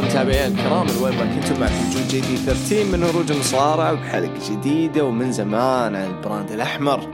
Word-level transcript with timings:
متابعينا 0.00 0.46
الكرام 0.46 0.86
وين 1.02 1.18
ما 1.18 1.34
كنتم 1.34 1.60
معكم 1.60 1.90
جي 2.08 2.20
دي 2.20 2.36
13 2.36 2.84
من 2.84 3.04
Rogue 3.04 3.32
المصارعة 3.32 3.92
وبحلقة 3.92 4.50
جديدة 4.50 5.04
ومن 5.04 5.32
زمان 5.32 5.96
عن 5.96 6.10
ال 6.10 6.17
brand 6.17 6.50
الأحمر. 6.50 7.08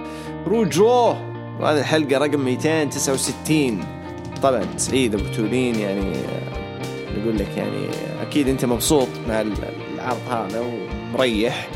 Rogue 0.46 0.78
Raw 0.78 1.16
وهذه 1.60 1.78
الحلقة 1.78 2.18
رقم 2.18 2.40
269 2.40 3.84
طبعا 4.42 4.62
سعيد 4.76 5.14
أبو 5.14 5.24
تولين 5.36 5.74
يعني 5.74 6.12
نقول 7.18 7.38
لك 7.38 7.56
يعني 7.56 7.86
أكيد 8.22 8.48
أنت 8.48 8.64
مبسوط 8.64 9.08
مع 9.28 9.40
العرض 9.40 10.20
هذا 10.30 10.60
ومريح. 10.60 11.68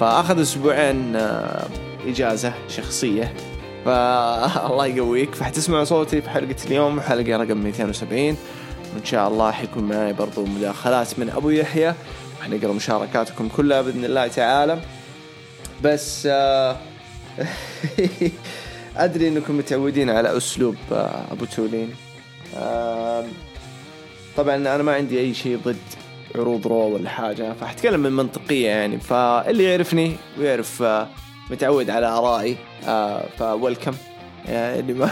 فأخذ 0.00 0.40
أسبوعين 0.40 1.16
آه، 1.16 1.66
إجازة 2.06 2.52
شخصية. 2.68 3.32
فالله 3.84 4.86
يقويك. 4.86 5.34
فحتسمعوا 5.34 5.84
صوتي 5.84 6.22
في 6.22 6.30
حلقة 6.30 6.56
اليوم 6.66 7.00
حلقة 7.00 7.36
رقم 7.36 7.56
270 7.58 8.36
وإن 8.98 9.04
شاء 9.06 9.28
الله 9.28 9.50
حيكون 9.50 9.84
معي 9.84 10.12
برضو 10.12 10.44
مداخلات 10.46 11.18
من 11.18 11.30
أبو 11.30 11.50
يحيى. 11.50 11.94
وحنقرأ 12.40 12.72
مشاركاتكم 12.72 13.48
كلها 13.48 13.82
بإذن 13.82 14.04
الله 14.04 14.26
تعالى. 14.28 14.80
بس 15.84 16.28
آه، 16.30 16.76
أدري 18.96 19.28
أنكم 19.28 19.58
متعودين 19.58 20.10
على 20.10 20.36
أسلوب 20.36 20.76
آه، 20.92 21.24
أبو 21.32 21.44
تولين. 21.44 21.94
آم، 22.56 23.24
طبعا 24.36 24.56
أنا 24.56 24.82
ما 24.82 24.94
عندي 24.94 25.20
أي 25.20 25.34
شيء 25.34 25.58
ضد 25.64 25.76
عروض 26.34 26.66
رو 26.66 26.94
ولا 26.94 27.10
حاجة 27.10 27.52
فحتكلم 27.60 28.00
من 28.00 28.12
منطقية 28.12 28.68
يعني. 28.68 28.98
فاللي 29.00 29.64
يعرفني 29.64 30.16
ويعرف 30.38 30.82
آه، 30.82 31.08
متعود 31.50 31.90
على 31.90 32.06
آرائي 32.06 32.56
آه، 32.86 33.24
فويلكم. 33.38 33.94
يعني 34.48 34.80
اللي 34.80 34.92
ما 34.92 35.10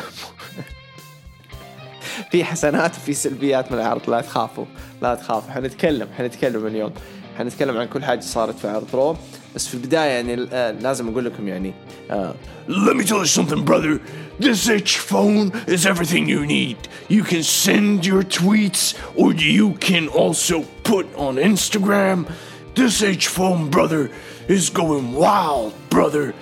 في 2.30 2.44
حسنات 2.44 2.96
وفي 2.96 3.14
سلبيات 3.14 3.72
من 3.72 3.78
العرض 3.78 4.10
لا 4.10 4.20
تخافوا 4.20 4.64
لا 5.02 5.14
تخافوا 5.14 5.52
حنتكلم 5.52 6.08
حنتكلم 6.18 6.66
اليوم 6.66 6.92
حنتكلم 7.38 7.76
عن 7.76 7.86
كل 7.86 8.04
حاجة 8.04 8.20
صارت 8.20 8.58
في 8.58 8.68
عرض 8.68 8.86
رو 8.94 9.16
بس 9.54 9.68
في 9.68 9.74
البدايه 9.74 10.10
يعني 10.10 10.48
آه، 10.52 10.70
لازم 10.70 11.08
أقول 11.08 11.24
لكم 11.24 11.48
يعني 11.48 11.74
آه، 12.10 12.34
Let 12.68 12.96
me 12.96 13.04
tell 13.04 13.20
you 13.20 13.26
something, 13.26 13.64
brother. 13.64 14.00
This 14.40 14.68
H 14.68 14.98
phone 14.98 15.52
is 15.68 15.86
everything 15.86 16.28
you 16.28 16.44
need. 16.44 16.78
You 17.08 17.22
can 17.22 17.44
send 17.44 18.04
your 18.04 18.22
tweets, 18.24 18.82
or 19.20 19.32
you 19.32 19.66
can 19.88 20.08
also 20.08 20.56
put 20.82 21.06
on 21.26 21.36
Instagram. 21.36 22.26
This 22.74 23.02
H 23.02 23.28
phone, 23.28 23.70
brother, 23.70 24.10
is 24.48 24.68
going 24.68 25.14
wild, 25.14 25.72
brother. 25.90 26.34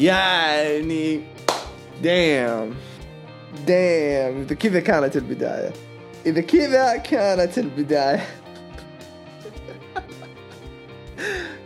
يعني 0.00 1.20
دام 2.02 2.74
دام 3.68 4.40
اذا 4.42 4.54
كذا 4.54 4.80
كانت 4.80 5.16
البداية. 5.16 5.72
إذا 6.26 6.40
كذا 6.40 6.96
كانت 6.96 7.58
البداية. 7.58 8.20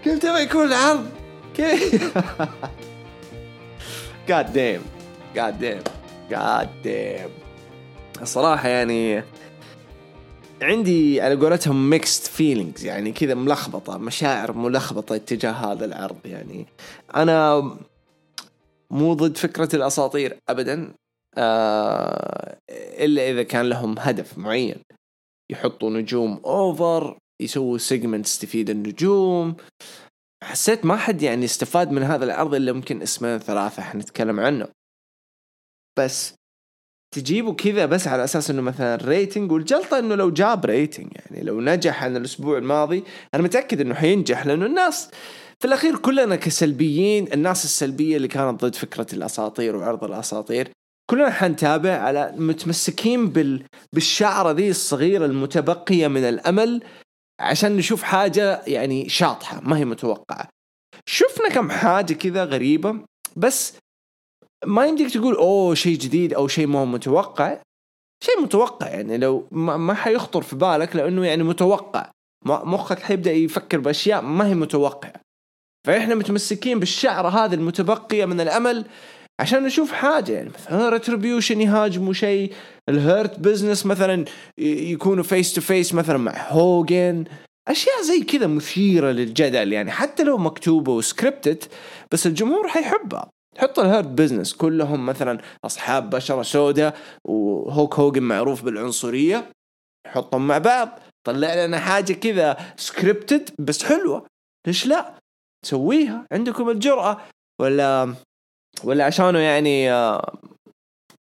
كيف 0.04 0.18
تبغى 0.18 0.42
يكون 0.42 0.66
العرض؟ 0.66 1.06
كيف؟ 1.54 2.12
God 4.30 4.46
damn. 4.54 4.82
God 5.34 5.54
damn. 5.60 5.82
God 6.30 6.68
damn. 6.84 7.30
الصراحة 8.22 8.68
يعني 8.68 9.22
عندي 10.62 11.20
على 11.20 11.34
قولتهم 11.34 11.90
mixed 11.90 12.26
feelings 12.26 12.84
يعني 12.84 13.12
كذا 13.12 13.34
ملخبطة. 13.34 13.98
مشاعر 13.98 14.52
ملخبطة 14.52 15.14
اتجاه 15.14 15.52
هذا 15.52 15.84
العرض 15.84 16.18
يعني. 16.24 16.66
أنا 17.16 17.70
مو 18.90 19.14
ضد 19.14 19.36
فكرة 19.36 19.76
الأساطير 19.76 20.36
أبدا. 20.48 20.92
آه 21.38 22.58
إلا 22.70 23.30
إذا 23.30 23.42
كان 23.42 23.68
لهم 23.68 23.98
هدف 23.98 24.38
معين. 24.38 24.82
يحطوا 25.52 25.90
نجوم 25.90 26.40
over 26.44 27.18
يسووا 27.42 27.78
segments 27.78 28.38
تفيد 28.38 28.70
النجوم. 28.70 29.56
حسيت 30.44 30.84
ما 30.84 30.96
حد 30.96 31.22
يعني 31.22 31.44
استفاد 31.44 31.90
من 31.90 32.02
هذا 32.02 32.24
العرض 32.24 32.54
إلا 32.54 32.72
ممكن 32.72 33.02
اسمين 33.02 33.38
ثلاثة 33.38 33.82
حنتكلم 33.82 34.40
عنه. 34.40 34.68
بس 35.98 36.34
تجيبه 37.14 37.54
كذا 37.54 37.86
بس 37.86 38.08
على 38.08 38.24
أساس 38.24 38.50
إنه 38.50 38.62
مثلا 38.62 38.96
rating 38.96 39.52
والجلطة 39.52 39.98
إنه 39.98 40.14
لو 40.14 40.30
جاب 40.30 40.64
rating 40.64 41.08
يعني 41.16 41.44
لو 41.44 41.60
نجح 41.60 42.04
عن 42.04 42.16
الأسبوع 42.16 42.58
الماضي 42.58 43.04
أنا 43.34 43.42
متأكد 43.42 43.80
إنه 43.80 43.94
حينجح 43.94 44.46
لأنه 44.46 44.66
الناس 44.66 45.10
في 45.60 45.68
الأخير 45.68 45.96
كلنا 45.98 46.36
كسلبيين 46.36 47.32
الناس 47.32 47.64
السلبية 47.64 48.16
اللي 48.16 48.28
كانت 48.28 48.64
ضد 48.64 48.74
فكرة 48.74 49.06
الأساطير 49.12 49.76
وعرض 49.76 50.04
الأساطير. 50.04 50.70
كلنا 51.12 51.30
حنتابع 51.30 51.92
على 51.92 52.34
متمسكين 52.36 53.28
بال 53.28 53.64
بالشعرة 53.92 54.50
ذي 54.50 54.70
الصغيرة 54.70 55.26
المتبقية 55.26 56.08
من 56.08 56.24
الأمل 56.24 56.82
عشان 57.40 57.76
نشوف 57.76 58.02
حاجة 58.02 58.62
يعني 58.66 59.08
شاطحة 59.08 59.60
ما 59.60 59.78
هي 59.78 59.84
متوقعة. 59.84 60.48
شفنا 61.06 61.48
كم 61.48 61.70
حاجة 61.70 62.12
كذا 62.14 62.44
غريبة 62.44 63.04
بس 63.36 63.78
ما 64.66 64.86
يمديك 64.86 65.14
تقول 65.14 65.34
أوه 65.34 65.74
شيء 65.74 65.98
جديد 65.98 66.34
أو 66.34 66.48
شيء 66.48 66.66
ما 66.66 66.78
هو 66.78 66.86
متوقع. 66.86 67.58
شيء 68.24 68.40
متوقع 68.42 68.88
يعني 68.88 69.18
لو 69.18 69.48
ما, 69.50 69.76
ما 69.76 69.94
حيخطر 69.94 70.42
في 70.42 70.56
بالك 70.56 70.96
لأنه 70.96 71.26
يعني 71.26 71.42
متوقع. 71.42 72.10
مخك 72.46 72.98
حيبدأ 72.98 73.32
يفكر 73.32 73.78
بأشياء 73.78 74.22
ما 74.22 74.46
هي 74.46 74.54
متوقعة. 74.54 75.20
فإحنا 75.86 76.14
متمسكين 76.14 76.80
بالشعرة 76.80 77.28
هذه 77.28 77.54
المتبقية 77.54 78.24
من 78.24 78.40
الأمل 78.40 78.86
عشان 79.42 79.62
نشوف 79.62 79.92
حاجة. 79.92 80.32
يعني 80.32 80.48
مثلا 80.48 80.88
Retribution 80.88 81.60
يهاجموا 81.60 82.12
شيء. 82.12 82.52
ال 82.88 82.98
Hurt 82.98 83.38
Business 83.38 83.86
مثلا 83.86 84.24
يكونوا 84.58 85.24
face 85.24 85.52
to 85.52 85.60
face 85.60 85.94
مثلا 85.94 86.18
مع 86.18 86.32
هوجن 86.48 87.24
أشياء 87.68 88.02
زي 88.02 88.20
كذا 88.20 88.46
مثيرة 88.46 89.10
للجدل 89.10 89.72
يعني. 89.72 89.90
حتى 89.90 90.24
لو 90.24 90.38
مكتوبة 90.38 90.92
و 90.92 91.00
scripted 91.00 91.64
بس 92.12 92.26
الجمهور 92.26 92.68
حيحبها. 92.68 93.30
حط 93.58 93.78
ال 93.78 93.84
Hurt 93.84 94.06
Business 94.06 94.54
كلهم 94.54 95.06
مثلا 95.06 95.40
أصحاب 95.64 96.10
بشرة 96.10 96.42
سوداء 96.42 96.96
وهولك 97.24 97.94
هوجن 97.94 98.22
معروف 98.22 98.62
بالعنصرية. 98.64 99.50
حطهم 100.06 100.46
مع 100.46 100.58
بعض. 100.58 100.98
طلع 101.26 101.64
لنا 101.64 101.78
حاجة 101.78 102.12
كذا 102.12 102.56
scripted 102.76 103.50
بس 103.58 103.84
حلوة. 103.84 104.26
ليش 104.66 104.86
لا؟ 104.86 105.14
سويها 105.66 106.26
عندكم 106.32 106.70
الجرأة. 106.70 107.20
ولا 107.60 108.14
ولا 108.84 109.04
عشانه 109.04 109.38
يعني 109.38 109.92
آه، 109.92 110.38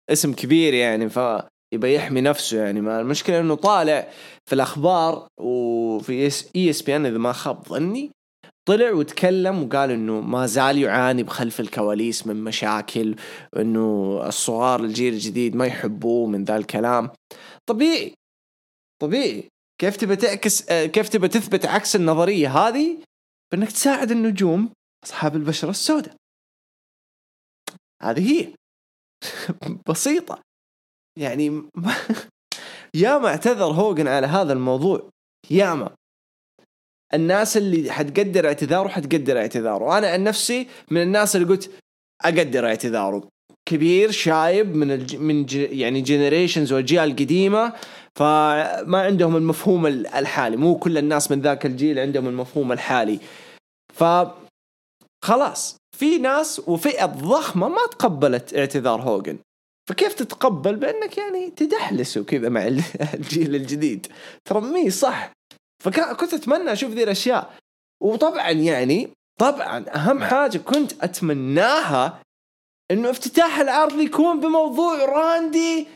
اسم 0.09 0.33
كبير 0.33 0.73
يعني 0.73 1.09
فيبغى 1.09 1.95
يحمي 1.95 2.21
نفسه 2.21 2.63
يعني. 2.63 2.81
ما 2.81 3.01
المشكلة 3.01 3.39
إنه 3.39 3.55
طالع 3.55 4.07
في 4.49 4.55
الأخبار 4.55 5.27
وفي 5.41 6.31
ESPN 6.55 7.05
إذا 7.05 7.17
ما 7.17 7.31
خاب 7.31 7.67
ظني 7.67 8.11
طلع 8.67 8.91
وتكلم 8.91 9.63
وقال 9.63 9.91
إنه 9.91 10.21
ما 10.21 10.45
زال 10.45 10.77
يعاني 10.77 11.23
بخلف 11.23 11.59
الكواليس 11.59 12.27
من 12.27 12.43
مشاكل 12.43 13.15
إنه 13.57 14.19
الصغار 14.27 14.83
الجيل 14.83 15.13
الجديد 15.13 15.55
ما 15.55 15.65
يحبوه 15.65 16.27
من 16.27 16.43
ذا 16.43 16.57
الكلام. 16.57 17.09
طبيعي 17.69 18.13
طبيعي. 19.01 19.49
كيف 19.81 19.95
تبى 19.95 20.15
تعكس 20.15 20.69
آه، 20.69 20.85
كيف 20.85 21.09
تبى 21.09 21.27
تثبت 21.27 21.65
عكس 21.65 21.95
النظرية 21.95 22.57
هذه؟ 22.57 22.97
بإنك 23.51 23.71
تساعد 23.71 24.11
النجوم 24.11 24.69
أصحاب 25.05 25.35
البشرة 25.35 25.69
السوداء. 25.69 26.15
هذه 28.03 28.31
هي. 28.31 28.53
بسيطة. 29.89 30.39
يعني 31.19 31.49
ما 31.49 31.95
ياما 32.93 33.27
اعتذر 33.27 33.65
هوجن 33.65 34.07
على 34.07 34.27
هذا 34.27 34.53
الموضوع. 34.53 35.09
ياما. 35.51 35.89
الناس 37.13 37.57
اللي 37.57 37.91
حتقدر 37.91 38.47
اعتذاره 38.47 38.87
حتقدر 38.87 39.37
اعتذاره. 39.37 39.97
أنا 39.97 40.07
عن 40.07 40.23
نفسي 40.23 40.67
من 40.91 41.01
الناس 41.01 41.35
اللي 41.35 41.47
قلت 41.47 41.71
أقدر 42.25 42.65
اعتذاره. 42.65 43.27
كبير 43.69 44.11
شايب 44.11 44.75
من 44.75 44.91
الج... 44.91 45.15
من 45.15 45.45
ج... 45.45 45.53
يعني 45.55 46.01
جنريشنز 46.01 46.73
واجيال 46.73 47.11
قديمه 47.11 47.73
فما 48.15 49.01
عندهم 49.01 49.35
المفهوم 49.35 49.87
ال- 49.87 50.07
الحالي. 50.07 50.57
مو 50.57 50.77
كل 50.77 50.97
الناس 50.97 51.31
من 51.31 51.41
ذاك 51.41 51.65
الجيل 51.65 51.99
عندهم 51.99 52.27
المفهوم 52.27 52.71
الحالي. 52.71 53.19
ف 53.93 54.03
خلاص 55.23 55.77
في 55.97 56.17
ناس 56.17 56.61
وفئة 56.67 57.05
ضخمة 57.05 57.67
ما 57.67 57.85
تقبلت 57.91 58.55
اعتذار 58.57 59.01
هوجن 59.01 59.37
فكيف 59.89 60.13
تتقبل؟ 60.13 60.75
بأنك 60.75 61.17
يعني 61.17 61.49
تدحلس 61.49 62.17
وكذا 62.17 62.49
مع 62.49 62.67
ال- 62.67 62.83
الجيل 63.13 63.55
الجديد. 63.55 64.07
ترميه 64.45 64.89
صح. 64.89 65.31
فكنت 65.83 66.33
أتمنى 66.33 66.71
أشوف 66.73 66.91
ذي 66.91 67.03
الأشياء. 67.03 67.53
وطبعا 68.03 68.49
يعني 68.51 69.09
طبعا 69.39 69.85
أهم 69.95 70.23
حاجة 70.23 70.57
كنت 70.57 71.03
أتمناها 71.03 72.21
إنه 72.91 73.09
افتتاح 73.09 73.59
العرض 73.59 73.99
يكون 73.99 74.39
بموضوع 74.39 75.05
راندي 75.05 75.87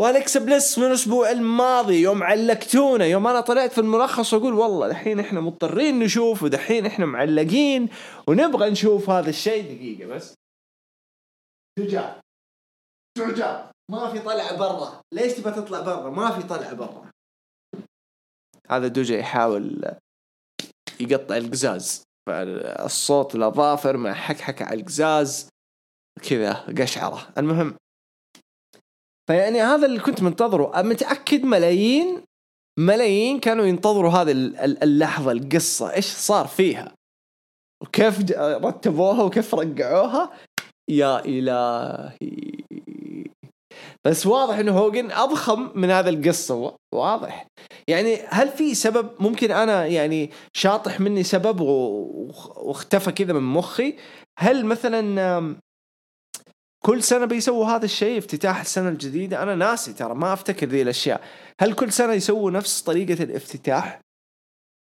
والكس 0.00 0.36
بليس 0.36 0.78
من 0.78 0.86
الأسبوع 0.86 1.30
الماضي. 1.30 2.02
يوم 2.02 2.22
علقتونا 2.22 3.04
يوم 3.04 3.26
أنا 3.26 3.40
طلعت 3.40 3.72
في 3.72 3.80
الملخص 3.80 4.34
واقول 4.34 4.54
والله 4.54 4.88
دحين 4.88 5.20
إحنا 5.20 5.40
مضطرين 5.40 5.98
نشوف 5.98 6.42
ودحين 6.42 6.86
إحنا 6.86 7.06
معلقين 7.06 7.88
ونبغى 8.26 8.70
نشوف 8.70 9.10
هذا 9.10 9.30
الشيء 9.30 9.62
دقيقة 9.62 10.06
بس. 10.06 10.34
شجاع 11.78 12.20
شجاع 13.18 13.70
ما 13.90 14.12
في 14.12 14.18
طلع 14.18 14.56
برا. 14.56 15.02
ليش 15.14 15.32
تبغى 15.32 15.52
تطلع 15.52 15.80
برا؟ 15.80 16.10
ما 16.10 16.30
في 16.30 16.42
طلع 16.48 16.72
برا. 16.72 17.10
هذا 18.70 18.88
دوجا 18.88 19.18
يحاول 19.18 19.94
يقطع 21.00 21.36
القزاز. 21.36 22.02
الصوت 22.84 23.34
الأظافر 23.34 23.96
مع 23.96 24.14
حكحكة 24.14 24.64
على 24.64 24.80
القزاز. 24.80 25.48
كذا 26.28 26.52
قشعرة. 26.52 27.32
المهم 27.38 27.76
فيعني 29.28 29.62
هذا 29.62 29.86
اللي 29.86 30.00
كنت 30.00 30.22
منتظره. 30.22 30.82
متأكد 30.82 31.44
ملايين 31.44 32.22
ملايين 32.78 33.40
كانوا 33.40 33.64
ينتظروا 33.64 34.10
هذه 34.10 34.32
اللحظة 34.82 35.32
القصة 35.32 35.94
إيش 35.94 36.06
صار 36.06 36.46
فيها. 36.46 36.94
وكيف 37.82 38.32
رتبوها 38.40 39.22
وكيف 39.22 39.54
رقعوها. 39.54 40.30
يا 40.90 41.24
إلهي. 41.24 42.64
بس 44.06 44.26
واضح 44.26 44.58
إنه 44.58 44.78
هوجن 44.78 45.10
أضخم 45.10 45.70
من 45.74 45.90
هذا 45.90 46.10
القصة. 46.10 46.76
واضح. 46.94 47.46
يعني 47.88 48.16
هل 48.28 48.48
في 48.48 48.74
سبب؟ 48.74 49.10
ممكن 49.20 49.50
أنا 49.50 49.86
يعني 49.86 50.30
شاطح 50.56 51.00
مني 51.00 51.22
سبب 51.22 51.60
واختفى 51.60 53.12
كذا 53.12 53.32
من 53.32 53.42
مخي. 53.42 53.96
هل 54.38 54.66
مثلا 54.66 55.58
كل 56.84 57.02
سنة 57.02 57.24
بيسووا 57.24 57.66
هذا 57.66 57.84
الشيء 57.84 58.18
افتتاح 58.18 58.60
السنة 58.60 58.88
الجديدة. 58.88 59.42
أنا 59.42 59.54
ناسي 59.54 59.92
ترى 59.92 60.14
ما 60.14 60.32
أفتكر 60.32 60.66
ذي 60.66 60.82
الأشياء. 60.82 61.20
هل 61.60 61.72
كل 61.72 61.92
سنة 61.92 62.12
يسووا 62.12 62.50
نفس 62.50 62.82
طريقة 62.82 63.22
الافتتاح؟ 63.22 64.00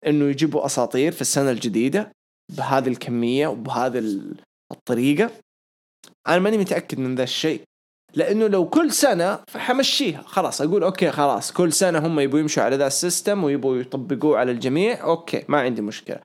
إنه 0.07 0.25
يجيبوا 0.25 0.65
أساطير 0.65 1.11
في 1.11 1.21
السنة 1.21 1.51
الجديدة 1.51 2.11
بهذه 2.57 2.87
الكمية 2.87 3.47
وبهذه 3.47 4.21
الطريقة؟ 4.71 5.31
أنا 6.27 6.39
ماني 6.39 6.57
متأكد 6.57 6.99
من 6.99 7.15
ذا 7.15 7.23
الشيء. 7.23 7.61
لأنه 8.13 8.47
لو 8.47 8.69
كل 8.69 8.91
سنة 8.91 9.39
فحمشيها. 9.47 10.21
خلاص 10.21 10.61
أقول 10.61 10.83
okay 10.83 11.11
خلاص 11.11 11.51
كل 11.51 11.73
سنة 11.73 11.99
هم 11.99 12.19
يبوا 12.19 12.39
يمشوا 12.39 12.63
على 12.63 12.75
ذا 12.75 12.87
ال 12.87 12.95
system 12.95 13.43
ويبوا 13.43 13.77
يطبقوه 13.77 14.37
على 14.37 14.51
الجميع. 14.51 15.03
okay 15.03 15.45
ما 15.47 15.59
عندي 15.61 15.81
مشكلة. 15.81 16.19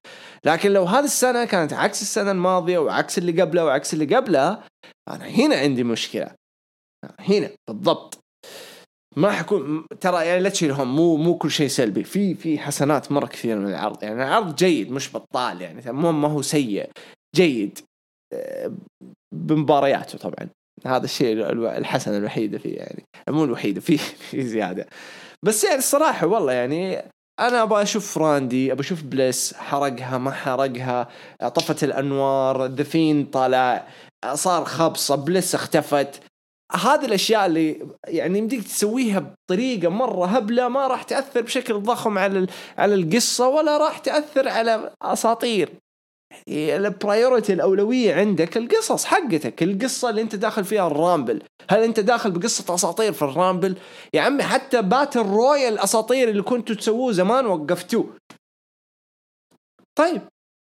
لكن 0.45 0.73
لو 0.73 0.85
هذه 0.85 1.05
السنة 1.05 1.45
كانت 1.45 1.73
عكس 1.73 2.03
السنة 2.03 2.31
الماضية 2.31 2.79
وعكس 2.79 3.19
اللي 3.19 3.43
قبلها 3.43 3.65
وعكس 3.65 3.95
اللي 3.95 4.17
قبلها 4.17 4.65
أنا 5.09 5.25
هنا 5.25 5.57
عندي 5.57 5.85
مشكلة. 5.85 6.35
هنا 7.21 7.51
بالضبط. 7.69 8.19
ما 9.17 9.31
حكون 9.31 9.87
ترى 10.01 10.27
يعني 10.27 10.41
لا 10.41 10.49
تشيل 10.49 10.71
هم 10.71 10.97
مو 10.97 11.17
مو 11.17 11.39
كل 11.39 11.51
شيء 11.51 11.69
سلبي. 11.69 12.05
في 12.05 12.35
في 12.35 12.59
حسنات 12.59 13.13
مرة 13.13 13.27
كثير 13.27 13.59
من 13.59 13.69
العرض. 13.69 14.03
يعني 14.03 14.23
العرض 14.23 14.55
جيد 14.55 14.93
مش 14.93 15.17
بطال 15.17 15.63
يعني. 15.63 15.93
مو 15.93 16.13
ما 16.13 16.29
هو 16.29 16.43
سيء. 16.43 16.91
جيد. 17.37 17.79
آه، 18.33 18.73
بمبارياته 19.35 20.19
طبعا. 20.19 20.49
هذا 20.87 21.05
الشيء 21.05 21.53
الحسنه 21.53 22.17
الوحيده 22.17 22.59
فيه 22.59 22.77
يعني. 22.77 23.05
مو 23.29 23.45
الوحيده 23.45 23.81
في 23.81 23.99
في 23.99 24.43
زيادة. 24.43 24.87
بس 25.45 25.65
يعني 25.65 25.79
الصراحة 25.79 26.27
والله 26.27 26.53
يعني 26.53 27.03
أنا 27.41 27.63
أبغى 27.63 27.83
أشوف 27.83 28.19
راندي 28.19 28.73
أبغى 28.73 28.81
أشوف 28.81 29.03
بليس 29.03 29.55
حرقها 29.55 30.19
ما 30.19 30.31
حرقها. 30.31 31.09
طفت 31.55 31.85
الأنوار 31.85 32.67
دفين 32.67 33.25
طلع 33.25 33.89
صار 34.35 34.65
خبصة 34.65 35.15
بليس 35.15 35.55
اختفت. 35.55 36.21
هذه 36.73 37.05
الأشياء 37.05 37.47
اللي 37.47 37.87
يعني 38.07 38.39
يمديك 38.39 38.65
تسويها 38.65 39.35
بطريقة 39.49 39.89
مرة 39.89 40.27
هبلة 40.27 40.69
ما 40.69 40.87
راح 40.87 41.03
تأثر 41.03 41.41
بشكل 41.41 41.75
ضخم 41.75 42.19
على 42.19 42.47
على 42.79 42.95
القصة 42.95 43.49
ولا 43.49 43.79
راح 43.79 43.99
تأثر 43.99 44.49
على 44.49 44.95
أساطير. 45.03 45.73
ال 46.49 46.60
priority 46.60 47.53
الأولوية 47.53 48.15
عندك 48.15 48.57
القصص 48.57 49.05
حقتك 49.05 49.63
القصة 49.63 50.11
اللي 50.11 50.23
أنت 50.23 50.35
داخل 50.35 50.65
فيها 50.65 50.87
ال 50.87 50.94
Rumble. 50.94 51.43
هل 51.71 51.83
أنت 51.83 52.01
داخل 52.01 52.31
بقصة 52.31 52.75
أساطير 52.75 53.13
في 53.13 53.23
ال 53.23 53.30
Rumble؟ 53.30 53.77
يا 54.15 54.21
عمي 54.21 54.43
حتى 54.43 54.83
battle 54.83 55.21
royal 55.21 55.73
الاساطير 55.73 56.29
اللي 56.29 56.43
كنتوا 56.43 56.77
تسووه 56.77 57.13
زمان 57.13 57.47
وقفتوه. 57.47 58.17
طيب 59.99 60.23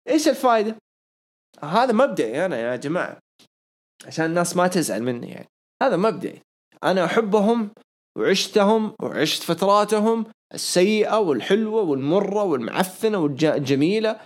إيش 0.08 0.28
الفائده 0.28 0.76
هذا 1.62 1.92
مبدئي 1.92 2.44
أنا 2.44 2.60
يا 2.60 2.76
جماعة. 2.76 3.18
عشان 4.06 4.24
الناس 4.24 4.56
ما 4.56 4.68
تزعل 4.68 5.02
مني 5.02 5.30
يعني. 5.30 5.48
هذا 5.82 5.96
مبدئي. 5.96 6.42
أنا 6.84 7.04
أحبهم 7.04 7.70
وعشتهم 8.18 8.94
وعشت 9.02 9.42
فتراتهم 9.42 10.26
السيئة 10.54 11.18
والحلوة 11.18 11.82
والمرة 11.82 12.42
والمعفنة 12.42 13.18
والجميلة. 13.18 14.20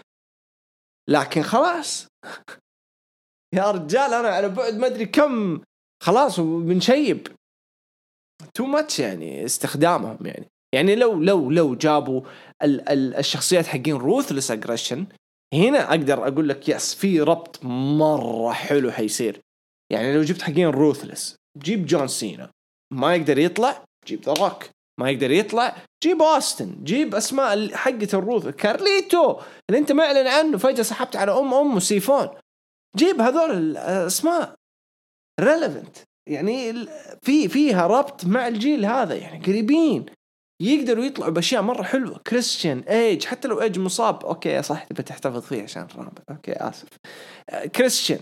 لكن 1.09 1.43
خلاص. 1.43 2.07
يا 3.57 3.71
رجال 3.71 4.15
أنا 4.15 4.29
على 4.29 4.49
بعد 4.49 4.75
ما 4.75 4.87
أدري 4.87 5.07
كم. 5.07 5.61
خلاص 6.03 6.41
بنشيب 6.41 7.29
too 8.55 8.67
much 8.67 8.99
يعني 8.99 9.45
استخدامهم 9.45 10.27
يعني. 10.27 10.47
يعني 10.75 10.97
لو 10.97 11.23
لو 11.23 11.51
لو 11.51 11.75
جابوا 11.75 12.23
ال 12.63 12.89
ال 12.89 13.15
الشخصيات 13.15 13.67
حقين 13.67 13.97
Ruthless 13.97 14.51
Aggression 14.51 15.07
هنا 15.55 15.91
أقدر 15.91 16.29
أقول 16.29 16.49
لك 16.49 16.69
yes 16.69 16.95
في 16.95 17.21
ربط 17.21 17.65
مرة 17.65 18.53
حلو 18.53 18.91
حيصير. 18.91 19.41
يعني 19.93 20.15
لو 20.15 20.23
جبت 20.23 20.43
حقين 20.43 20.69
Ruthless 20.69 21.37
جيب 21.59 21.87
جون 21.87 22.09
سينا. 22.09 22.51
ما 22.93 23.15
يقدر 23.15 23.39
يطلع 23.39 23.85
جيب 24.07 24.23
The 24.23 24.33
Rock 24.33 24.65
ما 25.01 25.11
يقدر 25.11 25.31
يطلع 25.31 25.77
جيب 26.05 26.23
اوستن 26.23 26.85
جيب 26.85 27.15
أسماء 27.15 27.75
حقة 27.75 28.09
ال 28.15 28.21
Ruth 28.21 28.49
كارليتو 28.49 29.41
اللي 29.71 29.79
أنت 29.79 29.93
معلن 29.93 30.27
عنه 30.27 30.59
فجأة 30.59 30.83
سحبت 30.83 31.17
على 31.17 31.33
أم 31.33 31.55
أم 31.55 31.77
وسيفون. 31.77 32.29
جيب 32.97 33.21
هذول 33.21 33.51
الأسماء. 33.51 34.55
relevant 35.41 35.97
يعني 36.29 36.87
في 37.23 37.49
فيها 37.49 37.87
ربط 37.87 38.25
مع 38.25 38.49
الجيل 38.49 38.85
هذا 38.85 39.15
يعني 39.15 39.45
قريبين. 39.45 40.07
يقدروا 40.63 41.05
يطلعوا 41.05 41.33
بأشياء 41.33 41.63
مرة 41.63 41.83
حلوة. 41.83 42.19
كريستيان 42.19 42.79
ايج 42.79 43.25
حتى 43.25 43.49
لو 43.49 43.61
ايج 43.63 43.79
مصاب 43.79 44.25
okay 44.25 44.63
صح 44.63 44.85
تبي 44.85 45.03
تحتفظ 45.03 45.43
فيه 45.43 45.63
عشان 45.63 45.83
الرابط 45.83 46.31
okay 46.31 46.53
آسف. 46.53 46.89
كريستيان 47.77 48.21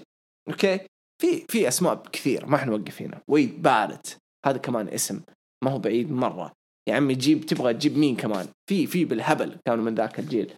okay. 0.49 0.81
في 1.23 1.45
في 1.49 1.69
أسماء 1.69 2.03
كثير 2.13 2.47
ما 2.47 2.59
حنوقف 2.59 3.03
هنا. 3.03 3.23
ويد 3.29 3.63
باريت. 3.63 4.19
هذا 4.47 4.59
كمان 4.59 4.89
اسم. 4.89 5.21
ما 5.65 5.71
هو 5.71 5.79
بعيد 5.79 6.11
مرة. 6.11 6.53
يا 6.89 6.95
عمي 6.95 7.15
جيب 7.15 7.47
تبغى 7.47 7.75
تجيب 7.75 7.99
مين 7.99 8.17
كمان؟ 8.17 8.49
في 8.69 8.87
في 8.87 9.05
بالهبل 9.05 9.59
كانوا 9.67 9.85
من 9.85 9.95
ذاك 9.95 10.19
الجيل. 10.19 10.55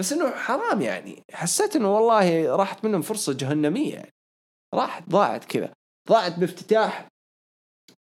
بس 0.00 0.12
إنه 0.12 0.30
حرام 0.30 0.82
يعني. 0.82 1.22
حسيت 1.32 1.76
إنه 1.76 1.94
والله 1.94 2.56
راحت 2.56 2.84
منهم 2.84 3.02
فرصة 3.02 3.32
جهنمية 3.32 3.94
يعني. 3.94 4.12
راحت 4.74 5.08
ضاعت 5.08 5.44
كذا. 5.44 5.72
ضاعت 6.08 6.38
بافتتاح 6.38 7.08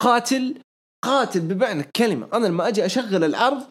قاتل 0.02 0.62
قاتل 1.04 1.40
بمعنى 1.40 1.80
الكلمة 1.80 2.28
أنا 2.32 2.46
لما 2.46 2.68
أجي 2.68 2.86
أشغل 2.86 3.24
العرض 3.24 3.68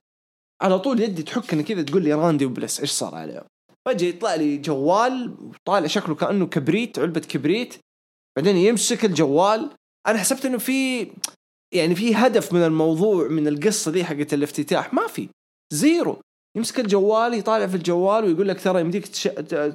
على 0.61 0.79
طول 0.79 0.99
يدي 0.99 1.23
تحكني 1.23 1.63
كذا 1.63 1.81
تقول 1.81 2.03
لي 2.03 2.13
راندي 2.13 2.45
وبلس. 2.45 2.79
إيش 2.79 2.91
صار 2.91 3.15
عليهم؟ 3.15 3.43
فجاه 3.85 4.07
يطلع 4.07 4.35
لي 4.35 4.57
جوال 4.57 5.37
طالع 5.65 5.87
شكله 5.87 6.15
كأنه 6.15 6.47
كبريت 6.47 6.99
علبة 6.99 7.19
كبريت. 7.19 7.86
بعدين 8.37 8.57
يمسك 8.57 9.05
الجوال. 9.05 9.69
أنا 10.07 10.17
حسبت 10.17 10.45
إنه 10.45 10.57
في 10.57 11.07
يعني 11.73 11.95
في 11.95 12.15
هدف 12.15 12.53
من 12.53 12.63
الموضوع 12.63 13.27
من 13.27 13.47
القصة 13.47 13.91
دي 13.91 14.05
حقت 14.05 14.33
الافتتاح. 14.33 14.93
ما 14.93 15.07
في. 15.07 15.29
zero. 15.73 16.21
يمسك 16.57 16.79
الجوال 16.79 17.33
يطالع 17.33 17.67
في 17.67 17.75
الجوال 17.75 18.23
ويقول 18.23 18.47
لك 18.47 18.61
ترى 18.61 18.81
يمديك 18.81 19.07
تش... 19.07 19.23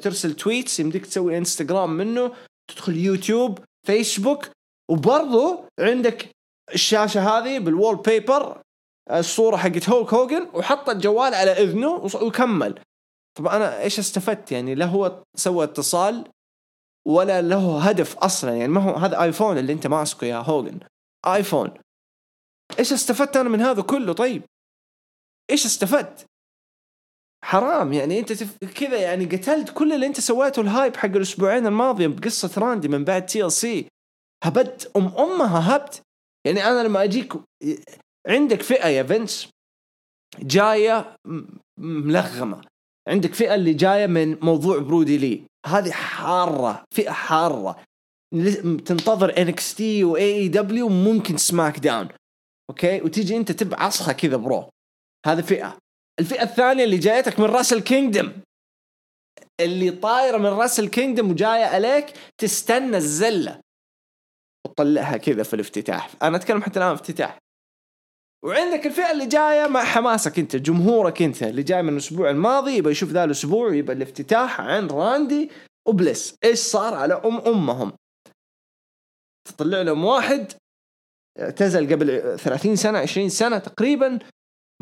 ترسل 0.03 0.35
tweets 0.35 0.81
يمديك 0.81 1.07
تسوي 1.07 1.39
انستغرام 1.39 1.91
منه 1.91 2.33
تدخل 2.71 2.97
يوتيوب 2.97 3.59
فيسبوك 3.87 4.49
وبرضه 4.91 5.65
عندك 5.81 6.29
الشاشة 6.75 7.21
هذه 7.21 7.59
بال 7.59 7.97
wallpaper 7.97 8.61
الصورة 9.11 9.57
حقت 9.57 9.89
هولك 9.89 10.15
هوجن 10.15 10.49
وحط 10.55 10.89
الجوال 10.89 11.35
على 11.35 11.51
إذنه 11.51 11.91
وكمل. 12.23 12.81
طب 13.39 13.47
أنا 13.47 13.81
إيش 13.81 13.99
استفدت؟ 13.99 14.53
يعني 14.53 14.75
لا 14.75 14.87
هو 14.87 15.23
سوى 15.37 15.65
اتصال 15.65 16.25
ولا 17.07 17.43
له 17.43 17.89
هدف 17.89 18.17
أصلا. 18.17 18.57
يعني 18.57 18.73
ما 18.73 18.81
هو 18.81 18.95
هذا 18.95 19.23
آيفون 19.23 19.59
اللي 19.59 19.73
أنت 19.73 19.87
ماسكه 19.87 20.25
يا 20.25 20.37
هوجن 20.37 20.81
آيفون. 21.27 21.75
إيش 22.79 22.93
استفدت 22.93 23.37
أنا 23.37 23.49
من 23.49 23.61
هذا 23.61 23.83
كله؟ 23.83 24.13
طيب. 24.13 24.43
إيش 25.51 25.67
استفدت؟ 25.67 26.27
حرام. 27.45 27.93
يعني 27.93 28.19
أنت 28.19 28.33
تف... 28.33 28.57
كذا 28.65 29.01
يعني 29.01 29.25
قتلت 29.25 29.71
كل 29.71 29.93
اللي 29.93 30.07
أنت 30.07 30.21
سويته 30.21 30.63
ال 30.63 30.69
hype 30.69 30.97
حق 30.97 31.09
الأسبوعين 31.09 31.67
الماضية 31.67 32.07
بقصة 32.07 32.61
راندي 32.61 32.89
من 32.89 33.05
بعد 33.05 33.27
TLC 33.27 33.89
هبت. 34.45 34.93
ام 34.97 35.07
أمها 35.07 35.77
هبت. 35.77 36.03
يعني 36.47 36.65
أنا 36.65 36.83
لما 36.83 37.05
أجيك 37.05 37.33
عندك 38.29 38.63
فئة 38.63 38.89
يا 38.89 39.03
فينس 39.03 39.51
جاية 40.39 41.17
ملغمة. 41.81 42.61
عندك 43.09 43.35
فئة 43.35 43.55
اللي 43.55 43.75
جاية 43.75 44.07
من 44.07 44.39
موضوع 44.41 44.79
برودي 44.79 45.19
لي. 45.19 45.47
هذه 45.67 45.91
حارة 45.91 46.85
فئة 46.95 47.11
حارة. 47.11 47.85
تنتظر 48.87 49.39
NXT 49.39 50.05
و 50.05 50.35
AEW 50.35 50.89
ممكن 50.89 51.37
SmackDown. 51.37 52.09
okay؟ 52.71 53.01
وتيجي 53.01 53.37
أنت 53.37 53.53
تبعصها 53.53 54.13
كذا 54.13 54.37
bro. 54.37 54.69
هذه 55.27 55.41
فئة. 55.41 55.79
الفئة 56.21 56.43
الثانية 56.43 56.85
اللي 56.85 56.99
جايتك 56.99 57.41
من 57.41 57.47
Wrestle 57.47 57.73
Kingdom 57.73 58.33
اللي 59.61 59.91
طايرة 59.91 60.37
من 60.37 60.47
Wrestle 60.47 60.81
Kingdom 60.81 61.31
وجاية 61.31 61.65
عليك 61.65 62.15
تستنى 62.39 62.97
الزلة. 62.97 63.61
وتطلعها 64.67 65.17
كذا 65.17 65.43
في 65.43 65.55
الافتتاح. 65.55 66.11
أنا 66.23 66.37
أتكلم 66.37 66.63
حتى 66.63 66.79
الآن 66.79 66.93
افتتاح 66.93 67.39
وعندك 68.45 68.87
الفئة 68.87 69.11
اللي 69.13 69.27
جاية 69.27 69.67
مع 69.67 69.85
حماسك 69.85 70.39
انت 70.39 70.57
جمهورك 70.57 71.23
انت. 71.23 71.43
اللي 71.43 71.63
جاي 71.63 71.83
من 71.83 71.93
الأسبوع 71.93 72.31
الماضي 72.31 72.77
يبغى 72.77 72.93
يشوف 72.93 73.11
ذا 73.11 73.25
الأسبوع 73.25 73.75
يبغى 73.75 73.97
الافتتاح 73.97 74.61
عن 74.61 74.87
راندي 74.87 75.51
وبليس. 75.89 76.37
إيش 76.45 76.59
صار 76.59 76.95
على 76.95 77.15
أم 77.15 77.39
أمهم؟ 77.39 77.93
تطلع 79.49 79.83
لهم 79.83 80.05
واحد 80.05 80.53
اعتزل 81.41 81.93
قبل 81.93 82.39
30 82.39 82.77
سنة 82.77 82.99
20 82.99 83.29
سنة 83.29 83.59
تقريبا 83.59 84.19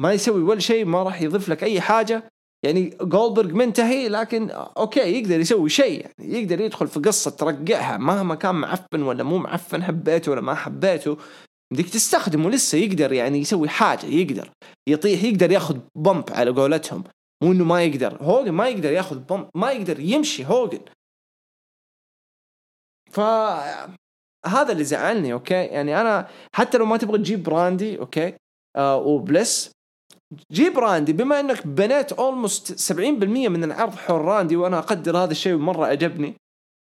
ما 0.01 0.13
يسوي 0.13 0.43
ولا 0.43 0.61
شيء 0.61 0.85
ما 0.85 1.03
راح 1.03 1.23
يضيف 1.23 1.49
لك 1.49 1.65
أي 1.65 1.81
حاجة. 1.81 2.25
يعني 2.65 2.97
جولدبرغ 3.01 3.53
منتهي 3.55 4.09
لكن 4.09 4.51
okay 4.51 5.01
يقدر 5.01 5.41
يسوي 5.41 5.69
شيء 5.69 6.01
يعني. 6.01 6.39
يقدر 6.39 6.61
يدخل 6.61 6.89
في 6.89 7.01
قصة 7.01 7.31
ترقعها 7.31 7.97
مهما 7.97 8.35
كان 8.35 8.55
معفن 8.55 9.03
ولا 9.03 9.23
مو 9.23 9.39
معفن 9.39 9.83
حبيته 9.83 10.33
ولا 10.33 10.41
ما 10.41 10.55
حبيته. 10.55 11.17
بدك 11.73 11.89
تستخدمه 11.89 12.51
لسه 12.51 12.79
يقدر 12.79 13.13
يعني 13.13 13.39
يسوي 13.39 13.69
حاجة 13.69 14.07
يقدر 14.07 14.51
يطيح 14.89 15.25
يقدر 15.25 15.51
ياخذ 15.51 15.79
bump 15.97 16.31
على 16.31 16.51
قولتهم. 16.51 17.05
مو 17.43 17.53
إنه 17.53 17.65
ما 17.65 17.85
يقدر 17.85 18.23
هوجن 18.23 18.53
ما 18.53 18.69
يقدر 18.69 18.93
ياخذ 18.93 19.19
bump 19.19 19.49
ما 19.55 19.71
يقدر 19.73 20.01
يمشي 20.01 20.47
هوجن. 20.47 20.81
ف 23.11 23.21
هذا 24.47 24.73
اللي 24.73 24.85
زعلني 24.85 25.33
okay؟ 25.33 25.55
يعني 25.55 26.01
أنا 26.01 26.29
حتى 26.55 26.79
لو 26.79 26.87
ما 26.87 26.97
تبغى 26.97 27.19
تجيب 27.19 27.43
براندي 27.43 27.99
okay؟ 27.99 28.35
آه 28.77 28.97
وبلس 28.97 29.73
جيب 30.53 30.79
راندي 30.79 31.13
بما 31.13 31.41
إنك 31.41 31.67
بنيت 31.67 32.13
almost 32.13 32.93
70% 32.93 33.03
من 33.49 33.65
العرض 33.65 33.95
حول 33.95 34.21
راندي 34.21 34.57
وأنا 34.57 34.79
أقدر 34.79 35.17
هذا 35.17 35.31
الشيء 35.31 35.55
ومره 35.55 35.87
عجبني 35.87 36.35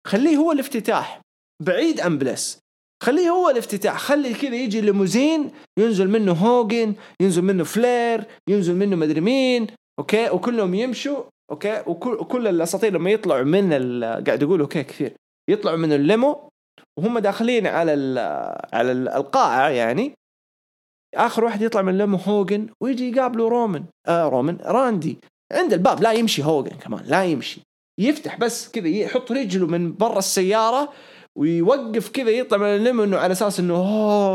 خليه 0.06 0.36
هو 0.36 0.52
الافتتاح. 0.52 1.20
بعيد 1.62 2.00
عن 2.00 2.18
بلس 2.18 2.58
خليه 3.02 3.30
هو 3.30 3.50
الافتتاح. 3.50 3.98
خلي 3.98 4.34
كذا 4.34 4.54
يجي 4.54 4.80
ليموزين 4.80 5.50
ينزل 5.78 6.10
منه 6.10 6.32
هوجن 6.32 6.94
ينزل 7.22 7.42
منه 7.42 7.64
فلير 7.64 8.24
ينزل 8.48 8.76
منه 8.76 8.96
مدري 8.96 9.20
مين 9.20 9.66
okay؟ 9.98 10.30
وكلهم 10.30 10.74
يمشوا 10.74 11.22
okay؟ 11.50 11.82
وكل 11.86 12.16
كل 12.16 12.48
الأساطير 12.48 12.92
لما 12.92 13.10
يطلعوا 13.10 13.42
من 13.42 13.72
قاعد 14.04 14.42
أقول 14.42 14.60
okay 14.60 14.82
كثير. 14.82 15.12
يطلعوا 15.50 15.76
من 15.76 15.92
ال 15.92 16.03
limo 16.03 16.48
وهم 16.98 17.18
داخلين 17.18 17.66
على 17.66 17.92
على 18.72 18.92
القاعة 18.92 19.68
يعني. 19.68 20.12
آخر 21.14 21.44
واحد 21.44 21.62
يطلع 21.62 21.82
من 21.82 21.92
ال 21.92 21.97
limo 21.97 22.16
هوجن 22.16 22.68
ويجي 22.82 23.10
يقابله 23.10 23.48
رومان 23.48 23.84
آه 24.08 24.28
رومان 24.28 24.58
راندي. 24.62 25.18
عند 25.52 25.72
الباب 25.72 26.02
لا 26.02 26.12
يمشي 26.12 26.44
هوجن 26.44 26.70
كمان 26.76 27.04
لا 27.06 27.24
يمشي. 27.24 27.60
يفتح 28.00 28.38
بس 28.38 28.70
كذا 28.70 28.88
يحط 28.88 29.32
رجله 29.32 29.66
من 29.66 29.96
برا 29.96 30.18
السيارة 30.18 30.92
ويوقف 31.40 32.08
كذا 32.08 32.30
يطلع 32.30 32.58
من 32.58 32.76
ال 32.76 32.82
limo 32.82 33.04
انه 33.04 33.18
على 33.18 33.32
أساس 33.32 33.60
إنه 33.60 33.74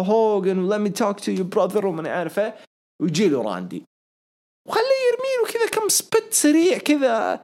هوجن 0.02 0.70
let 0.70 0.88
me 0.88 0.92
talk 0.92 1.22
to 1.22 1.38
you 1.38 1.48
brother. 1.56 1.86
وما 1.86 2.10
عارف 2.10 2.40
إيه 2.40 2.56
ويجي 3.02 3.30
له 3.30 3.42
راندي. 3.42 3.84
وخليه 4.68 5.02
يرمي 5.12 5.30
له 5.42 5.54
كذا 5.54 5.70
كم 5.70 5.90
سبت 5.90 6.34
سريع 6.34 6.78
كذا 6.78 7.42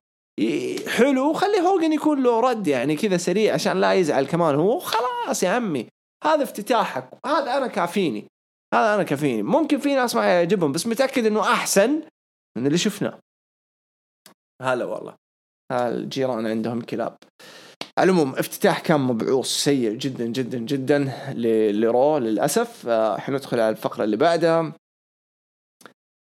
حلو. 0.88 1.30
وخلي 1.30 1.60
هوجن 1.60 1.94
يكون 1.94 2.24
له 2.24 2.40
رد 2.40 2.68
يعني 2.68 2.96
كذا 2.96 3.18
سريع 3.18 3.54
عشان 3.54 3.82
لا 3.82 3.94
يزعل 3.94 4.26
كمان 4.26 4.56
هو. 4.56 4.80
خلاص 4.80 5.44
يا 5.44 5.50
عمي 5.50 5.88
هذا 6.24 6.44
افتتاحك. 6.44 7.10
هذا 7.26 7.58
أنا 7.58 7.68
كافيني. 7.68 8.28
هذا 8.74 8.96
أنا 8.96 9.04
كافيني. 9.04 9.44
ممكن 9.44 9.78
في 9.78 9.96
ناس 9.96 10.16
ما 10.16 10.26
يعجبهم 10.26 10.72
بس 10.72 10.88
متأكد 10.88 11.26
إنه 11.26 11.42
أحسن 11.42 12.02
من 12.58 12.68
اللي 12.68 12.78
شفناه. 12.78 13.20
هلا 14.62 14.86
والله. 14.86 15.16
الجيران 15.72 16.48
عندهم 16.48 16.82
كلاب. 16.82 17.18
على 17.98 18.12
العموم 18.12 18.36
افتتاح 18.36 18.80
كان 18.80 19.00
مبعوص 19.00 19.46
سيء 19.46 19.92
جدا 19.94 20.26
جدا 20.26 20.58
جدا 20.58 21.14
لرو 21.72 22.18
للأسف. 22.18 22.88
آه، 22.88 23.18
حندخل 23.18 23.60
على 23.60 23.70
الفقرة 23.70 24.04
اللي 24.04 24.18
بعدها. 24.18 24.74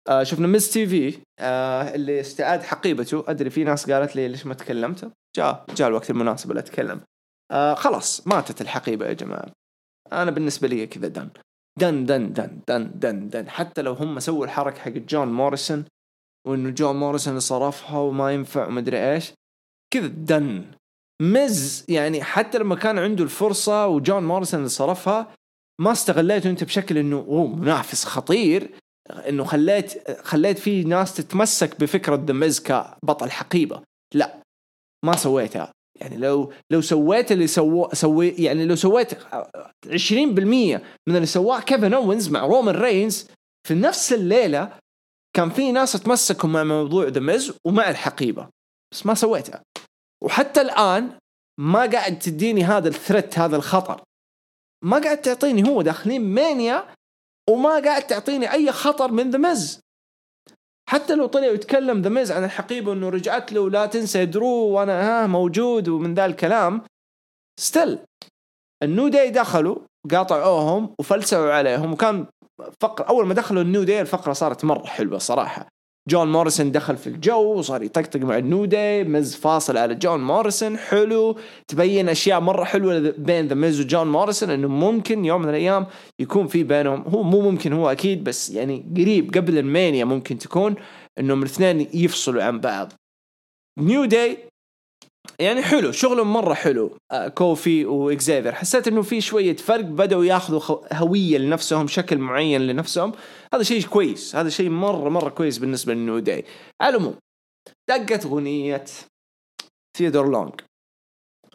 آه 0.09 0.23
شفنا 0.23 0.47
Miz 0.47 0.73
TV 0.73 1.19
اللي 1.95 2.21
استعاد 2.21 2.63
حقيبته. 2.63 3.25
أدري 3.29 3.51
في 3.51 3.65
ناس 3.65 3.91
قالت 3.91 4.17
لي 4.17 4.29
ليش 4.29 4.47
ما 4.47 4.55
تكلمت 4.55 5.13
جاء 5.37 5.65
جاء 5.77 5.89
الوقت 5.89 6.11
المناسب 6.11 6.51
اللي 6.51 6.61
اتكلم 6.61 7.01
آه 7.51 7.75
خلاص 7.75 8.27
ماتت 8.27 8.61
الحقيبة 8.61 9.07
يا 9.07 9.13
جماعة. 9.13 9.53
أنا 10.13 10.31
بالنسبة 10.31 10.69
لي 10.69 10.87
كذا 10.87 11.09
done 11.09 11.29
done 11.79 12.07
done 12.07 12.33
done 12.33 12.61
done 12.69 12.91
done 12.95 13.29
done 13.29 13.49
حتى 13.51 13.83
لو 13.83 13.93
هم 13.93 14.21
سووا 14.21 14.45
الحركة 14.45 14.81
حق 14.81 14.91
جون 14.91 15.29
موريسون 15.29 15.85
وإنه 16.47 16.71
جون 16.71 16.97
موريسون 16.97 17.41
صرفها 17.41 17.99
وما 17.99 18.33
ينفع 18.33 18.67
ومدري 18.67 19.13
إيش 19.13 19.33
كذا 19.95 20.07
done 20.07 20.65
مز 21.23 21.85
يعني 21.89 22.23
حتى 22.23 22.59
لما 22.59 22.75
كان 22.75 22.99
عنده 22.99 23.25
الفرصة 23.25 23.87
وجون 23.87 24.25
موريسون 24.25 24.59
اللي 24.59 24.69
صرفها 24.69 25.35
ما 25.81 25.93
استغليته 25.93 26.51
أنت 26.51 26.65
بشكل 26.65 26.99
إنه 26.99 27.17
أوه 27.17 27.47
منافس 27.47 28.05
خطير 28.05 28.71
إنه 29.29 29.45
خليت 29.45 30.11
خليت 30.21 30.59
في 30.59 30.85
ناس 30.85 31.15
تتمسك 31.15 31.81
بفكرة 31.81 32.17
ذا 32.17 32.39
مز 32.39 32.61
كبطل 32.61 33.31
حقيبة. 33.31 33.83
لا 34.15 34.43
ما 35.05 35.17
سويتها. 35.17 35.73
يعني 36.01 36.17
لو 36.17 36.53
لو 36.73 36.81
سويت 36.81 37.33
اللي 37.33 37.47
سوى 37.47 37.89
سوي 37.93 38.29
يعني 38.29 38.67
لو 38.67 38.77
سويت 38.77 39.13
20% 39.13 39.21
من 41.09 41.17
اللي 41.17 41.27
سواه 41.27 41.61
كيفن 41.61 41.95
أوينز 41.95 42.29
مع 42.29 42.41
رومان 42.41 42.75
رينز 42.75 43.27
في 43.69 43.75
نفس 43.75 44.13
الليلة 44.13 44.79
كان 45.37 45.51
في 45.51 45.73
ناس 45.73 45.93
تمسكوا 45.93 46.49
مع 46.49 46.65
موضوع 46.65 47.09
ذا 47.09 47.31
مز 47.31 47.53
ومع 47.67 47.91
الحقيبة. 47.91 48.49
بس 48.93 49.07
ما 49.07 49.15
سويتها. 49.15 49.63
وحتى 50.25 50.61
الآن 50.61 51.19
ما 51.61 51.87
قاعد 51.87 52.19
تديني 52.19 52.65
هذا 52.65 52.89
ال 52.89 52.96
threat 52.96 53.39
هذا 53.39 53.57
الخطر. 53.57 54.03
ما 54.85 54.99
قاعد 54.99 55.21
تعطيني 55.21 55.69
هو 55.69 55.83
داخلين 55.83 56.35
مانيا 56.35 56.95
وما 57.51 57.79
قاعد 57.81 58.03
تعطيني 58.03 58.53
أي 58.53 58.73
خطر 58.73 59.13
من 59.13 59.31
ذا 59.31 59.39
مز 59.39 59.81
حتى 60.89 61.15
لو 61.15 61.27
طلع 61.27 61.47
يتكلم 61.47 62.03
ذا 62.03 62.09
عن 62.33 62.45
الحقيبة 62.45 62.93
انه 62.93 63.09
رجعت 63.09 63.53
له 63.53 63.71
لا 63.71 63.87
تنسى 63.87 64.27
درو 64.27 64.69
وأنا 64.69 65.03
ها 65.03 65.27
موجود 65.27 65.89
ومن 65.89 66.15
ذا 66.15 66.27
الكلام. 66.27 66.83
still 67.61 67.99
ال 68.83 68.89
New 68.89 69.09
Day 69.09 69.31
دخلوا 69.31 69.77
قاطعوهم 70.11 70.95
وفلسعوا 70.99 71.53
عليهم. 71.53 71.93
وكان 71.93 72.27
فقرة 72.81 73.05
أول 73.05 73.27
ما 73.27 73.35
دخلوا 73.35 73.63
ال 73.63 73.68
New 73.68 73.83
Day 73.83 74.01
الفقرة 74.01 74.33
صارت 74.33 74.65
مرة 74.65 74.87
حلوة 74.87 75.19
صراحة. 75.19 75.69
جون 76.09 76.33
موريسون 76.33 76.73
دخل 76.73 76.97
في 76.97 77.07
الجو 77.07 77.59
وصار 77.59 77.83
يطقطق 77.83 78.21
مع 78.21 78.39
ال 78.39 78.45
New 78.45 78.65
Day 78.65 79.05
مز 79.05 79.35
فاصل 79.35 79.77
على 79.77 79.95
جون 79.95 80.21
موريسون 80.21 80.79
حلو. 80.79 81.37
تبين 81.69 82.09
أشياء 82.09 82.41
مرة 82.41 82.65
حلوة 82.65 83.15
بين 83.19 83.47
ذا 83.49 83.55
ميز 83.55 83.81
وجون 83.81 84.07
موريسون 84.13 84.51
إنه 84.51 84.69
ممكن 84.69 85.25
يوم 85.25 85.43
من 85.43 85.49
الأيام 85.49 85.87
يكون 86.21 86.47
في 86.47 86.63
بينهم. 86.63 87.03
هو 87.03 87.23
مو 87.23 87.41
ممكن 87.41 87.73
هو 87.73 87.91
أكيد 87.91 88.25
بس 88.25 88.51
يعني 88.51 88.85
قريب 88.97 89.35
قبل 89.37 89.59
المانيا 89.59 90.05
ممكن 90.05 90.39
تكون 90.39 90.75
إنهم 91.19 91.43
الاثنين 91.43 91.89
يفصلوا 91.95 92.43
عن 92.43 92.61
بعض. 92.61 92.93
New 93.79 94.05
Day 94.05 94.39
يعني 95.41 95.63
حلو 95.63 95.93
شغلهم 95.93 96.33
مرة 96.33 96.55
حلو. 96.55 96.97
آه 97.13 97.29
كوفي 97.29 97.85
وإكزيفير. 97.85 98.53
حسيت 98.53 98.89
إنه 98.89 99.03
في 99.03 99.21
شوية 99.21 99.57
فرق 99.57 99.85
بدأوا 99.85 100.25
ياخذوا 100.25 100.79
هوية 100.93 101.39
لنفسهم 101.39 101.87
شكل 101.87 102.19
معين 102.19 102.61
لنفسهم. 102.61 103.13
هذا 103.55 103.63
شيء 103.63 103.83
كويس 103.87 104.37
هذا 104.37 104.49
شيء 104.49 104.71
مرة 104.71 105.09
مرة 105.09 105.29
كويس 105.29 105.59
بالنسبة 105.59 105.95
لل 105.95 106.04
New 106.04 106.19
Day. 106.19 106.45
على 106.83 106.97
العموم 106.97 107.15
دقت 107.89 108.27
أغنية 108.27 108.85
ثيودور 109.99 110.31
لونج 110.31 110.53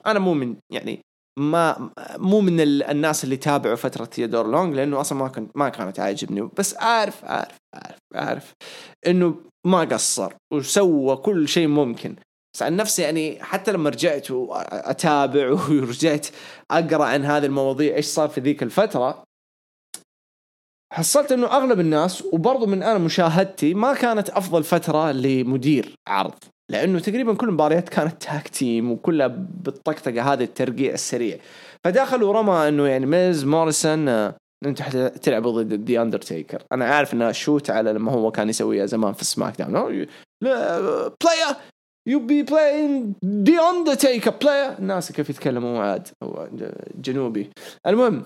أنا 0.06 0.20
مو 0.20 0.34
من 0.34 0.56
يعني 0.74 1.00
ما 1.40 1.92
مو 2.18 2.42
من 2.42 2.62
الناس 2.62 3.24
اللي 3.24 3.38
تابعوا 3.38 3.76
فترة 3.76 4.06
ثيودور 4.06 4.48
لونج 4.48 4.76
لأنه 4.76 5.02
أصلا 5.02 5.18
ما 5.18 5.28
كنت 5.28 5.52
ما 5.58 5.70
كانت 5.70 6.00
عاجبني. 6.00 6.50
بس 6.58 6.76
عارف 6.76 7.26
عارف 7.26 7.58
عارف 7.76 7.98
عارف 8.16 8.54
إنه 9.08 9.36
ما 9.68 9.80
قصر 9.80 10.34
وسوى 10.54 11.16
كل 11.16 11.48
شيء 11.48 11.68
ممكن. 11.68 12.16
بس 12.54 12.64
عن 12.64 12.76
نفسي 12.76 13.02
يعني 13.02 13.44
حتى 13.44 13.72
لما 13.72 13.90
رجعت 13.90 14.28
اتابع 14.72 15.50
ورجعت 15.70 16.28
أقرأ 16.72 17.06
عن 17.06 17.26
هذه 17.26 17.46
المواضيع 17.46 17.96
إيش 17.96 18.06
صار 18.06 18.30
في 18.30 18.42
ذيك 18.42 18.64
الفترة 18.64 19.24
حصلت 20.94 21.32
إنه 21.32 21.48
أغلب 21.48 21.80
الناس 21.80 22.24
وبرضه 22.26 22.66
من 22.66 22.84
أنا 22.84 22.98
مشاهدتي 22.98 23.74
ما 23.74 23.94
كانت 23.94 24.30
أفضل 24.30 24.64
فترة 24.64 25.12
لمدير 25.12 25.96
عرض 26.08 26.34
لأنه 26.72 27.00
تقريبا 27.00 27.34
كل 27.34 27.48
المباريات 27.48 27.90
كانت 27.90 28.24
تاك 28.24 28.48
تيم 28.48 28.92
وكلها 28.92 29.28
بالطقطقة 29.28 30.34
هذه 30.34 30.44
الترقيع 30.44 30.94
السريع. 30.94 31.38
فدخل 31.84 32.24
ورمى 32.24 32.68
إنه 32.68 32.88
يعني 32.88 33.06
ميز 33.06 33.46
موريسون 33.46 34.10
آه، 34.10 34.36
أنتم 34.66 35.08
تلعبوا 35.08 35.62
ضد 35.62 35.86
دي 35.86 36.02
اندرتيكر 36.02 36.64
أنا 36.72 36.86
عارف 36.86 37.14
انها 37.14 37.32
شوت 37.32 37.70
على 37.70 37.94
لما 37.94 38.12
هو 38.12 38.32
كان 38.32 38.50
يسويها 38.50 38.86
زمان 38.86 39.14
في 39.14 39.26
سماك 39.26 39.62
داون. 39.62 40.06
بلاير 40.42 41.56
يو 42.08 42.20
بي 42.20 42.44
بلاين 42.44 43.14
دي 43.24 43.60
اندرتيكر 43.60 44.32
بلاير 44.32 44.80
الناس 44.80 45.12
كيف 45.12 45.30
يتكلموا 45.30 45.84
عاد. 45.84 46.08
هو 46.24 46.50
جنوبي. 46.96 47.50
المهم 47.88 48.26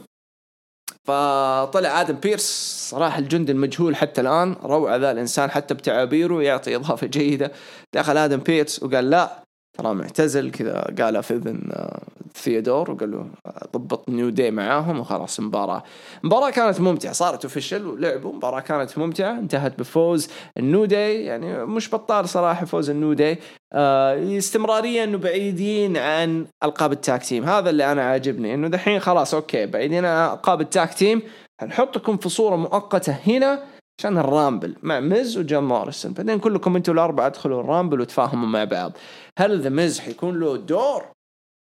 فطلع 1.04 2.02
آدم 2.02 2.16
بيرس 2.16 2.88
صراحة 2.92 3.20
الجندي 3.20 3.52
المجهول 3.52 3.96
حتى 3.96 4.22
الآن 4.22 4.56
روعة 4.64 4.96
ذا 4.96 5.12
الإنسان 5.12 5.52
حتى 5.52 5.74
بتعابيره 5.74 6.44
يعطي 6.44 6.76
إضافة 6.76 7.08
جيدة. 7.08 7.52
دخل 7.94 8.18
آدم 8.18 8.38
بيرس 8.38 8.84
وقال 8.84 9.10
لا 9.10 9.44
ترى 9.78 9.94
معتزل 9.94 10.52
كذا 10.52 10.94
قالها 11.02 11.22
في 11.22 11.34
إذن 11.34 11.70
آه، 11.72 12.02
ثيودور 12.36 12.92
وقال 12.92 13.12
له 13.12 13.28
آه، 13.46 13.68
ضبط 13.78 14.10
New 14.10 14.30
Day 14.30 14.52
معاهم 14.52 15.00
وخلاص 15.00 15.40
مباراة. 15.40 15.84
مباراة 16.24 16.50
كانت 16.50 16.82
ممتعة 16.82 17.14
صارت 17.14 17.44
official 17.46 17.88
ولعبوا 17.88 18.34
مباراة 18.34 18.60
كانت 18.60 18.98
ممتعة 18.98 19.40
انتهت 19.40 19.80
بفوز 19.80 20.30
ال 20.58 20.65
New 20.65 20.86
Day 20.86 21.26
يعني 21.26 21.66
مش 21.66 21.96
بطال 21.96 22.30
صراحة 22.30 22.66
فوز 22.66 22.90
ال 22.90 22.96
New 22.96 23.14
Day. 23.14 23.38
آه 23.74 24.38
استمرارية 24.38 25.04
إنه 25.04 25.18
بعيدين 25.18 25.98
عن 25.98 26.46
ألقاب 26.64 26.92
ال 26.92 27.00
tag 27.00 27.24
team 27.24 27.44
هذا 27.44 27.70
اللي 27.70 27.92
أنا 27.92 28.04
عاجبني 28.04 28.54
إنه 28.54 28.68
دحين 28.68 29.00
خلاص 29.00 29.34
okay 29.34 29.66
بعيدين 29.66 30.06
عن 30.06 30.34
ألقاب 30.34 30.62
ال 30.62 30.70
tag 30.70 30.94
team 30.94 31.22
حنحطكم 31.62 32.18
في 32.18 32.30
صورة 32.30 32.56
مؤقتة 32.56 33.16
هنا. 33.28 33.64
عشان 34.00 34.18
ال 34.18 34.26
Rumble 34.26 34.76
مع 34.84 35.00
ميز 35.00 35.38
وجون 35.38 35.64
موريسون. 35.64 36.14
بعدين 36.14 36.40
كلكم 36.40 36.76
أنتوا 36.76 36.94
الأربعة 36.94 37.26
ادخلوا 37.26 37.62
ال 37.62 37.67
Rumble 37.67 38.02
وتفاهموا 38.02 38.48
مع 38.48 38.64
بعض. 38.64 38.92
هل 39.40 39.62
The 39.62 39.70
Miz 39.70 40.00
حيكون 40.00 40.40
له 40.40 40.58
دور 40.58 41.06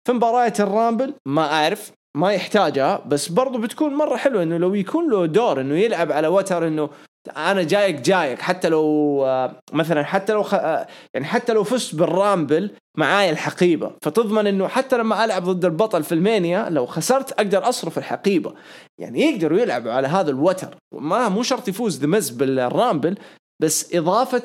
في 0.07 0.13
مباريات 0.13 0.62
ال 0.62 0.68
Rumble؟ 0.68 1.13
ما 1.25 1.53
أعرف. 1.53 1.91
ما 2.17 2.33
يحتاجها. 2.33 3.03
بس 3.07 3.29
برضو 3.29 3.57
بتكون 3.57 3.93
مرة 3.93 4.15
حلوة 4.15 4.43
إنه 4.43 4.57
لو 4.57 4.74
يكون 4.74 5.12
له 5.12 5.25
دور 5.25 5.62
إنه 5.62 5.75
يلعب 5.75 6.12
على 6.12 6.27
وتر 6.27 6.67
إنه 6.67 6.89
أنا 7.38 7.63
جايك 7.63 7.95
جايك 7.95 8.41
حتى 8.41 8.69
لو 8.69 8.85
آه، 9.25 9.59
مثلا 9.73 10.03
حتى 10.03 10.33
لو 10.33 10.43
خ... 10.43 10.53
آه، 10.53 10.88
يعني 11.13 11.25
حتى 11.25 11.53
لو 11.53 11.63
فزت 11.63 11.95
بال 11.95 12.14
Rumble 12.14 12.71
معاي 12.97 13.29
الحقيبة 13.29 13.91
فتضمن 14.01 14.47
إنه 14.47 14.67
حتى 14.67 14.97
لما 14.97 15.25
ألعب 15.25 15.43
ضد 15.43 15.65
البطل 15.65 16.03
في 16.03 16.11
ألمانيا 16.11 16.69
لو 16.69 16.85
خسرت 16.85 17.31
أقدر 17.31 17.69
أصرف 17.69 17.97
الحقيبة. 17.97 18.53
يعني 19.01 19.21
يقدروا 19.21 19.59
يلعبوا 19.59 19.91
على 19.91 20.07
هذا 20.07 20.31
الوتر. 20.31 20.75
ما 20.93 21.29
مو 21.29 21.43
شرط 21.43 21.67
يفوز 21.67 21.99
The 22.00 22.07
Miz 22.07 22.29
بال 22.29 22.51
Rumble 22.51 23.17
بس 23.61 23.95
إضافة 23.95 24.43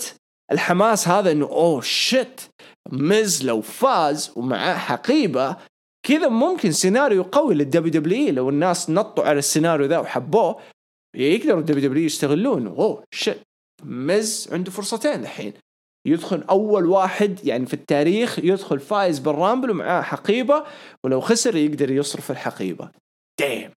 الحماس 0.53 1.09
هذا 1.09 1.33
إنه 1.33 1.47
oh 1.47 1.81
shit 1.81 2.41
Miz 2.93 3.45
لو 3.45 3.61
فاز 3.61 4.33
ومعاه 4.37 4.75
حقيبة 4.75 5.57
كذا 6.07 6.29
ممكن 6.29 6.73
سيناريو 6.73 7.23
قوي 7.23 7.55
لل 7.55 7.93
WW 7.93 8.35
لو 8.35 8.49
الناس 8.49 8.91
نطوا 8.91 9.25
على 9.25 9.39
السيناريو 9.39 9.87
ذا 9.87 9.99
وحبوه 9.99 10.57
يقدروا 11.15 11.61
ال 11.61 11.89
WW 11.89 12.05
يستغلونه. 12.05 12.71
oh 12.71 13.05
shit 13.15 13.43
Miz 13.83 14.49
عنده 14.53 14.71
فرصتين 14.71 15.21
الحين. 15.21 15.53
يدخل 16.07 16.43
أول 16.51 16.87
واحد 16.87 17.45
يعني 17.45 17.67
في 17.67 17.75
التاريخ 17.75 18.39
يدخل 18.39 18.81
فايز 18.81 19.19
بال 19.19 19.32
Rumble 19.32 19.71
ومعاه 19.71 20.03
حقيبة 20.03 20.65
ولو 21.05 21.21
خسر 21.21 21.57
يقدر 21.57 21.91
يصرف 21.91 22.31
الحقيبة. 22.31 22.91
damn 23.41 23.71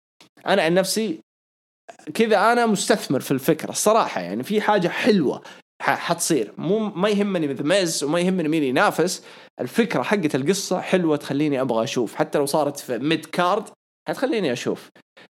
أنا 0.46 0.62
عن 0.62 0.74
نفسي 0.74 1.20
كذا 2.14 2.52
أنا 2.52 2.66
مستثمر 2.66 3.20
في 3.20 3.30
الفكرة 3.30 3.70
الصراحه 3.70 4.20
يعني 4.20 4.42
في 4.42 4.60
حاجة 4.60 4.88
حلوة 4.88 5.42
حتصير. 5.82 6.52
مو 6.58 6.78
ما 6.78 7.08
يهمني 7.08 7.46
The 7.46 7.62
Miz 7.62 8.04
وما 8.04 8.20
يهمني 8.20 8.48
مين 8.48 8.62
ينافس. 8.62 9.24
الفكرة 9.60 10.02
حقت 10.02 10.34
القصة 10.34 10.80
حلوة 10.80 11.16
تخليني 11.16 11.60
أبغى 11.60 11.84
أشوف. 11.84 12.14
حتى 12.14 12.38
لو 12.38 12.46
صارت 12.46 12.78
في 12.78 12.98
mid 12.98 13.26
card 13.26 13.68
حتخليني 14.08 14.52
أشوف. 14.52 14.90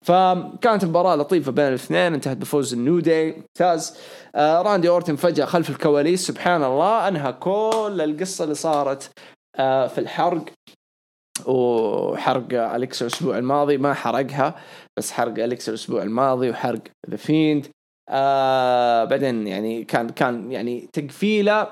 فكانت 0.06 0.86
مباراة 0.86 1.16
لطيفة 1.16 1.52
بين 1.52 1.68
الاثنين 1.68 2.14
انتهت 2.14 2.38
بفوز 2.38 2.74
ال 2.74 2.80
New 2.80 3.00
Day 3.00 3.32
ممتاز 3.32 3.98
آه 4.36 4.62
راندي 4.62 4.90
أورتن 4.90 5.16
فجأة 5.16 5.46
خلف 5.46 5.70
الكواليس 5.70 6.28
سبحان 6.28 6.64
الله 6.64 7.08
أنهى 7.08 7.34
كل 7.34 8.02
القصة 8.04 8.44
اللي 8.44 8.56
صارت 8.56 9.12
آه 9.60 9.88
في 9.88 9.98
الحرق. 9.98 10.46
وحرق 11.46 12.54
اليكس 12.54 13.02
الأسبوع 13.02 13.38
الماضي 13.38 13.78
ما 13.78 13.94
حرقها 13.94 14.56
بس 14.98 15.12
حرق 15.12 15.44
اليكس 15.44 15.70
الأسبوع 15.70 16.04
الماضي 16.04 16.50
وحرق 16.50 16.82
The 17.10 17.16
Fiend 17.18 17.68
آه 18.10 19.04
بعدين 19.04 19.48
يعني 19.48 19.84
كان 19.84 20.10
كان 20.10 20.52
يعني 20.52 20.90
تقفيله 20.94 21.68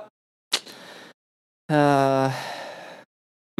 آه 1.72 2.32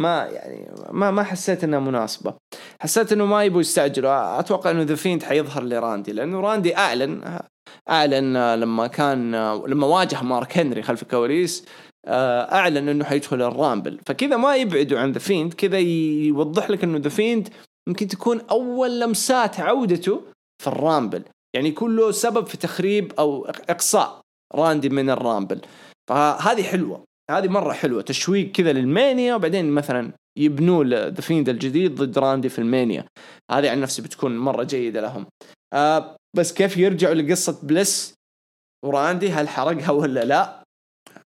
ما 0.00 0.24
يعني 0.24 0.70
ما 0.90 1.10
ما 1.10 1.22
حسيت 1.22 1.64
إنها 1.64 1.78
مناسبة. 1.78 2.34
حسيت 2.80 3.12
إنه 3.12 3.26
ما 3.26 3.44
يبغوا 3.44 3.60
يستعجلوا. 3.60 4.40
أتوقع 4.40 4.70
إنه 4.70 4.82
The 4.82 4.94
Fiend 4.94 5.22
حيظهر 5.22 5.62
لراندي 5.62 6.12
لأنه 6.12 6.40
راندي 6.40 6.76
أعلن 6.76 7.40
أعلن 7.90 8.54
لما 8.54 8.86
كان 8.86 9.34
لما 9.66 9.86
واجه 9.86 10.22
مارك 10.22 10.58
هنري 10.58 10.82
خلف 10.82 11.02
الكواليس 11.02 11.66
آه، 12.06 12.54
أعلن 12.54 12.88
إنه 12.88 13.04
حيدخل 13.04 13.42
ال 13.42 13.49
Rumble. 13.49 14.00
فكذا 14.06 14.36
ما 14.36 14.56
يبعدوا 14.56 14.98
عن 14.98 15.12
The 15.12 15.18
Fiend 15.18 15.54
كذا 15.54 15.78
يوضح 15.78 16.70
لك 16.70 16.84
إنه 16.84 16.98
The 16.98 17.08
Fiend 17.08 17.48
ممكن 17.88 18.08
تكون 18.08 18.40
أول 18.50 19.00
لمسات 19.00 19.60
عودته 19.60 20.22
في 20.62 20.68
ال 20.68 20.75
Rumble. 20.75 21.22
يعني 21.54 21.68
يكون 21.68 21.96
له 21.96 22.10
سبب 22.10 22.46
في 22.46 22.56
تخريب 22.56 23.12
أو 23.18 23.44
إقصاء 23.44 24.20
راندي 24.54 24.88
من 24.88 25.10
ال 25.10 25.16
Rumble. 25.16 25.60
فهذه 26.10 26.62
حلوة. 26.62 27.09
هذه 27.30 27.48
مرة 27.48 27.72
حلوة 27.72 28.02
تشويق 28.02 28.52
كذا 28.52 28.72
لل 28.72 28.90
Mania 28.90 29.34
وبعدين 29.34 29.70
مثلا 29.70 30.12
يبنوا 30.38 30.84
The 30.84 31.20
Fiend 31.20 31.48
الجديد 31.48 31.94
ضد 31.94 32.18
راندي 32.18 32.48
في 32.48 32.58
ال 32.58 32.65
Mania. 32.65 33.04
هذه 33.50 33.70
عن 33.70 33.80
نفسي 33.80 34.02
بتكون 34.02 34.38
مرة 34.38 34.62
جيدة 34.62 35.00
لهم. 35.00 35.26
آه 35.72 36.16
بس 36.36 36.52
كيف 36.52 36.76
يرجعوا 36.76 37.14
لقصة 37.14 37.58
Bliss 37.62 38.14
وراندي؟ 38.84 39.30
هل 39.30 39.48
حرقها 39.48 39.90
ولا 39.90 40.24
لا؟ 40.24 40.62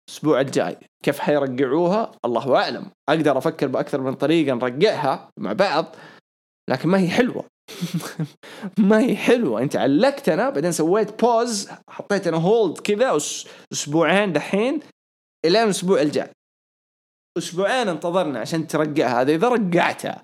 الأسبوع 0.10 0.42
الجاي. 0.42 0.78
كيف 1.04 1.20
حيرجعوها؟ 1.20 2.12
الله 2.26 2.56
أعلم. 2.56 2.86
أقدر 3.10 3.38
أفكر 3.38 3.68
بأكثر 3.68 4.02
من 4.02 4.13
طريقة 4.13 4.56
نرجعها 4.56 5.30
مع 5.39 5.54
بعض 5.54 5.96
لكن 6.70 6.89
ما 6.89 7.00
هي 7.00 7.10
حلوة. 7.10 7.46
ما 8.89 9.00
هي 9.00 9.16
حلوة. 9.16 9.62
أنت 9.62 9.76
علقتنا 9.76 10.50
بعدين 10.50 10.72
سويت 10.72 11.22
pause 11.21 11.69
حطيتنا 11.89 12.38
hold 12.38 12.78
كذا 12.78 13.18
أسبوعين 13.74 14.34
دحين. 14.34 14.80
إلى 15.45 15.63
الأسبوع 15.63 16.01
الجاي. 16.01 16.29
أسبوعين 17.38 17.89
انتظرنا 17.89 18.39
عشان 18.39 18.67
ترجعها 18.67 19.21
هذا 19.21 19.32
إذا 19.32 19.47
رجعتها 19.47 20.23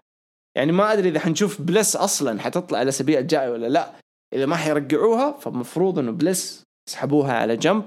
يعني 0.58 0.72
ما 0.72 0.94
أدري 0.94 1.10
إذا 1.10 1.20
حنشوف 1.20 1.62
Bliss 1.62 1.96
أصلا 1.96 2.42
حتطلع 2.42 2.82
الأسابيع 2.82 3.20
الجاية 3.20 3.50
ولا 3.50 3.68
لا. 3.68 3.92
إذا 4.34 4.46
ما 4.46 4.56
حيرجعوها 4.56 5.32
فمفروض 5.32 6.00
إنه 6.00 6.12
Bliss 6.12 6.64
يسحبوها 6.90 7.34
على 7.34 7.58
جنب 7.58 7.84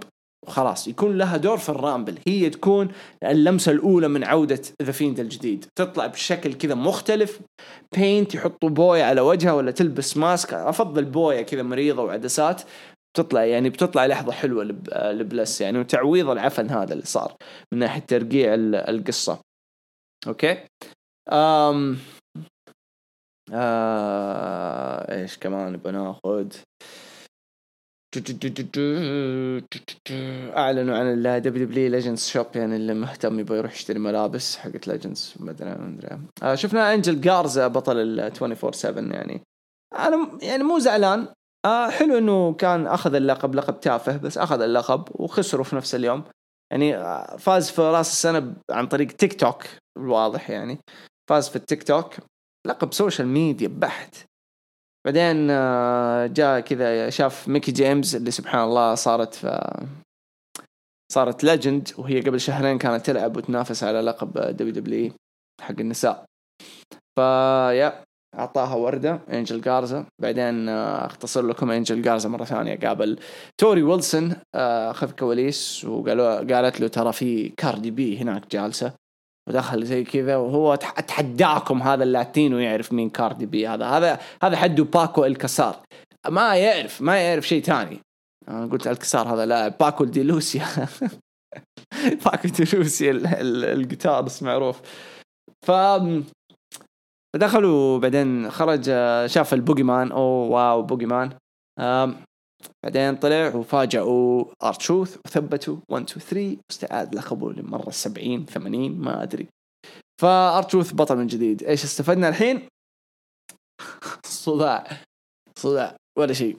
وخلاص. 0.47 0.89
يكون 0.89 1.19
لها 1.19 1.37
دور 1.37 1.59
في 1.59 1.69
ال 1.69 1.75
Rumble. 1.75 2.19
هي 2.27 2.51
تكون 2.51 2.93
اللمسة 3.25 3.73
الأولى 3.73 4.09
من 4.09 4.25
عودة 4.25 4.63
The 4.83 4.93
Fiend 4.93 5.21
الجديد. 5.21 5.65
تطلع 5.79 6.07
بشكل 6.07 6.55
كذا 6.55 6.75
مختلف. 6.75 7.41
paint 7.97 8.35
يحطوا 8.35 8.69
بوية 8.69 9.05
على 9.05 9.21
وجهها 9.21 9.53
ولا 9.53 9.71
تلبس 9.71 10.17
mask. 10.17 10.55
أفضل 10.55 11.05
بوية 11.05 11.43
كذا 11.43 11.63
مريضة 11.63 12.03
وعدسات. 12.03 12.63
بتطلع 13.15 13.45
يعني 13.45 13.71
بتطلع 13.71 14.07
لحظة 14.07 14.33
حلوة 14.33 14.65
ل 15.13 15.21
Bliss 15.21 15.61
يعني 15.61 15.79
وتعويض 15.79 16.29
العفن 16.29 16.71
هذا 16.71 16.93
اللي 16.93 17.05
صار 17.05 17.37
من 17.73 17.79
ناحية 17.79 18.01
ترقيع 18.01 18.55
القصة. 18.55 19.41
okay؟ 20.27 20.67
أم 21.33 21.99
آه 23.53 25.13
إيش 25.13 25.39
كمان 25.39 25.77
بناخذ 25.77 26.53
أعلنوا 30.57 30.97
عن 30.99 31.07
ال 31.13 31.43
WW 31.43 31.67
Legends 31.67 32.29
shop 32.29 32.47
يعني 32.55 32.77
اللي 32.77 32.95
مهتم 32.95 33.41
يبغى 33.41 33.59
يروح 33.59 33.73
يشتري 33.73 33.99
ملابس 33.99 34.57
حقت 34.57 34.89
legends 34.89 35.35
ما 35.41 35.51
أدري 35.51 35.71
ما 35.71 35.99
أدري. 35.99 36.19
آه 36.43 36.55
شفنا 36.55 36.95
Angel 36.95 37.21
Garza 37.21 37.69
بطل 37.69 37.97
ال 37.97 38.21
24 38.21 38.73
7 38.73 39.17
يعني. 39.17 39.43
أنا 39.95 40.39
يعني 40.43 40.63
مو 40.63 40.79
زعلان. 40.79 41.29
آه 41.65 41.91
حلو 41.91 42.19
إنه 42.19 42.53
كان 42.55 42.87
أخذ 42.87 43.15
اللقب 43.15 43.55
لقب 43.55 43.81
تافه 43.81 44.17
بس 44.17 44.39
أخذ 44.39 44.61
اللقب 44.61 45.21
وخسروا 45.21 45.65
في 45.65 45.77
نفس 45.77 45.95
اليوم. 45.95 46.25
يعني 46.73 46.97
آه، 46.97 47.37
فاز 47.37 47.71
في 47.71 47.83
رأس 47.83 48.11
السنة 48.11 48.55
عن 48.71 48.87
طريق 48.87 49.07
تيك 49.07 49.41
توك 49.41 49.65
الواضح 49.99 50.51
يعني. 50.51 50.79
فاز 51.31 51.49
في 51.49 51.57
التيك 51.57 51.83
توك 51.83 52.15
لقب 52.67 52.93
social 52.93 53.29
media 53.29 53.69
بحت. 53.69 54.17
بعدين 55.07 55.51
آه، 55.51 56.27
جاء 56.27 56.61
كذا 56.61 57.11
شاف 57.11 57.49
Mickie 57.49 57.73
James 57.73 58.17
اللي 58.17 58.31
سبحان 58.31 58.65
الله 58.65 58.95
صارت 58.95 59.35
في 59.35 59.87
صارت 61.13 61.45
legend 61.45 61.89
وهي 61.99 62.21
قبل 62.21 62.41
شهرين 62.41 62.79
كانت 62.79 63.07
تلعب 63.07 63.37
وتنافس 63.37 63.85
على 63.85 64.01
لقب 64.01 64.33
WW 64.33 65.13
حق 65.61 65.81
النساء. 65.81 66.25
فيا 67.19 68.05
أعطاها 68.39 68.75
وردة 68.75 69.21
Angel 69.33 69.61
Garza 69.61 70.07
بعدين 70.23 70.69
آه، 70.69 71.07
أختصر 71.07 71.47
لكم 71.47 71.71
Angel 71.71 72.03
Garza 72.03 72.29
مرة 72.29 72.45
ثانية 72.45 72.79
قابل 72.79 73.19
Torrie 73.59 73.83
Wilson 73.83 74.37
آه، 74.55 74.93
خلف 74.93 75.13
كواليس 75.13 75.85
وقالوا 75.85 76.55
قالت 76.55 76.81
له 76.81 76.89
ترى 76.89 77.13
في 77.13 77.49
Cardi 77.49 77.91
B 77.91 78.19
هناك 78.19 78.51
جالسة. 78.51 78.93
ودخل 79.49 79.85
زي 79.85 80.05
كذا 80.05 80.37
وهو 80.37 80.75
أتحداكم 80.75 81.83
هذا 81.83 82.05
ال 82.05 82.12
Latino 82.12 82.59
يعرف 82.59 82.93
مين 82.93 83.11
Cardi 83.11 83.47
B 83.47 83.69
هذا. 83.69 83.87
هذا 83.87 84.19
هذا 84.43 84.57
حده 84.57 84.85
باكو 84.85 85.25
الكسار 85.25 85.77
ما 86.29 86.57
يعرف 86.57 87.03
ما 87.03 87.17
يعرف 87.17 87.49
شيء 87.49 87.63
ثاني. 87.63 88.01
أنا 88.49 88.67
قلت 88.67 88.87
الكسار 88.87 89.35
هذا 89.35 89.47
لا 89.47 89.69
باكو 89.69 90.05
دي 90.05 90.23
لوسيا. 90.23 90.67
باكو 92.25 92.49
دي 92.49 92.77
لوسيا 92.77 93.11
ال 93.73 93.80
guitarist 93.80 94.43
معروف. 94.43 94.81
ف 95.67 95.71
دخلوا 97.37 97.99
بعدين 97.99 98.51
خرج 98.51 98.85
شاف 99.27 99.55
ال 99.55 99.61
Boogeyman 99.61 100.13
oh 100.13 100.49
wow 100.49 100.83
Boogeyman. 100.83 101.39
بعدين 102.85 103.17
طلع 103.17 103.55
وفاجئوا 103.55 104.45
R-Truth 104.63 105.19
وثبتوا. 105.27 105.77
1 105.89 106.03
2 106.03 106.21
3 106.21 106.57
واستعاد 106.71 107.15
لقبه 107.15 107.53
للمره 107.53 107.91
70 107.91 108.47
80 108.47 109.01
ما 109.01 109.23
أدري. 109.23 109.49
ف 110.21 110.30
R-Truth 110.30 110.93
بطل 110.93 111.17
من 111.17 111.27
جديد. 111.27 111.63
إيش 111.63 111.85
استفدنا 111.85 112.29
الحين؟ 112.29 112.69
صداع. 114.25 114.87
صداع. 115.59 115.97
ولا 116.19 116.33
شيء. 116.33 116.57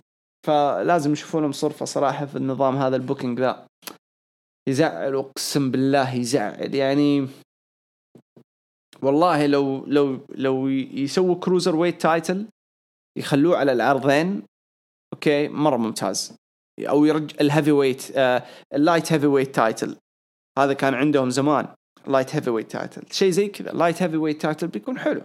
فلازم 0.48 1.12
يشوفون 1.12 1.42
لهم 1.42 1.52
صرفة 1.52 1.86
صراحة 1.86 2.26
في 2.26 2.36
النظام 2.36 2.76
هذا 2.76 2.96
ال 2.96 3.01
booking 3.01 3.40
ذا. 3.40 3.68
يزعل 4.70 5.16
أقسم 5.16 5.72
بالله 5.72 6.16
يزعل. 6.16 6.76
يعني 6.76 7.28
والله 9.04 9.46
لو 9.46 9.86
لو 9.86 10.20
لو 10.30 10.68
يسووا 10.68 11.36
cruiserweight 11.36 12.02
title 12.02 12.48
يخلوه 13.18 13.58
على 13.58 13.72
العرضين 13.72 14.44
okay 15.14 15.48
مرة 15.48 15.78
ممتاز. 15.78 16.36
أو 16.80 17.06
يرج 17.06 17.42
ال 17.42 17.72
heavyweight 17.72 18.12
آه 18.16 18.44
ال 18.74 19.14
light 19.14 19.28
heavyweight 19.28 19.56
title. 19.56 19.98
هذا 20.60 20.74
كان 20.74 20.94
عندهم 20.94 21.30
زمان 21.30 21.68
light 22.08 22.36
heavyweight 22.36 22.72
title. 22.72 23.04
شيء 23.12 23.30
زي 23.30 23.48
كذا 23.48 23.72
light 23.72 24.02
heavyweight 24.02 24.42
title 24.42 24.68
بيكون 24.68 25.00
حلو. 25.00 25.22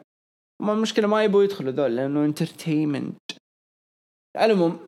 ما 0.62 0.72
المشكلة 0.72 1.06
ما 1.06 1.24
يبغوا 1.24 1.44
يدخلوا 1.44 1.72
ذول 1.72 1.96
لأنه 1.96 2.24
entertainment 2.24 3.18
المهم 4.40 4.86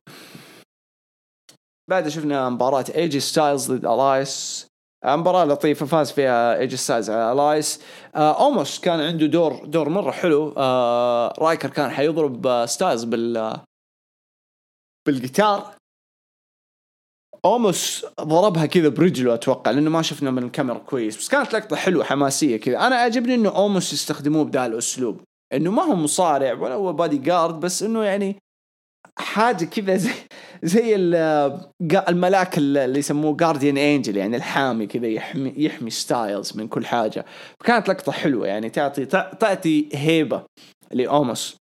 بعد 1.89 2.07
شفنا 2.07 2.49
مباراة 2.49 2.85
AJ 2.95 3.19
Styles 3.19 3.71
ضد 3.71 3.85
Elias 3.85 4.67
مباراة 5.05 5.45
لطيفة 5.45 5.85
فاز 5.85 6.11
فيها 6.11 6.57
AJ 6.59 6.77
Styles 6.77 7.09
على 7.09 7.31
Elias. 7.31 7.81
آه 8.15 8.45
Omos 8.45 8.79
كان 8.79 8.99
عنده 8.99 9.25
دور 9.25 9.65
دور 9.65 9.89
مرة 9.89 10.11
حلو. 10.11 10.53
آه 10.57 11.33
Ryker 11.39 11.69
كان 11.69 11.89
حيضرب 11.89 12.47
آه 12.47 12.65
Styles 12.65 13.03
بال 13.03 13.57
بالجيتار. 15.07 15.75
اوموس 17.45 18.05
ضربها 18.21 18.65
كذا 18.65 18.89
برجله 18.89 19.33
أتوقع 19.33 19.71
لأنه 19.71 19.89
ما 19.89 20.01
شفنا 20.01 20.31
من 20.31 20.43
الكاميرا 20.43 20.77
كويس. 20.77 21.17
بس 21.17 21.29
كانت 21.29 21.53
لقطة 21.53 21.75
حلوة 21.75 22.03
حماسية 22.03 22.57
كذا. 22.57 22.87
أنا 22.87 22.95
عجبني 22.95 23.35
إنه 23.35 23.49
اوموس 23.49 23.93
يستخدموه 23.93 24.43
بدا 24.43 24.65
الاسلوب 24.65 25.21
إنه 25.53 25.71
ما 25.71 25.83
هو 25.83 25.95
مصارع 25.95 26.53
ولا 26.53 26.73
هو 26.73 26.93
بادي 26.93 27.17
جارد 27.17 27.59
بس 27.59 27.83
إنه 27.83 28.03
يعني 28.03 28.35
حاجة 29.17 29.65
كذا 29.65 29.95
زي 29.97 30.11
زي 30.63 30.95
الملاك 32.09 32.57
اللي 32.57 32.99
يسموه 32.99 33.37
guardian 33.37 33.77
angel 33.77 34.17
يعني 34.17 34.37
الحامي 34.37 34.87
كذا 34.87 35.07
يحمي 35.07 35.53
يحمي 35.57 35.89
ستايلز 35.89 36.57
من 36.57 36.67
كل 36.67 36.85
حاجة. 36.85 37.25
فكانت 37.59 37.89
لقطة 37.89 38.11
حلوة 38.11 38.47
يعني 38.47 38.69
تعطي 38.69 39.05
تعطي 39.05 39.89
هيبة 39.93 40.43
لاوموس 40.91 41.57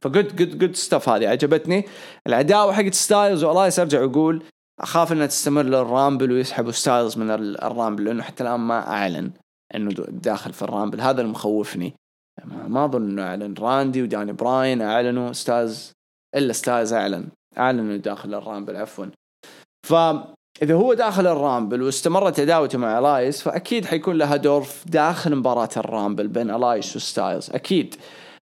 ف 0.00 0.07
good 0.07 0.36
good 0.36 0.58
good 0.58 0.76
stuff 0.76 1.08
هذه 1.08 1.28
عجبتني. 1.28 1.84
العداوة 2.26 2.72
حقت 2.72 2.94
ستايلز 2.94 3.44
والله 3.44 3.72
ارجع 3.78 4.00
واقول 4.00 4.42
أخاف 4.80 5.12
إنها 5.12 5.26
تستمر 5.26 5.62
للرامبل 5.62 6.32
ويسحبوا 6.32 6.72
ستايلز 6.72 7.18
من 7.18 7.30
الرامبل 7.30 8.04
لأنه 8.04 8.22
حتى 8.22 8.42
الآن 8.42 8.60
ما 8.60 8.88
أعلن 8.88 9.30
إنه 9.74 9.90
داخل 10.08 10.52
في 10.52 10.62
الرامبل. 10.62 11.00
هذا 11.00 11.20
اللي 11.20 11.32
مخوفني. 11.32 11.94
ما 12.44 12.84
أظن 12.84 13.10
إنه 13.10 13.22
أعلن 13.22 13.54
راندي 13.58 14.02
وداني 14.02 14.32
براين 14.32 14.82
أعلنوا 14.82 15.32
ستايلز 15.32 15.92
إلا 16.34 16.52
ستايلز 16.52 16.92
أعلن. 16.92 17.28
أعلن 17.58 17.78
إنه 17.78 17.96
داخل 17.96 18.34
الرامبل 18.34 18.76
عفوا. 18.76 19.06
فإذا 19.86 20.74
هو 20.74 20.94
داخل 20.94 21.26
الرامبل 21.26 21.82
واستمرت 21.82 22.40
عداوته 22.40 22.78
مع 22.78 22.98
ألايس 22.98 23.42
فأكيد 23.42 23.84
حيكون 23.84 24.18
لها 24.18 24.36
دور 24.36 24.66
داخل 24.86 25.36
مباراة 25.36 25.68
الرامبل 25.76 26.28
بين 26.28 26.50
ألايس 26.50 26.96
وستايلز 26.96 27.50
أكيد. 27.50 27.94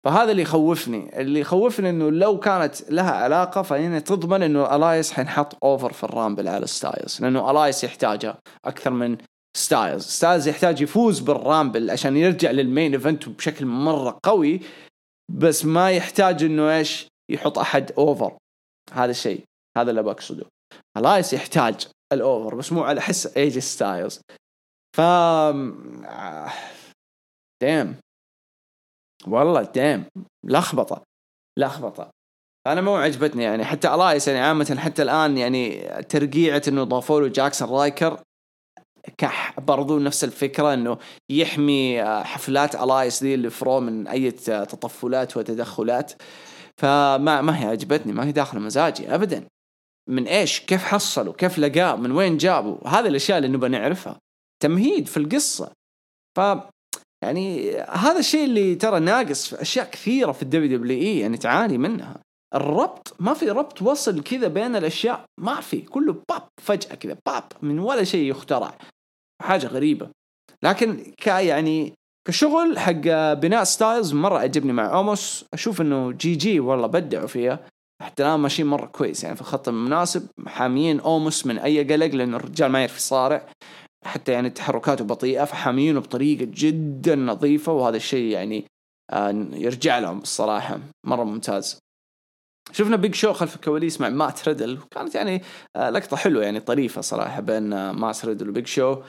فهذا 0.06 0.32
اللي 0.32 0.42
يخوفني. 0.42 1.22
اللي 1.22 1.40
يخوفني 1.40 1.90
إنه 1.90 2.12
لو 2.12 2.40
كانت 2.40 2.92
لها 2.92 3.12
علاقة 3.12 3.62
فهنا 3.62 4.00
تضمن 4.00 4.44
إنه 4.44 4.76
ألايس 4.76 5.12
حينحط 5.12 5.58
over 5.64 5.94
في 5.94 6.04
الرامبل 6.04 6.48
على 6.48 6.68
ستايلز 6.68 7.22
لأنه 7.22 7.52
ألايس 7.52 7.84
يحتاجها 7.84 8.38
أكثر 8.66 8.92
من 8.92 9.18
ستايلز. 9.58 10.04
ستايلز 10.04 10.48
يحتاج 10.48 10.82
يفوز 10.82 11.20
بالرامبل 11.20 11.92
عشان 11.92 12.18
يرجع 12.18 12.52
لل 12.52 12.66
main 12.66 12.94
event 12.94 13.30
بشكل 13.30 13.66
مرة 13.66 14.20
قوي 14.24 14.62
بس 15.32 15.66
ما 15.66 15.92
يحتاج 15.92 16.44
إنه 16.44 16.78
إيش؟ 16.78 17.08
يحط 17.32 17.60
أحد 17.60 17.92
over 17.92 18.38
هذا 18.94 19.12
الشيء. 19.12 19.44
هذا 19.78 19.90
اللي 19.90 20.04
بقصده 20.04 20.46
الايس 20.98 21.34
يحتاج 21.34 21.88
ال 22.14 22.22
over 22.22 22.56
بس 22.56 22.72
مو 22.72 22.84
على 22.84 23.02
حساب 23.02 23.38
إيه 23.38 23.49
جي 23.49 23.60
ستايلز 23.60 24.22
ف 24.98 25.02
damn 27.64 27.96
والله 29.28 29.64
damn 29.64 30.06
لخبطة. 30.46 31.04
لخبطة. 31.60 32.10
أنا 32.68 32.82
مو 32.82 32.96
عجبتني 32.96 33.44
يعني. 33.44 33.66
حتى 33.66 33.94
الايس 33.96 34.28
يعني 34.28 34.40
عامة 34.40 34.76
حتى 34.80 35.02
الآن 35.02 35.38
يعني 35.38 35.82
ترقيعة 36.04 36.62
إنه 36.68 36.84
ضافوا 36.84 37.22
له 37.22 37.28
جاكسون 37.28 37.70
رايكر 37.70 38.22
كح 39.18 39.60
برضو 39.60 40.00
نفس 40.00 40.24
الفكرة 40.24 40.74
إنه 40.74 40.98
يحمي 41.32 42.04
حفلات 42.24 42.76
الايس 42.76 43.24
دي 43.24 43.34
اللي 43.34 43.50
bro 43.50 43.80
من 43.80 44.08
أي 44.08 44.32
تطفلات 44.32 45.38
وتدخلات. 45.38 46.14
فما 46.82 47.42
ما 47.42 47.62
هي 47.62 47.66
عجبتني 47.66 48.14
ما 48.14 48.26
هي 48.26 48.32
داخله 48.32 48.60
مزاجي 48.60 49.16
ابدا. 49.16 49.48
من 50.10 50.28
إيش؟ 50.28 50.60
كيف 50.60 50.84
حصلوا؟ 50.84 51.34
كيف 51.34 51.60
لقاه 51.60 51.96
من 51.96 52.12
وين 52.12 52.38
جابوا؟ 52.38 52.88
هذه 52.88 53.08
الأشياء 53.08 53.38
اللي 53.38 53.50
نبغى 53.50 53.70
نعرفها. 53.70 54.20
تمهيد 54.64 55.08
في 55.08 55.18
القصة. 55.18 55.72
ف 56.38 56.42
يعني 57.24 57.72
هذا 57.80 58.20
الشيء 58.20 58.46
اللي 58.46 58.76
ترى 58.76 59.00
ناقص 59.00 59.48
في 59.48 59.62
أشياء 59.62 59.90
كثيرة 59.90 60.32
في 60.32 60.42
ال 60.42 60.78
WWE 60.78 61.20
يعني 61.20 61.38
تعاني 61.38 61.78
منها. 61.78 62.22
الربط 62.56 63.16
ما 63.20 63.34
في 63.34 63.50
ربط 63.50 63.82
وصل 63.82 64.24
كذا 64.24 64.48
بين 64.48 64.76
الأشياء 64.76 65.26
ما 65.40 65.62
في. 65.62 65.82
كله 65.82 66.22
باب 66.30 66.48
فجأة 66.62 66.96
كذا 66.96 67.18
باب 67.26 67.44
من 67.62 67.80
ولا 67.80 68.04
شيء 68.04 68.30
يخترع. 68.30 68.78
حاجة 69.42 69.68
غريبة. 69.68 70.10
لكن 70.64 71.14
ك 71.18 71.28
يعني 71.28 71.94
كشغل 72.28 72.80
حق 72.80 73.34
بناء 73.34 73.64
ستايلز 73.64 74.14
مرة 74.14 74.40
عجبني 74.40 74.74
مع 74.74 74.94
أوموس. 74.94 75.46
أشوف 75.54 75.82
إنه 75.82 76.12
GG 76.12 76.60
والله 76.60 76.88
بدعوا 76.88 77.28
فيها. 77.28 77.60
حتى 78.02 78.24
الان 78.24 78.40
ماشيين 78.40 78.68
مرة 78.68 78.86
كويس 78.86 79.24
يعني 79.24 79.36
في 79.36 79.42
الخط 79.42 79.68
المناسب. 79.68 80.28
حاميين 80.48 81.00
أوموس 81.00 81.46
من 81.46 81.58
أي 81.58 81.94
قلق 81.94 82.16
لأنه 82.16 82.38
الرجال 82.38 82.72
ما 82.72 82.80
يعرف 82.80 82.98
يصارع. 82.98 83.46
حتى 84.06 84.32
يعني 84.32 84.50
تحركاته 84.50 85.06
بطيئة 85.06 85.44
فحاميينه 85.44 86.00
بطريقة 86.00 86.48
جدا 86.54 87.16
نظيفة 87.16 87.72
وهذا 87.72 87.98
الشيء 87.98 88.32
يعني 88.32 88.66
آه، 89.12 89.48
يرجع 89.54 90.00
لهم 90.00 90.18
الصراحة. 90.18 90.80
مرة 91.06 91.24
ممتاز. 91.24 91.80
شفنا 92.72 92.96
بيج 92.96 93.16
شو 93.16 93.34
خلف 93.34 93.56
الكواليس 93.56 94.02
مع 94.02 94.10
مات 94.10 94.48
ريدل 94.48 94.80
كانت 94.92 95.16
يعني 95.16 95.42
آه، 95.76 95.90
لقطة 95.90 96.18
حلوة 96.18 96.44
يعني 96.44 96.60
طريفة 96.60 97.02
صراحة 97.02 97.42
بين 97.42 97.92
مات 97.92 98.26
ريدل 98.26 98.50
وبيج 98.50 98.68
شو 98.68 99.02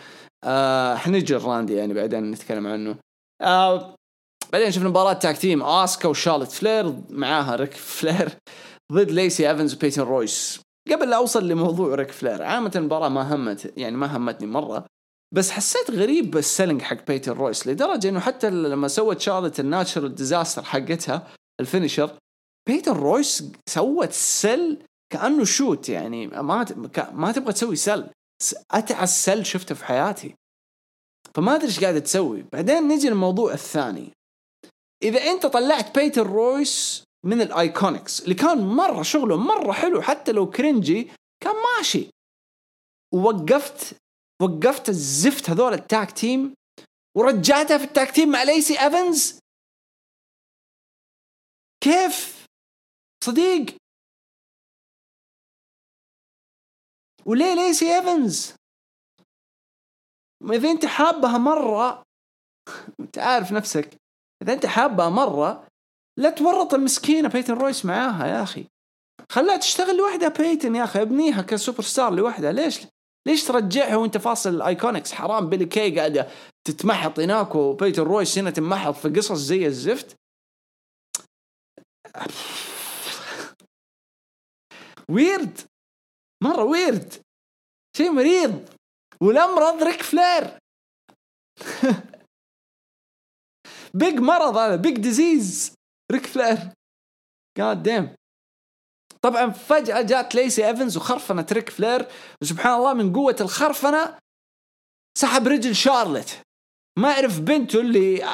حنجي 0.97 1.35
راندي 1.35 1.75
يعني 1.75 1.95
بعدين 1.95 2.31
نتكلم 2.31 2.67
عنه. 2.67 3.06
آه 3.43 3.95
بعدين 4.53 4.71
شفنا 4.71 4.89
مباراة 4.89 5.13
tag 5.13 5.39
team 5.39 5.63
آسكا 5.63 6.09
وشارلت 6.09 6.53
فلير 6.53 6.95
معاها 7.11 7.57
ريك 7.57 7.73
فلير 7.73 8.29
ضد 8.93 9.11
ليسي 9.11 9.51
إيفنز 9.51 9.75
وبيتن 9.75 10.03
رويس. 10.03 10.61
قبل 10.93 11.11
لا 11.11 11.17
أوصل 11.17 11.49
لموضوع 11.49 11.95
ريك 11.95 12.11
فلير 12.11 12.43
عامة 12.43 12.73
المباراة 12.77 13.09
ما 13.09 13.35
همت 13.35 13.73
يعني 13.79 13.97
ما 13.97 14.17
همتني 14.17 14.47
مرة 14.47 14.87
بس 15.35 15.51
حسيت 15.51 15.91
غريب 15.91 16.37
ال 16.37 16.42
selling 16.43 16.83
حق 16.83 17.07
بيتن 17.07 17.33
رويس 17.33 17.67
لدرجة 17.67 18.09
إنه 18.09 18.21
حتى 18.21 18.51
لما 18.51 18.89
سوت 18.89 19.21
شارلت 19.21 19.61
ال 19.61 19.67
natural 19.68 20.15
disaster 20.15 20.63
حقتها 20.63 21.29
ال 21.61 21.67
finisher 21.67 22.19
بيتن 22.69 22.93
رويس 22.93 23.45
سوت 23.69 24.13
sell 24.13 24.79
كأنه 25.13 25.45
shoot 25.45 25.89
يعني 25.89 26.27
ما 26.27 26.67
ما 27.13 27.33
تبغى 27.33 27.53
تسوي 27.53 27.77
sell 27.77 28.11
اتعس 28.71 29.25
sell 29.25 29.45
شفته 29.45 29.75
في 29.75 29.85
حياتي. 29.85 30.35
فما 31.37 31.55
أدري 31.55 31.67
إيش 31.67 31.81
قاعدة 31.81 31.99
تسوي. 31.99 32.43
بعدين 32.43 32.89
نجي 32.89 33.09
للموضوع 33.09 33.53
الثاني. 33.53 34.13
إذا 35.03 35.21
أنت 35.23 35.47
طلعت 35.47 35.99
بيتن 35.99 36.27
رويس 36.27 37.05
من 37.25 37.41
الايكونكس 37.41 38.23
اللي 38.23 38.35
كان 38.35 38.59
مرة 38.59 39.03
شغله 39.03 39.37
مرة 39.37 39.73
حلو 39.73 40.03
حتى 40.03 40.33
لو 40.33 40.51
cringy 40.51 41.11
كان 41.43 41.55
ماشي. 41.77 42.11
ووقفت 43.15 43.97
وقفت 44.43 44.89
الزفت 44.89 45.51
هذول 45.51 45.73
ال 45.75 45.84
tag 45.84 46.11
team 46.11 46.55
ورجعتها 47.17 47.79
في 47.79 47.85
ال 47.85 47.91
tag 47.91 48.11
team 48.11 48.29
مع 48.29 48.43
ليسي 48.43 48.81
إيفنز. 48.81 49.39
كيف؟ 51.81 52.47
صديق. 53.25 53.77
وليه 57.27 57.55
ليسي 57.55 57.97
إيفنز؟ 57.97 58.55
إذا 60.43 60.71
أنت 60.71 60.87
حابها 60.87 61.39
مرة 61.39 62.03
أنت 63.01 63.19
عارف 63.19 63.53
نفسك 63.53 63.97
إذا 64.43 64.53
أنت 64.53 64.67
حابها 64.67 65.09
مرة 65.09 65.67
لا 66.19 66.31
تورط 66.31 66.75
المسكينة 66.75 67.29
بيتن 67.29 67.55
رويس 67.55 67.85
معاها 67.85 68.27
يا 68.27 68.43
أخي. 68.43 68.67
خليها 69.31 69.57
تشتغل 69.57 69.97
لوحدها 69.97 70.29
بيتن 70.29 70.75
يا 70.75 70.85
أخي 70.85 71.03
ابنيها 71.03 71.43
كسوبر 71.43 71.83
ستار 71.83 72.15
لوحدها. 72.15 72.53
ليش؟ 72.53 72.81
ليش 73.27 73.45
ترجعها 73.45 73.97
وأنت 73.97 74.19
فاصل 74.19 74.55
الأيكونكس؟ 74.55 75.13
حرام 75.13 75.49
بيلي 75.49 75.67
كي 75.67 75.99
قاعدة 75.99 76.29
تتمحط 76.65 77.21
هناك 77.21 77.55
وبيتن 77.55 78.03
رويس 78.03 78.39
هنا 78.39 78.51
تمحط 78.51 78.95
في 78.95 79.09
قصص 79.09 79.39
زي 79.39 79.67
الزفت. 79.67 80.17
ويرد 85.11 85.61
مرة 86.43 86.65
ويرد. 86.65 87.15
شيء 87.97 88.11
مريض. 88.11 88.76
والامرض 89.23 89.83
ريك 89.83 90.03
فلير. 90.03 90.59
big 93.95 94.15
مرض 94.15 94.57
هذا 94.57 94.77
big 94.77 94.97
disease 94.99 95.75
ريك 96.13 96.27
فلير. 96.27 96.59
god 97.59 97.83
damn 97.83 98.15
طبعا 99.23 99.51
فجأة 99.51 100.03
جات 100.03 100.35
ليسي 100.35 100.69
إيفنز 100.69 100.97
وخرفنت 100.97 101.53
ريك 101.53 101.71
فلير. 101.71 102.07
وسبحان 102.43 102.75
الله 102.75 102.95
من 102.95 103.13
قوة 103.13 103.37
الخرفنة 103.41 104.19
سحب 105.19 105.49
رجل 105.49 105.75
شارلت. 105.75 106.43
ما 106.99 107.13
يعرف 107.13 107.41
بنته 107.41 107.81
اللي 107.81 108.27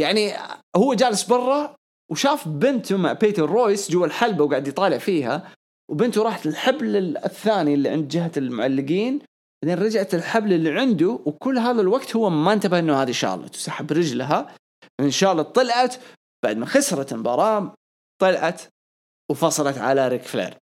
يعني 0.00 0.32
هو 0.76 0.94
جالس 0.94 1.22
برا 1.22 1.76
وشاف 2.10 2.48
بنته 2.48 2.96
مع 2.96 3.12
بيتن 3.12 3.50
رويس 3.50 3.90
جوا 3.90 4.06
الحلبة 4.06 4.44
وقاعد 4.44 4.68
يطالع 4.68 4.98
فيها. 4.98 5.52
وبنته 5.90 6.22
راحت 6.22 6.46
للحبل 6.46 7.16
الثاني 7.16 7.74
اللي 7.74 7.88
عند 7.88 8.08
جهة 8.08 8.32
المعلقين. 8.36 9.20
بعدين 9.64 9.84
رجعت 9.84 10.14
الحبل 10.14 10.52
اللي 10.52 10.80
عنده 10.80 11.20
وكل 11.26 11.58
هذا 11.58 11.80
الوقت 11.80 12.16
هو 12.16 12.30
ما 12.30 12.52
انتبه 12.52 12.78
إنه 12.78 13.02
هذه 13.02 13.10
شارلت 13.10 13.54
وسحب 13.54 13.92
رجلها 13.92 14.54
إن 15.00 15.10
شارلت 15.10 15.46
طلعت. 15.46 15.96
بعد 16.44 16.56
ما 16.56 16.66
خسرت 16.66 17.12
المباراة 17.12 17.74
طلعت 18.22 18.62
وفصلت 19.30 19.78
على 19.78 20.08
ريك 20.08 20.22
فلير. 20.22 20.56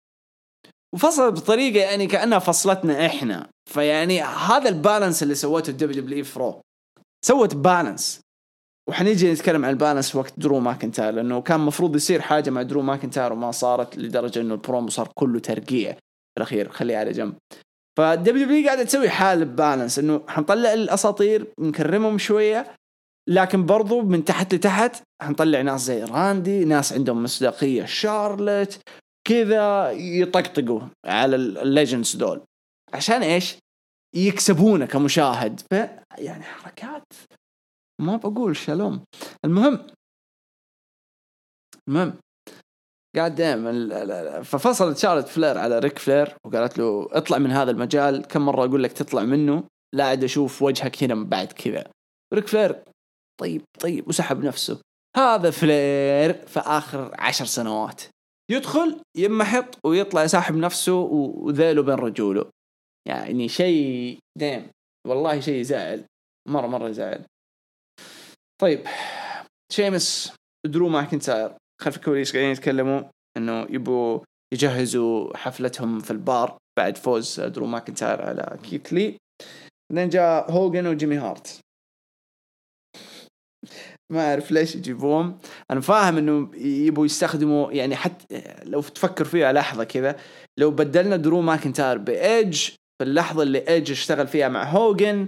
وفصلت 0.94 1.40
بطريقة 1.40 1.84
يعني 1.84 2.06
كأنها 2.06 2.38
فصلتنا 2.38 3.06
إحنا. 3.06 3.48
فيعني 3.70 4.22
هذا 4.22 4.68
ال 4.68 4.75
balance 4.75 5.22
اللي 5.22 5.34
سوته 5.34 5.70
ال 5.70 6.02
WWE 6.02 6.24
bro 6.24 6.60
سوت 7.24 7.54
balance 7.54 8.20
وحنيجي 8.88 9.32
نتكلم 9.32 9.64
عن 9.64 9.70
ال 9.70 9.76
balance 9.76 10.16
وقت 10.16 10.40
درو 10.40 10.60
ماكنتاير 10.60 11.14
لأنه 11.14 11.42
كان 11.42 11.60
المفروض 11.60 11.96
يصير 11.96 12.20
حاجة 12.20 12.50
مع 12.50 12.62
درو 12.62 12.82
ماكنتاير 12.82 13.32
وما 13.32 13.50
صارت 13.50 13.98
لدرجة 13.98 14.40
إنه 14.40 14.54
البرومو 14.54 14.88
صار 14.88 15.08
كله 15.14 15.38
ترقيع. 15.38 15.96
الاخير 16.38 16.68
خليه 16.68 16.96
على 16.96 17.12
جنب. 17.12 17.34
فال 17.98 18.44
WWE 18.44 18.66
قاعدة 18.66 18.82
تسوي 18.82 19.10
حال 19.10 19.44
balance 19.44 19.98
إنه 19.98 20.24
حنطلع 20.28 20.72
الأساطير 20.72 21.46
نكرمهم 21.60 22.18
شوية 22.18 22.74
لكن 23.28 23.66
برضو 23.66 24.02
من 24.02 24.24
تحت 24.24 24.54
لتحت 24.54 25.02
حنطلع 25.22 25.60
ناس 25.60 25.80
زي 25.80 26.04
راندي 26.04 26.64
ناس 26.64 26.92
عندهم 26.92 27.22
مصداقية 27.22 27.84
شارلت 27.84 28.80
كذا 29.28 29.90
يطقطقوا 29.90 30.80
على 31.06 31.36
ال 31.36 31.46
legends 31.46 32.16
دول. 32.16 32.40
عشان 32.94 33.22
إيش؟ 33.22 33.56
يكسبونه 34.14 34.86
كمشاهد. 34.86 35.60
ف 35.60 35.74
يعني 36.18 36.42
حركات 36.42 37.12
ما 38.00 38.16
بقول 38.16 38.56
شالوم 38.56 39.04
المهم 39.44 39.86
المهم 41.88 42.18
قاعد 43.16 43.34
دائما 43.34 44.42
ففصلت 44.42 44.98
شارلت 44.98 45.28
فلير 45.28 45.58
على 45.58 45.78
ريك 45.78 45.98
فلير 45.98 46.36
وقالت 46.44 46.78
له 46.78 47.08
اطلع 47.10 47.38
من 47.38 47.50
هذا 47.50 47.70
المجال. 47.70 48.26
كم 48.26 48.46
مرة 48.46 48.64
أقول 48.64 48.82
لك 48.82 48.92
تطلع 48.92 49.22
منه؟ 49.22 49.64
لا 49.94 50.04
عاد 50.04 50.24
أشوف 50.24 50.62
وجهك 50.62 51.02
هنا 51.02 51.14
من 51.14 51.24
بعد 51.28 51.52
كذا. 51.52 51.90
ريك 52.34 52.46
فلير 52.46 52.82
طيب 53.40 53.62
طيب 53.80 54.08
وسحب 54.08 54.44
نفسه. 54.44 54.80
هذا 55.16 55.50
فلير 55.50 56.46
في 56.46 56.60
آخر 56.60 57.14
عشر 57.18 57.44
سنوات. 57.44 58.02
يدخل 58.50 59.00
يمحط 59.16 59.78
ويطلع 59.86 60.24
يسحب 60.24 60.56
نفسه 60.56 60.94
وذيله 60.94 61.82
بين 61.82 61.94
رجوله. 61.94 62.50
يعني 63.08 63.48
شيء 63.48 64.18
ديم 64.38 64.70
والله 65.06 65.40
شيء 65.40 65.62
زعل 65.62 66.04
مرة 66.48 66.66
مرة 66.66 66.90
زعل 66.90 67.24
طيب 68.62 68.86
شيمس 69.72 70.32
درو 70.66 70.88
ماكنتاير 70.88 71.56
خلف 71.80 71.96
الكواليس 71.96 72.32
قاعدين 72.32 72.52
يتكلموا 72.52 73.02
إنه 73.36 73.66
يبوا 73.70 74.20
يجهزوا 74.54 75.36
حفلتهم 75.36 76.00
في 76.00 76.10
البار 76.10 76.56
بعد 76.78 76.98
فوز 76.98 77.40
درو 77.40 77.66
ماكنتاير 77.66 78.22
على 78.22 78.58
كيت 78.62 78.92
لي. 78.92 79.16
بعدين 79.92 80.08
جاء 80.08 80.50
هوجن 80.50 80.86
وجيمي 80.86 81.16
هارت. 81.16 81.60
ما 84.12 84.30
أعرف 84.30 84.50
ليش 84.50 84.76
يجيبوهم. 84.76 85.38
أنا 85.70 85.80
فاهم 85.80 86.18
إنه 86.18 86.50
يبوا 86.56 87.06
يستخدموا 87.06 87.72
يعني 87.72 87.96
حتى 87.96 88.42
لو 88.64 88.82
تفكر 88.82 89.24
فيها 89.24 89.52
لحظة 89.52 89.84
كذا 89.84 90.16
لو 90.58 90.70
بدلنا 90.70 91.16
درو 91.16 91.40
ماكنتاير 91.40 91.98
بإيدج 91.98 92.60
في 92.98 93.04
اللحظة 93.04 93.42
اللي 93.42 93.68
ايدج 93.68 93.90
اشتغل 93.90 94.26
فيها 94.26 94.48
مع 94.48 94.64
هوجن 94.64 95.26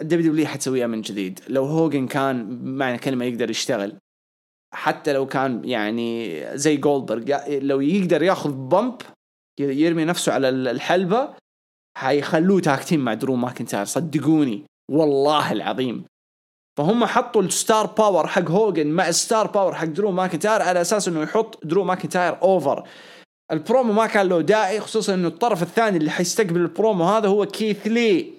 ال 0.00 0.32
WW 0.32 0.46
حتسويها 0.46 0.86
من 0.86 1.00
جديد. 1.00 1.40
لو 1.48 1.64
هوجن 1.64 2.06
كان 2.06 2.64
معنى 2.76 2.98
كلمة 2.98 3.24
يقدر 3.24 3.50
يشتغل. 3.50 3.96
حتى 4.74 5.12
لو 5.12 5.26
كان 5.26 5.64
يعني 5.64 6.42
زي 6.58 6.76
جولدبرغ 6.76 7.48
لو 7.48 7.80
يقدر 7.80 8.22
ياخذ 8.22 8.52
bump 8.52 9.02
يرمي 9.60 10.04
نفسه 10.04 10.32
على 10.32 10.48
الحلبة 10.48 11.34
حيخلوه 11.98 12.60
tag 12.60 12.77
team 12.77 13.00
مع 13.00 13.14
درو 13.14 13.36
ماكنتاير. 13.36 13.84
صدقوني 13.84 14.64
والله 14.90 15.52
العظيم. 15.52 16.04
فهم 16.78 17.04
حطوا 17.04 17.42
ال 17.42 17.51
star 17.51 17.86
power 17.86 18.26
حق 18.26 18.50
هوجن 18.50 18.86
مع 18.86 19.08
ال 19.08 19.16
star 19.16 19.46
power 19.46 19.74
حق 19.74 19.86
درو 19.86 20.10
ماكنتاير 20.10 20.62
على 20.62 20.80
أساس 20.80 21.08
إنه 21.08 21.22
يحط 21.22 21.66
درو 21.66 21.84
ماكنتاير 21.84 22.42
over 22.42 22.88
ال 23.52 23.59
promo 23.59 23.92
ما 23.92 24.06
كان 24.06 24.28
له 24.28 24.40
داعي 24.40 24.80
خصوصا 24.80 25.14
إنه 25.14 25.28
الطرف 25.28 25.62
الثاني 25.62 25.96
اللي 25.96 26.10
حيستقبل 26.10 26.60
البرومو 26.60 27.04
هذا 27.04 27.28
هو 27.28 27.46
كيث 27.46 27.86
لي. 27.86 28.38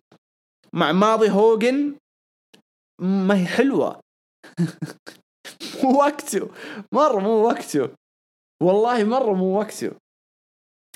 مع 0.74 0.92
ماضي 0.92 1.30
هوجن 1.30 1.96
ما 3.02 3.36
هي 3.36 3.46
حلوة. 3.46 4.00
مو 5.84 5.98
وقته. 6.00 6.50
مرة 6.94 7.20
مو 7.20 7.48
وقته. 7.48 7.90
والله 8.64 9.04
مرة 9.04 9.34
مو 9.34 9.60
وقته. 9.60 9.92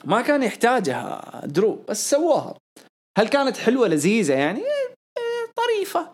ما 0.05 0.21
كان 0.21 0.43
يحتاجها 0.43 1.41
درو 1.45 1.83
بس 1.89 2.09
سووها. 2.09 2.57
هل 3.17 3.27
كانت 3.27 3.57
حلوة 3.57 3.87
لذيذة 3.87 4.33
يعني؟ 4.33 4.59
إيه، 4.59 5.53
طريفة 5.55 6.13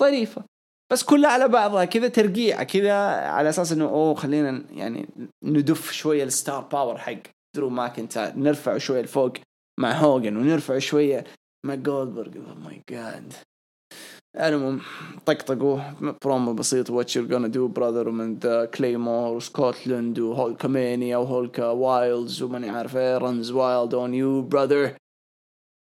طريفة. 0.00 0.44
بس 0.92 1.02
كلها 1.02 1.30
على 1.30 1.48
بعضها 1.48 1.84
كذا 1.84 2.08
ترقيعه 2.08 2.62
كذا 2.62 2.94
على 3.26 3.48
أساس 3.48 3.72
إنه 3.72 3.84
أوه 3.84 4.14
خلينا 4.14 4.64
يعني 4.70 5.08
ندف 5.44 5.92
شوية 5.92 6.24
ال 6.24 6.31
star 6.31 6.60
power 6.60 6.98
حق 6.98 7.18
درو 7.56 7.68
ماكنتاير 7.68 8.36
نرفع 8.36 8.78
شوية 8.78 9.02
لفوق 9.02 9.32
مع 9.80 9.92
هوجن 9.92 10.36
ونرفع 10.36 10.78
شوية 10.78 11.24
مع 11.66 11.74
جولدبرغ. 11.74 12.36
oh 12.36 12.54
my 12.54 12.82
god 12.90 13.32
المهم 14.40 14.80
طقطقوا 15.26 15.80
برومو 16.24 16.54
بسيط 16.54 16.90
whatcha 16.90 17.28
gonna 17.28 17.46
do 17.46 17.68
brother 17.68 18.10
when 18.10 18.34
the 18.34 18.64
Claymore 18.64 19.36
و 19.36 19.44
Scotland 19.44 20.10
و 20.10 20.18
Hulkamania 20.18 21.16
و 21.16 21.24
Hulka 21.24 21.66
wilds 21.66 22.42
وماني 22.42 22.70
عارف 22.70 22.96
إيه 22.96 23.18
runs 23.18 23.50
wild 23.50 23.94
on 23.94 24.14
you 24.14 24.42
brother 24.42 24.96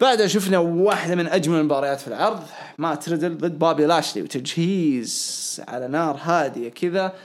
بعدها 0.02 0.28
شفنا 0.28 0.58
واحدة 0.58 1.16
من 1.16 1.28
أجمل 1.28 1.60
المباريات 1.60 2.00
في 2.00 2.08
العرض 2.08 2.44
مات 2.78 2.96
ريدل 2.96 3.38
ضد 3.38 3.60
بابي 3.60 3.86
لاشلي 3.86 4.24
وتجهيز 4.24 5.62
على 5.68 5.88
نار 5.88 6.18
هادية 6.22 6.70
كذا. 6.70 7.16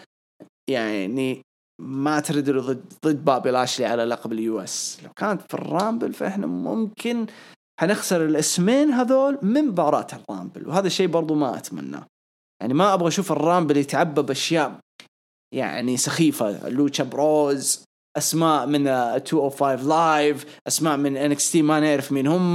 يعني 0.70 1.42
مات 1.80 2.20
ريدل 2.20 2.60
ضد 2.60 2.84
ضد 3.04 3.24
بابي 3.24 3.50
لاشلي 3.50 3.86
على 3.86 4.04
لقب 4.04 4.32
ال 4.32 4.60
US. 4.60 4.98
لو 5.04 5.10
كانت 5.16 5.42
في 5.42 5.54
ال 5.54 5.63
Rumble 5.63 6.12
فإحنا 6.12 6.46
ممكن 6.46 7.26
حنخسر 7.82 8.24
الاسمين 8.24 8.90
هذول 8.90 9.38
من 9.42 9.64
مباراة 9.64 10.06
ال 10.12 10.20
Rumble 10.20 10.68
وهذا 10.68 10.86
الشيء 10.86 11.06
برضو 11.06 11.34
ما 11.34 11.56
اتمناه 11.56 12.06
يعني 12.60 12.74
ما 12.74 12.94
أبغى 12.94 13.08
أشوف 13.08 13.32
ال 13.32 13.39
Rumble 13.39 13.76
يتعبى 13.76 14.22
باشياء 14.22 14.78
يعني 15.54 15.96
سخيفة 15.96 16.68
Lucha 16.68 17.04
Bros 17.04 17.84
أسماء 18.16 18.66
من 18.66 18.84
205 18.84 19.74
Live 19.74 20.60
أسماء 20.66 20.96
من 20.96 21.16
NXT 21.16 21.62
ما 21.62 21.80
نعرف 21.80 22.12
مين 22.12 22.26
هم. 22.26 22.54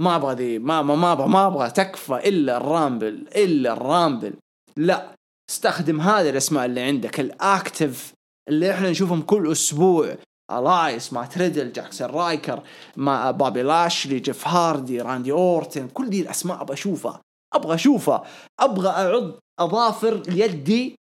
ما 0.00 0.16
أبغى 0.16 0.34
ذي 0.34 0.58
ما 0.58 0.82
ما 0.82 0.94
ما 0.94 1.12
أبغى 1.12 1.28
ما 1.28 1.46
أبغى 1.46 1.70
تكفى 1.70 2.28
إلا 2.28 2.56
ال 2.56 2.66
Rumble 2.66 3.28
إلا 3.36 3.72
ال 3.72 3.80
Rumble. 3.80 4.32
لا 4.76 5.14
استخدم 5.50 6.00
هذه 6.00 6.30
الأسماء 6.30 6.64
اللي 6.64 6.80
عندك 6.80 7.20
ال 7.20 7.33
active 7.33 8.12
اللي 8.48 8.70
إحنا 8.70 8.90
نشوفهم 8.90 9.22
كل 9.22 9.52
أسبوع. 9.52 10.16
إلياس 10.50 11.12
مات 11.12 11.24
ريدل 11.24 11.72
جاكسون 11.72 12.10
رايكر 12.10 12.62
مع 12.96 13.30
بابي 13.30 13.62
لاشلي 13.62 14.18
جيف 14.18 14.48
هاردي 14.48 15.00
راندي 15.00 15.32
اورتن 15.32 15.88
كل 15.88 16.10
دي 16.10 16.20
الأسماء 16.20 16.62
أبغى 16.62 16.74
أشوفها. 16.74 17.20
أبغى 17.54 17.74
أشوفها. 17.74 18.24
أبغى 18.60 18.88
اعض 18.88 19.32
أظافر 19.60 20.22
يدي 20.28 20.94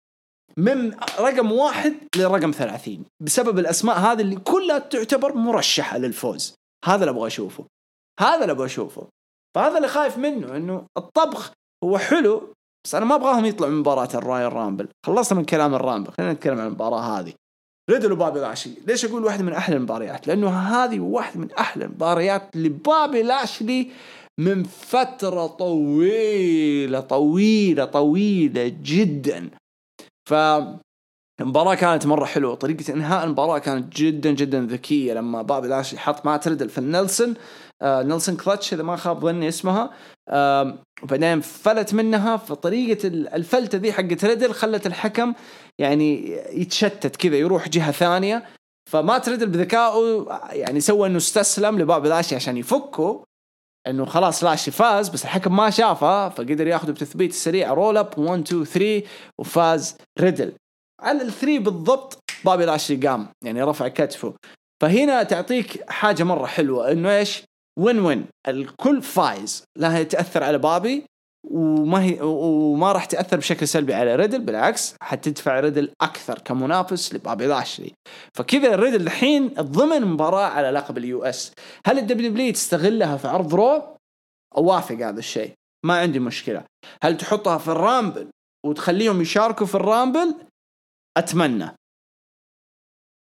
من 0.57 0.95
رقم 1.19 1.53
واحد 1.53 1.95
لرقم 2.17 2.51
ثلاثين. 2.51 3.05
بسبب 3.23 3.59
الأسماء 3.59 3.99
هذه 3.99 4.21
اللي 4.21 4.37
كلها 4.37 4.79
تعتبر 4.79 5.35
مرشحة 5.35 5.99
للفوز. 5.99 6.55
هذا 6.85 7.01
اللي 7.01 7.11
أبغى 7.11 7.27
أشوفه. 7.27 7.67
هذا 8.21 8.43
اللي 8.43 8.53
أبغى 8.53 8.67
أشوفه. 8.67 9.09
فهذا 9.57 9.77
اللي 9.77 9.89
خايف 9.89 10.19
منه 10.19 10.57
إنه 10.57 10.87
الطبخ 10.99 11.53
هو 11.85 11.99
حلو 11.99 12.53
بس 12.85 12.95
أنا 12.95 13.05
ما 13.05 13.15
أبغاهم 13.15 13.45
يطلعوا 13.45 13.73
من 13.73 13.79
مباراة 13.79 14.09
ال 14.15 14.53
Royal 14.53 14.69
Rumble 14.69 14.89
خلصنا 15.07 15.39
من 15.39 15.45
كلام 15.45 15.75
ال 15.75 15.80
Rumble 15.80 16.13
خلينا 16.13 16.33
نتكلم 16.33 16.61
عن 16.61 16.67
المباراة 16.67 17.01
هذه. 17.01 17.35
ريدل 17.91 18.13
وبابي 18.13 18.41
لاشلي 18.41 18.75
ليش 18.87 19.05
أقول 19.05 19.25
واحدة 19.25 19.45
من 19.45 19.53
أحلى 19.53 19.77
المباريات؟ 19.77 20.27
لأنه 20.27 20.49
هذه 20.49 21.01
واحدة 21.01 21.41
من 21.41 21.53
أحلى 21.53 21.85
المباريات 21.85 22.57
لبابي 22.57 23.23
لاشلي 23.23 23.91
من 24.39 24.63
فترة 24.65 25.47
طويلة 25.47 27.01
طويلة 27.01 27.85
طويلة 27.85 28.69
جدا. 28.83 29.51
ف 30.29 30.35
المباراة 31.41 31.75
كانت 31.75 32.07
مرة 32.07 32.25
حلوة. 32.25 32.55
طريقة 32.55 32.93
إنهاء 32.93 33.25
المباراة 33.25 33.59
كانت 33.59 33.97
جدا 33.97 34.31
جدا 34.31 34.67
ذكية. 34.67 35.15
لما 35.15 35.43
بابي 35.43 35.69
لاشلي 35.69 35.99
حط 36.01 36.27
مات 36.27 36.37
ريدل 36.37 36.69
في 36.69 36.79
النيلسون 36.79 37.35
آه 37.83 38.03
Nelson 38.03 38.37
clutch 38.37 38.75
إذا 38.75 38.83
ما 38.83 38.97
خاب 38.97 39.21
ظني 39.21 39.49
اسمها 39.49 39.91
آه 40.29 40.79
وبعدين 41.03 41.41
فلت 41.41 41.95
منها. 41.95 42.37
فطريقة 42.37 43.07
ال- 43.09 43.29
الفلتة 43.29 43.79
ذي 43.79 43.93
حقت 43.93 44.25
ريدل 44.25 44.53
خلت 44.53 44.87
الحكم 44.87 45.35
يعني 45.79 46.31
يتشتت 46.61 47.17
كذا 47.17 47.37
يروح 47.37 47.69
جهة 47.69 47.91
ثانية. 47.91 48.45
فمات 48.91 49.29
ريدل 49.29 49.47
بذكائه 49.47 50.27
يعني 50.53 50.81
سوى 50.81 51.09
إنه 51.09 51.17
استسلم 51.17 51.79
لبابي 51.79 52.09
لاشلي 52.09 52.35
عشان 52.35 52.57
يفكه 52.57 53.25
إنه 53.87 54.05
خلاص 54.05 54.45
لاشلي 54.45 54.71
فاز 54.71 55.09
بس 55.09 55.25
الحكم 55.25 55.57
ما 55.57 55.71
شافها 55.71 56.29
فقدر 56.29 56.67
ياخذه 56.67 56.91
بتثبيت 56.91 57.33
سريع. 57.33 57.73
roll 57.75 57.97
up 57.97 58.19
1 58.19 58.41
2 58.43 58.65
3 58.65 59.03
وفاز 59.39 59.97
ريدل. 60.21 60.53
على 61.01 61.23
ال 61.23 61.29
three 61.29 61.59
بالضبط 61.59 62.19
بابي 62.45 62.65
لاشي 62.65 62.97
قام 62.97 63.29
يعني 63.45 63.63
رفع 63.63 63.89
كتفه. 63.89 64.35
فهنا 64.83 65.23
تعطيك 65.23 65.91
حاجة 65.91 66.23
مرة 66.23 66.47
حلوة 66.47 66.93
إنه 66.93 67.19
إيش؟ 67.19 67.43
win 67.79 67.99
win؟ 67.99 68.27
الكل 68.49 69.03
فايز. 69.03 69.65
لا 69.79 69.97
هي 69.97 70.05
تأثر 70.05 70.45
على 70.45 70.59
بابي 70.59 71.05
وما 71.51 72.03
هي 72.03 72.19
وما 72.23 72.93
راح 72.93 73.05
تأثر 73.05 73.37
بشكل 73.37 73.69
سلبي 73.69 73.95
على 73.95 74.17
ريدل 74.17 74.41
بالعكس 74.41 74.95
حتدفع 75.03 75.61
ريدل 75.61 75.93
أكثر 76.03 76.39
كمنافس 76.39 77.15
لبابي 77.15 77.47
لاشلي 77.47 77.93
فكذا 78.37 78.77
ريدل 78.77 79.03
الحين 79.03 79.49
ضمن 79.49 80.05
مباراة 80.07 80.47
على 80.47 80.71
لقب 80.71 80.99
ال 80.99 81.25
US. 81.25 81.53
هل 81.87 81.99
ال 81.99 82.31
WW 82.31 82.53
تستغلها 82.53 83.17
في 83.17 83.29
عرض 83.29 83.55
Raw؟ 83.55 83.83
أوافق 84.57 84.95
هذا 84.95 85.19
الشيء. 85.19 85.53
ما 85.87 85.99
عندي 85.99 86.19
مشكلة. 86.19 86.65
هل 87.03 87.17
تحطها 87.17 87.59
في 87.59 87.69
ال 87.69 87.77
Rumble 87.77 88.29
وتخليهم 88.67 89.21
يشاركوا 89.21 89.67
في 89.67 89.75
ال 89.75 89.82
Rumble؟ 89.82 90.35
أتمنى. 91.17 91.71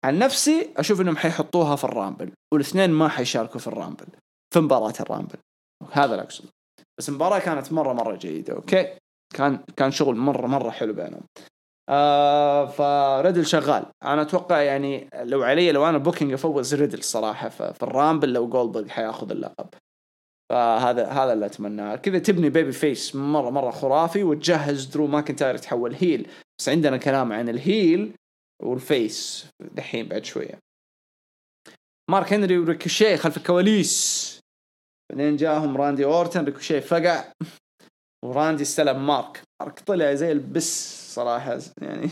عن 0.05 0.19
نفسي 0.19 0.73
أشوف 0.77 1.01
إنهم 1.01 1.17
حيحطوها 1.17 1.75
في 1.75 1.83
ال 1.83 1.90
Rumble 1.90 2.31
والاثنين 2.53 2.89
ما 2.89 3.07
حيشاركوا 3.09 3.59
في 3.59 3.67
ال 3.67 3.73
Rumble 3.73 4.05
في 4.53 4.59
مباراة 4.59 4.93
ال 4.99 5.04
Rumble. 5.04 5.37
هذا 5.91 6.11
اللي 6.11 6.23
أقصده. 6.23 6.49
بس 6.97 7.09
المباراة 7.09 7.39
كانت 7.39 7.73
مرة 7.73 7.93
مرة 7.93 8.15
جيدة 8.15 8.53
أوكي؟ 8.53 8.97
كان 9.35 9.63
كان 9.77 9.91
شغل 9.91 10.15
مرة 10.15 10.47
مرة 10.47 10.69
حلو 10.69 10.93
بينهم. 10.93 11.23
آه 11.89 12.65
فريدل 12.65 13.45
شغال. 13.45 13.85
أنا 14.03 14.21
أتوقع 14.21 14.61
يعني 14.61 15.09
لو 15.13 15.43
علي 15.43 15.71
لو 15.71 15.89
أنا 15.89 15.97
booking 15.97 16.33
أفوز 16.33 16.75
ريدل 16.75 17.03
صراحة 17.03 17.49
ف- 17.49 17.61
في 17.61 17.83
ال 17.83 17.90
Rumble 17.90 18.33
لو 18.33 18.49
جولدبرغ 18.49 18.87
حياخذ 18.87 19.31
اللقب. 19.31 19.69
فهذا 20.51 21.07
هذا 21.07 21.33
اللي 21.33 21.45
أتمناه. 21.45 21.95
كذا 21.95 22.19
تبني 22.19 22.49
babyface 22.49 23.15
مره 23.15 23.49
مرة 23.49 23.71
خرافي 23.71 24.23
وتجهز 24.23 24.85
درو 24.85 25.07
ماكنتاير 25.07 25.55
يتحول 25.55 25.95
heel 25.95 26.27
بس 26.59 26.69
عندنا 26.69 26.97
كلام 26.97 27.33
عن 27.33 27.49
ال 27.49 28.13
heel 28.63 28.97
وال 28.97 29.14
face 29.14 29.47
دحين 29.59 30.07
بعد 30.07 30.25
شوية. 30.25 30.59
مارك 32.09 32.33
هنري 32.33 32.57
وريكوشي 32.57 33.17
خلف 33.17 33.37
الكواليس. 33.37 34.39
بعدين 35.11 35.35
جاهم 35.35 35.77
راندي 35.77 36.05
أورتن 36.05 36.45
ريكوشي 36.45 36.81
فقع. 36.81 37.23
وراندي 38.25 38.63
استلم 38.63 39.07
مارك. 39.07 39.41
مارك 39.61 39.79
طلع 39.79 40.13
زي 40.13 40.31
البس 40.31 41.13
صراحة 41.13 41.59
يعني 41.81 42.09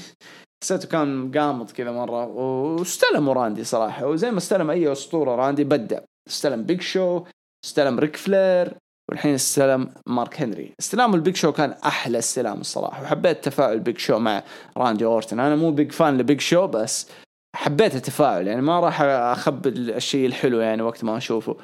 حسيته 0.63 0.87
كان 0.87 1.31
قامض 1.31 1.71
كذا 1.71 1.91
مرة. 1.91 2.25
واستلمه 2.25 3.33
راندي 3.33 3.63
صراحة. 3.63 4.07
وزي 4.07 4.31
ما 4.31 4.37
استلم 4.37 4.69
أي 4.69 4.91
أسطورة 4.91 5.35
راندي 5.35 5.63
بدأ. 5.63 6.05
استلم 6.27 6.63
بيج 6.63 6.81
شو 6.81 7.23
استلم 7.65 7.99
ريك 7.99 8.15
فلير 8.15 8.73
والحين 9.09 9.33
استلم 9.33 9.89
مارك 10.07 10.41
هنري. 10.41 10.73
استلام 10.79 11.15
البيج 11.15 11.35
شو 11.35 11.51
كان 11.51 11.75
أحلى 11.85 12.17
استلام 12.19 12.61
الصراحة 12.61 13.03
وحبيت 13.03 13.43
تفاعل 13.43 13.79
بيج 13.79 13.97
شو 13.97 14.19
مع 14.19 14.43
راندي 14.77 15.05
أورتن. 15.05 15.39
أنا 15.39 15.55
مو 15.55 15.71
big 15.71 15.91
fan 15.91 16.17
لبيج 16.17 16.41
شو 16.41 16.67
بس 16.67 17.09
حبيت 17.55 17.95
التفاعل 17.95 18.47
يعني 18.47 18.61
ما 18.61 18.79
راح 18.79 19.01
أخبي 19.01 19.69
الشيء 19.69 20.25
الحلو 20.25 20.59
يعني 20.59 20.81
وقت 20.81 21.03
ما 21.03 21.17
أشوفه. 21.17 21.57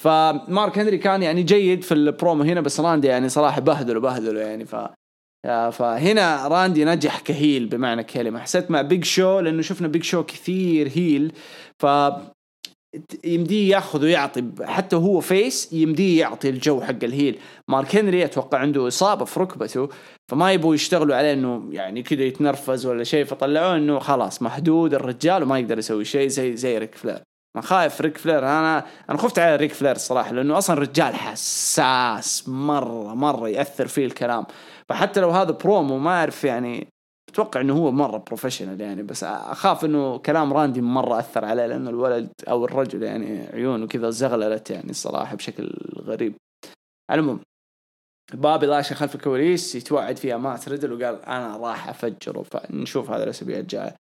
فمارك 0.00 0.78
هنري 0.78 0.98
كان 0.98 1.22
يعني 1.22 1.42
جيد 1.42 1.82
في 1.82 1.94
البرومو 1.94 2.42
هنا 2.42 2.60
بس 2.60 2.80
راندي 2.80 3.08
يعني 3.08 3.28
صراحة 3.28 3.60
بهدله 3.60 4.00
بهدله 4.00 4.40
يعني. 4.40 4.64
ف 4.64 4.76
فهنا 5.72 6.48
راندي 6.48 6.84
نجح 6.84 7.20
ك 7.20 7.29
heel 7.29 7.66
بمعنى 7.66 8.04
كلمة. 8.04 8.40
حسيت 8.40 8.70
مع 8.70 8.82
بيج 8.82 9.04
شو 9.04 9.40
لأنه 9.40 9.62
شفنا 9.62 9.88
بيج 9.88 10.02
شو 10.02 10.22
كثير 10.22 10.90
heel. 10.94 11.32
ف 11.82 11.86
يمديه 13.24 13.74
ياخذ 13.74 14.02
ويعطي 14.04 14.44
حتى 14.62 14.96
هو 14.96 15.20
face 15.20 15.72
يمديه 15.72 16.20
يعطي 16.20 16.48
الجو 16.48 16.80
حق 16.80 17.04
ال 17.04 17.10
heel. 17.10 17.38
مارك 17.68 17.96
هنري 17.96 18.24
أتوقع 18.24 18.58
عنده 18.58 18.88
إصابة 18.88 19.24
في 19.24 19.40
ركبته 19.40 19.88
فما 20.28 20.52
يبغوا 20.52 20.74
يشتغلوا 20.74 21.16
عليه 21.16 21.32
إنه 21.32 21.68
يعني 21.70 22.02
كذا 22.02 22.22
يتنرفز 22.22 22.86
ولا 22.86 23.04
شيء 23.04 23.24
فطلعوه 23.24 23.76
إنه 23.76 23.98
خلاص 23.98 24.42
محدود 24.42 24.94
الرجال 24.94 25.42
وما 25.42 25.58
يقدر 25.58 25.78
يسوي 25.78 26.04
شيء 26.04 26.28
زي 26.28 26.56
زي 26.56 26.78
ريك 26.78 26.94
فلير. 26.94 27.22
ما 27.56 27.62
خايف 27.62 28.00
ريك 28.00 28.18
فلير 28.18 28.38
أنا 28.38 28.86
أنا 29.10 29.18
خفت 29.18 29.38
على 29.38 29.56
ريك 29.56 29.72
فلير 29.72 29.96
الصراحه 29.96 30.32
لأنه 30.32 30.58
أصلا 30.58 30.80
رجال 30.80 31.14
حساس 31.14 32.48
مرة 32.48 33.14
مرة 33.14 33.48
يأثر 33.48 33.86
فيه 33.86 34.06
الكلام. 34.06 34.44
فحتى 34.88 35.20
لو 35.20 35.30
هذا 35.30 35.50
برومو 35.50 35.98
ما 35.98 36.10
أعرف 36.10 36.44
يعني 36.44 36.88
أتوقع 37.30 37.60
إنه 37.60 37.76
هو 37.76 37.90
مرة 37.90 38.18
professional 38.18 38.80
يعني 38.80 39.02
بس 39.02 39.24
أخاف 39.24 39.84
إنه 39.84 40.18
كلام 40.18 40.52
راندي 40.52 40.80
مرة 40.80 41.18
أثر 41.18 41.44
عليه 41.44 41.66
لأنه 41.66 41.90
الولد 41.90 42.32
أو 42.48 42.64
الرجل 42.64 43.02
يعني 43.02 43.46
عيونه 43.46 43.86
كذا 43.86 44.10
زغللت 44.10 44.70
يعني 44.70 44.90
الصراحة 44.90 45.36
بشكل 45.36 45.72
غريب. 46.02 46.34
العموم 47.10 47.40
بابي 48.34 48.66
لاشلي 48.66 48.94
خلف 48.94 49.14
الكواليس 49.14 49.74
يتوعد 49.74 50.16
فيها 50.16 50.36
مات 50.36 50.68
ريدل 50.68 50.92
وقال 50.92 51.24
أنا 51.24 51.56
راح 51.56 51.88
أفجره 51.88 52.42
فنشوف 52.42 53.10
هذا 53.10 53.24
الاسابيع 53.24 53.58
الجايه 53.58 53.96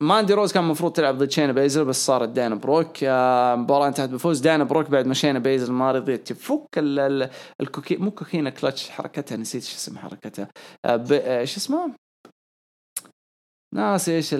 ماندي 0.00 0.34
روز 0.34 0.52
كان 0.52 0.64
المفروض 0.64 0.92
تلعب 0.92 1.18
ضد 1.18 1.30
شينا 1.30 1.52
بيزلر 1.52 1.84
بس 1.84 2.06
صارت 2.06 2.28
دانا 2.28 2.54
بروك. 2.54 3.04
المباراة 3.04 3.88
انتهت 3.88 4.08
بفوز. 4.08 4.40
دانا 4.40 4.64
بروك 4.64 4.90
بعد 4.90 5.06
ما 5.06 5.14
شينا 5.14 5.38
بيزلر 5.38 5.72
ما 5.72 5.92
رضيت 5.92 6.28
تفك 6.32 6.66
ال- 6.78 6.98
ال- 6.98 7.30
ال 7.60 7.66
Coqui 7.66 7.96
مو 7.96 8.10
Coquina 8.10 8.50
Clutch 8.50 8.90
حركتها 8.90 9.36
نسيت 9.36 9.62
شو 9.62 9.76
اسم 9.76 9.98
حركتها. 9.98 10.48
ب- 10.86 11.12
أه، 11.12 11.44
شو 11.44 11.56
اسمه؟ 11.56 11.94
ناسي 13.74 14.16
إيش 14.16 14.30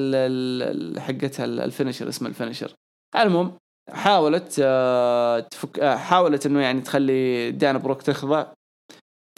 حقتها 1.00 1.44
ال- 1.44 1.60
ال 1.60 1.65
finisher 1.65 2.08
اسم 2.08 2.26
ال 2.26 2.31
finisher 2.31 2.72
المهم 3.16 3.52
حاولت 3.90 4.56
آه، 4.62 5.40
تفك 5.40 5.78
آه، 5.78 5.96
حاولت 5.96 6.46
إنه 6.46 6.60
يعني 6.60 6.80
تخلي 6.80 7.50
دانا 7.50 7.78
بروك 7.78 8.02
تخضع. 8.02 8.46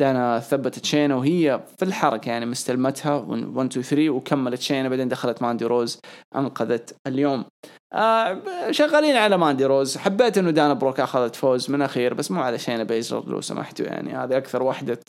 دانا 0.02 0.40
ثبتت 0.40 0.84
شينا 0.84 1.14
وهي 1.14 1.60
في 1.78 1.84
الحركة 1.84 2.28
يعني 2.28 2.46
مستلمتها 2.46 3.14
1 3.14 3.66
2 3.66 3.68
3 3.68 4.10
وكملت 4.10 4.60
شينا 4.60 4.88
بعدين 4.88 5.08
دخلت 5.08 5.42
ماندي 5.42 5.64
روز 5.64 6.00
أنقذت 6.36 6.96
اليوم. 7.06 7.44
آه 7.92 8.42
شغالين 8.70 9.16
على 9.16 9.36
ماندي 9.38 9.64
روز. 9.64 9.96
حبيت 9.96 10.38
إنه 10.38 10.50
دانا 10.50 10.74
بروك 10.74 11.00
أخذت 11.00 11.36
فوز 11.36 11.70
من 11.70 11.82
أخير 11.82 12.14
بس 12.14 12.30
مو 12.30 12.40
على 12.40 12.58
شينا 12.58 12.84
بيزلر 12.84 13.28
لو 13.28 13.40
سمحتوا 13.40 13.86
يعني 13.86 14.16
هذه 14.16 14.36
أكثر 14.36 14.62
واحدة 14.62 15.00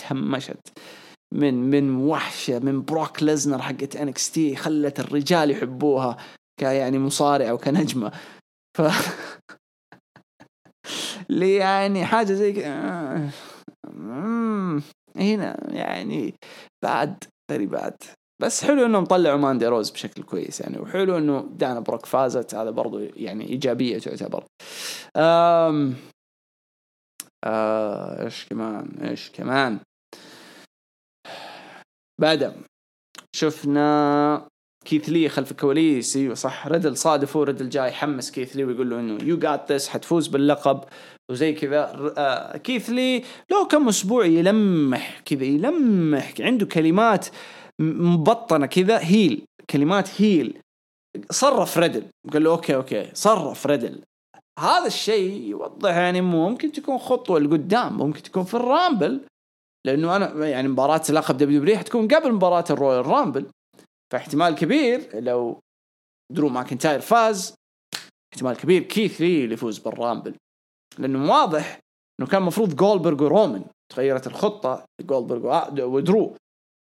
تهمشت. 0.00 0.78
من 1.34 1.54
من 1.70 1.96
وحشة 1.96 2.58
من 2.58 2.84
بروك 2.84 3.22
ليسنر 3.22 3.62
حقت 3.62 3.96
NXT 3.96 4.56
خلت 4.56 5.00
الرجال 5.00 5.50
يحبوها 5.50 6.16
ك 6.60 6.62
يعني 6.62 6.98
مصارعة 6.98 7.52
وكنجمة. 7.52 8.12
ف 8.78 8.82
لي 11.38 11.54
يعني 11.54 12.04
حاجة 12.04 12.32
زي 12.32 12.52
كذا 12.52 12.66
آه. 12.66 13.28
هنا 15.16 15.74
يعني 15.74 16.34
بعد 16.84 17.24
very 17.50 17.66
bad 17.66 17.96
بس 18.42 18.64
حلو 18.64 18.86
إنهم 18.86 19.04
طلعوا 19.04 19.38
ماندي 19.38 19.66
روز 19.66 19.90
بشكل 19.90 20.22
كويس 20.22 20.60
يعني 20.60 20.78
وحلو 20.78 21.18
إنه 21.18 21.48
دانا 21.52 21.80
بروك 21.80 22.06
فازت. 22.06 22.54
هذا 22.54 22.70
برضو 22.70 22.98
يعني 22.98 23.48
إيجابية 23.48 23.98
تعتبر. 23.98 24.44
أم. 25.16 25.94
آه 27.44 28.24
إيش 28.24 28.46
كمان؟ 28.46 28.98
إيش 29.02 29.30
كمان؟ 29.30 29.78
بعدها 32.20 32.54
شفنا 33.36 34.48
كيث 34.84 35.08
لي 35.08 35.28
خلف 35.28 35.50
الكواليس. 35.50 36.16
أيوه 36.16 36.34
صح. 36.34 36.66
ريدل 36.66 36.96
صادفه. 36.96 37.44
ريدل 37.44 37.68
جاي 37.68 37.88
يحمس 37.88 38.30
كيث 38.30 38.56
لي 38.56 38.64
ويقول 38.64 38.90
له 38.90 39.00
إنه 39.00 39.24
you 39.24 39.38
got 39.38 39.72
this 39.72 39.88
حتفوز 39.88 40.26
باللقب. 40.26 40.84
وزي 41.30 41.52
كذا. 41.52 42.12
آه 42.18 42.56
كيث 42.56 42.90
لي 42.90 43.24
له 43.50 43.66
كم 43.66 43.88
أسبوع 43.88 44.24
يلمح 44.26 45.20
كذا 45.20 45.44
يلمح 45.44 46.34
عنده 46.40 46.66
كلمات 46.66 47.26
مبطنة 47.80 48.66
كذا 48.66 48.98
heel 48.98 49.44
كلمات 49.70 50.20
heel. 50.20 50.60
صرف 51.30 51.78
ريدل. 51.78 52.06
قال 52.32 52.44
له 52.44 52.50
okay 52.50 52.74
okay 52.74 53.10
صرف 53.14 53.66
ريدل. 53.66 54.02
هذا 54.58 54.86
الشيء 54.86 55.42
يوضح 55.42 55.90
يعني 55.90 56.20
ممكن 56.20 56.72
تكون 56.72 56.98
خطوة 56.98 57.40
لقدام 57.40 57.98
ممكن 57.98 58.22
تكون 58.22 58.44
في 58.44 58.54
ال 58.54 58.62
Rumble. 58.62 59.20
لأنه 59.86 60.16
أنا 60.16 60.46
يعني 60.46 60.68
مباراة 60.68 61.02
لقب 61.10 61.36
دبليو 61.36 61.60
دبليو 61.60 61.78
حتكون 61.78 62.08
قبل 62.08 62.32
مباراة 62.32 62.64
ال 62.70 63.06
Royal 63.06 63.23
Rumble. 63.23 63.46
فاحتمال 64.12 64.54
كبير 64.54 65.20
لو 65.20 65.60
درو 66.32 66.48
ماكنتاير 66.48 67.00
فاز 67.00 67.54
احتمال 68.34 68.56
كبير 68.56 68.82
كيث 68.82 69.20
لي 69.20 69.44
اللي 69.44 69.54
يفوز 69.54 69.78
بال 69.78 69.90
Rumble. 69.90 70.34
لأنه 70.98 71.30
واضح 71.30 71.78
إنه 72.20 72.28
كان 72.28 72.42
المفروض 72.42 72.76
جولبرغ 72.76 73.24
ورومان 73.24 73.64
تغيرت 73.92 74.26
الخطة 74.26 74.84
جولبرغ 75.00 75.68
ودرو. 75.84 76.36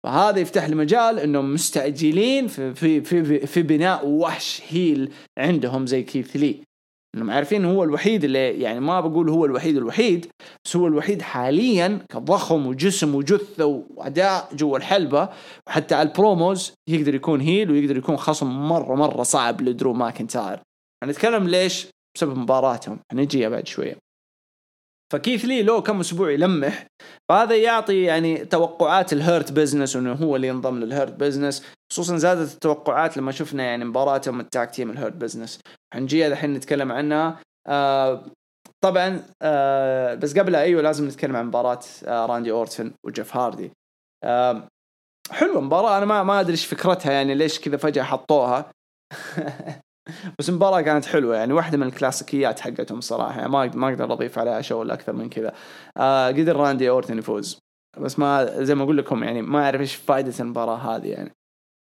فهذا 0.07 0.41
يفتح 0.41 0.65
لي 0.65 0.75
مجال 0.75 1.19
إنهم 1.19 1.55
مستعجلين 1.55 2.47
في 2.47 2.75
في 2.75 3.01
في 3.01 3.47
في 3.47 3.63
بناء 3.63 4.07
وحش 4.09 4.63
heel 4.69 5.13
عندهم 5.39 5.87
زي 5.87 6.03
كيث 6.03 6.37
لي. 6.37 6.63
إنهم 7.17 7.31
عارفين 7.31 7.65
هو 7.65 7.85
الوحيد 7.85 8.25
اللي 8.25 8.61
يعني 8.61 8.81
ما 8.81 9.01
بقول 9.01 9.29
هو 9.29 9.45
الوحيد 9.45 9.77
الوحيد 9.77 10.27
بس 10.65 10.77
هو 10.77 10.87
الوحيد 10.87 11.23
حاليا 11.23 12.07
كضخم 12.09 12.67
وجسم 12.67 13.15
وجثة 13.15 13.67
وأداء 13.67 14.49
جوا 14.55 14.79
الحلبة. 14.79 15.29
وحتى 15.69 15.95
على 15.95 16.09
ال 16.09 16.18
promos 16.18 16.73
يقدر 16.89 17.15
يكون 17.15 17.41
heel 17.41 17.71
ويقدر 17.71 17.97
يكون 17.97 18.17
خصم 18.17 18.69
مره 18.69 18.95
مرة 18.95 19.23
صعب 19.23 19.61
لدرو 19.61 19.93
ماكنتاير. 19.93 20.61
نتكلم 21.05 21.49
ليش 21.49 21.87
بسبب 22.15 22.39
مباراتهم. 22.39 23.01
حنجيها 23.13 23.49
بعد 23.49 23.67
شوية. 23.67 23.97
فكيث 25.13 25.45
لي 25.45 25.63
له 25.63 25.83
كم 25.83 26.01
أسبوع 26.01 26.31
يلمح 26.31 26.87
فهذا 27.29 27.57
يعطي 27.57 28.03
يعني 28.03 28.45
توقعات 28.45 29.13
ال 29.13 29.21
Hurt 29.21 29.53
Business 29.53 29.97
إنه 29.97 30.13
هو 30.13 30.37
اللي 30.37 30.49
ينضم 30.49 30.79
لل 30.81 30.92
Hurt 30.92 31.13
Business 31.13 31.67
خصوصا 31.93 32.17
زادت 32.17 32.55
التوقعات 32.55 33.17
لما 33.17 33.33
شفنا 33.33 33.63
يعني 33.65 33.85
مباراتهم 33.85 34.41
ال 34.41 34.48
tag 34.48 34.71
team 34.71 34.91
ال 34.91 34.95
Hurt 34.95 35.13
Business. 35.13 35.61
حنجيها 35.95 36.27
الحين 36.27 36.55
نتكلم 36.55 36.93
عنها 36.93 37.41
آه 37.69 38.25
طبعا 38.85 39.23
آه 39.43 40.15
بس 40.15 40.39
قبلها 40.39 40.61
أيوه 40.63 40.83
لازم 40.83 41.07
نتكلم 41.09 41.37
عن 41.37 41.47
مباراة 41.47 41.81
آه 42.05 42.27
راندي 42.27 42.51
أورتن 42.51 42.93
وجيف 43.07 43.37
هاردي. 43.37 43.71
آه 44.25 44.69
حلوة 45.31 45.61
مباراة 45.61 45.99
أنا 45.99 46.07
ما 46.07 46.23
ما 46.23 46.41
أدري 46.41 46.53
إيش 46.53 46.67
فكرتها 46.67 47.13
يعني 47.13 47.35
ليش 47.35 47.61
كذا 47.61 47.77
فجأة 47.77 48.03
حطوها. 48.03 48.71
بس 50.39 50.49
المباراة 50.49 50.81
كانت 50.81 51.05
حلوة 51.05 51.37
يعني 51.37 51.53
واحدة 51.53 51.79
من 51.79 51.87
الكلاسيكيات 51.87 52.61
حقتهم 52.61 53.01
صراحة 53.01 53.39
يعني 53.39 53.53
ما 53.53 53.71
ما 53.75 53.89
أقدر 53.89 54.13
أضيف 54.13 54.39
عليها 54.39 54.61
شيء 54.61 54.77
ولا 54.77 54.95
أكثر 54.95 55.13
من 55.13 55.29
كذا. 55.29 55.53
آه 55.97 56.29
قدر 56.29 56.57
راندي 56.57 56.91
أورتن 56.91 57.19
يفوز. 57.19 57.59
بس 58.01 58.19
ما 58.19 58.63
زي 58.63 58.75
ما 58.75 58.85
أقول 58.85 58.99
لكم 58.99 59.25
يعني 59.25 59.43
ما 59.43 59.65
أعرف 59.65 59.81
إيش 59.81 59.95
فائدة 59.95 60.33
المباراة 60.41 60.77
هذه 60.77 61.07
يعني. 61.07 61.33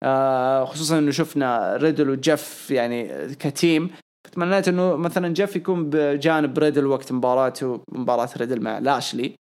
آه 0.02 0.64
خصوصا 0.64 0.98
إنه 0.98 1.10
شفنا 1.10 1.76
ريدل 1.76 2.10
وجيف 2.10 2.70
يعني 2.70 3.26
ك 3.34 3.44
team. 3.44 3.90
تمنيت 4.32 4.68
إنه 4.68 4.96
مثلا 4.96 5.34
جيف 5.34 5.56
يكون 5.56 5.90
بجانب 5.90 6.58
ريدل 6.58 6.86
وقت 6.86 7.12
مباراته 7.12 7.84
مباراة 7.88 8.28
ريدل 8.36 8.60
مع 8.60 8.78
لاشلي. 8.78 9.34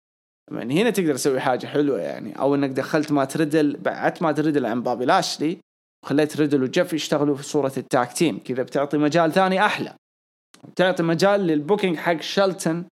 يعني 0.52 0.82
هنا 0.82 0.90
تقدر 0.90 1.14
تسوي 1.14 1.40
حاجة 1.40 1.66
حلوة 1.66 2.00
يعني. 2.00 2.38
أو 2.38 2.54
إنك 2.54 2.70
دخلت 2.70 3.12
مات 3.12 3.36
ريدل 3.36 3.76
بعدت 3.76 4.22
مات 4.22 4.40
ريدل 4.40 4.66
عن 4.66 4.82
بابي 4.82 5.04
لاشلي. 5.04 5.58
خليت 6.04 6.36
ريدل 6.36 6.62
وجيف 6.62 6.92
يشتغلوا 6.92 7.36
في 7.36 7.42
صورة 7.42 7.72
ال 7.76 7.85
tag 7.85 8.12
team 8.12 8.38
كذا 8.38 8.62
بتعطي 8.62 8.98
مجال 8.98 9.32
ثاني 9.32 9.66
أحلى. 9.66 9.94
بتعطي 10.68 11.02
مجال 11.02 11.40
لل 11.40 11.53
booking 11.53 11.96
حق 11.96 12.20
شلتن 12.20 12.84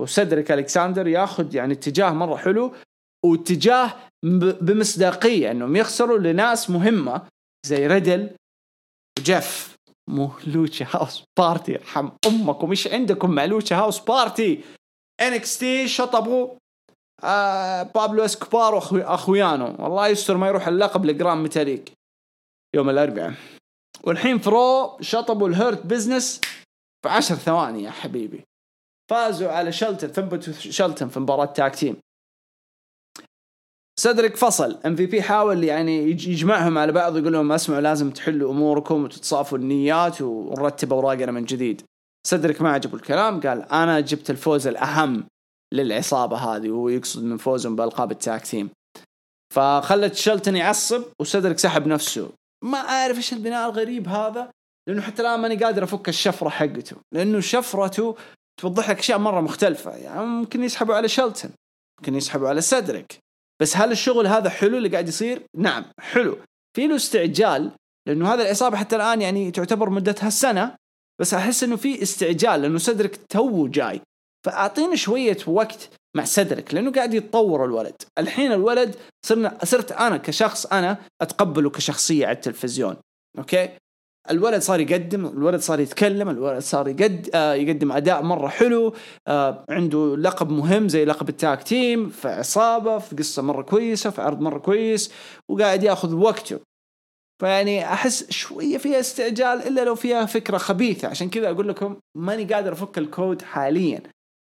وسيدريك 0.00 0.52
ألكساندر 0.52 1.06
ياخذ 1.06 1.54
يعني 1.54 1.72
اتجاه 1.74 2.10
مرة 2.10 2.36
حلو 2.36 2.74
واتجاه 3.24 3.94
بمصداقية 4.60 5.50
إنهم 5.50 5.76
يخسروا 5.76 6.18
لناس 6.18 6.70
مهمة 6.70 7.22
زي 7.66 7.86
ريدل 7.86 8.30
وجيف. 9.18 9.76
مو 10.10 10.30
Lucha 10.46 10.86
House 10.94 11.24
Party 11.38 11.72
يرحم 11.72 12.10
أمكم 12.26 12.70
إيش 12.70 12.88
عندكم 12.88 13.30
مع 13.30 13.44
Lucha 13.44 13.76
House 13.76 13.98
Party؟ 13.98 14.64
NXT 15.20 15.88
شطبوا 15.88 16.54
آه 17.24 17.82
بابلو 17.82 18.24
إسكوبار 18.24 18.74
واخويانه 18.74 19.76
والله 19.78 20.08
يستر 20.08 20.36
ما 20.36 20.48
يروح 20.48 20.68
اللقب 20.68 21.04
لجران 21.04 21.42
ميتاليك. 21.42 21.92
يوم 22.76 22.90
الأربعاء. 22.90 23.34
والحين 24.04 24.38
ف 24.38 24.53
Raw 24.53 24.98
شطبوا 25.00 25.48
ال 25.48 25.56
Hurt 25.56 25.86
Business 25.86 26.40
في 27.02 27.08
عشر 27.08 27.34
ثواني 27.34 27.82
يا 27.82 27.90
حبيبي. 27.90 28.44
فازوا 29.10 29.50
على 29.52 29.72
شلتن 29.72 30.08
ثبتوا 30.08 30.52
شلتن 30.52 31.08
في 31.08 31.20
مباراة 31.20 31.44
tag 31.44 31.74
team 31.74 31.96
سدريك 34.00 34.36
فصل. 34.36 34.78
MVP 34.86 35.22
حاول 35.22 35.64
يعني 35.64 36.10
يجمعهم 36.10 36.78
على 36.78 36.92
بعض 36.92 37.16
يقول 37.16 37.32
لهم 37.32 37.52
أسمعوا 37.52 37.80
لازم 37.80 38.10
تحلوا 38.10 38.52
أموركم 38.52 39.04
وتتصافوا 39.04 39.58
النيات 39.58 40.22
ونرتب 40.22 40.92
أوراقنا 40.92 41.32
من 41.32 41.44
جديد. 41.44 41.82
سدريك 42.26 42.62
ما 42.62 42.72
عجبه 42.72 42.94
الكلام 42.94 43.40
قال 43.40 43.62
أنا 43.72 44.00
جبت 44.00 44.30
الفوز 44.30 44.66
الأهم 44.66 45.26
للعصابة 45.74 46.36
هذه 46.36 46.70
وهو 46.70 46.88
يقصد 46.88 47.24
من 47.24 47.36
فوزهم 47.36 47.76
بألقاب 47.76 48.10
ال 48.10 48.19
tag 48.19 48.46
team 48.46 48.70
فخلت 49.54 50.14
شلتن 50.14 50.56
يعصب 50.56 51.02
وسدريك 51.20 51.58
سحب 51.58 51.86
نفسه. 51.86 52.30
ما 52.64 52.78
أعرف 52.78 53.16
إيش 53.16 53.32
البناء 53.32 53.70
الغريب 53.70 54.08
هذا 54.08 54.50
لأنه 54.88 55.02
حتى 55.02 55.22
الآن 55.22 55.40
ماني 55.40 55.56
قادر 55.56 55.84
أفك 55.84 56.08
الشفرة 56.08 56.48
حقته. 56.48 56.96
لأنه 57.12 57.40
شفرته 57.40 58.16
توضح 58.60 58.90
لك 58.90 58.98
أشياء 58.98 59.18
مرة 59.18 59.40
مختلفة 59.40 59.96
يعني 59.96 60.26
ممكن 60.26 60.64
يسحبوا 60.64 60.94
على 60.94 61.08
شلتن 61.08 61.50
ممكن 62.00 62.14
يسحبوا 62.14 62.48
على 62.48 62.60
سدريك. 62.60 63.18
بس 63.62 63.76
هل 63.76 63.92
الشغل 63.92 64.26
هذا 64.26 64.50
حلو 64.50 64.76
اللي 64.76 64.88
قاعد 64.88 65.08
يصير؟ 65.08 65.42
نعم 65.56 65.84
حلو. 66.00 66.38
في 66.76 66.86
له 66.86 66.96
استعجال 66.96 67.70
لأنه 68.08 68.34
هذه 68.34 68.42
العصابة 68.42 68.76
حتى 68.76 68.96
الآن 68.96 69.22
يعني 69.22 69.50
تعتبر 69.50 69.90
مدتها 69.90 70.30
سنة 70.30 70.76
بس 71.20 71.34
أحس 71.34 71.64
إنه 71.64 71.76
في 71.76 72.02
استعجال 72.02 72.62
لأنه 72.62 72.78
سدرك 72.78 73.16
تو 73.28 73.68
جاي. 73.68 74.00
فاعطينا 74.46 74.96
شوية 74.96 75.38
وقت 75.46 75.88
مع 76.16 76.24
سدرك 76.24 76.74
لأنه 76.74 76.92
قاعد 76.92 77.14
يتطور 77.14 77.64
الولد. 77.64 77.94
الحين 78.18 78.52
الولد 78.52 78.96
صرنا 79.26 79.58
صرت 79.64 79.92
أنا 79.92 80.16
كشخص 80.16 80.66
أنا 80.66 80.98
أتقبله 81.22 81.70
كشخصية 81.70 82.26
على 82.26 82.34
التلفزيون. 82.34 82.96
أوكي؟ 83.38 83.68
الولد 84.30 84.62
صار 84.62 84.80
يقدم 84.80 85.26
الولد 85.26 85.60
صار 85.60 85.80
يتكلم 85.80 86.28
الولد 86.28 86.62
صار 86.62 86.88
يقد 86.88 87.30
آه 87.34 87.54
يقدم 87.54 87.92
أداء 87.92 88.22
مرة 88.22 88.48
حلو 88.48 88.94
آه 89.28 89.64
عنده 89.70 90.16
لقب 90.16 90.50
مهم 90.50 90.88
زي 90.88 91.04
لقب 91.04 91.28
التاك 91.28 91.62
تيم 91.62 92.08
في 92.08 92.28
عصابة 92.28 92.98
في 92.98 93.16
قصة 93.16 93.42
مرة 93.42 93.62
كويسة 93.62 94.10
في 94.10 94.22
عرض 94.22 94.40
مرة 94.40 94.58
كويس 94.58 95.12
وقاعد 95.50 95.82
يأخذ 95.82 96.14
وقته. 96.14 96.60
فيعني 97.40 97.84
أحس 97.84 98.30
شوية 98.30 98.78
فيها 98.78 99.00
استعجال 99.00 99.62
إلا 99.66 99.84
لو 99.84 99.94
فيها 99.94 100.26
فكرة 100.26 100.58
خبيثة. 100.58 101.08
عشان 101.08 101.30
كذا 101.30 101.50
أقول 101.50 101.68
لكم 101.68 101.96
ماني 102.16 102.44
قادر 102.44 102.72
أفك 102.72 102.98
الكود 102.98 103.42
حاليا. 103.42 104.02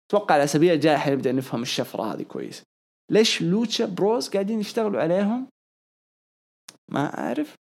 أتوقع 0.07 0.35
الاسابيع 0.35 0.73
الجايه 0.73 0.97
حنبدا 0.97 1.31
نفهم 1.31 1.61
الشفرة 1.61 2.13
هذه 2.13 2.23
كويس. 2.23 2.63
ليش 3.11 3.41
لوتشا 3.41 3.85
بروز 3.85 4.29
قاعدين 4.29 4.59
يشتغلوا 4.59 5.01
عليهم؟ 5.01 5.49
ما 6.91 7.19
أعرف. 7.19 7.55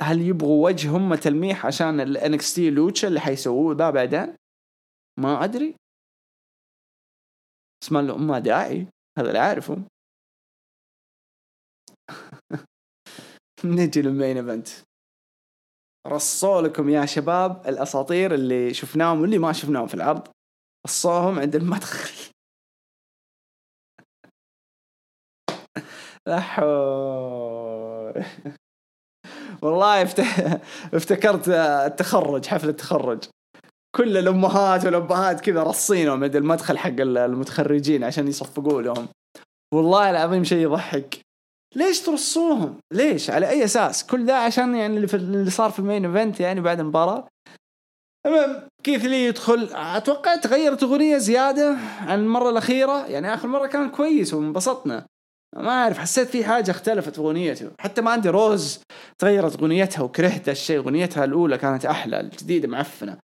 هل 0.00 0.20
يبغوا 0.20 0.68
وجه 0.68 0.96
هم 0.96 1.14
تلميح 1.14 1.66
عشان 1.66 2.00
ال 2.00 2.54
NXT 2.54 2.70
لوتشا 2.70 3.08
اللي 3.08 3.20
حيسووه 3.20 3.74
ذا 3.76 3.90
بعدين؟ 3.90 4.36
ما 5.20 5.44
أدري. 5.44 5.76
بس 7.82 7.92
ما 7.92 7.98
لهم 7.98 8.26
ما 8.26 8.38
داعي. 8.38 8.86
هذا 9.18 9.28
اللي 9.28 9.38
عارفه 9.38 9.84
نجي 13.64 14.02
لل 14.02 14.13
main 14.13 14.36
event 14.36 14.68
رصوا 16.06 16.62
لكم 16.62 16.88
يا 16.88 17.06
شباب 17.06 17.68
الأساطير 17.68 18.34
اللي 18.34 18.74
شفناهم 18.74 19.20
واللي 19.20 19.38
ما 19.38 19.52
شفناهم 19.52 19.86
في 19.86 19.94
العرض. 19.94 20.28
رصوهم 20.86 21.38
عند 21.38 21.56
المدخل. 21.56 22.32
لا 26.26 26.40
حول 26.40 28.24
والله 29.62 30.02
افتكرت 30.94 31.48
التخرج 31.48 32.46
حفل 32.46 32.68
التخرج. 32.68 33.24
كل 33.96 34.16
الأمهات 34.16 34.84
والأبهات 34.84 35.40
كذا 35.40 35.62
رصينهم 35.62 36.24
عند 36.24 36.36
المدخل 36.36 36.78
حق 36.78 37.00
المتخرجين 37.00 38.04
عشان 38.04 38.28
يصفقوا 38.28 38.82
لهم. 38.82 39.08
والله 39.74 40.10
العظيم 40.10 40.44
شيء 40.44 40.58
يضحك. 40.58 41.31
ليش 41.76 42.00
ترصوهم؟ 42.00 42.78
ليش؟ 42.92 43.30
على 43.30 43.48
أي 43.48 43.64
أساس؟ 43.64 44.06
كل 44.06 44.26
ذا 44.26 44.34
عشان 44.34 44.74
يعني 44.74 44.96
اللي, 44.96 45.06
في 45.06 45.16
اللي 45.16 45.50
صار 45.50 45.70
في 45.70 45.78
ال 45.78 45.84
main 45.84 46.06
event 46.06 46.40
يعني 46.40 46.60
بعد 46.60 46.80
المباراة. 46.80 47.28
المهم 48.26 48.68
كيث 48.82 49.04
لي 49.04 49.24
يدخل. 49.24 49.68
أتوقع 49.72 50.36
تغيرت 50.36 50.82
أغنية 50.82 51.18
زيادة 51.18 51.76
عن 52.00 52.18
المرة 52.18 52.50
الأخيرة. 52.50 53.06
يعني 53.06 53.34
آخر 53.34 53.48
مرة 53.48 53.66
كان 53.66 53.90
كويس 53.90 54.34
وانبسطنا. 54.34 55.06
ما 55.56 55.70
أعرف 55.70 55.98
حسيت 55.98 56.28
في 56.28 56.44
حاجة 56.44 56.70
اختلفت 56.70 57.14
في 57.14 57.20
أغنيته. 57.20 57.70
حتى 57.80 58.00
ما 58.00 58.10
عندي 58.10 58.28
روز 58.28 58.80
تغيرت 59.18 59.56
أغنيتها 59.60 60.02
وكرهت 60.02 60.48
الشيء 60.48 60.78
أغنيتها 60.78 61.24
الأولى 61.24 61.58
كانت 61.58 61.86
أحلى 61.86 62.20
الجديدة 62.20 62.68
معفنة. 62.68 63.18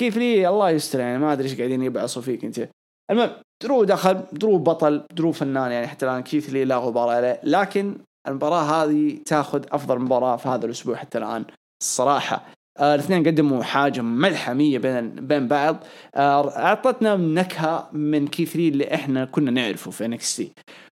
كيث 0.00 0.16
لي 0.16 0.48
الله 0.48 0.70
يستر 0.70 1.00
يعني 1.00 1.18
ما 1.18 1.32
أدري 1.32 1.48
إيش 1.48 1.58
قاعدين 1.58 1.82
يبعصوا 1.82 2.22
فيك 2.22 2.44
أنت. 2.44 2.68
المهم 3.10 3.30
درو 3.62 3.84
دخل 3.84 4.22
درو 4.32 4.58
بطل 4.58 5.02
درو 5.12 5.32
فنان 5.32 5.72
يعني 5.72 5.86
حتى 5.86 6.06
الآن 6.06 6.22
كيث 6.22 6.52
لي 6.52 6.64
لا 6.64 6.76
غبار 6.76 7.08
عليه. 7.08 7.40
لكن 7.44 7.96
المباراة 8.28 8.62
هذه 8.62 9.18
تاخذ 9.26 9.64
أفضل 9.72 9.98
مباراة 9.98 10.36
في 10.36 10.48
هذا 10.48 10.66
الأسبوع 10.66 10.96
حتى 10.96 11.18
الآن 11.18 11.44
الصراحة. 11.82 12.44
آه 12.78 12.94
الاثنين 12.94 13.26
قدموا 13.26 13.62
حاجة 13.62 14.00
ملحمية 14.00 14.78
بين 14.78 15.10
بين 15.10 15.48
بعض. 15.48 15.76
آه 16.14 16.56
أعطتنا 16.56 17.16
نكهة 17.16 17.88
من 17.92 18.26
كيث 18.26 18.56
لي 18.56 18.68
اللي 18.68 18.94
إحنا 18.94 19.24
كنا 19.24 19.50
نعرفه 19.50 19.90
في 19.90 20.04
NXT. 20.04 20.52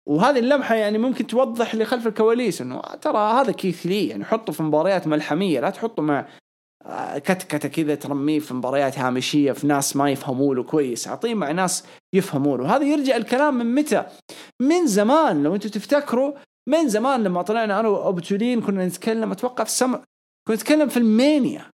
وهذه 0.08 0.38
اللمحة 0.38 0.74
يعني 0.74 0.98
ممكن 0.98 1.26
توضح 1.26 1.72
اللي 1.72 1.84
خلف 1.84 2.06
الكواليس 2.06 2.60
إنه 2.60 2.80
ترى 2.80 3.18
هذا 3.18 3.52
كيث 3.52 3.86
لي 3.86 4.08
يعني 4.08 4.24
حطه 4.24 4.52
في 4.52 4.62
مباريات 4.62 5.06
ملحمية 5.06 5.60
لا 5.60 5.70
تحطه 5.70 6.02
مع 6.02 6.26
كتكتة 7.14 7.68
كذا 7.68 7.94
ترميه 7.94 8.38
في 8.38 8.54
مباريات 8.54 8.98
هامشية 8.98 9.52
في 9.52 9.66
ناس 9.66 9.96
ما 9.96 10.10
يفهموا 10.10 10.54
له 10.54 10.62
كويس 10.62 11.08
أعطيه 11.08 11.34
مع 11.34 11.50
ناس 11.50 11.84
يفهموا 12.14 12.58
له 12.58 12.76
هذا 12.76 12.84
يرجع 12.84 13.16
الكلام 13.16 13.54
من 13.54 13.74
متى؟ 13.74 14.06
من 14.60 14.86
زمان 14.86 15.42
لو 15.42 15.54
أنتم 15.54 15.68
تفتكروا 15.68 16.32
من 16.68 16.88
زمان 16.88 17.24
لما 17.24 17.42
طلعنا 17.42 17.80
أنا 17.80 17.88
وأبو 17.88 18.20
تولين 18.20 18.60
كنا 18.60 18.86
نتكلم 18.86 19.32
أتوقع 19.32 19.64
في 19.64 19.70
السمر 19.70 20.04
كنا 20.48 20.56
نتكلم 20.56 20.88
في 20.88 20.96
المانيا. 20.96 21.70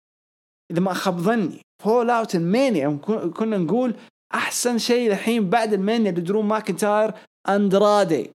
إذا 0.73 0.81
ما 0.81 0.93
خاب 0.93 1.19
ظني 1.19 1.61
fallout 1.83 2.35
المانيا. 2.35 2.99
كنا 3.35 3.59
نقول 3.59 3.95
أحسن 4.35 4.79
شيء 4.79 5.11
الحين 5.11 5.51
بعد 5.51 5.73
المانيا 5.73 6.11
لدرو 6.11 6.43
ماكنتاير 6.43 7.15
أندرادي. 7.49 8.31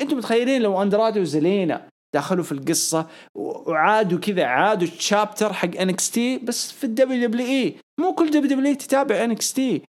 أنتم 0.00 0.16
متخيلين 0.16 0.62
لو 0.62 0.82
أندرادي 0.82 1.20
وزيلينا 1.20 1.88
دخلوا 2.14 2.44
في 2.44 2.52
القصة 2.52 3.06
وعادوا 3.34 4.18
كذا 4.18 4.44
عادوا 4.44 4.88
chapter 4.88 5.52
حق 5.52 5.76
انكس 5.76 6.10
تي 6.10 6.38
بس 6.38 6.72
في 6.72 6.84
الدبليو 6.84 7.28
دبليو 7.28 7.46
اي 7.46 7.76
مو 8.00 8.14
كل 8.14 8.30
دبليو 8.30 8.50
دبليو 8.50 8.74
تتابع 8.74 9.24
انكس 9.24 9.52
تي 9.52 9.82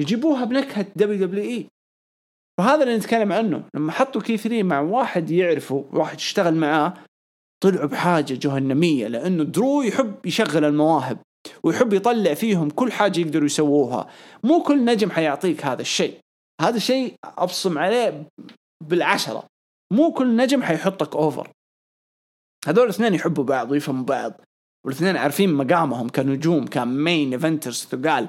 يجيبوها 0.00 0.44
بنكهة 0.44 0.86
WWE 0.96 1.66
وهذا 2.58 2.82
اللي 2.82 2.96
نتكلم 2.96 3.32
عنه. 3.32 3.64
لما 3.74 3.92
حطوا 3.92 4.20
كيث 4.20 4.36
لي 4.36 4.62
مع 4.62 4.80
واحد 4.80 5.30
يعرفه 5.30 5.84
واحد 5.92 6.18
يشتغل 6.18 6.54
معاه 6.54 6.94
طلعوا 7.64 7.86
بحاجة 7.86 8.34
جهنمية 8.34 9.06
لأنه 9.06 9.44
درو 9.44 9.82
يحب 9.82 10.26
يشغل 10.26 10.64
المواهب 10.64 11.18
ويحب 11.62 11.92
يطلع 11.92 12.34
فيهم 12.34 12.70
كل 12.70 12.92
حاجة 12.92 13.20
يقدروا 13.20 13.46
يسووها. 13.46 14.10
مو 14.44 14.62
كل 14.62 14.84
نجم 14.84 15.10
حيعطيك 15.10 15.64
هذا 15.64 15.82
الشيء. 15.82 16.18
هذا 16.60 16.76
الشيء 16.76 17.14
أبصم 17.24 17.78
عليه 17.78 18.28
بالعشرة. 18.84 19.44
مو 19.92 20.12
كل 20.12 20.36
نجم 20.36 20.62
حيحطك 20.62 21.16
over 21.16 21.48
هذول 22.66 22.84
الاثنين 22.84 23.14
يحبوا 23.14 23.44
بعض 23.44 23.70
ويفهموا 23.70 24.04
بعض 24.04 24.40
والاثنين 24.86 25.16
عارفين 25.16 25.54
مقامهم 25.54 26.08
كنجوم 26.08 26.66
ك 26.66 26.79
main 26.79 27.32
eventers 27.32 27.88
ثقال. 27.90 28.28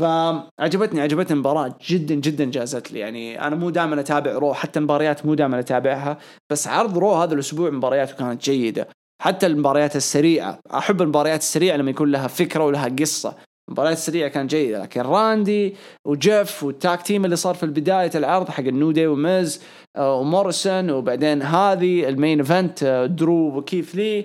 فعجبتني 0.00 1.00
عجبتني 1.00 1.32
المباراة 1.32 1.78
جدا 1.88 2.14
جدا 2.14 2.44
جازت 2.44 2.92
لي. 2.92 2.98
يعني 2.98 3.46
أنا 3.46 3.56
مو 3.56 3.70
دائما 3.70 4.00
أتابع 4.00 4.32
رو 4.32 4.54
حتى 4.54 4.78
المباريات 4.78 5.26
مو 5.26 5.34
دائما 5.34 5.58
أتابعها 5.58 6.18
بس 6.50 6.68
عرض 6.68 6.98
رو 6.98 7.14
هذا 7.14 7.34
الأسبوع 7.34 7.70
مبارياته 7.70 8.16
كانت 8.16 8.44
جيدة. 8.44 8.88
حتى 9.22 9.46
المباريات 9.46 9.96
السريعة 9.96 10.60
أحب 10.74 11.02
المباريات 11.02 11.40
السريعة 11.40 11.76
لما 11.76 11.90
يكون 11.90 12.10
لها 12.10 12.28
فكرة 12.28 12.64
ولها 12.64 12.88
قصة. 12.88 13.36
المباريات 13.70 13.96
السريعة 13.96 14.28
كانت 14.28 14.50
جيدة 14.50 14.82
لكن 14.82 15.00
راندي 15.00 15.76
وجيف 16.06 16.62
وال 16.62 16.78
tag 16.78 17.02
team 17.02 17.24
اللي 17.24 17.36
صار 17.36 17.54
في 17.54 17.66
بداية 17.66 18.10
العرض 18.14 18.48
حق 18.48 18.64
ال 18.64 18.70
New 18.70 18.90
Day 18.90 19.06
وميز 19.06 19.62
آه، 19.96 20.14
وموريسون 20.14 20.90
وبعدين 20.90 21.42
هذه 21.42 22.08
ال 22.08 22.14
main 22.14 22.38
event 22.40 22.82
آه، 22.82 23.06
درو 23.06 23.58
وكيث 23.58 23.94
لي. 23.94 24.24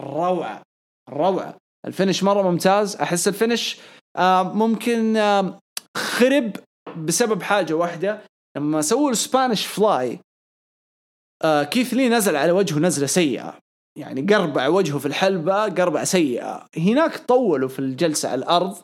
روعة 0.00 0.62
روعة. 1.10 1.56
ال 1.86 1.91
finish 1.91 2.22
مرة 2.22 2.50
ممتاز. 2.50 2.96
أحس 2.96 3.28
ال 3.28 3.35
finish 3.35 3.80
آه، 4.16 4.42
ممكن 4.42 5.16
خرب 5.96 6.52
بسبب 6.96 7.42
حاجة 7.42 7.74
واحدة. 7.74 8.20
لما 8.56 8.80
سووا 8.80 9.10
ال 9.10 9.17
Spanish 9.17 9.66
Fly 9.66 10.20
كيث 11.70 11.92
لي 11.92 12.08
نزل 12.08 12.36
على 12.36 12.52
وجهه 12.52 12.78
نزلة 12.78 13.06
سيئة. 13.06 13.58
يعني 13.96 14.34
قربع 14.34 14.68
وجهه 14.68 14.98
في 14.98 15.06
الحلبة 15.06 15.64
قربع 15.64 16.04
سيئة. 16.04 16.66
هناك 16.76 17.16
طولوا 17.16 17.68
في 17.68 17.78
الجلسة 17.78 18.28
على 18.28 18.38
الأرض 18.38 18.76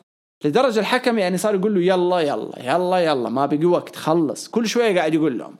لدرجة 0.45 0.79
الحكم 0.79 1.17
يعني 1.17 1.37
صار 1.37 1.55
يقول 1.55 1.75
له 1.75 1.81
يلا 1.81 2.19
يلا 2.19 2.59
يلا 2.59 2.97
يلا 2.97 3.29
ما 3.29 3.45
بقي 3.45 3.65
وقت 3.65 3.95
خلص. 3.95 4.47
كل 4.47 4.67
شوية 4.67 4.95
قاعد 4.95 5.13
يقول 5.13 5.37
لهم. 5.37 5.57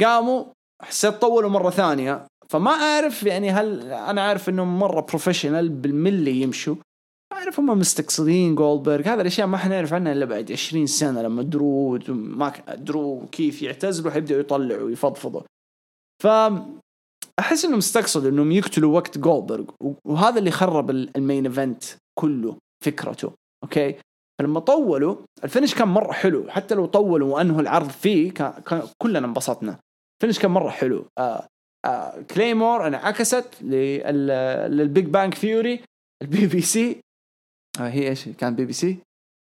قاموا 0.00 0.44
حسيت 0.82 1.14
طولوا 1.14 1.50
مرة 1.50 1.70
ثانية 1.70 2.26
فما 2.48 2.70
أعرف 2.70 3.22
يعني 3.22 3.50
هل 3.50 3.92
أنا 3.92 4.22
عارف 4.22 4.48
إنهم 4.48 4.78
مرة 4.78 5.00
professional 5.00 5.68
بالملي 5.68 6.42
يمشوا. 6.42 6.76
أعرف 7.32 7.60
هم 7.60 7.78
مستقصدين 7.78 8.54
جولدبرغ 8.54 9.08
هذا 9.08 9.22
الأشياء 9.22 9.46
ما 9.46 9.56
حنعرف 9.56 9.92
عنها 9.92 10.12
إلا 10.12 10.24
بعد 10.24 10.52
20 10.52 10.86
سنة 10.86 11.22
لما 11.22 11.42
درو 11.42 11.98
ما 12.08 12.52
درو 12.74 13.26
كيث 13.32 13.62
يعتزلوا 13.62 14.12
حيبدأوا 14.12 14.40
يطلعوا 14.40 14.82
ويفضفضوا. 14.82 15.40
ف 16.22 16.26
أحس 17.38 17.64
إنهم 17.64 17.78
استقصدوا 17.78 18.30
إنهم 18.30 18.52
يقتلوا 18.52 18.94
وقت 18.94 19.18
جولدبرغ 19.18 19.64
وهذا 20.04 20.38
اللي 20.38 20.50
خرب 20.50 20.90
ال 20.90 21.01
main 21.01 21.46
event 21.46 21.84
كله 22.18 22.58
فكرته 22.84 23.32
أوكي؟ 23.64 23.98
فلما 24.40 24.60
طولوا 24.60 25.16
ال 25.44 25.48
finish 25.48 25.74
كان 25.74 25.88
مرة 25.88 26.12
حلو 26.12 26.50
حتى 26.50 26.74
لو 26.74 26.86
طولوا 26.86 27.34
وأنهوا 27.34 27.60
العرض 27.60 27.88
فيه 27.88 28.30
كان, 28.32 28.82
كلنا 29.02 29.26
انبسطنا. 29.26 29.78
ال 30.22 30.24
finish 30.24 30.38
كان 30.38 30.50
مرة 30.50 30.70
حلو. 30.70 31.06
آه 31.18 31.46
آه 31.86 32.22
Claymore 32.22 32.86
انعكست 32.86 33.62
لل 33.62 34.19
Big 34.19 35.04
Bang 35.04 35.34
فيوري 35.34 35.84
البي 36.22 36.46
بي 36.46 36.60
سي 36.60 37.00
آه 37.80 37.88
هي 37.88 38.08
إيش؟ 38.08 38.28
كان 38.28 38.54
BBC 38.54 38.98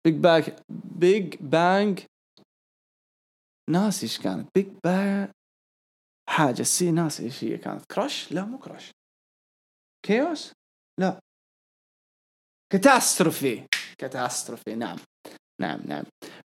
Big 0.06 0.14
Bang 0.14 0.62
Big 0.96 1.34
Bang 1.40 2.00
ناسي 3.70 4.06
إيش 4.06 4.18
كانت. 4.18 4.48
Big 4.54 4.66
Bang 4.84 5.28
حاجة. 6.28 6.62
سي 6.62 6.90
ناس 6.90 7.20
إيش 7.20 7.44
هي 7.44 7.56
كانت؟ 7.56 7.84
crash 7.92 8.32
لا 8.32 8.44
مو 8.44 8.58
crash 8.58 8.90
chaos 10.06 10.52
لا. 11.00 11.18
catastrophe 12.72 13.66
catastrophe 13.98 14.74
نعم. 14.74 14.98
نعم 15.60 15.80
نعم. 15.86 16.04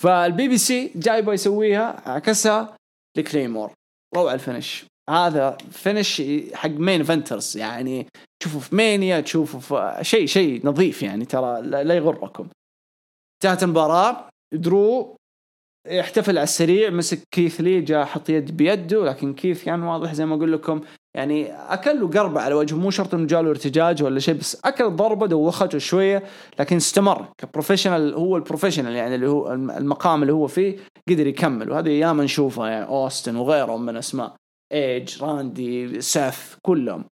فالبي 0.03 0.49
بي 0.49 0.59
سي 0.59 0.93
جايبه 0.97 1.33
يسويها 1.33 2.11
عكسها 2.11 2.77
ل 3.17 3.22
Claymore. 3.22 3.73
روعة 4.17 4.35
ال 4.35 4.41
finish. 4.41 4.87
هذا 5.11 5.57
finish 5.57 6.23
حق 6.55 6.69
main 6.69 7.03
eventers 7.03 7.57
يعني 7.57 8.07
تشوفوا 8.41 8.61
في 8.61 8.75
مانيا 8.75 9.21
تشوفوا 9.21 9.61
في 9.61 10.05
شيء 10.05 10.27
شيء 10.27 10.67
نظيف 10.67 11.03
يعني 11.03 11.25
ترى 11.25 11.63
لا 11.63 11.95
يغركم. 11.95 12.49
انتهت 13.37 13.63
المباراة 13.63 14.29
درو 14.55 15.17
يحتفل 15.89 16.39
على 16.39 16.45
السريع. 16.45 16.91
مسك 16.91 17.19
كيث 17.31 17.61
لي 17.61 17.81
جاء 17.81 18.05
حط 18.05 18.29
يد 18.29 18.57
بيده 18.57 19.05
لكن 19.05 19.35
كيث 19.35 19.65
كان 19.65 19.83
واضح 19.83 20.15
زي 20.15 20.27
ما 20.27 20.35
أقول 20.35 20.53
لكم 20.53 20.81
يعني 21.17 21.53
أكل 21.53 22.01
له 22.01 22.09
ضربه 22.09 22.41
على 22.41 22.55
وجهه. 22.55 22.77
مو 22.77 22.91
شرط 22.91 23.15
إنه 23.15 23.27
جاله 23.27 23.51
ارتجاج 23.51 24.03
ولا 24.03 24.21
شيء 24.21 24.35
بس 24.35 24.61
أكل 24.65 24.91
ضربه 24.91 25.27
دوخته 25.27 25.79
شوية 25.79 26.23
لكن 26.61 26.77
استمر. 26.77 27.27
ك 27.39 27.45
professional 27.45 28.15
هو 28.15 28.37
ال 28.37 28.41
professional 28.41 28.93
يعني 28.93 29.15
اللي 29.15 29.29
هو 29.29 29.53
المقام 29.53 30.23
اللي 30.23 30.33
هو 30.33 30.47
فيه 30.47 30.77
قدر 31.09 31.27
يكمل. 31.27 31.71
وهذه 31.71 31.89
أيام 31.89 32.23
نشوفها 32.23 32.69
يعني 32.69 32.89
أوستن 32.89 33.37
وغيرهم 33.37 33.87
من 33.87 33.97
أسماء. 33.97 34.35
إيج 34.73 35.23
راندي 35.23 36.01
سيث 36.01 36.55
كلهم. 36.63 37.05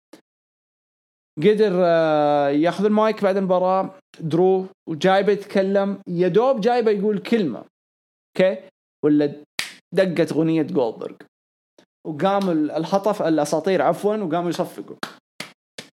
قدر 1.37 1.71
آه، 1.73 2.49
ياخذ 2.49 2.85
المايك 2.85 3.23
بعد 3.23 3.37
المباراة. 3.37 3.95
درو 4.19 4.65
وجا 4.89 5.06
يبي 5.06 5.31
يتكلم. 5.31 5.99
يا 6.07 6.27
دوب 6.27 6.61
جا 6.61 6.69
يبي 6.69 6.91
يقول 6.91 7.19
كلمة. 7.19 7.63
okay؟ 8.37 8.69
ولا 9.05 9.43
دقت 9.93 10.31
أغنية 10.31 10.61
جولدبرغ 10.61 11.15
وقام 12.07 12.49
الهتف 12.49 13.21
الأساطير 13.21 13.81
عفوا 13.81 14.15
وقاموا 14.15 14.49
يصفقوا. 14.49 14.95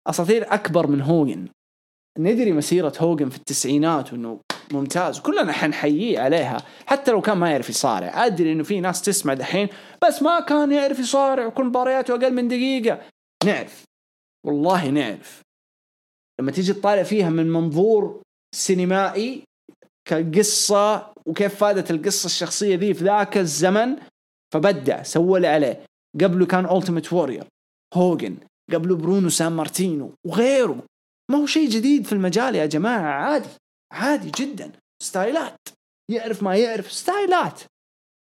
أساطير 0.08 0.54
أكبر 0.54 0.88
من 0.88 1.02
هوجن. 1.02 1.48
ندري 2.20 2.52
مسيرة 2.52 2.94
هوجن 3.00 3.30
في 3.30 3.38
التسعينات 3.38 4.14
وإنه 4.14 4.40
ممتاز. 4.72 5.20
وكلنا 5.20 5.52
حنحييه 5.52 6.20
عليها 6.20 6.58
حتى 6.86 7.12
لو 7.12 7.22
كان 7.22 7.38
ما 7.38 7.52
يعرف 7.52 7.70
يصارع. 7.70 8.26
أدري 8.26 8.52
إنه 8.52 8.64
في 8.64 8.80
ناس 8.80 9.02
تسمع 9.02 9.34
دحين 9.34 9.70
بس 10.08 10.22
ما 10.22 10.40
كان 10.40 10.72
يعرف 10.72 11.00
يصارع 11.00 11.46
وكل 11.46 11.64
مبارياته 11.64 12.14
أقل 12.16 12.34
من 12.34 12.48
دقيقة. 12.48 13.02
نعرف. 13.46 13.84
والله 14.46 14.90
نعرف. 14.90 15.42
لما 16.40 16.52
تيجي 16.52 16.74
تطالع 16.74 17.04
فيها 17.04 17.30
من 17.30 17.50
منظور 17.50 18.22
سينمائي 18.56 19.44
كقصة 20.10 21.15
وكيف 21.28 21.56
فادت 21.56 21.92
القصة 21.92 22.26
الشخصية 22.26 22.76
ذي 22.76 22.94
في 22.94 23.04
ذاك 23.04 23.38
الزمن 23.38 23.98
فبدع 24.54 25.04
وسوى 25.04 25.38
اللي 25.38 25.48
عليه. 25.48 25.86
قبله 26.22 26.46
كان 26.46 26.66
أولتيميت 26.66 27.14
وورير 27.14 27.48
هوجن 27.94 28.38
قبله 28.74 28.96
برونو 28.96 29.30
سان 29.30 29.52
مارتينو 29.52 30.12
وغيره 30.28 30.84
ما 31.32 31.38
هو 31.38 31.46
شيء 31.46 31.70
جديد 31.70 32.06
في 32.06 32.14
المجال 32.14 32.56
يا 32.56 32.66
جماعة 32.66 33.12
عادي 33.12 33.50
عادي 33.92 34.32
جدا. 34.38 34.72
ستايلات 35.04 35.58
يعرف 36.12 36.44
ما 36.44 36.56
يعرف 36.56 36.92
ستايلات. 36.92 37.62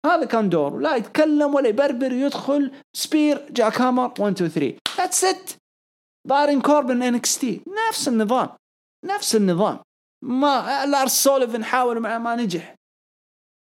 هذا 0.06 0.26
كان 0.26 0.49
دوره 0.49 0.80
لا 0.80 0.95
يتكلم 0.95 1.56
ولا 1.56 1.70
يبربر 1.70 2.12
يدخل 2.12 2.72
spear 2.95 3.51
jackhammer 3.51 4.14
1 4.20 4.34
2 4.34 4.49
3 4.49 4.78
that's 4.97 5.24
it 5.24 5.51
بارين 6.28 6.62
كوربن 6.62 7.04
NXT 7.03 7.62
نفس 7.89 8.08
النظام 8.08 8.49
نفس 9.06 9.36
النظام. 9.36 9.80
ما 10.24 10.86
لارس 10.86 11.24
سوليفان 11.24 11.64
حاول 11.64 11.99
ما 11.99 12.36
نجح. 12.36 12.76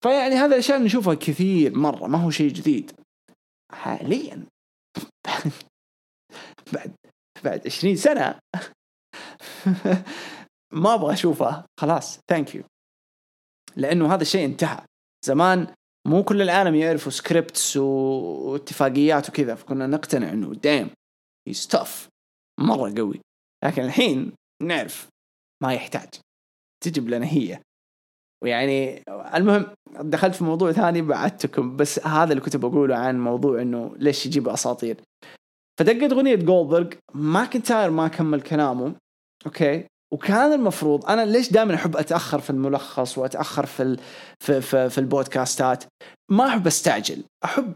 فيعني 0.03 0.35
هذا 0.35 0.55
الأشياء 0.55 0.83
نشوفها 0.83 1.15
كثير 1.15 1.79
مرة 1.79 2.07
ما 2.07 2.19
هو 2.19 2.31
شيء 2.31 2.53
جديد. 2.53 2.93
حاليا 3.73 4.47
بعد 6.73 6.95
بعد 7.45 7.67
20 7.67 7.97
سنة 7.97 8.39
ما 10.83 10.95
أبغى 10.95 11.13
اشوفها 11.13 11.67
خلاص 11.81 12.19
thank 12.31 12.55
you 12.55 12.63
لأنه 13.77 14.15
هذا 14.15 14.23
الشيء 14.23 14.45
انتهى. 14.45 14.87
زمان 15.27 15.75
مو 16.07 16.25
كل 16.25 16.43
العالم 16.43 16.75
يعرفوا 16.75 17.13
scripts 17.13 17.77
واتفاقيات 17.77 19.29
وكذا 19.29 19.55
فكنا 19.55 19.87
نقتنع 19.87 20.33
إنه 20.33 20.55
دايم 20.55 20.91
tough 21.71 22.09
مرة 22.61 22.95
قوي. 22.97 23.21
لكن 23.65 23.83
الحين 23.83 24.33
نعرف 24.63 25.09
ما 25.63 25.75
يحتاج. 25.75 26.09
تجيب 26.85 27.09
لنا 27.09 27.27
هي. 27.27 27.63
ويعني 28.43 29.03
المهم 29.35 29.67
دخلت 30.01 30.35
في 30.35 30.45
موضوع 30.45 30.73
ثاني 30.73 31.03
بعدتكم 31.03 31.77
بس 31.77 32.07
هذا 32.07 32.33
اللي 32.33 32.41
كنت 32.45 32.57
بقوله 32.57 32.97
عن 32.97 33.21
موضوع 33.21 33.63
إنه 33.63 33.95
ليش 33.97 34.27
يجيب 34.27 34.49
أساطير. 34.49 34.97
فدقت 35.81 36.13
أغنية 36.13 36.35
جولدبرغ 36.35 36.87
ماكنتاير 37.15 37.91
ما 37.91 38.09
كمل 38.09 38.41
كلامه 38.41 38.95
okay؟ 39.47 39.85
وكان 40.13 40.53
المفروض 40.53 41.07
أنا 41.07 41.25
ليش 41.25 41.53
دائما 41.53 41.75
أحب 41.75 41.97
أتأخر 41.97 42.39
في 42.39 42.51
الملخص 42.51 43.19
وأتأخر 43.19 43.67
في 43.67 43.83
ال... 43.83 44.01
في, 44.41 44.61
في, 44.61 44.91
في 44.91 44.99
البودكاستات؟ 44.99 45.85
ما 46.31 46.47
أحب 46.47 46.67
أستعجل 46.67 47.23
أحب 47.45 47.75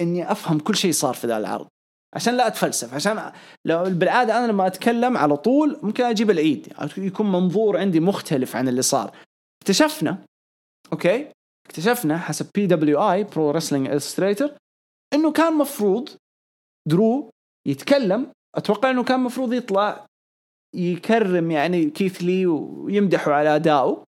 إني 0.00 0.32
أفهم 0.32 0.58
كل 0.58 0.76
شيء 0.76 0.92
صار 0.92 1.14
في 1.14 1.26
ذا 1.26 1.36
العرض 1.36 1.66
عشان 2.14 2.36
لا 2.36 2.46
أتفلسف 2.46 2.94
عشان 2.94 3.32
لو 3.64 3.84
بالعادة 3.84 4.38
أنا 4.38 4.52
لما 4.52 4.66
أتكلم 4.66 5.16
على 5.16 5.36
طول 5.36 5.78
ممكن 5.82 6.04
أجيب 6.04 6.30
العيد 6.30 6.72
يكون 6.96 7.32
منظور 7.32 7.78
عندي 7.78 8.00
مختلف 8.00 8.56
عن 8.56 8.68
اللي 8.68 8.82
صار. 8.82 9.10
اكتشفنا 9.62 10.18
okay؟ 10.92 11.28
اكتشفنا 11.66 12.18
حسب 12.18 12.46
PWI 12.54 12.66
Pro 12.66 13.12
Wrestling 13.12 13.88
Illustrated 13.88 14.56
إنه 15.14 15.32
كان 15.32 15.52
مفروض 15.52 16.08
درو 16.88 17.30
يتكلم. 17.68 18.26
أتوقع 18.56 18.90
إنه 18.90 19.04
كان 19.04 19.20
مفروض 19.20 19.52
يطلع 19.52 20.06
يكرم 20.76 21.50
يعني 21.50 21.90
كيث 21.90 22.22
لي 22.22 22.46
ويمدحه 22.46 23.32
على 23.32 23.56
أدائه. 23.56 24.04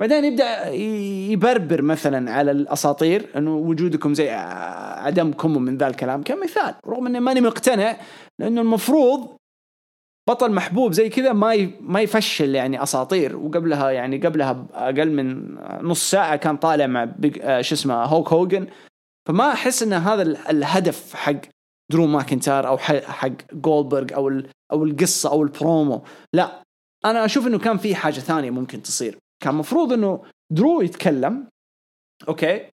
بعدين 0.00 0.24
يبدأ 0.24 0.68
يبربر 1.32 1.82
مثلا 1.82 2.30
على 2.30 2.50
الأساطير 2.50 3.38
إنه 3.38 3.56
وجودكم 3.56 4.14
زي 4.14 4.30
عدمكم 4.30 5.56
ومن 5.56 5.76
ذا 5.76 5.86
الكلام. 5.86 6.22
كمثال 6.22 6.74
رغم 6.86 7.06
إني 7.06 7.20
ماني 7.20 7.40
مقتنع 7.40 7.96
لأنه 8.40 8.60
المفروض 8.60 9.35
بطل 10.28 10.52
محبوب 10.52 10.92
زي 10.92 11.08
كذا 11.08 11.32
ما 11.32 11.70
ما 11.80 12.00
يفشل 12.00 12.54
يعني 12.54 12.82
أساطير. 12.82 13.36
وقبلها 13.36 13.90
يعني 13.90 14.18
قبلها 14.18 14.52
باقل 14.52 15.10
من 15.10 15.54
نص 15.82 16.10
ساعة 16.10 16.36
كان 16.36 16.56
طالع 16.56 16.86
مع 16.86 17.14
آه، 17.40 17.60
شو 17.60 17.74
اسمه 17.74 17.94
هولك 18.04 18.32
هوجن. 18.32 18.66
فما 19.28 19.52
أحس 19.52 19.82
إن 19.82 19.92
هذا 19.92 20.22
الهدف 20.22 21.14
حق 21.14 21.40
درو 21.92 22.06
ماكنتاير 22.06 22.68
أو 22.68 22.78
حق 22.78 23.52
جولدبرغ 23.52 24.14
أو 24.14 24.42
أو 24.72 24.84
القصة 24.84 25.30
أو 25.30 25.42
البرومو. 25.42 26.02
لا 26.32 26.62
أنا 27.04 27.24
أشوف 27.24 27.46
إنه 27.46 27.58
كان 27.58 27.76
في 27.78 27.94
حاجة 27.94 28.20
ثانية 28.20 28.50
ممكن 28.50 28.82
تصير. 28.82 29.18
كان 29.42 29.54
مفروض 29.54 29.92
إنه 29.92 30.22
درو 30.52 30.80
يتكلم 30.80 31.48
okay؟ 32.28 32.70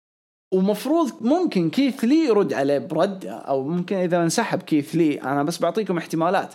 ومفروض 0.55 1.22
ممكن 1.22 1.70
كيث 1.70 2.05
لي 2.05 2.24
يرد 2.24 2.53
عليه 2.53 2.78
برد 2.78 3.26
أو 3.26 3.68
ممكن 3.68 3.96
إذا 3.96 4.22
انسحب 4.22 4.62
كيث 4.62 4.94
لي. 4.94 5.22
أنا 5.22 5.42
بس 5.42 5.62
بعطيكم 5.62 5.98
احتمالات. 5.98 6.55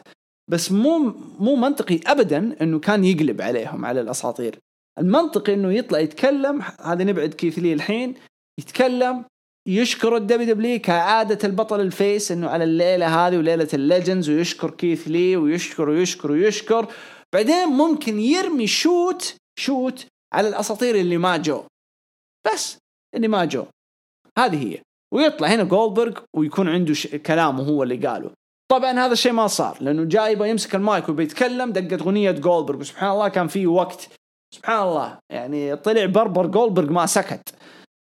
بس 0.49 0.71
مو 0.71 0.97
مو 1.39 1.55
منطقي 1.55 1.99
ابدا 2.07 2.57
إنه 2.61 2.79
كان 2.79 3.03
يقلب 3.03 3.41
عليهم 3.41 3.85
على 3.85 4.01
الأساطير. 4.01 4.59
المنطقي 4.99 5.53
إنه 5.53 5.73
يطلع 5.73 5.99
يتكلم 5.99 6.61
هذا 6.81 7.03
من 7.03 7.15
بعد 7.15 7.33
كيث 7.33 7.59
لي 7.59 7.73
الحين 7.73 8.15
يتكلم 8.59 9.25
يشكر 9.67 10.17
الدبليو 10.17 10.53
دبليو 10.53 10.79
كعادة 10.79 11.47
البطل 11.47 11.81
ال 11.81 11.91
face 11.91 12.31
إنه 12.31 12.49
على 12.49 12.63
الليلة 12.63 13.27
هذه 13.27 13.37
وليلة 13.37 13.67
ال 13.73 13.80
legends 13.80 14.29
ويشكر 14.29 14.69
كيث 14.71 15.07
لي 15.07 15.37
ويشكر 15.37 15.89
ويشكر 15.89 16.31
ويشكر. 16.31 16.87
بعدين 17.33 17.67
ممكن 17.67 18.19
يرمي 18.19 18.67
shoot 18.67 19.35
shoot 19.59 20.07
على 20.33 20.49
الأساطير 20.49 20.95
اللي 20.95 21.17
ما 21.17 21.37
جو. 21.37 21.63
بس 22.45 22.77
اللي 23.15 23.27
ما 23.27 23.45
جو. 23.45 23.65
هذه 24.37 24.67
هي. 24.67 24.81
ويطلع 25.13 25.47
هنا 25.47 25.63
جولدبرغ 25.63 26.19
ويكون 26.35 26.69
عنده 26.69 26.93
ش... 26.93 27.07
كلامه 27.07 27.63
هو 27.63 27.83
اللي 27.83 28.07
قاله. 28.07 28.31
طبعا 28.71 28.91
هذا 28.91 29.13
الشيء 29.13 29.31
ما 29.31 29.47
صار 29.47 29.77
لأنه 29.81 30.03
جاي 30.03 30.31
يبغى 30.31 30.49
يمسك 30.49 30.75
المايك 30.75 31.09
وبيتكلم 31.09 31.71
دقت 31.71 32.01
أغنية 32.01 32.31
جولدبرغ 32.31 32.79
وسبحان 32.79 33.11
الله 33.11 33.27
كان 33.27 33.47
في 33.47 33.67
وقت 33.67 34.09
سبحان 34.55 34.83
الله 34.87 35.17
يعني 35.29 35.75
طلع 35.75 36.05
بربر 36.05 36.47
جولدبرغ 36.47 36.91
ما 36.91 37.05
سكت. 37.05 37.49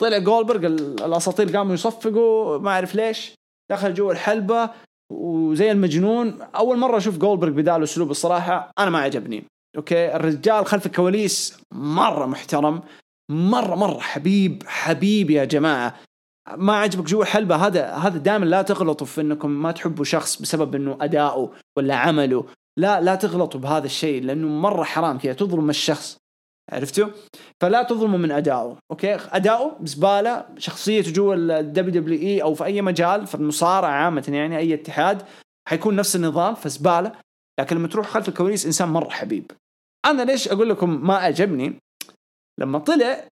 طلع 0.01 0.19
جولدبرغ 0.19 0.67
الأساطير 1.07 1.57
قاموا 1.57 1.75
يصفقوا 1.75 2.59
ما 2.59 2.71
أعرف 2.71 2.95
ليش 2.95 3.35
دخل 3.71 3.95
جوا 3.95 4.13
الحلبة 4.13 4.71
وزي 5.13 5.71
المجنون 5.71 6.43
أول 6.43 6.79
مرة 6.79 6.97
أشوف 6.97 7.19
جولدبرغ 7.19 7.51
بدال 7.51 7.83
أسلوب 7.83 8.11
الصراحة 8.11 8.71
أنا 8.79 8.91
ما 8.91 8.99
عجبني. 8.99 9.45
okay؟ 9.77 10.17
الرجال 10.17 10.67
خلف 10.67 10.87
الكواليس 10.87 11.59
مرة 11.73 12.27
محترم 12.27 12.83
مرة 13.31 13.75
مرة 13.75 13.99
حبيب 13.99 14.63
حبيب 14.67 15.31
يا 15.31 15.45
جماعة. 15.45 15.95
ما 16.57 16.77
عجبك 16.77 17.05
جوا 17.05 17.23
الحلبة 17.23 17.57
هذا 17.57 17.91
هذا 17.91 18.19
دائما 18.19 18.45
لا 18.45 18.63
تغلطوا 18.63 19.07
في 19.07 19.21
إنكم 19.21 19.51
ما 19.51 19.73
تحبوا 19.73 20.05
شخص 20.05 20.43
بسبب 20.43 20.75
إنه 20.75 20.99
أداؤه 21.01 21.53
ولا 21.77 21.95
عمله 21.95 22.45
لا 22.77 23.01
لا 23.01 23.15
تغلطوا 23.15 23.61
بهذا 23.61 23.87
الشيء 23.87 24.23
لأنه 24.23 24.49
مرة 24.49 24.85
حرام 24.85 25.19
كذا 25.19 25.33
تظلم 25.33 25.71
الشخص 25.71 26.17
عرفتوا؟ 26.73 27.09
فلا 27.61 27.83
تظلموا 27.83 28.19
من 28.19 28.31
أداؤه، 28.31 28.79
okay؟ 28.91 29.15
أداؤه 29.15 29.77
زباله، 29.83 30.47
شخصيته 30.59 31.13
جوا 31.13 31.35
الدبليو 31.35 32.03
دبليو 32.03 32.21
إي 32.21 32.43
أو 32.43 32.55
في 32.55 32.65
أي 32.65 32.83
مجال 32.83 33.27
في 33.27 33.35
المصارعة 33.35 33.91
عامة 33.91 34.25
يعني 34.29 34.59
أي 34.59 34.75
اتحاد 34.75 35.23
حيكون 35.69 35.97
نفس 35.97 36.17
النظام 36.17 36.55
فزبالة، 36.55 37.13
لكن 37.61 37.77
لما 37.77 37.89
تروح 37.89 38.07
خلف 38.07 38.29
الكواليس 38.29 38.67
إنسان 38.67 38.89
مرة 38.89 39.11
حبيب. 39.11 39.51
أنا 40.07 40.23
ليش 40.23 40.49
أقول 40.49 40.69
لكم 40.69 41.07
ما 41.07 41.15
عجبني؟ 41.15 41.79
لما 42.61 42.79
طلع 42.79 43.25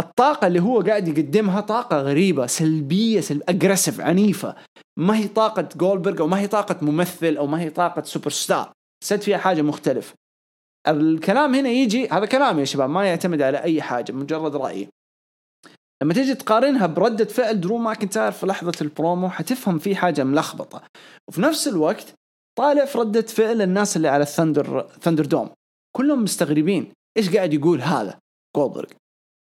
الطاقة 0.00 0.46
اللي 0.46 0.60
هو 0.60 0.80
قاعد 0.80 1.08
يقدمها 1.08 1.60
طاقة 1.60 1.96
غريبة 1.96 2.46
سلبية 2.46 3.20
سلب 3.20 3.42
aggressive 3.48 4.00
عنيفة. 4.00 4.54
ما 4.98 5.16
هي 5.16 5.28
طاقة 5.28 5.68
جولدبرغ 5.76 6.20
أو 6.20 6.26
ما 6.26 6.38
هي 6.40 6.46
طاقة 6.46 6.76
ممثل 6.82 7.36
أو 7.36 7.46
ما 7.46 7.60
هي 7.60 7.70
طاقة 7.70 8.02
سوبر 8.02 8.30
ستار 8.30 8.72
سد 9.04 9.20
فيها 9.20 9.38
حاجة 9.38 9.62
مختلف. 9.62 10.14
الكلام 10.88 11.54
هنا 11.54 11.68
يجي 11.68 12.08
هذا 12.08 12.26
كلام 12.26 12.58
يا 12.58 12.64
شباب 12.64 12.90
ما 12.90 13.06
يعتمد 13.06 13.42
على 13.42 13.58
أي 13.58 13.82
حاجة 13.82 14.12
مجرد 14.12 14.56
رأيي 14.56 14.88
لما 16.02 16.14
تيجي 16.14 16.34
تقارنها 16.34 16.86
بردة 16.86 17.24
فعل 17.24 17.60
درو 17.60 17.78
ماكنتاير 17.78 18.32
في 18.32 18.46
لحظة 18.46 18.72
البرومو 18.80 19.28
حتفهم 19.28 19.78
في 19.78 19.96
حاجة 19.96 20.24
ملخبطة. 20.24 20.82
وفي 21.28 21.40
نفس 21.40 21.68
الوقت 21.68 22.14
طالع 22.58 22.84
في 22.84 22.98
ردة 22.98 23.22
فعل 23.22 23.62
الناس 23.62 23.96
اللي 23.96 24.08
على 24.08 24.22
ال 24.22 24.88
Thunder 25.00 25.26
ThunderDome 25.26 25.50
كلهم 25.96 26.22
مستغربين. 26.22 26.92
إيش 27.16 27.36
قاعد 27.36 27.54
يقول 27.54 27.80
هذا 27.82 28.18
جولدبرغ 28.56 28.88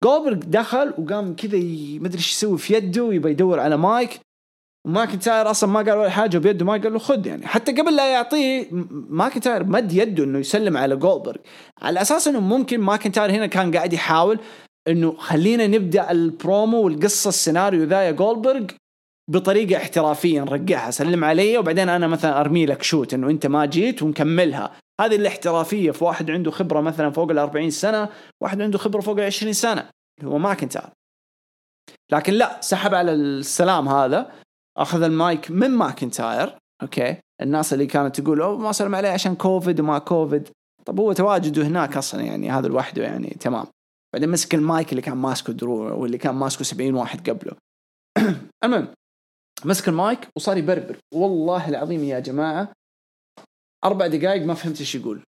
جولدبرغ 0.04 0.38
دخل 0.46 0.94
وقام 0.98 1.36
كذا 1.36 1.58
مدري 1.98 2.18
إيش 2.18 2.32
يسوي 2.32 2.58
في 2.58 2.74
يده 2.74 3.02
ويبغى 3.04 3.30
يدور 3.30 3.60
على 3.60 3.76
مايك. 3.76 4.20
وماكنتاير 4.86 5.50
أصلا 5.50 5.70
ما 5.70 5.80
قال 5.80 5.92
ولا 5.98 6.10
حاجة 6.10 6.38
بيده 6.38 6.64
ما 6.64 6.72
قال 6.72 6.92
له 6.92 6.98
خذ 6.98 7.26
يعني. 7.26 7.46
حتى 7.46 7.72
قبل 7.72 7.96
لا 7.96 8.12
يعطيه 8.12 8.68
ماكنتاير 9.10 9.64
مد 9.64 9.92
يده 9.92 10.24
إنه 10.24 10.38
يسلم 10.38 10.76
على 10.76 10.96
جولدبرغ 10.96 11.36
على 11.82 12.02
أساس 12.02 12.28
إنه 12.28 12.40
ممكن 12.40 12.80
ماكنتاير 12.80 13.30
هنا 13.30 13.46
كان 13.46 13.76
قاعد 13.76 13.92
يحاول 13.92 14.38
إنه 14.88 15.12
خلينا 15.18 15.66
نبدأ 15.66 16.10
البرومو 16.10 16.82
والقصة 16.82 17.28
السيناريو 17.28 17.84
ذا 17.84 18.02
يا 18.02 18.10
جولدبرغ 18.10 18.64
بطريقة 19.30 19.76
احترافية 19.76 20.40
نرقعها. 20.40 20.90
سلم 20.90 21.24
علي 21.24 21.58
وبعدين 21.58 21.88
أنا 21.88 22.06
مثلا 22.06 22.40
أرمي 22.40 22.66
لك 22.66 22.82
shoot 22.82 23.14
إنه 23.14 23.30
أنت 23.30 23.46
ما 23.46 23.66
جيت 23.66 24.02
ونكملها. 24.02 24.72
هذه 25.02 25.16
الاحترافية 25.16 25.90
في 25.90 26.04
واحد 26.04 26.30
عنده 26.30 26.50
خبرة 26.50 26.80
مثلا 26.80 27.10
فوق 27.10 27.30
ال 27.30 27.38
40 27.38 27.70
سنة 27.70 28.08
واحد 28.42 28.62
عنده 28.62 28.78
خبرة 28.78 29.00
فوق 29.00 29.18
ال 29.18 29.24
20 29.24 29.52
سنه 29.52 29.90
اللي 30.20 30.30
هو 30.30 30.38
ماكنتاير 30.38 30.90
لكن 32.12 32.32
لا 32.32 32.60
سحب 32.60 32.94
على 32.94 33.12
السلام 33.12 33.88
هذا 33.88 34.32
أخذ 34.78 35.02
المايك 35.02 35.50
من 35.50 35.70
ماكنتاير 35.70 36.58
okay. 36.82 37.16
الناس 37.42 37.72
اللي 37.72 37.86
كانت 37.86 38.20
تقول 38.20 38.40
أوه 38.40 38.58
ما 38.58 38.72
سلم 38.72 38.94
عليه 38.94 39.08
عشان 39.08 39.36
كوفيد 39.36 39.80
وما 39.80 39.98
كوفيد. 39.98 40.48
طب 40.86 41.00
هو 41.00 41.12
تواجده 41.12 41.66
هناك 41.66 41.96
أصلا 41.96 42.20
يعني 42.20 42.50
هذا 42.50 42.68
لوحده 42.68 43.02
يعني 43.02 43.36
تمام. 43.40 43.66
بعدين 44.14 44.28
مسك 44.28 44.54
المايك 44.54 44.90
اللي 44.90 45.02
كان 45.02 45.16
ماسكه 45.16 45.52
درو 45.52 46.02
واللي 46.02 46.18
كان 46.18 46.34
ماسكه 46.34 46.64
70 46.64 46.94
واحد 46.94 47.30
قبله. 47.30 47.56
المهم 48.64 48.88
مسك 49.64 49.88
المايك 49.88 50.28
وصار 50.36 50.56
يبربر. 50.56 50.96
والله 51.14 51.68
العظيم 51.68 52.04
يا 52.04 52.20
جماعة 52.20 52.72
أربع 53.84 54.06
دقائق 54.06 54.42
ما 54.42 54.54
فهمت 54.54 54.80
إيش 54.80 54.94
يقول. 54.94 55.22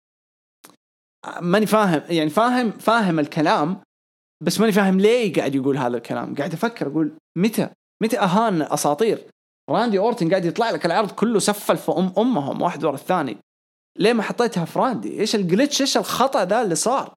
ماني 1.41 1.65
فاهم 1.65 2.03
يعني 2.09 2.29
فاهم 2.29 2.71
فاهم 2.71 3.19
الكلام 3.19 3.81
بس 4.43 4.59
ماني 4.59 4.71
فاهم 4.71 4.99
ليه 4.99 5.33
قاعد 5.33 5.55
يقول 5.55 5.77
هذا 5.77 5.97
الكلام. 5.97 6.35
قاعد 6.35 6.53
أفكر 6.53 6.87
أقول 6.87 7.17
متى؟ 7.37 7.69
متى 8.03 8.19
أهان 8.19 8.61
أساطير؟ 8.61 9.27
راندي 9.69 9.99
أورتن 9.99 10.29
قاعد 10.29 10.45
يطلع 10.45 10.69
لك 10.69 10.85
العرض 10.85 11.11
كله 11.11 11.39
سفل 11.39 11.77
في 11.77 11.91
أم 11.91 12.13
أمهم 12.17 12.61
واحد 12.61 12.83
ورا 12.83 12.95
الثاني. 12.95 13.37
ليه 13.99 14.13
ما 14.13 14.23
حطيتها 14.23 14.65
في 14.65 14.79
راندي؟ 14.79 15.19
إيش 15.19 15.35
ال 15.35 15.42
glitch 15.42 15.81
إيش 15.81 15.97
الخطأ 15.97 16.45
ذا 16.45 16.61
اللي 16.61 16.75
صار؟ 16.75 17.13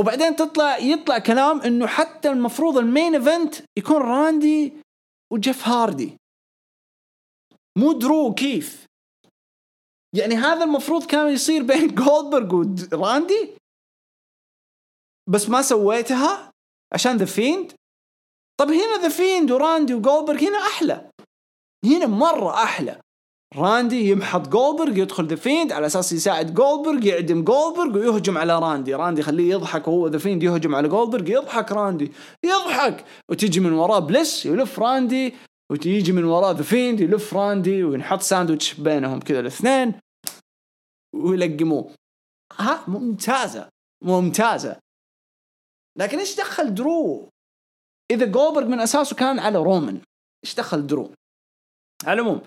وبعدين 0.00 0.36
تطلع 0.36 0.78
يطلع 0.78 1.18
كلام 1.18 1.60
إنه 1.60 1.86
حتى 1.86 2.30
المفروض 2.30 2.78
ال 2.78 2.85
main 2.85 3.14
event 3.14 3.54
يكون 3.78 4.02
راندي 4.02 4.72
وجيف 5.32 5.68
هاردي. 5.68 6.16
مو 7.78 7.92
درو 7.92 8.34
كيف؟ 8.34 8.86
يعني 10.14 10.34
هذا 10.34 10.64
المفروض 10.64 11.06
كان 11.06 11.28
يصير 11.28 11.62
بين 11.62 11.94
جولدبرغ 12.04 12.66
وراندي 12.92 13.50
بس 15.28 15.48
ما 15.48 15.62
سويتها 15.62 16.52
عشان 16.94 17.16
The 17.16 17.24
Fiend 17.24 17.72
طب 18.60 18.68
هنا 18.68 19.02
The 19.02 19.08
Fiend 19.08 19.50
وراندي 19.50 19.94
وجولدبرغ 19.94 20.38
هنا 20.48 20.58
أحلى. 20.58 21.10
هنا 21.84 22.06
مرة 22.06 22.62
أحلى. 22.62 23.00
راندي 23.56 24.10
يمحط 24.10 24.48
جولدبرغ 24.48 24.98
يدخل 24.98 25.26
The 25.26 25.36
Fiend 25.36 25.72
على 25.72 25.86
أساس 25.86 26.12
يساعد 26.12 26.54
جولدبرغ 26.54 27.06
يعدم 27.06 27.44
جولدبرغ 27.44 27.98
ويهجم 27.98 28.38
على 28.38 28.58
راندي 28.58 28.94
راندي 28.94 29.22
خليه 29.22 29.50
يضحك 29.50 29.88
وهو 29.88 30.08
The 30.08 30.18
Fiend 30.18 30.42
يهجم 30.42 30.74
على 30.74 30.88
جولدبرغ 30.88 31.30
يضحك 31.30 31.72
راندي 31.72 32.12
يضحك! 32.44 33.04
وتجي 33.30 33.60
من 33.60 33.72
وراه 33.72 33.98
بلس 33.98 34.46
يلف 34.46 34.78
راندي 34.78 35.34
وتيجي 35.72 36.12
من 36.12 36.24
وراه 36.24 36.52
The 36.52 36.62
Fiend 36.62 37.00
يلف 37.00 37.34
راندي 37.34 37.84
وينحط 37.84 38.20
ساندويتش 38.20 38.74
بينهم 38.74 39.20
كذا 39.20 39.40
الاثنين 39.40 40.00
ويلقموه. 41.14 41.94
ها؟ 42.52 42.84
ممتازة 42.88 43.68
ممتازة. 44.04 44.80
لكن 45.98 46.18
إيش 46.18 46.36
دخل 46.36 46.74
درو؟ 46.74 47.30
إذا 48.10 48.26
جولبرغ 48.26 48.66
من 48.66 48.80
أساسه 48.80 49.16
كان 49.16 49.38
على 49.38 49.58
رومان. 49.58 50.00
إيش 50.44 50.54
دخل 50.54 50.86
درو؟ 50.86 51.12
على 52.04 52.20
العموم 52.20 52.40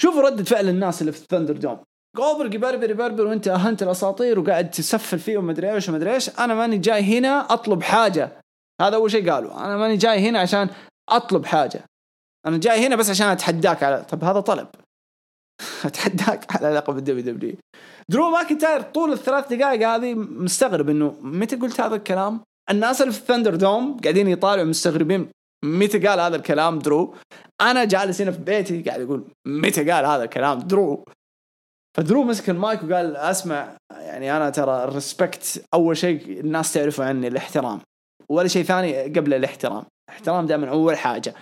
شوفوا 0.00 0.22
ردة 0.22 0.44
فعل 0.44 0.68
الناس 0.68 1.00
اللي 1.00 1.12
في 1.12 1.22
ال 1.22 1.56
ThunderDome 1.56 1.78
جولبرغ 2.16 2.54
يبربر 2.54 2.90
يبربر 2.90 3.26
وأنت 3.26 3.48
أهنت 3.48 3.82
الأساطير 3.82 4.38
وقاعد 4.38 4.70
تسفل 4.70 5.18
فيه 5.18 5.38
ومدري 5.38 5.74
إيش 5.74 5.88
ومدري 5.88 6.14
إيش. 6.14 6.28
أنا 6.40 6.54
ماني 6.54 6.78
جاي 6.78 7.18
هنا 7.18 7.52
أطلب 7.52 7.82
حاجة. 7.82 8.40
هذا 8.80 8.96
أول 8.96 9.10
شيء 9.10 9.30
قالوا. 9.30 9.64
أنا 9.64 9.76
ماني 9.76 9.96
جاي 9.96 10.28
هنا 10.28 10.40
عشان 10.40 10.70
أطلب 11.08 11.46
حاجة. 11.46 11.84
أنا 12.46 12.58
جاي 12.58 12.86
هنا 12.86 12.96
بس 12.96 13.10
عشان 13.10 13.26
أتحداك 13.26 13.82
على 13.82 14.04
طب 14.04 14.24
هذا 14.24 14.40
طلب 14.40 14.68
أتحداك 15.84 16.56
على 16.56 16.74
لقب 16.74 16.98
ال 16.98 17.34
WW 17.34 17.56
درو 18.08 18.30
ماكنتاير 18.30 18.82
طول 18.82 19.12
الثلاث 19.12 19.52
دقائق 19.52 19.88
هذه 19.88 20.14
مستغرب 20.14 20.88
إنه 20.88 21.16
متى 21.20 21.56
قلت 21.56 21.80
هذا 21.80 21.94
الكلام؟ 21.94 22.40
الناس 22.70 23.02
اللي 23.02 23.12
في 23.12 23.18
ال 23.18 23.54
ThunderDome 23.54 24.00
قاعدين 24.00 24.28
يطالعوا 24.28 24.68
مستغربين 24.68 25.28
متى 25.64 25.98
قال 25.98 26.20
هذا 26.20 26.36
الكلام 26.36 26.78
درو؟ 26.78 27.14
أنا 27.60 27.84
جالس 27.84 28.20
هنا 28.20 28.30
في 28.30 28.38
بيتي 28.38 28.82
قاعد 28.82 29.00
أقول 29.00 29.24
متى 29.46 29.90
قال 29.90 30.04
هذا 30.04 30.24
الكلام 30.24 30.58
درو؟ 30.58 31.04
فدرو 31.96 32.24
مسك 32.24 32.50
المايك 32.50 32.82
وقال 32.82 33.16
أسمع 33.16 33.76
يعني 33.92 34.36
أنا 34.36 34.50
ترى 34.50 34.84
ال 34.84 34.94
respect 34.94 35.64
أول 35.74 35.96
شيء 35.96 36.40
الناس 36.40 36.72
تعرفه 36.72 37.04
عني 37.04 37.28
الاحترام 37.28 37.80
ولا 38.28 38.48
شيء 38.48 38.64
ثاني 38.64 39.02
قبل 39.02 39.34
الاحترام 39.34 39.84
الاحترام 40.08 40.46
دائما 40.46 40.68
أول 40.68 40.96
حاجة 40.96 41.34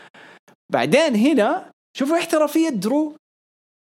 بعدين 0.75 1.17
هنا 1.17 1.73
شوفوا 1.97 2.19
احترافية 2.19 2.69
درو 2.69 3.17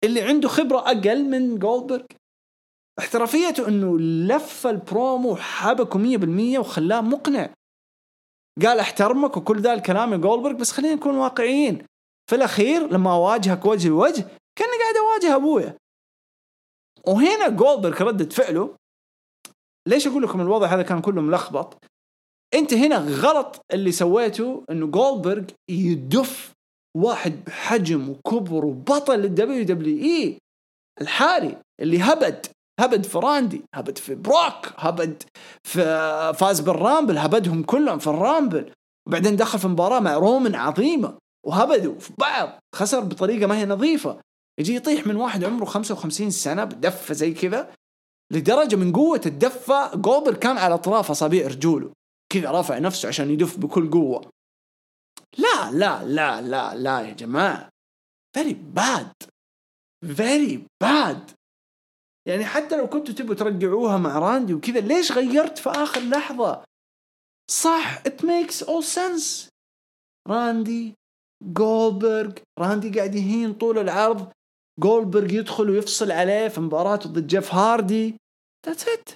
اللي 0.04 0.22
عنده 0.22 0.48
خبرة 0.48 0.78
أقل 0.78 1.24
من 1.24 1.58
جولدبرغ 1.58 2.04
احترافيته 2.98 3.68
إنه 3.68 3.98
لف 3.98 4.66
البرومو 4.66 5.36
حبكه 5.36 6.18
100% 6.56 6.58
وخلاه 6.58 7.00
مقنع. 7.00 7.54
قال 8.62 8.78
احترمك 8.78 9.36
وكل 9.36 9.60
ذا 9.60 9.72
الكلام 9.72 10.12
يا 10.12 10.16
جولدبرغ 10.16 10.52
بس 10.52 10.72
خلينا 10.72 10.94
نكون 10.94 11.14
واقعيين. 11.14 11.86
في 12.30 12.36
الأخير 12.36 12.92
لما 12.92 13.12
اواجهك 13.12 13.64
وجه 13.64 13.88
لوجه 13.88 14.22
كاني 14.58 14.72
قاعد 14.82 14.96
اواجه 14.96 15.36
ابويا 15.36 15.78
وهنا 17.06 17.48
جولدبرغ 17.48 18.02
ردة 18.02 18.28
فعله. 18.28 18.76
ليش 19.88 20.06
أقول 20.06 20.22
لكم 20.22 20.40
الوضع 20.40 20.66
هذا 20.66 20.82
كان 20.82 21.00
كله 21.00 21.22
ملخبط؟ 21.22 21.84
أنت 22.54 22.74
هنا 22.74 22.96
غلط 22.96 23.60
اللي 23.72 23.92
سويته 23.92 24.64
إنه 24.70 24.86
جولدبرغ 24.86 25.44
يدف 25.70 26.53
واحد 26.96 27.44
بحجم 27.44 28.08
وكبر 28.08 28.64
وبطل 28.64 29.18
لل 29.18 29.64
WWE 29.64 30.38
الحالي 31.00 31.56
اللي 31.80 32.00
هبد 32.02 32.46
هبد 32.80 33.04
في 33.06 33.18
راندي 33.18 33.62
هبد 33.74 33.98
في 33.98 34.14
بروك 34.14 34.72
هبد 34.76 35.22
في 35.64 35.82
فاز 36.38 36.60
بال 36.60 36.75
Rumble 36.75 37.18
هبدهم 37.18 37.62
كلهم 37.62 37.98
في 37.98 38.06
ال 38.06 38.14
Rumble. 38.14 38.72
وبعدين 39.08 39.36
دخل 39.36 39.58
في 39.58 39.68
مباراة 39.68 40.00
مع 40.00 40.14
رومان 40.14 40.54
عظيمة 40.54 41.18
وهبدوا 41.46 41.98
في 41.98 42.12
بعض 42.18 42.58
خسر 42.74 43.00
بطريقة 43.00 43.46
ما 43.46 43.58
هي 43.58 43.66
نظيفة. 43.66 44.20
يجي 44.60 44.74
يطيح 44.74 45.06
من 45.06 45.16
واحد 45.16 45.44
عمره 45.44 45.64
55 45.64 46.30
سنة 46.30 46.64
بدفة 46.64 47.14
زي 47.14 47.34
كذا 47.34 47.72
لدرجة 48.32 48.76
من 48.76 48.92
قوة 48.92 49.20
الدفة 49.26 49.94
جوبر 49.96 50.34
كان 50.34 50.58
على 50.58 50.74
أطراف 50.74 51.10
أصابع 51.10 51.46
رجوله. 51.46 51.90
كذا 52.32 52.50
رافع 52.50 52.78
نفسه 52.78 53.08
عشان 53.08 53.30
يدف 53.30 53.58
بكل 53.58 53.90
قوة. 53.90 54.30
لا 55.38 55.70
لا 55.70 56.04
لا 56.04 56.40
لا 56.40 56.74
لا 56.74 57.00
يا 57.00 57.12
جماعة. 57.12 57.68
Very 58.38 58.54
bad. 58.78 59.28
Very 60.04 60.58
bad. 60.84 61.34
يعني 62.28 62.44
حتى 62.44 62.76
لو 62.76 62.88
كنتوا 62.88 63.14
تبوا 63.14 63.34
ترجعوها 63.34 63.98
مع 63.98 64.18
راندي 64.18 64.54
وكذا 64.54 64.80
ليش 64.80 65.12
غيرت 65.12 65.58
في 65.58 65.70
آخر 65.70 66.00
لحظة؟ 66.00 66.64
صح 67.50 68.02
it 68.02 68.22
makes 68.22 68.66
all 68.66 68.84
sense. 68.96 69.48
راندي 70.28 70.94
جولبرغ 71.42 72.32
راندي 72.58 72.90
قاعد 72.90 73.14
يهين 73.14 73.54
طول 73.54 73.78
العرض. 73.78 74.32
جولبرغ 74.80 75.32
يدخل 75.32 75.70
ويفصل 75.70 76.10
عليه 76.10 76.48
في 76.48 76.60
مباراته 76.60 77.10
ضد 77.10 77.26
جيف 77.26 77.54
هاردي. 77.54 78.16
that's 78.66 78.88
it 78.88 79.08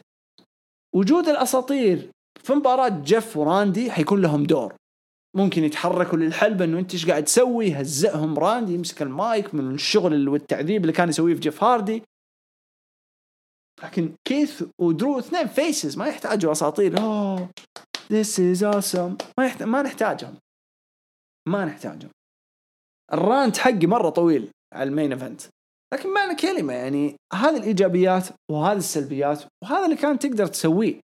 وجود 0.94 1.28
الأساطير 1.28 2.10
في 2.44 2.52
مباراة 2.52 2.88
جيف 2.88 3.36
وراندي 3.36 3.90
حيكون 3.90 4.22
لهم 4.22 4.44
دور. 4.44 4.76
ممكن 5.37 5.64
يتحركوا 5.64 6.18
للحلبة 6.18 6.64
إنه 6.64 6.79
أنت 6.79 6.93
إيش 6.93 7.07
قاعد 7.07 7.24
تسوي؟ 7.24 7.66
يهزئهم 7.66 8.39
راندي 8.39 8.74
يمسك 8.74 9.03
المايك 9.03 9.55
من 9.55 9.74
الشغل 9.74 10.29
والتعذيب 10.29 10.83
اللي 10.83 10.93
كان 10.93 11.09
يسويه 11.09 11.35
في 11.35 11.41
جيف 11.41 11.64
هاردي. 11.64 12.03
لكن 13.83 14.14
كيث 14.29 14.64
ودرو 14.81 15.18
اثنين 15.18 15.47
faces 15.46 15.99
ما 15.99 16.07
يحتاجوا 16.07 16.53
أساطير. 16.53 16.99
oh 16.99 17.51
this 18.12 18.40
is 18.40 18.64
awesome 18.64 19.16
ما 19.39 19.47
يحتاج 19.47 19.68
ما 19.68 19.83
نحتاجهم. 19.83 20.39
ما 21.49 21.64
نحتاجهم. 21.64 22.11
ال 23.12 23.22
rant 23.22 23.59
حقي 23.59 23.87
مرة 23.87 24.11
طويل 24.11 24.51
على 24.74 24.89
ال 24.88 24.93
main 24.93 25.12
event 25.12 25.42
لكن 25.95 26.14
معنى 26.14 26.35
كلمة 26.35 26.72
يعني 26.72 27.16
هذه 27.33 27.57
الإيجابيات 27.57 28.29
وهذه 28.51 28.79
السلبيات 28.79 29.45
وهذا 29.62 29.85
اللي 29.85 29.97
كان 29.97 30.18
تقدر 30.18 30.47
تسويه. 30.47 31.01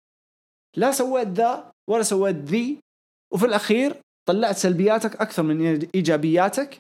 لا 0.77 0.93
سويت 0.93 1.29
ذا 1.29 1.73
ولا 1.91 2.03
سويت 2.03 2.37
ذي. 2.37 2.81
وفي 3.33 3.47
الأخير 3.47 4.01
طلعت 4.29 4.57
سلبياتك 4.57 5.17
أكثر 5.21 5.43
من 5.43 5.89
إيجابياتك 5.95 6.79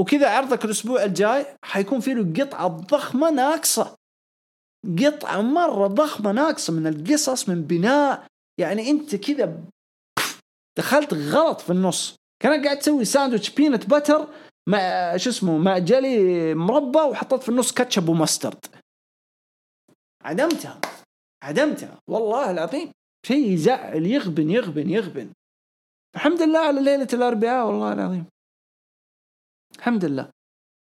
وكذا 0.00 0.28
عرضك 0.30 0.64
الأسبوع 0.64 1.04
الجاي 1.04 1.46
حيكون 1.64 2.00
فيه 2.00 2.14
له 2.14 2.44
قطعة 2.44 2.68
ضخمة 2.68 3.30
ناقصة. 3.30 3.96
قطعة 4.98 5.40
مرة 5.40 5.86
ضخمة 5.86 6.32
ناقصة 6.32 6.72
من 6.72 6.86
القصص 6.86 7.48
من 7.48 7.62
بناء. 7.62 8.26
يعني 8.60 8.90
أنت 8.90 9.16
كذا 9.16 9.64
دخلت 10.78 11.14
غلط 11.14 11.60
في 11.60 11.70
النص. 11.70 12.16
كأنك 12.42 12.64
قاعد 12.64 12.78
تسوي 12.78 13.04
ساندويتش 13.04 13.50
peanut 13.50 13.86
butter 13.86 14.28
مع 14.68 15.16
شو 15.16 15.30
اسمه 15.30 15.58
مع 15.58 15.78
جلي 15.78 16.54
مربى 16.54 16.98
وحطيت 16.98 17.42
في 17.42 17.48
النص 17.48 17.72
كاتشب 17.72 18.08
و 18.08 18.14
mustard. 18.14 18.66
عدمتها. 20.22 20.80
عدمتها. 21.42 21.98
والله 22.08 22.50
العظيم. 22.50 22.90
شيء 23.26 23.50
يزعل 23.50 24.06
يغبن 24.06 24.50
يغبن 24.50 24.90
يغبن. 24.90 25.32
الحمد 26.16 26.42
لله 26.42 26.58
على 26.58 26.82
ليلة 26.82 27.08
الأربعاء 27.12 27.66
والله 27.66 27.92
العظيم. 27.92 28.26
الحمد 29.78 30.04
لله. 30.04 30.30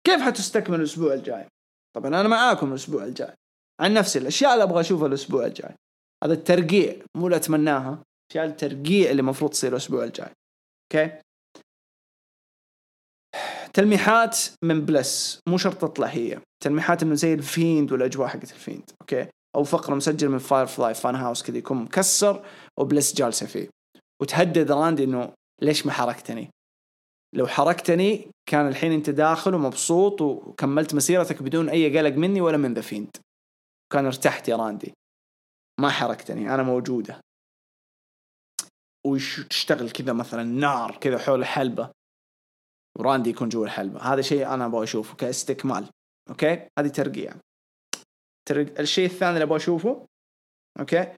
كيف 0.07 0.21
حتستكمل 0.21 0.79
الأسبوع 0.79 1.13
الجاي؟ 1.13 1.47
طبعا 1.95 2.07
أنا 2.07 2.27
معاكم 2.27 2.69
الأسبوع 2.69 3.03
الجاي. 3.03 3.33
عن 3.81 3.93
نفسي 3.93 4.19
الأشياء 4.19 4.53
اللي 4.53 4.63
أبغى 4.63 4.81
أشوفها 4.81 5.07
الأسبوع 5.07 5.45
الجاي. 5.45 5.75
هذا 6.23 6.33
الترقيع 6.33 6.95
مو 7.17 7.27
اللي 7.27 7.35
أتمناها 7.35 8.03
أشياء 8.31 8.45
الترقيع 8.45 9.11
اللي 9.11 9.19
المفروض 9.19 9.51
تصير 9.51 9.71
الأسبوع 9.71 10.03
الجاي. 10.03 10.29
okay؟ 10.93 11.21
تلميحات 13.73 14.37
من 14.63 14.85
بلس 14.85 15.39
مو 15.49 15.57
شرط 15.57 15.81
تطلع 15.81 16.07
هي. 16.07 16.41
تلميحات 16.63 17.03
انه 17.03 17.15
زي 17.15 17.33
ال 17.33 17.43
Fiend 17.43 17.91
والأجواء 17.91 18.27
حقت 18.27 18.51
ال 18.51 18.57
Fiend. 18.57 18.91
okay؟ 19.01 19.27
أو 19.55 19.63
فقرة 19.63 19.95
مسجل 19.95 20.29
من 20.29 20.37
Firefly 20.37 20.93
Fun 20.93 21.15
House 21.15 21.43
كذا 21.43 21.57
يكون 21.57 21.77
مكسر 21.77 22.45
وبلس 22.79 23.15
جالسة 23.15 23.45
فيه. 23.45 23.69
وتهدد 24.21 24.71
راندي 24.71 25.03
إنه 25.03 25.33
ليش 25.61 25.85
ما 25.85 25.91
حركتني؟ 25.91 26.49
لو 27.35 27.47
حركتني 27.47 28.31
كان 28.49 28.67
الحين 28.67 28.91
أنت 28.91 29.09
داخل 29.09 29.53
ومبسوط 29.55 30.21
وكملت 30.21 30.95
مسيرتك 30.95 31.43
بدون 31.43 31.69
أي 31.69 31.97
قلق 31.97 32.15
مني 32.15 32.41
ولا 32.41 32.57
من 32.57 32.73
The 32.73 32.81
Fiend 32.81 33.17
كان 33.93 34.05
ارتحت 34.05 34.47
يا 34.47 34.55
راندي. 34.55 34.93
ما 35.79 35.89
حركتني 35.89 36.53
أنا 36.53 36.63
موجودة. 36.63 37.21
وتشتغل 39.05 39.91
كذا 39.91 40.13
مثلا 40.13 40.43
نار 40.43 40.97
كذا 40.97 41.17
حول 41.17 41.39
الحلبة. 41.39 41.91
وراندي 42.99 43.29
يكون 43.29 43.49
جوا 43.49 43.65
الحلبة. 43.65 43.99
هذا 43.99 44.21
شيء 44.21 44.53
أنا 44.53 44.65
أبغى 44.65 44.83
أشوفه 44.83 45.15
كاستكمال. 45.15 45.89
okay؟ 46.29 46.69
هذه 46.79 46.87
ترقيع 46.87 47.35
ترق... 48.47 48.79
الشيء 48.79 49.05
الثاني 49.05 49.33
اللي 49.33 49.43
أبغى 49.43 49.57
أشوفه 49.57 50.07
okay؟ 50.79 51.13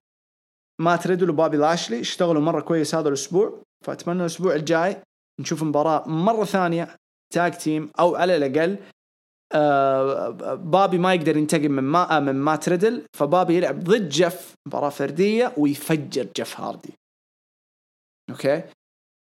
مات 0.80 0.96
ريدل 0.96 1.30
وبابي 1.30 1.58
لاشلي 1.58 2.00
اشتغلوا 2.00 2.42
مرة 2.42 2.62
كويس 2.62 2.96
هذا 2.96 3.08
الأسبوع 3.08 3.64
فأتمنى 3.86 4.22
الأسبوع 4.22 4.56
الجاي 4.56 5.02
نشوف 5.40 5.64
مباراة 5.64 6.08
مرة 6.08 6.46
ثانية 6.46 6.96
tag 7.34 7.52
team 7.52 7.92
أو 8.00 8.16
على 8.16 8.36
الأقل 8.38 8.78
آه 9.54 10.30
بابي 10.56 10.98
ما 10.98 11.14
يقدر 11.14 11.38
ينتقم 11.38 11.72
من 11.72 11.84
ما 11.84 12.18
آه، 12.18 12.20
من 12.20 12.36
مات 12.36 12.56
ريدل 12.56 13.06
فبابي 13.14 13.58
يلعب 13.58 13.84
ضد 13.84 14.10
جيف 14.10 14.54
مباراة 14.68 14.90
فردية 14.90 15.54
ويفجر 15.58 16.28
جيف 16.36 16.60
هاردي. 16.60 16.94
okay؟ 18.30 18.64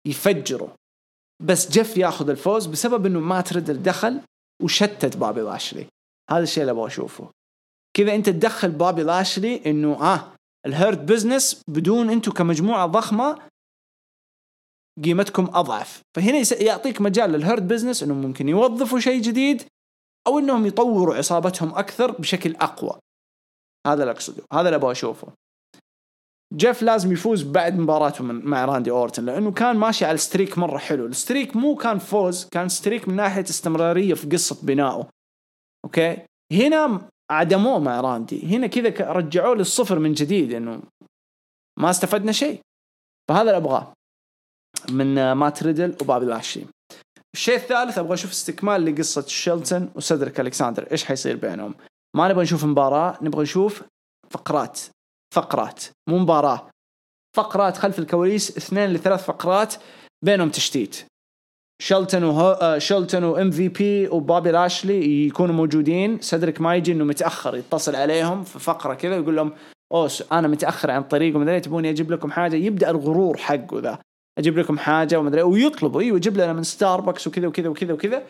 يفجره 0.07 0.75
بس 1.43 1.71
جيف 1.71 1.97
ياخذ 1.97 2.31
الفوز 2.31 2.67
بسبب 2.67 3.07
إنه 3.07 3.21
مات 3.21 3.41
ريدل 3.41 3.83
دخل 3.83 4.21
وشتت 4.63 5.17
بابي 5.17 5.41
لاشلي. 5.41 5.87
هذا 6.31 6.43
الشيء 6.43 6.63
اللي 6.63 6.73
أبغى 6.73 6.87
أشوفه. 6.87 7.31
كذا 7.97 8.15
أنت 8.15 8.29
تدخل 8.29 8.71
بابي 8.71 9.03
لاشلي 9.03 9.63
إنه 9.67 10.15
آه 10.15 10.38
ال 10.69 10.75
Hurt 10.75 10.99
Business 10.99 11.63
بدون 11.69 12.11
أنتم 12.11 12.33
كمجموعة 12.33 12.87
ضخمة 12.87 13.39
قيمتكم 15.05 15.45
أضعف. 15.53 16.03
فهنا 16.17 16.43
يعطيك 16.61 17.01
مجال 17.01 17.31
لل 17.31 17.41
Hurt 17.41 17.63
Business 17.63 18.03
إنهم 18.03 18.23
ممكن 18.23 18.49
يوظفوا 18.49 18.99
شيء 18.99 19.23
جديد 19.23 19.63
أو 20.27 20.39
إنهم 20.39 20.67
يطوروا 20.67 21.15
عصابتهم 21.15 21.75
أكثر 21.75 22.11
بشكل 22.11 22.57
أقوى. 22.57 22.99
هذا 23.87 24.03
اللي 24.03 24.13
أقصده. 24.13 24.43
هذا 24.53 24.61
اللي 24.61 24.77
أبغى 24.77 24.93
أشوفه. 24.93 25.33
جيف 26.55 26.83
لازم 26.83 27.13
يفوز 27.13 27.43
بعد 27.43 27.79
مباراته 27.79 28.25
من 28.25 28.45
مع 28.45 28.65
راندي 28.65 28.91
أورتن 28.91 29.25
لأنه 29.25 29.53
كان 29.53 29.77
ماشي 29.77 30.05
على 30.05 30.15
ال 30.15 30.21
streak 30.21 30.59
مرة 30.59 30.79
حلو. 30.79 31.07
ال 31.07 31.14
streak 31.14 31.57
مو 31.57 31.77
كان 31.77 31.99
فوز 31.99 32.49
كان 32.49 32.69
streak 32.69 33.09
من 33.09 33.17
ناحية 33.17 33.43
استمرارية 33.43 34.15
في 34.15 34.29
قصة 34.29 34.67
بنائه. 34.67 35.09
أوكي؟ 35.85 36.19
هنا 36.53 37.09
عدموه 37.31 37.79
مع 37.79 38.01
راندي. 38.01 38.57
هنا 38.57 38.67
كذا 38.67 39.13
رجعوه 39.13 39.57
للصفر 39.57 39.99
من 39.99 40.13
جديد 40.13 40.53
إنه 40.53 40.83
ما 41.79 41.91
استفدنا 41.91 42.33
شيء. 42.33 42.61
فهذا 43.29 43.41
اللي 43.41 43.57
ابغاه 43.57 43.93
من 44.91 45.33
مات 45.33 45.63
ريدل 45.63 45.97
وبابي 46.03 46.27
لاشلي 46.27 46.67
الشيء 47.35 47.57
الثالث 47.57 47.99
أبغى 47.99 48.15
أشوف 48.15 48.31
استكمال 48.31 48.85
لقصة 48.85 49.27
شيلتون 49.27 49.93
وسيدريك 49.95 50.41
الكساندر 50.41 50.89
إيش 50.93 51.05
حيصير 51.05 51.37
بينهم؟ 51.37 51.75
ما 52.17 52.29
نبغى 52.29 52.43
نشوف 52.43 52.65
مباراة 52.65 53.19
نبغى 53.23 53.43
نشوف 53.43 53.83
فقرات. 54.31 54.81
فقرات. 55.35 55.85
مو 56.09 56.19
مباراة. 56.19 56.71
فقرات 57.37 57.77
خلف 57.77 57.99
الكواليس 57.99 58.57
اثنين 58.57 58.91
لثلاث 58.91 59.25
فقرات 59.25 59.75
بينهم 60.25 60.51
تشتيت. 60.51 61.07
وهو 62.15 62.59
آه، 62.63 62.79
شلتون 62.79 63.25
وام 63.25 63.51
في 63.51 63.69
بي 63.69 64.09
وبابي 64.09 64.51
لاشلي 64.51 65.27
يكونوا 65.27 65.55
موجودين. 65.55 66.21
سيدريك 66.21 66.61
ما 66.61 66.77
يجي 66.77 66.93
إنه 66.93 67.05
متأخر 67.05 67.57
يتصل 67.57 67.97
عليهم 67.97 68.43
في 68.45 68.59
فقرة 68.59 68.95
كذا 68.95 69.17
ويقول 69.17 69.37
لهم 69.37 69.53
اوه 69.93 70.11
أنا 70.33 70.49
متأخر 70.49 70.91
عن 70.91 71.01
الطريق 71.01 71.37
ومدري 71.37 71.61
تبوني 71.61 71.91
أجيب 71.91 72.11
لكم 72.13 72.31
حاجة؟ 72.31 72.57
يبدأ 72.57 72.91
الغرور 72.91 73.37
حقه 73.37 73.81
ذا. 73.81 73.99
أجيب 74.39 74.59
لكم 74.59 74.79
حاجة 74.79 75.19
ومدري 75.19 75.43
ويطلبوا 75.43 76.01
أيوه 76.01 76.19
جيب 76.19 76.37
لنا 76.37 76.53
من 76.53 76.63
ستاربكس 76.63 77.27
وكذا 77.27 77.47
وكذا 77.49 77.69
وكذا 77.69 77.93
وكذا. 77.93 78.23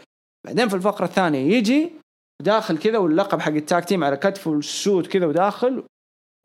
بعدين 0.47 0.69
في 0.69 0.77
الفقرة 0.77 1.05
الثانية 1.05 1.57
يجي 1.57 1.91
داخل 2.43 2.79
كذا 2.79 2.99
واللقب 2.99 3.41
حق 3.41 3.53
ال 3.53 3.61
tag 3.61 3.85
team 3.85 4.05
على 4.05 4.17
كتفه 4.17 4.51
وال 4.51 4.69
suit 4.69 5.07
كذا 5.07 5.27
وداخل 5.27 5.83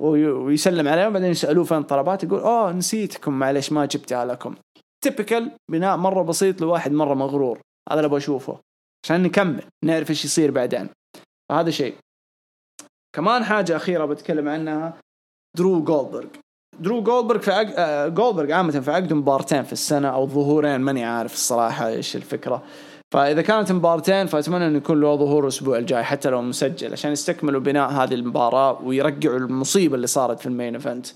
وي- 0.02 0.28
ويسلم 0.32 0.88
عليهم. 0.88 1.14
بعدين 1.14 1.32
يسألوه 1.32 1.64
فين 1.64 1.84
طلبات 1.84 2.24
يقول 2.24 2.40
أوه 2.40 2.72
نسيتكم 2.72 3.34
معليش 3.40 3.72
ما 3.72 3.86
جبتها 3.86 4.26
لكم. 4.26 4.56
typical 5.04 5.52
بناء 5.72 5.98
مرة 5.98 6.22
بسيط 6.22 6.62
لواحد 6.62 6.92
مرة 6.92 7.14
مغرور. 7.14 7.60
هذا 7.90 8.00
اللي 8.00 8.08
أبغى 8.08 8.18
أشوفه. 8.18 8.60
عشان 9.06 9.24
نكمل 9.24 9.64
نعرف 9.86 10.10
إيش 10.10 10.26
يصير 10.26 10.52
بعدين. 10.52 10.90
فهذا 11.50 11.70
شيء. 11.70 11.96
كمان 13.16 13.44
حاجة 13.44 13.76
أخيرة 13.76 14.06
بتكلم 14.06 14.50
عنها 14.50 14.98
درو 15.58 15.84
جولدبرغ 15.84 16.28
درو 16.80 17.04
جولدبرغ 17.04 17.40
في 17.40 17.52
عق... 17.52 17.68
آه، 17.78 18.08
جولدبرغ 18.08 18.52
عامة 18.52 18.80
في 18.80 18.92
عقده 18.92 19.16
مبارتين 19.16 19.64
في 19.64 19.74
السنة 19.74 20.08
أو 20.08 20.28
ظهورين 20.28 20.82
ماني 20.82 21.06
عارف 21.06 21.34
الصراحة 21.34 21.88
إيش 21.88 22.16
الفكرة. 22.16 22.64
فإذا 23.14 23.42
كانت 23.42 23.72
مبارتين 23.72 24.28
فأتمنى 24.28 24.68
أنه 24.68 24.78
يكون 24.78 25.02
له 25.02 25.16
ظهور 25.16 25.44
الأسبوع 25.44 25.78
الجاي 25.78 26.04
حتى 26.04 26.30
لو 26.30 26.42
مسجل 26.42 26.92
عشان 26.92 27.12
يستكملوا 27.12 27.62
بناء 27.62 27.90
هذه 27.90 28.14
المباراة 28.14 28.82
ويرجعوا 28.82 29.38
المصيبة 29.38 29.96
اللي 29.96 30.08
صارت 30.08 30.40
في 30.40 30.46
ال 30.46 30.52
main 30.52 30.76
event. 30.76 31.08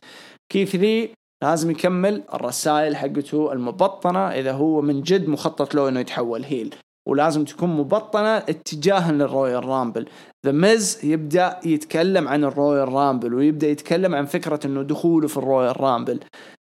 كيث 0.51 0.75
لي 0.75 1.09
لازم 1.43 1.71
يكمل 1.71 2.23
الرسائل 2.33 2.95
حقته 2.95 3.53
المبطنة 3.53 4.19
إذا 4.19 4.51
هو 4.51 4.81
من 4.81 5.01
جد 5.01 5.29
مخطط 5.29 5.75
له 5.75 5.89
أنه 5.89 5.99
يتحول 5.99 6.43
heel. 6.43 6.75
ولازم 7.07 7.45
تكون 7.45 7.69
مبطنة 7.69 8.37
اتجاها 8.37 9.11
للرويال 9.11 9.65
رامبل. 9.65 10.05
ذا 10.45 10.51
ميز 10.51 11.05
يبدأ 11.05 11.59
يتكلم 11.65 12.27
عن 12.27 12.43
الرويال 12.43 12.93
رامبل 12.93 13.33
ويبدأ 13.33 13.67
يتكلم 13.67 14.15
عن 14.15 14.25
فكرة 14.25 14.59
إنه 14.65 14.81
دخوله 14.81 15.27
في 15.27 15.37
الرويال 15.37 15.81
رامبل. 15.81 16.19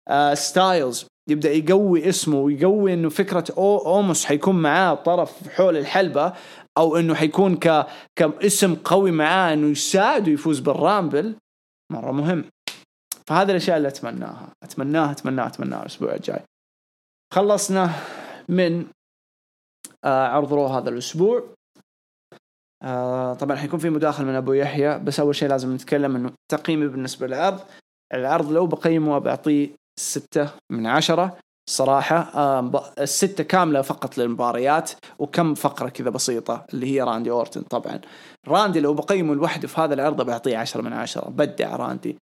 آه 0.07 0.33
ستايلز 0.33 1.05
يبدأ 1.29 1.51
يقوي 1.51 2.09
اسمه 2.09 2.39
ويقوي 2.39 2.93
إنه 2.93 3.09
فكرة 3.09 3.43
أو 3.57 3.77
أوموس 3.77 4.25
حيكون 4.25 4.55
معاه 4.55 4.93
طرف 4.93 5.49
حول 5.49 5.77
الحلبة 5.77 6.33
أو 6.77 6.97
إنه 6.97 7.13
حيكون 7.13 7.55
ك 7.55 7.85
كاسم 8.15 8.75
قوي 8.75 9.11
معاه 9.11 9.53
إنه 9.53 9.67
يساعده 9.67 10.31
يفوز 10.31 10.59
بالرامبل. 10.59 11.35
مرة 11.91 12.11
مهم. 12.11 12.45
فهذه 13.29 13.51
الأشياء 13.51 13.77
اللي 13.77 13.87
أتمناها. 13.87 14.49
أتمناها 14.63 15.11
أتمناها 15.11 15.47
أتمناها 15.47 15.81
الأسبوع 15.81 16.15
الجاي. 16.15 16.43
خلصنا 17.33 17.91
من 18.49 18.85
آه 20.03 20.27
عرض 20.27 20.53
رو 20.53 20.67
هذا 20.67 20.89
الأسبوع. 20.89 21.43
آه 22.83 23.33
طبعا 23.33 23.57
حيكون 23.57 23.79
في 23.79 23.89
مداخل 23.89 24.25
من 24.25 24.35
أبو 24.35 24.53
يحيى 24.53 24.99
بس 24.99 25.19
أول 25.19 25.35
شيء 25.35 25.49
لازم 25.49 25.75
نتكلم 25.75 26.15
إنه 26.15 26.31
تقييمي 26.51 26.87
بالنسبة 26.87 27.27
للعرض. 27.27 27.59
العرض 28.13 28.51
لو 28.51 28.67
بقيمه 28.67 29.17
بعطيه 29.17 29.69
ستة 29.99 30.49
من 30.71 30.87
عشرة. 30.87 31.37
صراحة 31.69 32.17
آه 32.17 32.91
الستة 32.99 33.43
كاملة 33.43 33.81
فقط 33.81 34.17
للمباريات 34.17 34.91
وكم 35.19 35.53
فقرة 35.53 35.89
كذا 35.89 36.09
بسيطة 36.09 36.65
اللي 36.73 36.87
هي 36.87 37.01
راندي 37.01 37.31
أورتن 37.31 37.61
طبعا. 37.61 38.01
راندي 38.47 38.79
لو 38.79 38.93
بقيمه 38.93 39.35
لوحده 39.35 39.67
في 39.67 39.81
هذا 39.81 39.93
العرض 39.93 40.21
بعطيه 40.21 40.57
عشرة 40.57 40.81
من 40.81 40.93
عشرة. 40.93 41.29
بدع 41.29 41.75
راندي. 41.75 42.17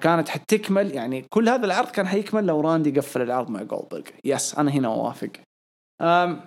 كانت 0.00 0.28
حتكمل 0.28 0.94
يعني 0.94 1.26
كل 1.30 1.48
هذا 1.48 1.66
العرض 1.66 1.90
كان 1.90 2.06
حيكمل 2.06 2.46
لو 2.46 2.60
راندي 2.60 2.90
قفل 2.90 3.22
العرض 3.22 3.50
مع 3.50 3.62
جولدبرغ 3.62 4.02
yes 4.24 4.58
أنا 4.58 4.70
هنا 4.70 4.88
أوافق. 4.88 5.30
آم 6.00 6.40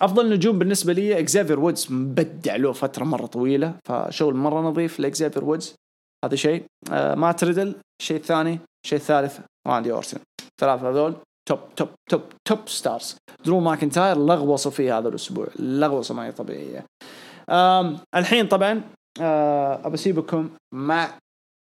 أفضل 0.00 0.32
نجوم 0.32 0.58
بالنسبة 0.58 0.92
لي 0.92 1.18
اكزافير 1.18 1.60
وودز 1.60 1.92
مبدع 1.92 2.56
له 2.56 2.72
فترة 2.72 3.04
مرة 3.04 3.26
طويلة 3.26 3.74
فشغل 3.84 4.34
مرة 4.34 4.60
نظيف 4.60 5.00
لاكزافير 5.00 5.44
وودز 5.44 5.74
هذا 6.24 6.36
شيء. 6.36 6.64
آه 6.92 7.14
مات 7.14 7.32
ريدل 7.32 7.74
الشيء 8.00 8.16
الثاني 8.16 8.58
الشيء 8.84 8.98
الثالث 8.98 9.40
راندي 9.66 9.92
أورتن. 9.92 10.18
ثلاثة 10.60 10.90
هذول 10.90 11.14
top 11.48 11.58
top 11.76 11.88
top 12.10 12.22
top 12.48 12.68
stars 12.68 13.16
درو 13.44 13.60
ماكنتاير 13.60 14.18
لغوصوا 14.18 14.70
فيه 14.70 14.98
هذا 14.98 15.08
الأسبوع 15.08 15.46
لغوصه 15.58 16.14
ما 16.14 16.26
هي 16.26 16.32
طبيعيه 16.32 16.84
الحين 18.14 18.48
طبعا 18.48 18.82
آه 19.20 19.86
ابى 19.86 19.94
أسيبكم 19.94 20.50
مع 20.74 21.18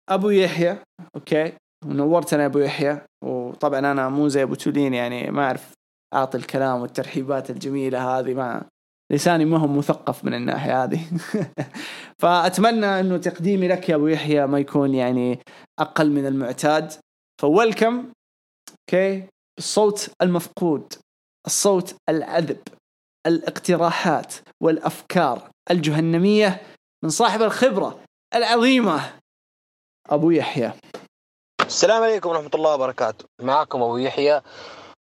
أبو 0.09 0.29
يحيى 0.29 0.77
أوكي. 1.15 1.53
ونورتنا 1.85 2.41
يا 2.41 2.47
أبو 2.47 2.59
يحيى 2.59 3.01
وطبعا 3.23 3.79
أنا 3.79 4.09
مو 4.09 4.27
زي 4.27 4.43
أبو 4.43 4.55
تولين 4.55 4.93
يعني 4.93 5.31
ما 5.31 5.43
أعرف 5.45 5.73
أعطي 6.13 6.37
الكلام 6.37 6.81
والترحيبات 6.81 7.49
الجميلة 7.49 8.19
هذه 8.19 8.33
ما 8.33 8.65
لساني 9.11 9.45
ما 9.45 9.57
هو 9.57 9.67
مثقف 9.67 10.25
من 10.25 10.33
الناحية 10.33 10.83
هذه. 10.83 11.01
فأتمنى 12.21 12.99
إنه 12.99 13.17
تقديمي 13.17 13.67
لك 13.67 13.89
يا 13.89 13.95
أبو 13.95 14.07
يحيى 14.07 14.47
ما 14.47 14.59
يكون 14.59 14.93
يعني 14.95 15.39
أقل 15.79 16.11
من 16.11 16.25
المعتاد. 16.25 16.93
فويلكم 17.41 18.11
أوكي 18.71 19.27
الصوت 19.57 20.09
المفقود 20.21 20.93
الصوت 21.45 21.95
العذب 22.09 22.59
الاقتراحات 23.27 24.33
والأفكار 24.63 25.49
الجهنمية 25.71 26.61
من 27.03 27.09
صاحب 27.09 27.41
الخبرة 27.41 27.99
العظيمة 28.35 29.13
أبو 30.09 30.31
يحيى. 30.31 30.71
السلام 31.65 32.03
عليكم 32.03 32.29
ورحمة 32.29 32.49
الله 32.55 32.73
وبركاته. 32.73 33.25
معكم 33.41 33.81
أبو 33.81 33.97
يحيى. 33.97 34.41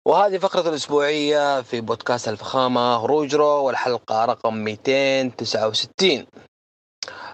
وهذه 0.08 0.38
فقرة 0.38 0.70
الأسبوعية 0.70 1.62
في 1.62 1.82
بودكاست 1.82 2.28
الفخامة 2.28 3.06
هروج 3.06 3.44
رو 3.44 3.64
والحلقة 3.66 4.26
رقم 4.26 4.54
269 4.54 6.26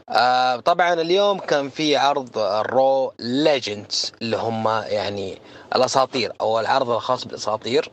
آه 0.09 0.55
طبعا 0.55 0.93
اليوم 0.93 1.39
كان 1.39 1.70
في 1.70 1.95
عرض 1.95 2.38
الرو 2.38 3.14
legends 3.20 4.11
اللي 4.22 4.38
هم 4.38 4.68
يعني 4.68 5.41
الأساطير 5.76 6.34
أو 6.41 6.59
العرض 6.59 6.89
الخاص 6.89 7.26
بالأساطير. 7.26 7.91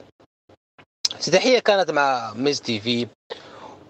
افتتاحية 1.13 1.59
كانت 1.59 1.91
مع 1.91 2.33
ميز 2.35 2.61
تي 2.61 2.81
في. 2.81 3.09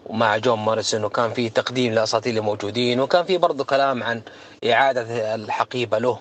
ومع 0.06 0.36
جون 0.36 0.58
موريسون 0.58 1.04
وكان 1.04 1.32
في 1.32 1.48
تقديم 1.48 1.92
للأساطير 1.92 2.36
الموجودين 2.36 3.00
وكان 3.00 3.24
في 3.24 3.38
برضو 3.38 3.64
كلام 3.64 4.02
عن 4.02 4.22
إعادة 4.64 5.34
الحقيبة 5.34 5.98
له 5.98 6.18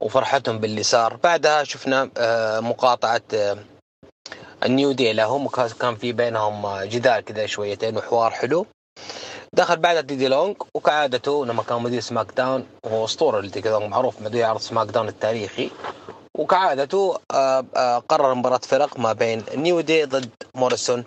وفرحتهم 0.00 0.58
باللي 0.58 0.82
صار 0.82 1.16
بعدها 1.16 1.64
شفنا 1.64 2.10
آه، 2.18 2.60
مقاطعة 2.60 3.22
آه، 3.34 3.58
النيو 4.64 4.92
دي 4.92 5.12
لهم 5.12 5.46
وكان 5.46 5.68
كان 5.80 5.96
في 5.96 6.12
بينهم 6.12 6.66
آه، 6.66 6.84
جدال 6.84 7.24
كذا 7.24 7.46
شويتين 7.46 7.96
وحوار 7.96 8.30
حلو. 8.30 8.66
دخل 9.52 9.76
بعدها 9.76 10.00
تيدي 10.00 10.28
لونج 10.28 10.56
وكعادته 10.74 11.46
لما 11.46 11.62
كان 11.62 11.82
مدير 11.82 12.00
سماك 12.00 12.32
داون 12.36 12.66
وهو 12.84 13.04
أسطورة 13.04 13.40
تيدي 13.40 13.68
لونج 13.68 13.90
معروف 13.90 14.22
مدير 14.22 14.44
عرض 14.46 14.60
سماك 14.60 14.88
داون 14.88 15.08
التاريخي. 15.08 15.70
وكعادته 16.38 17.18
قرر 18.08 18.34
مباراة 18.34 18.58
فرق 18.58 18.98
ما 18.98 19.12
بين 19.12 19.44
نيو 19.54 19.80
دي 19.80 20.04
ضد 20.04 20.30
موريسون 20.54 21.04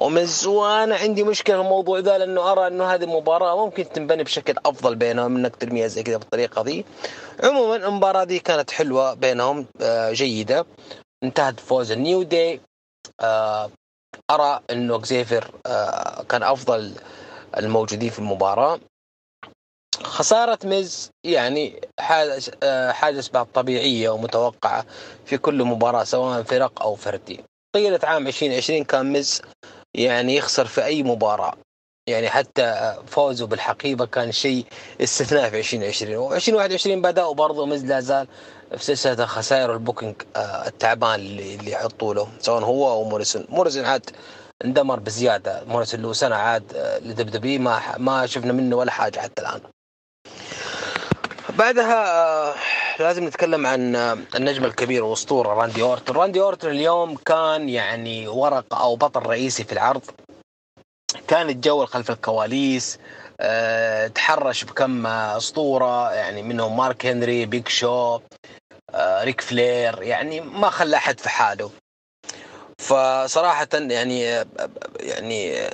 ومز 0.00 0.46
وأنا 0.46 0.96
عندي 0.96 1.24
مشكلة 1.24 1.56
في 1.56 1.62
الموضوع 1.62 1.98
ذا 1.98 2.18
لأنه 2.18 2.52
أرى 2.52 2.66
أنه 2.66 2.84
هذه 2.84 3.04
المباراة 3.04 3.64
ممكن 3.64 3.88
تنبني 3.88 4.24
بشكل 4.24 4.54
أفضل 4.66 4.94
بينهم 4.96 5.36
إنك 5.36 5.56
ترميها 5.56 5.86
زي 5.86 6.02
كذا 6.02 6.16
بالطريقة 6.16 6.62
ذي. 6.62 6.84
عموما 7.44 7.76
المباراة 7.76 8.24
دي 8.24 8.38
كانت 8.38 8.70
حلوة 8.70 9.14
بينهم 9.14 9.66
آه، 9.80 10.12
جيدة. 10.12 10.66
انتهت 11.22 11.54
بفوز 11.54 11.92
النيو 11.92 12.22
داي. 12.22 12.60
آه، 13.20 13.70
أرى 14.30 14.60
أنه 14.70 14.96
اكزيفر 14.96 15.50
آه، 15.66 16.22
كان 16.22 16.42
أفضل 16.42 16.92
الموجودين 17.56 18.10
في 18.10 18.18
المباراة. 18.18 18.80
خسارة 20.02 20.58
ميز 20.64 21.10
يعني 21.24 21.80
حاجة 22.90 23.18
أسباب 23.18 23.46
طبيعية 23.54 24.08
ومتوقعة 24.08 24.86
في 25.24 25.38
كل 25.38 25.64
مباراة 25.64 26.04
سواء 26.04 26.42
فرق 26.42 26.82
أو 26.82 26.94
فردي. 26.94 27.44
طيلة 27.74 28.00
عام 28.02 28.26
2020 28.26 28.84
كان 28.84 29.12
ميز 29.12 29.42
يعني 29.96 30.36
يخسر 30.36 30.66
في 30.66 30.84
أي 30.84 31.02
مباراة. 31.02 31.54
يعني 32.08 32.28
حتى 32.30 32.94
فوزه 33.06 33.46
بالحقيبة 33.46 34.06
كان 34.06 34.32
شيء 34.32 34.64
استثناء 35.00 35.50
في 35.50 35.58
2020 35.58 36.40
و2021 36.40 36.88
بدأوا 36.88 37.34
برضه 37.34 37.66
مز 37.66 37.84
لا 37.84 38.00
زال 38.00 38.26
في 38.70 38.84
سلسلة 38.84 39.24
الخسائر 39.24 39.70
وال 39.70 39.80
booking 39.80 40.14
آه، 40.36 40.66
التعبان 40.66 41.14
اللي 41.14 41.54
اللي 41.54 41.70
يحطوا 41.70 42.14
له 42.14 42.28
سواء 42.40 42.64
هو 42.64 42.90
أو 42.90 43.04
موريسون. 43.04 43.46
موريسون 43.48 43.84
عاد 43.84 44.10
اندمر 44.64 45.00
بزيادة. 45.00 45.64
موريسون 45.64 46.02
له 46.02 46.12
سنة 46.12 46.36
عاد 46.36 46.72
آه، 46.76 46.98
لدبدبي 46.98 47.58
ما 47.58 47.80
ما 47.98 48.26
شفنا 48.26 48.52
منه 48.52 48.76
ولا 48.76 48.90
حاجة 48.90 49.20
حتى 49.20 49.42
الآن. 49.42 49.60
بعدها 51.58 52.54
لازم 53.00 53.24
نتكلم 53.24 53.66
عن 53.66 53.96
النجم 54.34 54.64
الكبير 54.64 55.04
والأسطورة 55.04 55.48
راندي 55.48 55.82
اورتون 55.82 56.16
راندي 56.16 56.40
اورتون 56.40 56.70
اليوم 56.70 57.16
كان 57.16 57.68
يعني 57.68 58.28
ورقه 58.28 58.80
أو 58.80 58.96
بطل 58.96 59.20
رئيسي 59.26 59.64
في 59.64 59.72
العرض. 59.72 60.02
كان 61.28 61.50
يتجول 61.50 61.88
خلف 61.88 62.10
الكواليس 62.10 62.98
آه، 63.40 64.06
تحرش 64.06 64.64
بكم 64.64 65.06
أسطورة 65.06 66.12
يعني 66.12 66.42
منهم 66.42 66.76
مارك 66.76 67.06
هنري 67.06 67.46
بيج 67.46 67.68
شو 67.68 68.20
آه، 68.94 69.24
ريك 69.24 69.40
فلير 69.40 70.02
يعني 70.02 70.40
ما 70.40 70.70
خلى 70.70 70.96
أحد 70.96 71.20
في 71.20 71.28
حاله. 71.28 71.70
فصراحة 72.78 73.68
يعني 73.74 74.20
يعني 75.00 75.68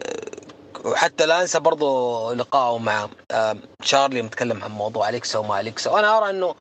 وحتى 0.85 1.27
لا 1.27 1.43
أنسى 1.43 1.61
برضو 1.61 2.33
لقائه 2.33 2.79
مع 2.79 3.09
آه، 3.31 3.57
شارلي 3.83 4.23
متكلم 4.23 4.65
عن 4.65 4.71
موضوع 4.71 5.09
أليكسا 5.09 5.39
وما 5.39 5.61
أليكسا. 5.61 5.91
وأنا 5.91 6.19
أرى 6.19 6.31
إنه 6.31 6.55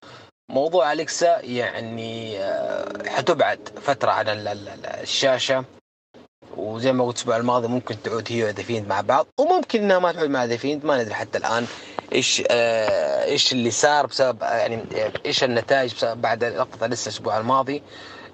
موضوع 0.51 0.91
أليكسا 0.91 1.39
يعني 1.41 2.39
آه، 2.39 3.09
حتبعد 3.09 3.69
فترة 3.83 4.11
عن 4.11 4.29
ال- 4.29 4.47
ال- 4.47 4.67
ال- 4.69 4.85
الشاشة. 4.85 5.65
وزي 6.57 6.91
ما 6.91 7.03
قلت 7.05 7.15
الأسبوع 7.17 7.37
الماضي 7.37 7.67
ممكن 7.67 8.01
تعود 8.01 8.27
هي 8.29 8.43
وذا 8.43 8.81
مع 8.87 9.01
بعض 9.01 9.27
وممكن 9.39 9.83
إنها 9.83 9.99
ما 9.99 10.11
تعود 10.11 10.29
مع 10.29 10.45
ذا 10.45 10.57
ما 10.83 11.01
ندري 11.01 11.13
حتى 11.13 11.37
الآن 11.37 11.67
إيش 12.13 12.43
آه 12.51 13.23
إيش 13.25 13.51
اللي 13.51 13.71
صار 13.71 14.05
بسبب 14.05 14.41
يعني 14.41 14.83
إيش 15.25 15.43
النتائج 15.43 15.95
بسبب 15.95 16.21
بعد 16.21 16.43
لقطة 16.43 16.87
لسه 16.87 17.09
الأسبوع 17.09 17.37
الماضي. 17.37 17.83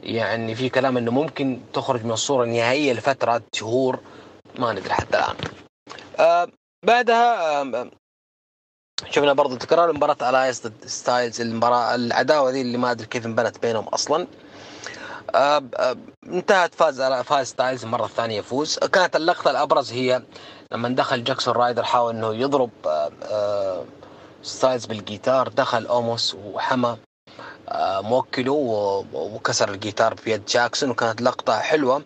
يعني 0.03 0.55
في 0.55 0.70
كلام 0.70 0.97
إنه 0.97 1.11
ممكن 1.11 1.59
تخرج 1.74 2.05
من 2.05 2.11
الصورة 2.11 2.43
النهائية 2.43 2.93
لفترة 2.93 3.41
شهور 3.53 3.99
ما 4.59 4.74
ندري 4.74 4.93
حتى 4.93 5.18
الآن. 5.18 5.36
آه 6.20 6.47
بعدها 6.86 7.61
آه 7.61 7.91
شفنا 9.05 9.33
برضو 9.33 9.55
تكرار 9.55 9.93
مباراة 9.93 10.29
الايس 10.29 10.67
ضد 10.67 10.85
ستايلز 10.85 11.41
المباراة 11.41 11.95
العداوة 11.95 12.51
ذي 12.51 12.61
اللي 12.61 12.77
ما 12.77 12.91
أدري 12.91 13.07
كيف 13.07 13.25
انبنت 13.25 13.59
بينهم 13.61 13.83
أصلا. 13.87 14.27
آه 15.35 15.63
آه 15.75 15.97
انتهت 16.25 16.75
فاز 16.75 17.01
فاز 17.01 17.47
ستايلز 17.47 17.83
المرة 17.83 18.05
الثانية 18.05 18.37
يفوز. 18.37 18.79
كانت 18.79 19.15
اللقطة 19.15 19.51
الأبرز 19.51 19.91
هي 19.93 20.21
لما 20.71 20.89
دخل 20.89 21.23
جاكسون 21.23 21.53
رايدر 21.53 21.83
حاول 21.83 22.15
إنه 22.15 22.33
يضرب 22.35 22.69
آه 22.85 23.11
آه 23.23 23.85
ستايلز 24.43 24.85
بالجيتار 24.85 25.47
دخل 25.47 25.85
أوموس 25.85 26.35
وحمى 26.45 26.97
موكله 27.99 28.53
وكسر 29.13 29.69
الجيتار 29.69 30.13
بيد 30.13 30.45
جاكسون 30.45 30.89
وكانت 30.89 31.21
لقطة 31.21 31.59
حلوة. 31.59 32.03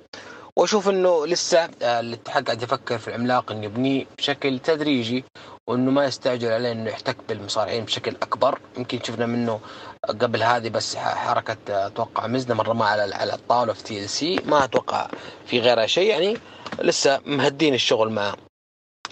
وأشوف 0.57 0.89
إنه 0.89 1.27
لسه 1.27 1.59
آه، 1.81 1.99
الاتحاد 1.99 2.45
قاعد 2.45 2.61
يفكر 2.63 2.97
في 2.97 3.07
العملاق 3.07 3.51
إنه 3.51 3.65
يبنيه 3.65 4.05
بشكل 4.17 4.59
تدريجي 4.59 5.23
وإنه 5.67 5.91
ما 5.91 6.05
يستعجل 6.05 6.51
عليه 6.51 6.71
إنه 6.71 6.89
يحتك 6.89 7.17
بالمصارعين 7.29 7.85
بشكل 7.85 8.11
أكبر. 8.11 8.59
يمكن 8.77 8.99
شفنا 9.03 9.25
منه 9.25 9.59
قبل 10.07 10.43
هذه 10.43 10.69
بس 10.69 10.95
حركة 10.95 11.57
آه، 11.69 11.87
أتوقع 11.87 12.27
مزنا 12.27 12.53
مرة 12.55 12.73
ما 12.73 12.85
على 12.85 13.15
على 13.15 13.33
الطاولة 13.33 13.73
في 13.73 13.83
TLC. 13.83 14.35
ما 14.45 14.63
أتوقع 14.63 15.07
في 15.45 15.59
غيرها 15.59 15.85
شيء 15.87 16.09
يعني 16.09 16.37
لسه 16.81 17.21
مهدين 17.25 17.73
الشغل 17.73 18.09
معاه 18.09 18.35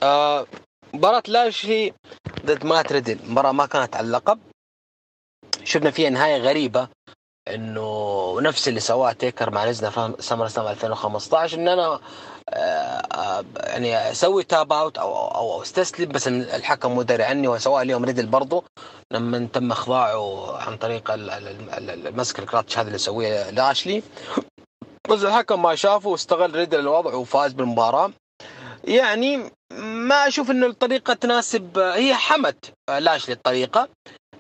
آه، 0.04 0.46
مباراة 0.94 1.24
لاشلي 1.28 1.94
ضد 2.46 2.66
مات 2.66 2.92
ريدل. 2.92 3.20
مباراة 3.28 3.52
ما 3.52 3.66
كانت 3.66 3.96
على 3.96 4.08
اللقب. 4.08 4.40
شفنا 5.64 5.92
فيها 5.92 6.10
نهاية 6.10 6.38
غريبة. 6.38 6.88
إنه 7.56 8.38
نفس 8.42 8.68
اللي 8.68 8.80
سواه 8.80 9.12
تيكر 9.12 9.50
مع 9.52 9.66
ليزنر 9.66 9.90
في 9.90 10.14
سمر 10.20 10.48
سلام 10.48 10.68
2015 10.68 11.58
إن 11.58 11.68
أنا 11.68 12.00
آه، 12.50 12.54
آه، 12.54 13.46
يعني 13.58 14.12
أسوي 14.12 14.44
tap 14.44 14.74
out 14.74 14.98
أو 14.98 15.28
أو 15.28 15.62
أستسلم 15.62 16.10
بس 16.12 16.28
الحكم 16.28 16.92
مو 16.92 17.02
داري 17.02 17.24
عني 17.24 17.48
وسواها 17.48 17.82
اليوم 17.82 18.06
ريدل 18.06 18.26
برضه 18.26 18.64
لما 19.14 19.48
تم 19.54 19.72
إخضاعه 19.72 20.58
عن 20.58 20.78
طريق 20.78 21.12
ال- 21.12 21.30
ال- 21.30 21.48
ال- 21.48 21.90
ال- 21.90 22.08
المسك 22.08 22.40
الكراتش 22.40 22.78
هذا 22.78 22.86
اللي 22.88 22.96
يسويه 22.96 23.50
لاشلي. 23.50 24.04
بس 25.10 25.24
الحكم 25.24 25.62
ما 25.62 25.76
شافه 25.76 26.10
واستغل 26.10 26.56
ريدل 26.56 26.80
الوضع 26.80 27.14
وفاز 27.14 27.54
بالمباراة. 27.54 28.12
يعني 28.84 29.52
ما 29.82 30.28
أشوف 30.28 30.52
إنه 30.52 30.66
الطريقة 30.68 31.14
تناسب 31.14 31.78
هي 31.80 32.16
حمت 32.16 32.74
لاشلي 33.00 33.34
الطريقة. 33.34 33.90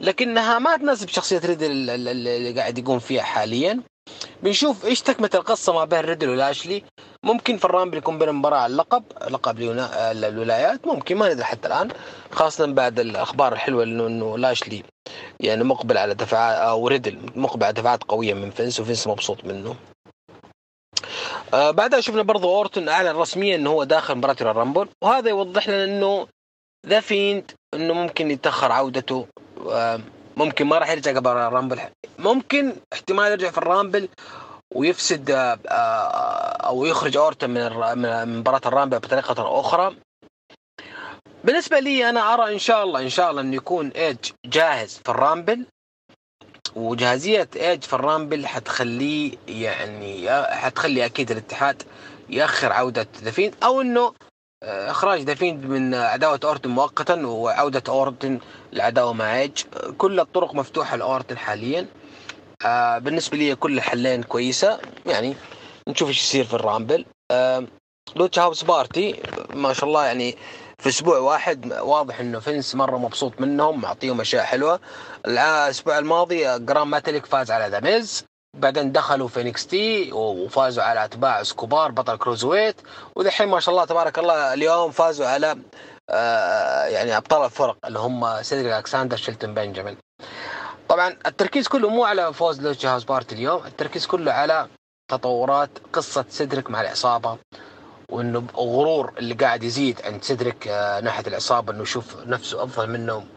لكنها 0.01 0.59
ما 0.59 0.77
تناسب 0.77 1.09
شخصية 1.09 1.41
ريدل 1.45 1.71
ال- 1.71 1.89
ال- 1.89 2.27
اللي 2.27 2.59
قاعد 2.59 2.77
يقوم 2.77 2.99
فيها 2.99 3.21
حاليا. 3.23 3.81
بنشوف 4.43 4.85
إيش 4.85 5.01
تكملة 5.01 5.29
القصة 5.35 5.73
ما 5.73 5.85
بين 5.85 5.99
ريدل 5.99 6.29
ولاشلي. 6.29 6.83
ممكن 7.23 7.57
في 7.57 7.65
الرامبل 7.65 7.97
يكون 7.97 8.19
بين 8.19 8.31
مباراة 8.31 8.57
على 8.57 8.71
اللقب 8.71 9.03
لقب 9.29 9.61
الولايات. 9.61 10.87
ممكن 10.87 11.15
ما 11.17 11.33
ندري 11.33 11.43
حتى 11.45 11.67
الآن. 11.67 11.89
خاصة 12.31 12.65
بعد 12.65 12.99
الأخبار 12.99 13.53
الحلوة 13.53 13.83
انه 13.83 14.07
إنه 14.07 14.37
لاشلي 14.37 14.83
يعني 15.39 15.63
مقبل 15.63 15.97
على 15.97 16.13
دفعات 16.13 16.55
أو 16.57 16.87
ريدل 16.87 17.17
مقبل 17.35 17.63
على 17.63 17.73
دفعات 17.73 18.03
قوية 18.03 18.33
من 18.33 18.49
فينس 18.51 18.79
وفينس 18.79 19.07
مبسوط 19.07 19.45
منه. 19.45 19.75
آه 21.53 21.71
بعدها 21.71 22.01
شفنا 22.01 22.21
برضو 22.21 22.49
أورتون 22.55 22.89
أعلن 22.89 23.15
رسميا 23.15 23.55
إنه 23.55 23.69
هو 23.69 23.83
داخل 23.83 24.15
مباراة 24.15 24.35
الرامبل 24.41 24.87
وهذا 25.03 25.29
يوضح 25.29 25.69
لنا 25.69 25.83
إنه 25.83 26.27
ذا 26.87 26.99
فيند 26.99 27.51
إنه 27.73 27.93
ممكن 27.93 28.31
يتأخر 28.31 28.71
عودته 28.71 29.27
ممكن 30.37 30.65
ما 30.67 30.77
راح 30.77 30.89
يرجع 30.89 31.15
قبل 31.15 31.29
الرامبل. 31.29 31.79
ممكن 32.19 32.75
احتمال 32.93 33.31
يرجع 33.31 33.51
في 33.51 33.57
الرامبل 33.57 34.09
ويفسد 34.75 35.31
آه، 35.31 35.59
آه، 35.67 36.67
أو 36.67 36.85
يخرج 36.85 37.17
اورتون 37.17 37.49
من 37.49 38.39
مباراة 38.39 38.61
الرامبل 38.65 38.99
بطريقة 38.99 39.59
أخرى. 39.59 39.95
بالنسبة 41.43 41.79
لي 41.79 42.09
أنا 42.09 42.33
أرى 42.33 42.53
إن 42.53 42.59
شاء 42.59 42.83
الله 42.83 43.01
إن 43.01 43.09
شاء 43.09 43.31
الله 43.31 43.41
انه 43.41 43.55
يكون 43.55 43.87
ايج 43.87 44.17
جاهز 44.45 45.01
في 45.03 45.09
الرامبل. 45.09 45.65
وجاهزية 46.75 47.49
ايج 47.55 47.83
في 47.83 47.93
الرامبل 47.93 48.47
حتخليه 48.47 49.37
يعني 49.47 50.29
حتخلي 50.45 51.05
أكيد 51.05 51.31
الاتحاد 51.31 51.83
يأخر 52.29 52.73
عودة 52.73 53.07
ذا 53.23 53.32
فيند 53.32 53.51
أو 53.63 53.81
إنه 53.81 54.13
إخراج 54.63 55.23
دافين 55.23 55.67
من 55.67 55.93
عداوة 55.93 56.39
أورتن 56.43 56.69
مؤقتا 56.69 57.25
وعوده 57.25 57.83
أورتن 57.89 58.39
للعداوه 58.73 59.13
مع 59.13 59.39
ايج 59.39 59.63
كل 59.97 60.19
الطرق 60.19 60.55
مفتوحة 60.55 60.95
لأورتن 60.95 61.37
حاليا. 61.37 61.87
آه، 62.65 62.97
بالنسبة 62.97 63.37
لي 63.37 63.55
كل 63.55 63.77
الحلين 63.77 64.23
كويسة. 64.23 64.79
يعني 65.05 65.35
نشوف 65.87 66.07
إيش 66.07 66.21
يصير 66.21 66.45
في 66.45 66.53
الرامبل. 66.53 67.05
آه، 67.31 67.65
لوتشا 68.15 68.41
هاوس 68.41 68.63
بارتي 68.63 69.23
ما 69.53 69.73
شاء 69.73 69.89
الله 69.89 70.05
يعني 70.05 70.37
في 70.77 70.89
أسبوع 70.89 71.17
واحد 71.17 71.73
واضح 71.73 72.19
إنه 72.19 72.39
فينس 72.39 72.75
مرة 72.75 72.97
مبسوط 72.97 73.41
منهم 73.41 73.81
معطيهم 73.81 74.21
أشياء 74.21 74.43
حلوة. 74.43 74.79
الأسبوع 75.25 75.97
الماضي 75.99 76.59
جران 76.59 76.89
ميتاليك 76.89 77.25
فاز 77.25 77.51
على 77.51 77.67
ذا 77.67 77.79
ميز 77.79 78.28
بعدين 78.57 78.91
دخلوا 78.91 79.27
في 79.27 79.41
NXT 79.41 80.11
وفازوا 80.11 80.83
على 80.83 81.05
أتباع 81.05 81.43
إسكوبار 81.43 81.91
بطل 81.91 82.17
cruiserweight 82.17 82.75
ودحين 83.15 83.47
ما 83.47 83.59
شاء 83.59 83.73
الله 83.73 83.85
تبارك 83.85 84.19
الله 84.19 84.53
اليوم 84.53 84.91
فازوا 84.91 85.27
على 85.27 85.57
آه 86.09 86.85
يعني 86.85 87.17
أبطال 87.17 87.45
الفرق 87.45 87.77
اللي 87.85 87.99
هم 87.99 88.41
سيدريك 88.43 88.73
ألكساندر 88.73 89.17
شيلتون 89.17 89.53
بنجامين. 89.53 89.97
طبعا 90.89 91.17
التركيز 91.25 91.67
كله 91.67 91.89
مو 91.89 92.03
على 92.05 92.33
فوز 92.33 92.61
لوتشا 92.61 92.89
هاوس 92.89 93.03
بارتي 93.03 93.35
اليوم 93.35 93.65
التركيز 93.65 94.05
كله 94.05 94.31
على 94.31 94.67
تطورات 95.11 95.69
قصة 95.93 96.25
سيدريك 96.29 96.69
مع 96.69 96.81
العصابة 96.81 97.37
وإنه 98.11 98.43
غرور 98.55 99.13
اللي 99.17 99.33
قاعد 99.33 99.63
يزيد 99.63 100.01
عند 100.05 100.23
سيدريك 100.23 100.67
آه، 100.67 100.99
ناحية 100.99 101.27
العصابة 101.27 101.73
إنه 101.73 101.81
يشوف 101.81 102.17
نفسه 102.25 102.63
أفضل 102.63 102.89
منهم. 102.89 103.27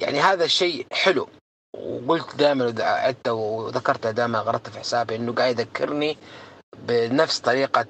يعني 0.00 0.20
هذا 0.20 0.44
الشيء 0.44 0.86
حلو. 0.92 1.28
وقلت 1.74 2.36
دائما 2.36 2.74
عدت 2.78 3.28
وذكرتها 3.28 4.10
دائما 4.10 4.38
غردت 4.38 4.68
في 4.68 4.78
حسابي 4.78 5.16
إنه 5.16 5.32
قاعد 5.32 5.58
يذكرني 5.58 6.18
بنفس 6.78 7.38
طريقة 7.40 7.86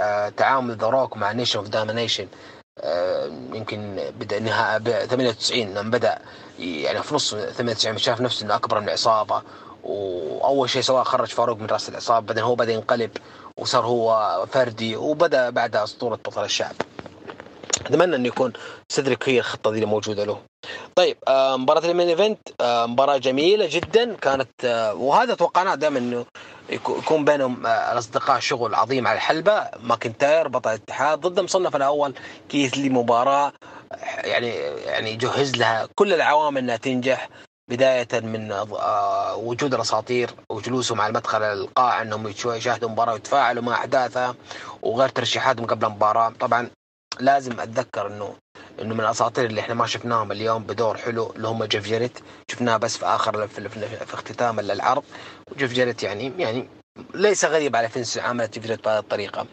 آه، 0.00 0.28
تعامل 0.28 0.76
ذا 0.76 0.86
روك 0.86 1.16
مع 1.16 1.32
نيشن 1.32 1.58
اوف 1.58 1.68
دومينيشن 1.68 2.28
يمكن 3.54 4.00
بدأ 4.20 4.38
نهاية 4.38 4.78
ب 4.78 4.88
98 4.90 5.74
لما 5.74 5.90
بدأ 5.90 6.18
يعني 6.58 7.02
في 7.02 7.14
نص 7.14 7.34
98 7.34 7.98
شاف 7.98 8.20
نفسه 8.20 8.44
إنه 8.46 8.54
أكبر 8.54 8.80
من 8.80 8.88
العصابة. 8.88 9.42
وأول 9.84 10.70
شيء 10.70 10.82
سواه 10.82 11.02
خرج 11.02 11.28
فاروق 11.28 11.58
من 11.58 11.66
راس 11.66 11.88
العصابة 11.88 12.26
بعدين 12.26 12.44
هو 12.44 12.54
بدا 12.54 12.72
ينقلب 12.72 13.10
وصار 13.58 13.86
هو 13.86 14.46
فردي 14.52 14.96
وبدأ 14.96 15.50
بعدها 15.50 15.84
أسطورة 15.84 16.14
بطل 16.16 16.44
الشعب. 16.44 16.74
أتمنى 17.80 18.16
انه 18.16 18.28
يكون 18.28 18.52
سيدريك 18.88 19.28
هي 19.28 19.38
الخطة 19.38 19.70
دي 19.70 19.76
اللي 19.76 19.86
موجودة 19.86 20.24
له. 20.24 20.40
طيب 20.96 21.16
آه، 21.28 21.56
مباراة 21.56 21.84
ال 21.90 21.94
main 21.94 22.08
event 22.08 22.38
آه، 22.60 22.86
مباراة 22.86 23.16
جميلة 23.16 23.66
جدا. 23.70 24.14
كانت 24.14 24.50
آه، 24.64 24.94
وهذا 24.94 25.34
توقعناه 25.34 25.74
دائما 25.74 25.98
إنه 25.98 26.26
يكو- 26.70 26.98
يكون 26.98 27.24
بينهم 27.24 27.66
آه، 27.66 27.92
الأصدقاء 27.92 28.40
شغل 28.40 28.74
عظيم 28.74 29.06
على 29.06 29.16
الحلبة. 29.16 29.68
ماكنتاير 29.82 30.48
بطل 30.48 30.70
الاتحاد 30.70 31.20
ضد 31.20 31.38
المصنف 31.38 31.76
الأول 31.76 32.14
كيث 32.48 32.74
لي 32.74 32.88
مباراه 32.88 33.52
يعني 34.16 34.48
يعني 34.86 35.10
يجهز 35.10 35.56
لها 35.56 35.88
كل 35.94 36.12
العوامل 36.14 36.58
إنها 36.58 36.76
تنجح 36.76 37.28
بداية 37.70 38.08
من 38.12 38.52
آه، 38.52 39.36
وجود 39.36 39.74
الأساطير 39.74 40.30
وجلوسهم 40.50 41.00
على 41.00 41.12
مدخل 41.12 41.42
القاعة 41.42 42.02
أنهم 42.02 42.28
يشاهدوا 42.28 42.88
المباراة 42.88 43.12
ويتفاعلوا 43.12 43.62
مع 43.62 43.74
أحداثها 43.74 44.34
وغير 44.82 45.08
ترشيحاتهم 45.08 45.66
قبل 45.66 45.86
المباراة. 45.86 46.32
طبعا 46.40 46.70
لازم 47.20 47.60
أتذكر 47.60 48.06
أنه 48.06 48.36
إنه 48.80 48.94
من 48.94 49.00
الأساطير 49.00 49.44
اللي 49.44 49.60
إحنا 49.60 49.74
ما 49.74 49.86
شفناهم 49.86 50.32
اليوم 50.32 50.62
بدور 50.62 50.96
حلو 50.96 51.30
اللي 51.36 51.48
هم 51.48 51.64
جيف 51.64 51.84
جيريت. 51.84 52.18
شفناه 52.50 52.76
بس 52.76 52.96
في 52.96 53.06
آخر 53.06 53.48
في, 53.48 53.68
في, 53.68 53.88
في 54.06 54.14
اختتام 54.14 54.60
العرض. 54.60 55.04
وجيف 55.52 55.72
جيريت 55.72 56.02
يعني 56.02 56.32
يعني 56.38 56.68
ليس 57.14 57.44
غريب 57.44 57.76
على 57.76 57.88
فينس 57.88 58.18
عمل 58.18 58.50
جيف 58.50 58.62
جيريت 58.62 58.84
بهذه 58.84 58.98
الطريقة. 58.98 59.46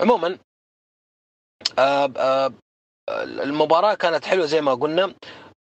عموما 0.00 0.38
آه 1.78 2.10
آه 2.16 2.52
المباراة 3.24 3.94
كانت 3.94 4.24
حلوة 4.24 4.46
زي 4.46 4.60
ما 4.60 4.74
قلنا. 4.74 5.14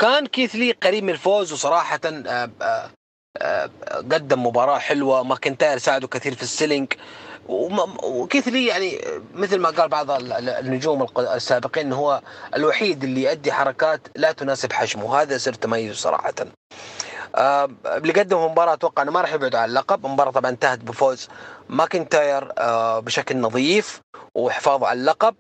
كان 0.01 0.27
كيث 0.27 0.55
لي 0.55 0.71
قريب 0.71 1.03
من 1.03 1.09
الفوز 1.09 1.53
وصراحه 1.53 1.99
آه 2.05 2.49
قدم 4.11 4.45
مباراة 4.45 4.77
حلوة. 4.79 5.23
ماكنتاير 5.23 5.77
ساعده 5.77 6.07
كثير 6.07 6.35
في 6.35 6.43
ال 6.43 6.49
selling. 6.49 6.93
وكيث 7.49 8.47
لي 8.47 8.65
يعني 8.65 9.01
مثل 9.33 9.59
ما 9.59 9.69
قال 9.69 9.89
بعض 9.89 10.11
ال- 10.11 10.33
ال- 10.33 10.49
النجوم 10.49 11.07
السابقين 11.17 11.93
هو 11.93 12.21
الوحيد 12.55 13.03
اللي 13.03 13.23
يؤدي 13.23 13.51
حركات 13.51 14.01
لا 14.15 14.31
تناسب 14.31 14.73
حجمه 14.73 15.05
وهذا 15.05 15.37
سر 15.37 15.53
تميزه 15.53 15.93
صراحة. 15.93 16.33
اللي 17.85 18.13
قدموا 18.13 18.49
مباراة 18.49 18.73
أتوقع 18.73 19.03
إنه 19.03 19.11
ما 19.11 19.21
راح 19.21 19.33
يبعدوا 19.33 19.59
عن 19.59 19.69
اللقب، 19.69 20.05
المباراة 20.05 20.31
طبعا 20.31 20.51
انتهت 20.51 20.79
بفوز 20.79 21.29
ماكنتاير 21.69 22.51
آه 22.57 22.99
بشكل 22.99 23.37
نظيف 23.37 24.01
وحفاظه 24.35 24.87
على 24.87 24.99
اللقب. 24.99 25.35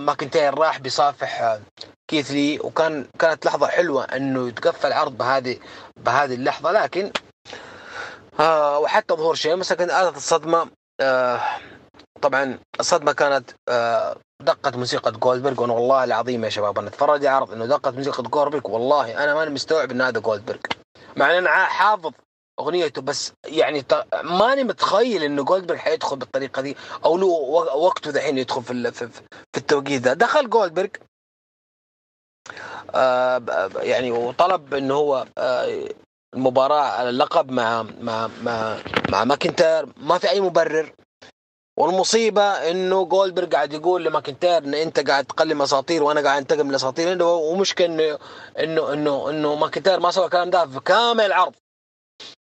ماكنتاير 0.00 0.58
راح 0.58 0.78
بيصافح 0.78 1.40
آه 1.40 1.60
كيث 2.10 2.30
لي 2.30 2.60
وكان 2.60 3.06
كانت 3.18 3.46
لحظة 3.46 3.66
حلوة 3.66 4.04
إنه 4.04 4.48
يتقفل 4.48 4.88
العرض 4.88 5.18
بهذه 5.18 5.58
بهذه 5.96 6.34
اللحظة 6.34 6.72
لكن 6.72 7.10
آه 8.40 8.78
وحتى 8.78 9.14
ظهور 9.14 9.34
شيمس 9.34 9.72
لكن 9.72 9.90
آلت 9.90 10.16
الصدمة 10.16 10.70
آه 11.00 11.40
طبعا 12.22 12.58
الصدمة 12.80 13.12
كانت 13.12 13.50
آه 13.68 14.16
دقت 14.42 14.76
موسيقى 14.76 15.12
جولدبرغ 15.12 15.60
وأنا 15.62 15.72
والله 15.72 16.04
العظيم 16.04 16.44
يا 16.44 16.48
شباب 16.48 16.78
أنا 16.78 16.88
اتفرج 16.88 17.26
عرض 17.26 17.52
إنه 17.52 17.66
دقت 17.66 17.94
موسيقى 17.94 18.22
جولدبرغ 18.22 18.70
والله 18.70 19.24
أنا 19.24 19.34
ماني 19.34 19.50
مستوعب 19.50 19.90
ان 19.90 20.00
هذا 20.00 20.20
جولدبرغ 20.20 20.58
مع 21.16 21.30
ان 21.30 21.36
أنا 21.36 21.64
حافظ 21.64 22.12
أغنيته 22.60 23.02
بس 23.02 23.32
يعني 23.44 23.84
ماني 24.24 24.64
متخيل 24.64 25.22
إنه 25.22 25.44
جولدبرغ 25.44 25.78
حيدخل 25.78 26.16
بالطريقة 26.16 26.62
دي 26.62 26.76
أو 27.04 27.16
له 27.18 27.26
وقته 27.76 28.10
دحين 28.10 28.38
يدخل 28.38 28.62
في 28.62 28.92
في, 28.92 29.08
في 29.52 29.58
التوقيت 29.58 30.02
ده. 30.02 30.12
دخل 30.12 30.50
جولدبرغ 30.50 30.88
آه 32.94 33.42
يعني 33.76 34.10
وطلب 34.10 34.74
إنه 34.74 34.94
هو 34.94 35.26
آه 35.38 35.88
المباراة 36.36 36.80
على 36.80 37.10
اللقب 37.10 37.50
مع 37.50 37.82
مع 38.00 38.30
مع 38.42 38.76
مع 39.08 39.24
ماكنتاير 39.24 39.86
ما 39.96 40.18
في 40.18 40.30
أي 40.30 40.40
مبرر. 40.40 40.92
والمصيبة 41.78 42.42
إنه 42.42 43.04
جولدبرغ 43.04 43.48
قاعد 43.48 43.72
يقول 43.72 44.04
لماكنتاير 44.04 44.64
إن 44.64 44.74
أنت 44.74 45.00
قاعد 45.10 45.24
تظلم 45.24 45.62
أساطير 45.62 46.02
وأنا 46.02 46.20
قاعد 46.20 46.38
أنتقم 46.38 46.74
إنه 47.00 47.24
ومشكلة 47.24 47.86
انه 47.86 48.18
انه 48.58 48.92
انه 48.92 49.30
إنه 49.30 49.54
ماكنتاير 49.54 50.00
ما 50.00 50.10
سوى 50.10 50.24
الكلام 50.24 50.50
ده 50.50 50.66
في 50.66 50.80
كامل 50.80 51.24
العرض 51.24 51.54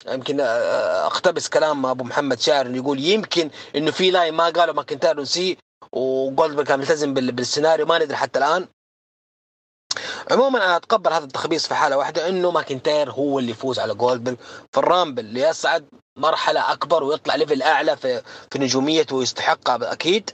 يمكن 0.08 0.40
أقتبس 0.40 1.48
كلام 1.48 1.86
أبو 1.86 2.04
محمد 2.04 2.40
شاعر 2.40 2.66
انه 2.66 2.76
يقول 2.76 3.00
يمكن 3.04 3.50
إنه 3.76 3.90
في 3.90 4.10
line 4.10 4.34
ما 4.34 4.44
قاله 4.48 4.72
ماكنتاير 4.72 5.18
ونسيه. 5.20 5.56
وجولدبرغ 5.92 6.64
كان 6.64 6.78
ملتزم 6.78 7.14
بال- 7.14 7.32
بالسيناريو. 7.32 7.86
ما 7.86 7.98
ندري 7.98 8.16
حتى 8.16 8.38
الآن. 8.38 8.68
عموما 10.30 10.64
أنا 10.64 10.76
أتقبل 10.76 11.12
هذا 11.12 11.24
التخبيص 11.24 11.66
في 11.66 11.74
حالة 11.74 11.96
واحدة 11.96 12.28
إنه 12.28 12.50
ماكنتاير 12.50 13.10
هو 13.10 13.38
اللي 13.38 13.50
يفوز 13.50 13.78
على 13.78 13.94
جولدبرغ. 13.94 14.34
في 14.72 14.78
ال 14.78 14.85
Rumble 14.85 15.24
ليصعد 15.24 15.84
مرحلة 16.16 16.72
أكبر 16.72 17.04
ويطلع 17.04 17.34
level 17.34 17.62
أعلى 17.62 17.96
في 17.96 18.22
في 18.52 18.58
نجوميته 18.58 19.16
ويستحقها 19.16 19.92
أكيد. 19.92 20.30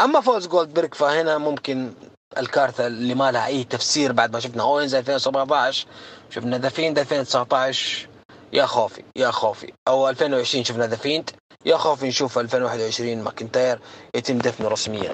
أما 0.00 0.20
فوز 0.20 0.46
جولدبرغ 0.46 0.88
فهنا 0.94 1.38
ممكن 1.38 1.92
الكارثة 2.38 2.86
اللي 2.86 3.14
ما 3.14 3.32
لها 3.32 3.46
أي 3.46 3.64
تفسير 3.64 4.12
بعد 4.12 4.32
ما 4.32 4.40
شفنا 4.40 4.62
أوينز 4.62 4.94
2017 4.94 5.86
شفنا 6.30 6.58
The 6.58 6.68
Fiend 6.68 6.98
2019 6.98 8.08
يا 8.52 8.66
خوفي 8.66 9.02
يا 9.16 9.30
خوفي. 9.30 9.72
أو 9.88 10.08
2020 10.08 10.64
شفنا 10.64 10.86
The 10.86 10.96
Fiend 10.96 11.30
يا 11.64 11.76
خوفي 11.76 12.08
نشوف 12.08 12.38
2021 12.38 13.22
ماكنتاير 13.22 13.80
يتم 14.14 14.38
دفنه 14.38 14.68
رسميا. 14.68 15.12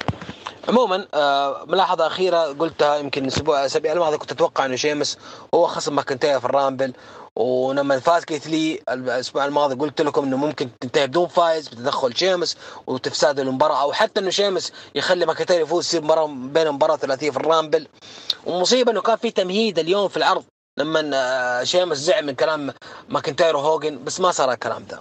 عموما 0.69 1.07
آه 1.15 1.65
ملاحظة 1.69 2.07
أخيرة 2.07 2.39
قلتها 2.39 2.97
يمكن 2.97 3.23
الأسبوع 3.25 3.61
الاسابيع 3.61 3.93
الماضية 3.93 4.17
كنت 4.17 4.33
أتوقع 4.33 4.65
إنه 4.65 4.77
شيمس 4.77 5.19
هو 5.55 5.67
خصم 5.67 5.95
ماكنتاير 5.97 6.41
في 6.41 6.45
ال 6.45 6.51
Rumble. 6.51 6.93
ولما 7.37 8.01
فاز 8.01 8.25
كيث 8.25 8.47
لي 8.47 8.81
الأسبوع 8.89 9.45
الماضي 9.45 9.75
قلت 9.75 10.01
لكم 10.01 10.25
إنه 10.25 10.37
ممكن 10.37 10.69
تنتهي 10.81 11.07
بدون 11.07 11.29
فايز 11.29 11.69
بتدخل 11.69 12.17
شيمس 12.17 12.57
وتفساد 12.87 13.41
المباراة 13.41 13.83
أو 13.83 13.93
حتى 13.93 14.21
إنه 14.21 14.31
شيمس 14.31 14.73
يخلي 14.95 15.27
ماكنتاير 15.27 15.61
يفوز 15.61 15.85
يصير 15.87 16.03
مباراة 16.03 16.27
بين 16.27 16.71
مباراة 16.71 16.97
ثلاثيه 16.97 17.31
في 17.31 17.37
ال 17.37 17.43
Rumble. 17.43 17.89
والمصيبه 18.47 18.93
إنه 18.93 19.01
كان 19.01 19.17
في 19.17 19.31
تمهيد 19.31 19.79
اليوم 19.79 20.09
في 20.09 20.17
العرض 20.17 20.45
لما 20.79 21.11
آه، 21.15 21.65
شيمس 21.65 21.99
زعل 21.99 22.27
من 22.27 22.35
كلام 22.35 22.75
ماكنتاير 23.09 23.57
وهوجن 23.57 24.05
بس 24.05 24.21
ما 24.21 24.31
صار 24.31 24.53
الكلام 24.53 24.85
ده. 24.85 25.01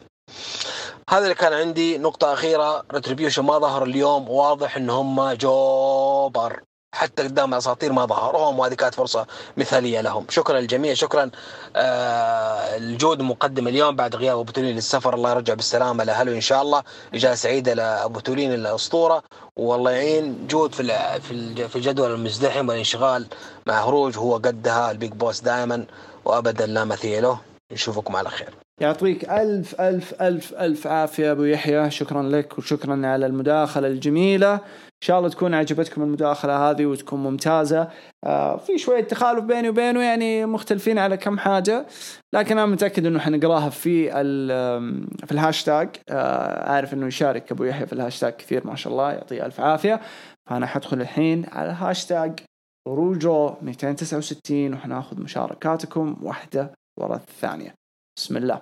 هذا 1.10 1.24
اللي 1.24 1.36
كان 1.36 1.54
عندي 1.54 1.98
نقطة 1.98 2.34
أخيرة. 2.34 2.84
Retribution 2.94 3.44
ما 3.44 3.60
ظهر 3.60 3.84
اليوم. 3.84 4.30
واضح 4.30 4.78
إن 4.78 4.90
هم 4.90 5.32
jobber. 5.32 6.62
حتى 6.96 7.24
قدام 7.24 7.54
الأساطير 7.54 7.92
ما 7.92 8.06
ظهرهم 8.06 8.60
وهذه 8.60 8.74
كانت 8.74 8.96
فرصة 8.96 9.28
مثالية 9.58 10.02
لهم. 10.02 10.26
شكرا 10.30 10.60
للجميع. 10.60 10.94
شكرا 10.94 11.32
آه 11.76 12.78
الجود 12.78 13.22
مقدم 13.22 13.68
اليوم 13.68 13.96
بعد 13.96 14.16
غياب 14.16 14.40
أبو 14.40 14.52
تولين 14.52 14.76
للسفر. 14.76 15.14
الله 15.14 15.32
يرجع 15.32 15.54
بالسلامة 15.54 16.04
لأهله 16.04 16.32
إن 16.36 16.42
شاء 16.42 16.62
الله. 16.62 16.84
إجازة 17.14 17.36
سعيدة 17.36 17.74
لأبو 17.74 18.20
تولين 18.20 18.54
الأسطورة. 18.54 19.24
والله 19.56 19.92
يعين 19.92 20.48
جود 20.48 20.76
في 20.76 20.84
في 21.70 21.76
الجدول 21.76 22.12
المزدحم 22.12 22.70
والانشغال 22.70 23.28
مع 23.68 23.84
هروج. 23.84 24.18
هو 24.18 24.36
قدها 24.36 24.92
ال 24.92 24.97
big 24.97 25.12
boss 25.12 25.42
دائما 25.42 25.86
وأبدا 26.26 26.66
لا 26.66 26.84
مثيل 26.84 27.24
له. 27.24 27.40
نشوفكم 27.72 28.16
على 28.16 28.30
خير. 28.30 28.65
يعطيك 28.82 29.30
ألف 29.30 29.82
ألف 29.82 30.22
ألف 30.22 30.54
ألف 30.54 30.88
عافية 30.88 31.32
أبو 31.32 31.44
يحيى. 31.44 31.92
شكرا 31.92 32.24
لك 32.24 32.58
وشكرا 32.58 33.08
على 33.08 33.26
المداخلة 33.26 33.88
الجميلة. 33.88 34.54
إن 34.54 35.02
شاء 35.08 35.18
الله 35.18 35.30
تكون 35.30 35.54
عجبتكم 35.54 36.04
المداخلة 36.04 36.70
هذه 36.70 36.86
وتكون 36.86 37.24
ممتازة. 37.24 37.90
آه 38.24 38.58
في 38.58 38.78
شوية 38.78 39.04
تخالف 39.04 39.44
بيني 39.44 39.70
وبينه 39.70 40.02
يعني 40.02 40.46
مختلفين 40.46 40.98
على 40.98 41.18
كم 41.18 41.38
حاجة 41.38 41.86
لكن 42.34 42.58
أنا 42.58 42.66
متأكد 42.66 43.06
إنه 43.06 43.20
حنقراها 43.20 43.70
في 43.70 44.12
في 45.26 45.32
الهاشتاج. 45.32 45.90
آه 46.10 46.72
عارف 46.72 46.94
إنه 46.94 47.08
يشارك 47.08 47.52
أبو 47.52 47.64
يحيى 47.64 47.88
في 47.88 47.94
الهاشتاج 47.94 48.34
كثير 48.34 48.68
ما 48.68 48.76
شاء 48.76 48.94
الله 48.94 49.12
يعطيه 49.12 49.46
ألف 49.46 49.60
عافية. 49.60 50.02
فأنا 50.50 50.66
حدخل 50.66 51.02
الحين 51.02 51.46
على 51.52 51.72
هاشتاج 51.72 52.40
روجو 52.88 53.54
269 53.62 54.74
وحناخذ 54.74 55.22
مشاركاتكم 55.22 56.16
واحدة 56.22 56.72
ورا 57.00 57.16
الثانية. 57.16 57.85
بسم 58.18 58.38
الله. 58.38 58.62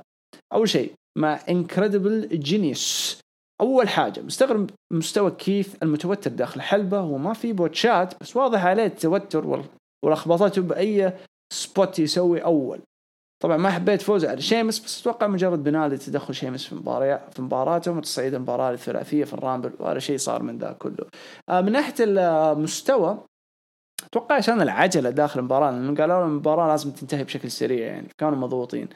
أول 0.54 0.70
شيء 0.70 0.94
مع 1.18 1.40
Incredible 1.50 2.30
Genius 2.40 3.20
أول 3.62 3.90
حاجة 3.90 4.22
مستغرب 4.22 4.70
مستوى 4.94 5.32
كيث 5.32 5.76
المتوتر 5.84 6.32
داخل 6.32 6.56
الحلبه 6.56 7.02
وما 7.02 7.34
في 7.34 7.54
بوتشات 7.54 8.14
بس 8.22 8.36
واضح 8.36 8.66
عليه 8.66 8.86
التوتر 8.86 9.64
ولخبطته 10.06 10.62
بأي 10.62 11.14
spot 11.54 12.00
يسوي 12.00 12.44
أول. 12.44 12.80
طبعا 13.44 13.58
ما 13.58 13.72
حبيت 13.72 14.02
فوزه 14.02 14.30
على 14.30 14.42
شيمس 14.42 14.80
بس 14.80 15.02
أتوقع 15.02 15.28
مجرد 15.28 15.64
بناء 15.64 15.88
لتدخل 15.88 16.36
شيمس 16.36 16.66
في 16.66 16.76
مباريات 16.76 17.34
في 17.34 17.42
مباراتهم 17.42 17.98
وتصعيد 17.98 18.34
المباراه 18.34 18.72
الثلاثيه 18.72 19.24
في 19.24 19.34
ال 19.34 19.39
Rumble 19.39 19.74
وهذا 19.80 20.00
شيء 20.00 20.18
صار 20.18 20.44
من 20.44 20.58
ذا 20.58 20.72
كله. 20.72 21.06
آه، 21.50 21.62
من 21.62 21.72
ناحية 21.72 21.94
المستوى 22.00 23.18
أتوقع 24.04 24.36
عشان 24.36 24.62
العجلة 24.62 25.10
داخل 25.10 25.40
المباراة 25.40 25.72
لأنه 25.72 25.96
قالوا 25.96 26.26
المباراة 26.26 26.68
لازم 26.68 26.92
تنتهي 26.92 27.24
بشكل 27.24 27.52
سريع 27.52 27.88
يعني 27.88 28.08
كانوا 28.18 28.38
مضغوطين. 28.38 28.90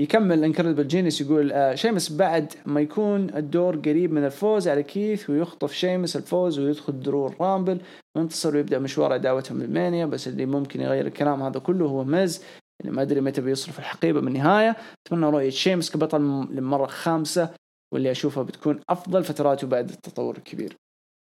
يكمل 0.00 0.44
Incredible 0.44 0.88
Genius 0.88 1.20
يقول 1.20 1.52
آه 1.52 1.74
شيمس 1.74 2.12
بعد 2.12 2.52
ما 2.66 2.80
يكون 2.80 3.36
الدور 3.36 3.76
قريب 3.76 4.12
من 4.12 4.24
الفوز 4.24 4.68
على 4.68 4.82
كيث 4.82 5.30
ويخطف 5.30 5.72
شيمس 5.72 6.16
الفوز 6.16 6.58
ويدخل 6.58 7.00
ال 7.00 7.34
Royal 7.40 7.58
Rumble 7.58 7.80
وينتصر 8.16 8.56
ويبدأ 8.56 8.78
مشوار 8.78 9.12
عداوتهم 9.12 9.62
للمانيا 9.62 10.06
بس 10.06 10.28
اللي 10.28 10.46
ممكن 10.46 10.80
يغير 10.80 11.06
الكلام 11.06 11.42
هذا 11.42 11.60
كله 11.60 11.86
هو 11.86 12.04
ميز 12.04 12.44
اللي 12.80 12.92
ما 12.92 13.02
أدري 13.02 13.20
متى 13.20 13.40
بيصرف 13.40 13.78
الحقيبة 13.78 14.20
بالنهاية. 14.20 14.76
أتمنى 15.06 15.26
رؤيه 15.26 15.50
شيمس 15.50 15.90
كبطل 15.90 16.20
للمرة 16.50 16.84
الخامسة 16.84 17.54
واللي 17.94 18.10
أشوفها 18.10 18.42
بتكون 18.42 18.80
أفضل 18.90 19.24
فتراته 19.24 19.66
بعد 19.66 19.90
التطور 19.90 20.36
الكبير. 20.36 20.76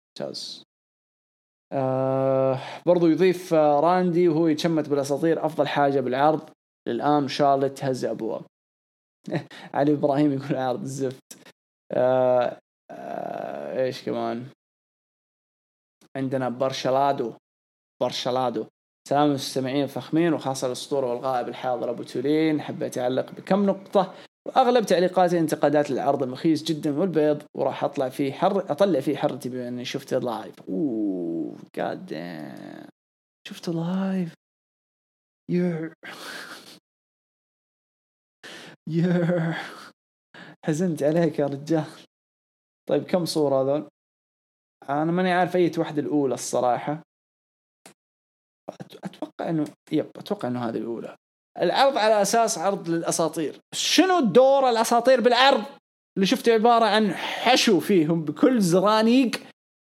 ممتاز. 0.08 0.64
آه 1.72 2.58
برضو 2.86 3.06
يضيف 3.06 3.54
آه 3.54 3.80
راندي 3.80 4.28
وهو 4.28 4.48
يتشمت 4.48 4.88
بالأساطير 4.88 5.46
أفضل 5.46 5.68
حاجة 5.68 6.00
بالعرض 6.00 6.50
للآن 6.88 7.28
شارلت 7.28 7.84
هز 7.84 8.04
ابواب 8.04 8.42
علي 9.74 9.92
إبراهيم 9.92 10.32
يقول 10.32 10.56
عرض 10.56 10.80
الزفت. 10.80 11.38
آه 11.92 12.58
آه 12.90 13.84
إيش 13.84 14.02
كمان؟ 14.02 14.46
عندنا 16.16 16.48
برشلادو. 16.48 17.32
برشلادو. 18.02 18.66
سلام 19.08 19.28
المستمعين 19.28 19.82
الفخمين 19.84 20.32
وخاصة 20.32 20.66
الأسطورة 20.66 21.06
والغائب 21.06 21.48
الحاضر 21.48 21.90
أبو 21.90 22.02
تولين. 22.02 22.60
حبيت 22.60 22.98
أعلق 22.98 23.32
بكم 23.32 23.66
نقطة؟ 23.66 24.14
وأغلب 24.46 24.86
تعليقاتي 24.86 25.38
انتقادات 25.38 25.90
للعرض 25.90 26.22
المخيس 26.22 26.62
جدا 26.62 26.98
والبيض 26.98 27.42
وراح 27.54 27.84
أطلع 27.84 28.08
فيه 28.08 28.32
حر 28.32 28.72
أطلع 28.72 29.00
فيه 29.00 29.16
حرتي 29.16 29.48
بما 29.48 29.68
إني 29.68 29.84
شفته 29.84 30.18
live 30.18 30.54
oh 30.68 31.56
God 31.76 32.14
شفته 33.48 33.72
live 33.72 34.34
يا 38.90 39.54
حزنت 40.66 41.02
عليك 41.02 41.38
يا 41.38 41.46
رجال. 41.46 41.84
طيب 42.88 43.02
كم 43.04 43.24
صورة 43.24 43.62
هذول؟ 43.62 43.88
أنا 44.88 45.12
ماني 45.12 45.32
عارف 45.32 45.56
أي 45.56 45.72
واحدة 45.78 46.02
الأولى 46.02 46.34
الصراحة. 46.34 47.02
أت- 48.72 48.98
أتوقع 49.04 49.48
إنه 49.48 49.64
يب 49.92 50.10
أتوقع 50.16 50.48
إنه 50.48 50.68
هذه 50.68 50.76
الأولى. 50.76 51.16
العرض 51.58 51.96
على 51.96 52.22
أساس 52.22 52.58
عرض 52.58 52.88
للأساطير. 52.88 53.60
شنو 53.74 54.20
دور 54.20 54.70
الأساطير 54.70 55.20
بالعرض؟ 55.20 55.64
اللي 56.16 56.26
شفته 56.26 56.52
عبارة 56.52 56.84
عن 56.84 57.14
حشو 57.14 57.80
فيهم 57.80 58.24
بكل 58.24 58.60
زرانيق 58.60 59.30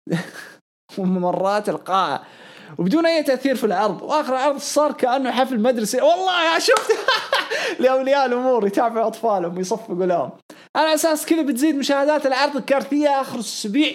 وممرات 0.99 1.69
القاعة. 1.69 2.27
وبدون 2.77 3.05
أي 3.05 3.23
تأثير 3.23 3.55
في 3.55 3.63
العرض 3.63 4.01
وآخر 4.01 4.33
العرض 4.33 4.57
صار 4.57 4.91
كأنه 4.91 5.31
حفل 5.31 5.59
مدرسي 5.59 6.01
والله 6.01 6.59
شفت؟ 6.59 6.91
لأولياء 7.81 8.25
الأمور 8.25 8.67
يتابعوا 8.67 9.07
أطفالهم 9.07 9.57
ويصفقوا 9.57 10.05
لهم. 10.05 10.31
على 10.75 10.93
أساس 10.93 11.25
كذا 11.25 11.41
بتزيد 11.41 11.75
مشاهدات 11.75 12.25
العرض 12.25 12.57
الكارثية 12.57 13.21
آخر 13.21 13.35
الأسبوع. 13.35 13.91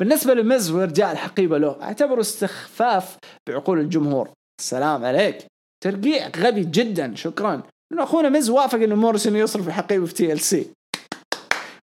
بالنسبة 0.00 0.34
لمز 0.34 0.70
وإرجاع 0.70 1.12
الحقيبة 1.12 1.58
له. 1.58 1.82
أعتبره 1.82 2.20
استخفاف 2.20 3.16
بعقول 3.48 3.78
الجمهور. 3.78 4.30
السلام 4.60 5.04
عليك. 5.04 5.46
ترقيع 5.84 6.28
غبي 6.36 6.64
جدا. 6.64 7.14
شكرا. 7.14 7.62
لأن 7.90 8.02
أخونا 8.02 8.28
مز 8.28 8.50
وافق 8.50 8.78
أن 8.78 8.94
موريسون 8.94 9.36
يصرف 9.36 9.68
الحقيبة 9.68 10.06
في 10.06 10.14
TLC. 10.14 10.66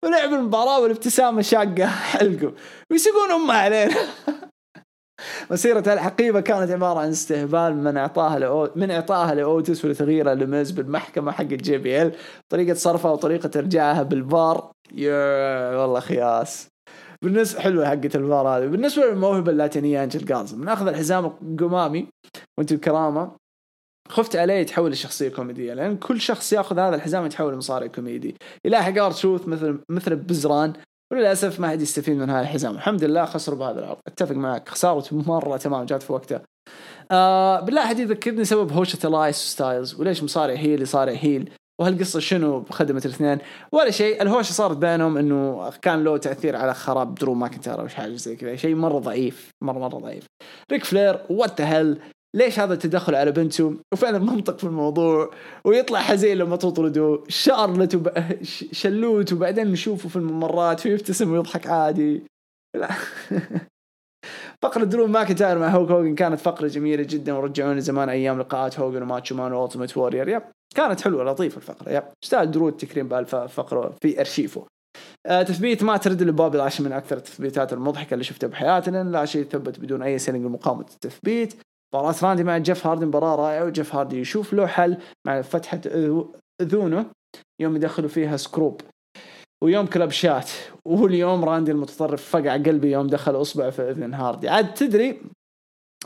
ولعب 0.05 0.33
المباراة 0.33 0.79
والابتسامة 0.79 1.41
شاقة. 1.41 1.85
حلقه 2.11 2.53
ويسيقون 2.91 3.31
أمه 3.31 3.53
علينا. 3.53 3.95
مسيرة 5.51 5.93
الحقيبة 5.93 6.39
كانت 6.39 6.71
عبارة 6.71 6.99
عن 6.99 7.09
استهبال 7.09 7.75
من 7.75 7.97
إعطاها 7.97 8.39
لأو... 8.39 8.69
من 8.75 8.91
إعطاها 8.91 9.35
لأوتس 9.35 9.85
ولتغييرها 9.85 10.35
لميز 10.35 10.71
بالمحكمة 10.71 11.31
حق 11.31 11.43
جي 11.43 11.77
بي 11.77 12.01
ال 12.01 12.11
طريقة 12.49 12.73
صرفها 12.73 13.11
وطريقة 13.11 13.59
إرجاعها 13.59 14.03
بالبار 14.03 14.71
يا 14.93 15.77
والله 15.77 15.99
خياس. 15.99 16.67
بالنسبة 17.21 17.59
حلوة 17.59 17.85
حقة 17.85 18.09
البار 18.15 18.47
هذه. 18.47 18.65
بالنسبة 18.67 19.05
للموهبة 19.05 19.51
اللاتينية 19.51 20.03
أنجل 20.03 20.25
جارز 20.25 20.53
من 20.53 20.67
أخذ 20.67 20.87
الحزام 20.87 21.25
القمامي 21.25 22.07
وأنت 22.57 22.71
الكرامة 22.71 23.31
خفت 24.09 24.35
عليه 24.35 24.53
يتحول 24.53 24.91
لشخصية 24.91 25.29
كوميدية 25.29 25.73
لأن 25.73 25.97
كل 25.97 26.21
شخص 26.21 26.53
يأخذ 26.53 26.79
هذا 26.79 26.95
الحزام 26.95 27.25
يتحول 27.25 27.53
لمصارع 27.53 27.87
كوميدي. 27.87 28.35
يلاحق 28.65 29.03
ار 29.03 29.13
مثل 29.47 29.79
مثل 29.89 30.15
بزران 30.15 30.73
وللأسف 31.11 31.59
ما 31.59 31.67
حد 31.67 31.81
يستفيد 31.81 32.17
من 32.17 32.29
هذا 32.29 32.41
الحزام. 32.41 32.75
الحمد 32.75 33.03
لله 33.03 33.25
خسروا 33.25 33.59
بهذا 33.59 33.79
العرض. 33.79 33.97
أتفق 34.07 34.35
معك. 34.35 34.69
خسارته 34.69 35.23
مرة 35.27 35.57
تمام 35.57 35.85
جات 35.85 36.03
في 36.03 36.13
وقتها 36.13 36.41
آه 37.11 37.59
بالله 37.59 37.85
حد 37.85 37.99
يذكرني 37.99 38.45
سبب 38.45 38.71
هوشة 38.71 39.07
إلياس 39.07 39.35
وستايلز 39.35 39.99
وليش 39.99 40.23
مصارع 40.23 40.53
heel 40.53 40.81
يصارع 40.81 41.13
heel 41.13 41.49
وهالقصة 41.81 42.19
شنو 42.19 42.59
بخدمة 42.59 43.01
الاثنين؟ 43.05 43.37
ولا 43.71 43.91
شيء. 43.91 44.21
الهوشة 44.21 44.51
صارت 44.51 44.77
بينهم 44.77 45.17
إنه 45.17 45.69
كان 45.81 46.03
له 46.03 46.17
تأثير 46.17 46.55
على 46.55 46.73
خراب 46.73 47.15
درو 47.15 47.33
ماكنتاير 47.33 47.81
أو 47.81 47.87
حاجة 47.87 48.15
زي 48.15 48.35
كذا. 48.35 48.55
شيء 48.55 48.75
مرة 48.75 48.99
ضعيف 48.99 49.49
مرة 49.63 49.79
مرة 49.79 49.99
ضعيف. 49.99 50.25
ريك 50.71 50.83
فلير 50.83 51.19
what 51.29 51.47
the 51.47 51.61
hell 51.61 51.99
ليش 52.37 52.59
هذا 52.59 52.73
التدخل 52.73 53.15
على 53.15 53.31
بنته 53.31 53.77
وفعلا 53.93 54.19
منطق 54.19 54.57
في 54.57 54.63
الموضوع. 54.63 55.31
ويطلع 55.65 55.99
حزين 55.99 56.37
لما 56.37 56.55
تطرده. 56.55 57.23
شارلت 57.27 57.95
وب... 57.95 58.09
شارلوت 58.71 59.33
وبعدين 59.33 59.67
نشوفه 59.71 60.09
في 60.09 60.15
الممرات 60.15 60.85
ويبتسم 60.85 61.31
ويضحك 61.31 61.67
عادي. 61.67 62.23
لا. 62.75 62.89
فقرة 64.63 64.83
درو 64.83 65.07
ماكنتاير 65.07 65.59
مع 65.59 65.67
هوك 65.67 65.91
هوجن 65.91 66.15
كانت 66.15 66.39
فقرة 66.39 66.67
جميلة 66.67 67.03
جدا 67.03 67.33
ورجعوني 67.33 67.81
زمان 67.81 68.09
أيام 68.09 68.39
لقاءات 68.39 68.79
هوجن 68.79 69.01
وماتشو 69.01 69.35
مان 69.35 69.53
و 69.53 69.58
Ultimate 69.58 69.97
Warrior. 69.97 70.27
yep. 70.27 70.43
كانت 70.75 71.01
حلوة 71.01 71.23
لطيفة 71.23 71.57
الفقرة. 71.57 71.91
yep. 71.91 72.03
يستاهل 72.23 72.51
درو 72.51 72.69
التكريم 72.69 73.07
بهالفقرة 73.07 73.95
في 74.01 74.19
ارشيفه 74.19 74.65
آه 75.25 75.43
تثبيت 75.43 75.83
مات 75.83 75.97
ريدل 75.97 76.23
لبوبي 76.23 76.57
لاشلي 76.57 76.83
من 76.83 76.91
أكثر 76.91 77.17
التثبيتات 77.17 77.73
المضحكة 77.73 78.13
اللي 78.13 78.23
شفتها 78.23 78.47
بحياتي 78.47 78.91
لأن 78.91 79.11
لاشلي 79.11 79.43
ثبت 79.43 79.79
بدون 79.79 80.01
أي 80.01 80.19
selling 80.19 80.45
مقاومه 80.45 80.85
التثبيت 80.93 81.53
مباراة 81.93 82.15
راندي 82.23 82.43
مع 82.43 82.57
جيف 82.57 82.87
هاردي 82.87 83.05
مباراة 83.05 83.35
رائعة 83.35 83.65
وجيف 83.65 83.95
هاردي 83.95 84.19
يشوف 84.19 84.53
له 84.53 84.67
حل 84.67 84.97
مع 85.27 85.41
فتحة 85.41 85.81
أذونه 86.61 87.05
يوم 87.61 87.75
يدخلوا 87.75 88.09
فيها 88.09 88.37
screw. 88.37 88.81
ويوم 89.63 89.85
كلبشات 89.85 90.49
واليوم 90.85 91.45
راندي 91.45 91.71
المتطرف 91.71 92.29
فقع 92.29 92.53
قلبي 92.53 92.91
يوم 92.91 93.07
دخل 93.07 93.41
اصبعه 93.41 93.69
في 93.69 93.81
أذن 93.81 94.13
هاردي. 94.13 94.49
عاد 94.49 94.73
تدري 94.73 95.21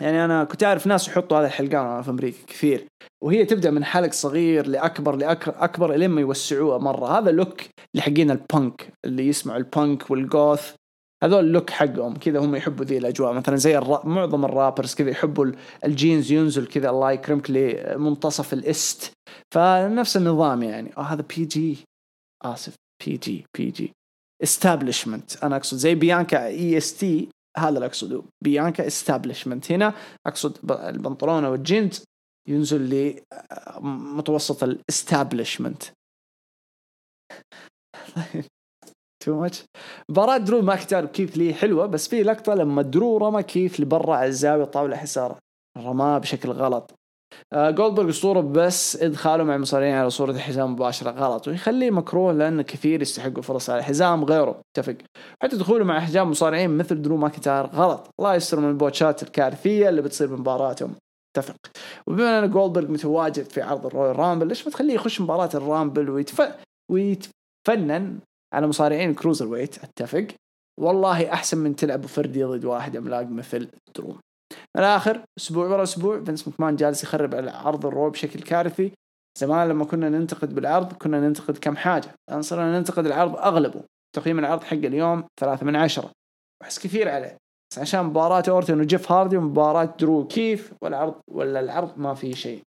يعني 0.02 0.26
أنا 0.26 0.44
كنت 0.44 0.64
أعرف 0.64 0.88
ناس 0.88 1.08
يحطوا 1.08 1.40
هذا 1.40 1.48
الحلقان 1.48 2.02
في 2.02 2.10
أمريكا 2.10 2.46
كثير 2.48 2.88
وهي 3.24 3.46
تبدأ 3.46 3.72
من 3.72 3.84
حلق 3.84 4.12
صغير 4.12 4.68
لأكبر 4.68 5.16
لاكبر 5.16 5.64
أكبر 5.64 5.94
إلين 5.96 6.10
ما 6.10 6.22
يوسعوها 6.22 6.78
مرة. 6.78 7.20
هذا 7.20 7.32
look 7.32 7.62
لحقين 7.96 8.32
البانك 8.32 8.94
اللي 9.06 9.28
يسمعوا 9.28 9.58
ال 9.60 9.70
punk 9.70 10.12
وال 10.12 10.33
goth 10.33 10.76
هذول 11.24 11.46
ال 11.46 11.51
look 11.51 11.70
حقهم. 11.70 12.16
كذا 12.16 12.40
هم 12.40 12.56
يحبوا 12.56 12.86
ذي 12.86 12.98
الأجواء. 12.98 13.34
مثلا 13.34 13.56
زي 13.56 13.78
الرا... 13.78 14.06
معظم 14.08 14.46
ال 14.46 14.52
rappers 14.52 14.94
كذا 14.96 15.10
يحبوا 15.10 15.46
ال- 15.46 15.56
الجينز 15.86 16.32
ينزل 16.32 16.68
كذا 16.68 16.90
الله 16.90 17.12
يكرمك 17.12 17.52
لمنتصف 17.52 18.54
الإست. 18.54 19.12
فنفس 19.54 20.18
النظام 20.18 20.64
يعني. 20.64 20.98
آه 20.98 21.02
هذا 21.02 21.22
PG 21.38 21.78
آسف 22.46 22.76
PG 23.06 23.46
PG 23.58 23.70
establishment 23.72 25.44
أنا 25.44 25.56
أقصد 25.56 25.78
زي 25.78 25.96
بيانكا 25.96 26.46
EST 26.48 27.30
هذا 27.58 27.70
اللي 27.70 27.86
أقصده. 27.86 28.24
بيانكا 28.44 28.88
establishment 28.88 29.72
هنا 29.72 29.94
أقصد 30.28 30.72
البنطلون 30.72 31.46
والجينز 31.46 32.04
ينزل 32.50 33.14
لمتوسط 33.82 34.64
ال 34.64 34.72
establishment 34.72 35.84
too 39.22 39.40
much 39.40 39.64
مباراة 40.10 40.38
درو 40.38 40.62
ماكنتاير 40.62 41.06
وكيث 41.06 41.38
لي 41.38 41.54
حلوة 41.54 41.86
بس 41.86 42.08
في 42.08 42.24
لقطة 42.24 42.54
لما 42.54 42.82
درو 42.82 43.18
رمى 43.18 43.44
كيث 43.44 43.80
لبرا 43.80 44.16
على 44.16 44.28
الزاوية 44.28 44.66
طاولة 44.66 44.96
حسار 44.96 45.38
رماه 45.78 46.18
بشكل 46.18 46.50
غلط. 46.50 46.94
آه 47.54 47.72
جولدبرغ 47.72 48.10
أسطورة 48.10 48.42
بس 48.42 49.04
إدخاله 49.04 49.44
مع 49.44 49.56
المصارعين 49.56 49.96
على 49.96 50.10
صورة 50.10 50.32
الحزام 50.32 50.72
مباشرة 50.72 51.12
غلط 51.12 51.48
ويخليه 51.48 51.92
مكروه 51.92 52.34
لأن 52.34 52.62
كثير 52.62 53.02
يستحقوا 53.02 53.42
فرص 53.42 53.70
على 53.70 53.80
الحزام 53.80 54.24
غيره. 54.24 54.62
اتفق. 54.78 54.96
حتى 55.44 55.58
دخوله 55.58 55.86
مع 55.86 56.00
حزام 56.00 56.30
مصارعين 56.30 56.78
مثل 56.78 57.02
درو 57.02 57.18
ماكنتاير 57.18 57.66
غلط. 57.66 58.10
الله 58.20 58.36
يستر 58.36 58.60
من 58.60 58.70
البوتشات 58.70 59.24
الكارثية 59.24 59.90
اللي 59.90 60.02
بتصير 60.02 60.36
بمباراتهم 60.36 60.96
اتفق. 61.36 61.56
وبما 62.08 62.40
أن 62.40 62.50
جولدبرغ 62.50 62.92
متواجد 62.92 63.46
في 63.46 63.62
عرض 63.62 63.86
الرويال 63.86 64.20
رامبل 64.20 64.48
ليش 64.48 64.66
ما 64.66 64.72
تخليه 64.72 64.94
يخش 64.94 65.22
مباراة 65.22 65.50
الرامبل 65.54 66.10
ويتف... 66.10 66.56
ويتفنن 66.92 68.20
على 68.54 68.68
مصارعين 68.68 69.14
cruiserweight 69.14 69.84
أتفق. 69.84 70.28
والله 70.80 71.34
أحسن 71.34 71.58
من 71.58 71.76
تلعب 71.76 72.06
فردي 72.06 72.44
ضد 72.44 72.66
واحد 72.66 72.98
عملاق 72.98 73.24
مثل 73.24 73.70
درو 73.96 74.18
الآخر 74.78 75.24
أسبوع 75.40 75.68
ورا 75.68 75.84
أسبوع 75.84 76.24
فينس 76.24 76.48
مكمان 76.48 76.76
جالس 76.76 77.04
يخرب 77.04 77.36
على 77.36 77.52
عرض 77.52 77.86
الرو 77.86 78.10
بشكل 78.10 78.40
كارثي. 78.40 78.92
زمان 79.40 79.70
لما 79.70 79.86
كنا 79.86 80.10
ننتقد 80.10 80.56
بالعرض 80.56 80.94
كنا 80.94 81.20
ننتقد 81.20 81.58
كم 81.58 81.76
حاجة. 81.76 82.12
الآن 82.30 82.42
صرنا 82.42 82.78
ننتقد 82.78 83.06
العرض 83.06 83.36
أغلبه. 83.36 83.84
تقييم 84.16 84.40
العرض 84.40 84.64
حق 84.64 84.74
اليوم 84.74 85.24
ثلاثة 85.40 85.66
من 85.66 85.76
عشرة. 85.76 86.12
أحس 86.64 86.80
كثير 86.80 87.10
عليه. 87.10 87.38
بس 87.72 87.80
عشان 87.80 88.04
مباراة 88.04 88.44
اورتن 88.50 88.82
وجيف 88.82 89.12
هاردي 89.12 89.38
ومباراة 89.38 89.96
درو 90.00 90.28
كيث 90.28 90.74
والعرض 90.82 91.16
ولا 91.32 91.60
العرض 91.60 91.98
ما 91.98 92.14
فيه 92.14 92.34
شيء. 92.34 92.62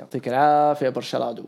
يعطيك 0.00 0.28
العافية 0.28 0.88
برشلادو. 0.88 1.46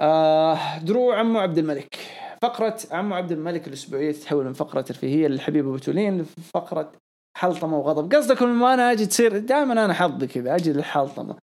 آه 0.00 0.78
درو 0.78 1.12
عمو 1.12 1.38
عبد 1.38 1.58
الملك. 1.58 1.98
فقرة 2.42 2.78
عمو 2.90 3.14
عبد 3.14 3.32
الملك 3.32 3.68
الأسبوعية 3.68 4.12
تتحول 4.12 4.44
من 4.44 4.52
فقرة 4.52 4.80
ترفيهية 4.80 5.28
للحبيب 5.28 5.66
أبو 5.68 5.78
تولين 5.78 6.18
لفقرة 6.18 6.92
حلطمة 7.36 7.78
وغضب. 7.78 8.14
قصدك 8.14 8.42
لما 8.42 8.74
أنا 8.74 8.92
أجي 8.92 9.06
تصير؟ 9.06 9.38
دائما 9.38 9.84
أنا 9.84 9.92
حظي 9.92 10.26
كذا 10.26 10.54
أجي 10.54 10.72
للحلطمة. 10.72 11.36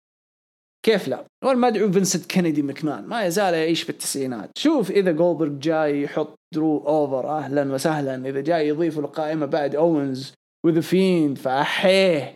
كيف 0.82 1.08
لا؟ 1.08 1.24
والمدعو 1.44 1.92
فينسنت 1.92 2.26
كينيدي 2.26 2.62
مكمان 2.62 3.06
ما 3.06 3.24
يزال 3.24 3.54
يعيش 3.54 3.84
بالتسعينات 3.84 4.50
شوف 4.58 4.90
إذا 4.90 5.12
جولدبرغ 5.12 5.48
جاي 5.48 6.02
يحط 6.02 6.34
درو 6.54 6.78
over. 6.78 7.28
أهلا 7.30 7.72
وسهلا. 7.72 8.28
إذا 8.28 8.40
جاي 8.40 8.68
يضيف 8.68 8.98
له 8.98 9.06
قائمة 9.06 9.46
بعد 9.46 9.74
أوينز 9.74 10.34
وذا 10.66 10.80
فيند 10.80 11.38
فأحيه. 11.38 12.34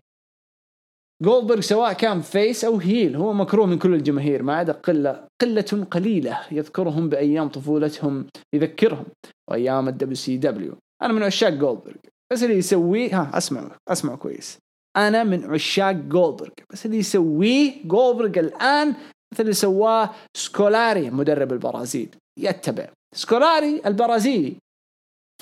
جولدبرغ 1.23 1.61
سواء 1.61 1.93
كان 1.93 2.21
face 2.21 2.65
أو 2.65 2.77
heel 2.77 3.17
هو 3.17 3.33
مكروه 3.33 3.67
من 3.67 3.79
كل 3.79 3.95
الجماهير 3.95 4.43
ما 4.43 4.57
عدا 4.57 4.73
قلة 4.73 5.27
قلة 5.43 5.87
قليلة 5.91 6.41
يذكرهم 6.51 7.09
بأيام 7.09 7.49
طفولتهم 7.49 8.27
يذكرهم 8.55 9.05
وأيام 9.51 9.89
الدبليو 9.89 10.17
سي 10.17 10.37
دبليو 10.37 10.75
أنا 11.03 11.13
من 11.13 11.23
عشاق 11.23 11.51
جولدبرغ 11.51 11.95
بس 12.33 12.43
اللي 12.43 12.55
يسويه 12.55 13.21
ها 13.21 13.39
اسمعوا 13.39 13.71
اسمعوا 13.89 14.17
كويس. 14.17 14.59
أنا 14.97 15.25
من 15.25 15.45
عشاق 15.45 15.93
جولدبرغ 15.93 16.51
بس 16.73 16.87
اللي 16.87 16.99
يسويه 16.99 17.85
جولدبرغ 17.85 18.41
الآن 18.41 18.89
مثل 19.33 19.43
اللي 19.43 19.53
سواه 19.53 20.11
سكولاري 20.37 21.11
مدرب 21.11 21.53
البرازيل. 21.53 22.17
يتبع. 22.39 22.89
سكولاري 23.15 23.83
البرازيلي. 23.87 24.57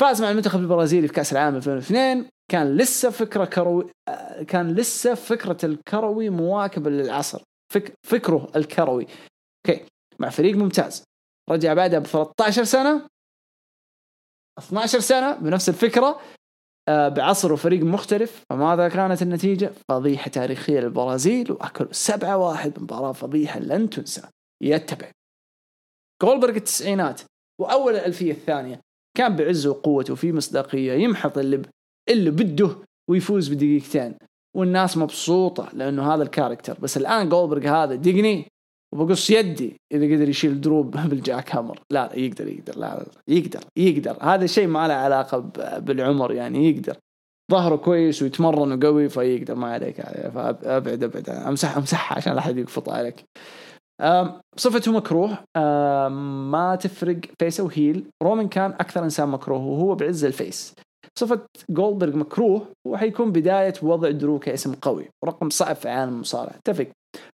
فاز 0.01 0.23
مع 0.23 0.31
المنتخب 0.31 0.61
البرازيلي 0.61 1.09
في 1.09 1.15
كأس 1.15 1.33
العالم 1.33 1.57
2002 1.57 2.27
كان 2.51 2.77
لسه 2.77 3.11
فكرة 3.11 3.45
كروي 3.45 3.91
آه، 4.09 4.43
كان 4.43 4.75
لسه 4.75 5.15
فكرة 5.15 5.59
الكروي 5.65 6.31
مواكبة 6.31 6.91
للعصر. 6.91 7.43
فك... 7.73 7.93
فكره 8.07 8.51
الكروي. 8.57 9.07
أوكي. 9.67 9.85
مع 10.19 10.29
فريق 10.31 10.57
ممتاز. 10.57 11.05
رجع 11.51 11.75
بعدها 11.75 11.99
ب 11.99 12.07
13 12.07 12.65
سنة. 12.65 13.07
12 14.59 15.01
سنة 15.01 15.37
بنفس 15.37 15.69
الفكرة. 15.69 16.21
آه، 16.89 17.09
بعصر 17.09 17.53
وفريق 17.53 17.83
مختلف. 17.83 18.45
فماذا 18.51 18.89
كانت 18.89 19.23
النتيجة؟ 19.23 19.73
فضيحة 19.89 20.31
تاريخية 20.31 20.81
للبرازيل. 20.81 21.53
وأكلوا 21.53 21.93
سبعة 21.93 22.37
واحد 22.37 22.83
مباراة 22.83 23.13
فضيحة 23.13 23.61
لن 23.61 23.91
تنسى. 23.91 24.23
يتبع. 24.63 25.11
جولبرغ 26.23 26.57
التسعينات. 26.57 27.21
وأول 27.61 27.95
الألفية 27.95 28.33
الثانية. 28.33 28.81
كان 29.17 29.37
بعزه 29.37 29.71
وقوته 29.71 30.13
وفي 30.13 30.33
مصداقية. 30.33 30.93
يمحط 30.93 31.39
اللي. 31.39 31.63
اللي 32.09 32.31
بده 32.31 32.71
ويفوز 33.11 33.49
بدقيقتين. 33.49 34.15
والناس 34.57 34.97
مبسوطة 34.97 35.69
لأنه 35.73 36.15
هذا 36.15 36.23
ال 36.23 36.28
character 36.28 36.77
بس 36.81 36.97
الآن 36.97 37.29
جولدبرغ 37.29 37.69
هذا 37.69 37.95
دقني 37.95 38.47
وبقص 38.95 39.31
يدي 39.31 39.77
إذا 39.93 40.05
قدر 40.15 40.29
يشيل 40.29 40.61
درو 40.61 40.91
بال 41.11 41.57
Jackhammer. 41.57 41.81
لا 41.91 42.11
يقدر 42.15 42.49
يقدر 42.49 42.79
لا, 42.79 43.07
يقدر 43.29 43.61
يقدر. 43.77 44.17
هذا 44.21 44.45
الشيء 44.45 44.67
ما 44.67 44.89
له 44.89 44.95
علاقة 44.95 45.39
بالعمر 45.79 46.33
يعني 46.33 46.71
يقدر. 46.71 46.97
ظهره 47.53 47.77
كويس 47.77 48.23
ويتمرن 48.23 48.73
وقوي 48.73 49.09
فيقدر. 49.09 49.55
ما 49.55 49.73
عليك 49.73 50.01
فأبعد 50.35 51.03
أبعد. 51.05 51.29
أمسح 51.31 51.77
امسحها 51.77 52.17
عشان 52.17 52.33
لا 52.33 52.39
أحد 52.39 52.59
يقفط 52.59 52.89
عليك. 52.89 53.25
صفته 54.57 54.93
مكروه. 54.93 55.39
ما 56.21 56.79
تفرق 56.81 57.21
face 57.39 57.61
أو 57.61 57.69
heel 57.69 58.05
رومان 58.23 58.49
كان 58.49 58.71
أكثر 58.71 59.05
إنسان 59.05 59.29
مكروه 59.29 59.61
وهو 59.61 59.95
بعز 59.95 60.25
ال 60.25 60.33
face. 60.33 60.75
صفة 61.19 61.41
جولدبرغ 61.71 62.17
مكروه 62.17 62.67
هو 62.87 62.97
حيكون 62.97 63.33
بداية 63.33 63.75
وضع 63.83 64.11
درو 64.11 64.39
كاسم 64.39 64.75
قوي. 64.75 65.09
ورقم 65.25 65.51
صعب 65.51 65.77
في 65.77 65.89
عالم 65.89 66.15
المصارعة. 66.15 66.57
اتفق. 66.57 66.87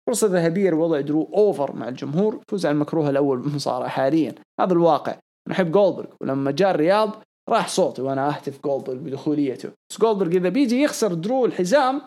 فرصة 0.07 0.27
ذهبية 0.27 0.71
لوضع 0.71 1.01
درو 1.01 1.31
over 1.35 1.77
مع 1.77 1.89
الجمهور 1.89 2.41
فوز 2.49 2.67
على 2.67 2.75
المكروه 2.75 3.11
الأول 3.11 3.39
بالمصارعة 3.39 3.89
حاليا. 3.89 4.35
هذا 4.61 4.73
الواقع. 4.73 5.17
نحب 5.49 5.73
جولدبرغ 5.73 6.07
ولما 6.21 6.51
جاء 6.51 6.71
الرياض 6.71 7.23
راح 7.49 7.69
صوتي 7.69 8.03
وأنا 8.03 8.29
أهتف 8.29 8.61
جولدبرغ 8.65 8.97
بدخوليته. 8.97 9.71
بس 9.91 10.01
جولدبرغ 10.01 10.31
إذا 10.31 10.49
بيجي 10.49 10.83
يخسر 10.83 11.15
درو 11.15 11.47
الحزام 11.47 12.03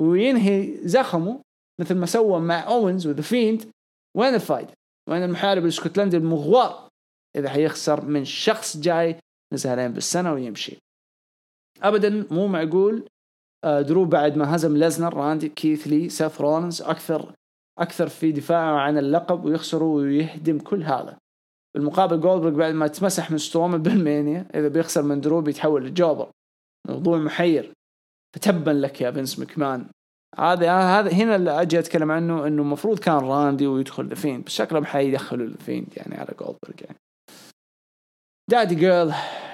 وينهي 0.00 0.74
زخمه 0.82 1.40
مثل 1.80 1.94
ما 1.94 2.06
سوى 2.06 2.40
مع 2.40 2.66
اوينز 2.66 3.06
وذا 3.06 3.22
فيند 3.22 3.64
وين 4.16 4.34
الفايدة؟ 4.34 4.72
وين 5.08 5.22
المحارب 5.22 5.62
الإسكتلندي 5.62 6.16
المغوار؟ 6.16 6.88
إذا 7.36 7.48
حيخسر 7.48 8.04
من 8.04 8.24
شخص 8.24 8.76
جاي 8.76 9.16
نزالين 9.54 9.92
بالسنة 9.92 10.32
ويمشي. 10.32 10.78
ابدا 11.82 12.26
مو 12.30 12.46
معقول 12.46 13.04
آه، 13.64 13.80
درو 13.80 14.04
بعد 14.04 14.36
ما 14.36 14.56
هزم 14.56 14.76
ليزنر 14.76 15.14
راندي 15.14 15.48
كيث 15.48 15.86
لي 15.86 16.08
سيث 16.08 16.40
رولنز 16.40 16.82
أكثر 16.82 17.32
أكثر 17.78 18.08
في 18.08 18.32
دفاعه 18.32 18.78
عن 18.78 18.98
اللقب 18.98 19.44
ويخسروا 19.44 20.00
ويهدم 20.00 20.58
كل 20.58 20.82
هذا. 20.82 21.18
بالمقابل 21.74 22.20
جولدبرغ 22.20 22.50
بعد 22.50 22.74
ما 22.74 22.86
تمسح 22.86 23.30
من 23.30 23.38
سترومان 23.38 23.82
بالمانيا 23.82 24.46
إذا 24.54 24.68
بيخسر 24.68 25.02
من 25.02 25.20
درو 25.20 25.40
بيتحول 25.40 25.86
ل 25.86 25.91
jobber. 25.91 26.30
موضوع 26.88 27.18
محير. 27.18 27.72
فتبا 28.36 28.70
لك 28.70 29.00
يا 29.00 29.10
فينس 29.10 29.38
مكمان 29.38 29.86
هذا 30.38 30.72
هذا 30.72 31.12
هنا 31.12 31.36
اللي 31.36 31.62
أجي 31.62 31.78
أتكلم 31.78 32.10
عنه 32.10 32.46
إنه 32.46 32.62
المفروض 32.62 32.98
كان 32.98 33.18
راندي 33.18 33.66
ويدخل 33.66 34.04
لفيند 34.04 34.44
بس 34.44 34.52
شكلهم 34.52 34.84
حيدخلوا 34.84 35.46
لفيند 35.46 35.88
يعني 35.96 36.14
على 36.14 36.34
جولدبرغ 36.40 36.74
يعني. 36.80 36.98
دادي 38.50 38.74
جيرل 38.74 39.12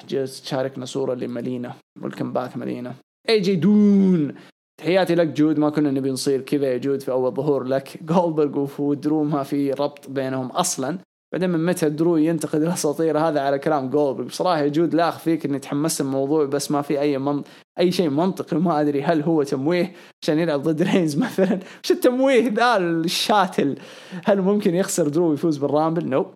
جالس 0.09 0.43
تشاركنا 0.43 0.85
صورة 0.85 1.14
لمالينا 1.14 1.74
welcome 2.02 2.32
back 2.32 2.56
مالينا 2.56 2.94
اي 3.28 3.40
جي 3.40 3.56
دون 3.56 4.35
تحياتي 4.81 5.14
لك 5.14 5.27
جود 5.27 5.59
ما 5.59 5.70
كنا 5.70 5.90
نبي 5.90 6.10
نصير 6.10 6.40
كذا 6.40 6.66
يا 6.66 6.78
جود 6.78 7.02
في 7.02 7.10
أول 7.10 7.35
ظهور 7.35 7.64
لك. 7.64 7.98
جولدبرغ 8.02 8.68
ودرو 8.78 9.24
ما 9.24 9.43
في 9.43 9.70
ربط 9.70 10.09
بينهم 10.09 10.47
أصلا. 10.47 10.98
بعدين 11.32 11.51
من 11.51 11.66
متى 11.66 11.89
درو 11.89 12.16
ينتقد 12.16 12.62
الأساطير 12.62 13.18
هذا 13.18 13.40
على 13.40 13.59
كلام 13.59 13.90
جولدبرغ 13.90 14.27
بصراحة 14.27 14.59
يا 14.59 14.68
جود 14.68 14.94
لا 14.94 15.09
أخفيك 15.09 15.47
إني 15.47 15.59
تحمست 15.59 16.01
الموضوع 16.01 16.44
بس 16.44 16.70
ما 16.70 16.82
في 16.82 17.01
أي 17.01 17.18
من... 17.18 17.43
أي 17.78 17.93
شيء 17.93 18.09
منطقي 18.09 18.56
ما 18.56 18.81
أدري 18.81 19.02
هل 19.02 19.23
هو 19.23 19.43
تمويه 19.43 19.93
عشان 20.23 20.39
يلعب 20.39 20.62
ضد 20.62 20.82
رينز 20.82 21.16
مثلا. 21.18 21.59
وش 21.85 21.90
التمويه 21.90 22.48
ذا 22.48 22.77
الشاتل؟ 22.77 23.78
هل 24.24 24.43
ممكن 24.43 24.74
يخسر 24.74 25.09
درو 25.09 25.31
ويفوز 25.31 25.56
بالرامبل؟ 25.56 26.06
nope 26.06 26.27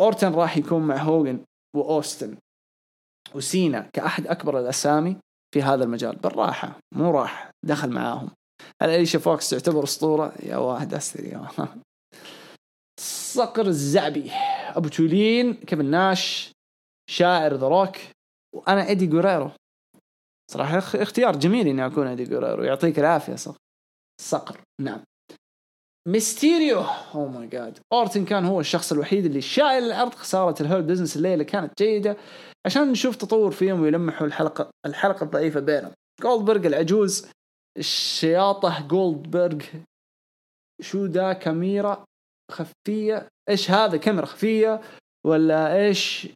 أورتن 0.00 0.32
راح 0.32 0.56
يكون 0.56 0.82
مع 0.82 0.96
هوجن 0.96 1.38
وأوستن 1.76 2.36
وسينا 3.34 3.90
كأحد 3.92 4.26
أكبر 4.26 4.60
الأسامي 4.60 5.16
في 5.54 5.62
هذا 5.62 5.84
المجال. 5.84 6.16
بالراحة 6.16 6.78
مو 6.94 7.10
راح 7.10 7.50
دخل 7.66 7.90
معاهم. 7.90 8.30
هل 8.82 8.90
أليشا 8.90 9.18
فوكس 9.18 9.50
تعتبر 9.50 9.84
أسطورة. 9.84 10.32
يا 10.42 10.56
واحد 10.56 10.94
أستري 10.94 11.46
صقر 13.00 13.66
الزعبي 13.66 14.30
أبو 14.76 14.88
تولين 14.88 15.54
كيفن 15.54 15.84
ناش 15.84 16.52
شاعر 17.10 17.54
ذا 17.54 17.68
روك 17.68 17.96
وأنا 18.54 18.88
إيدي 18.88 19.06
جوريرو 19.06 19.50
صراحة 20.50 20.80
إخ- 20.80 20.96
إختيار 20.96 21.36
جميل 21.36 21.68
إني 21.68 21.86
أكون 21.86 22.06
إيدي 22.06 22.24
جوريرو 22.24 22.62
يعطيك 22.64 22.98
العافية 22.98 23.34
صقر. 23.34 23.58
صقر 24.20 24.60
نعم. 24.80 25.00
ميستيريو. 26.06 26.80
oh 27.14 27.28
my 27.28 27.46
god 27.46 27.78
أورتن 27.92 28.24
كان 28.24 28.44
هو 28.44 28.60
الشخص 28.60 28.92
الوحيد 28.92 29.24
اللي 29.24 29.40
شايل 29.40 29.84
العرض 29.84 30.14
خسارة 30.14 30.62
الهيرت 30.62 30.82
بزنس 30.82 31.16
الليلة 31.16 31.44
كانت 31.44 31.72
جيدة. 31.78 32.16
عشان 32.66 32.90
نشوف 32.92 33.16
تطور 33.16 33.50
فيهم 33.50 33.80
ويلمحوا 33.80 34.26
الحلقة 34.26 34.70
الحلقة 34.86 35.24
الضعيفة 35.24 35.60
بينهم. 35.60 35.92
جولدبرغ 36.22 36.66
العجوز. 36.66 37.26
الشياطة 37.78 38.86
جولدبرغ 38.86 39.64
شو 40.82 41.06
ذا 41.06 41.32
كاميرا 41.32 42.04
خفية؟ 42.52 43.28
إيش 43.48 43.70
هذا 43.70 43.96
كاميرا 43.96 44.26
خفية؟ 44.26 44.80
ولا 45.26 45.76
إيش 45.76 46.28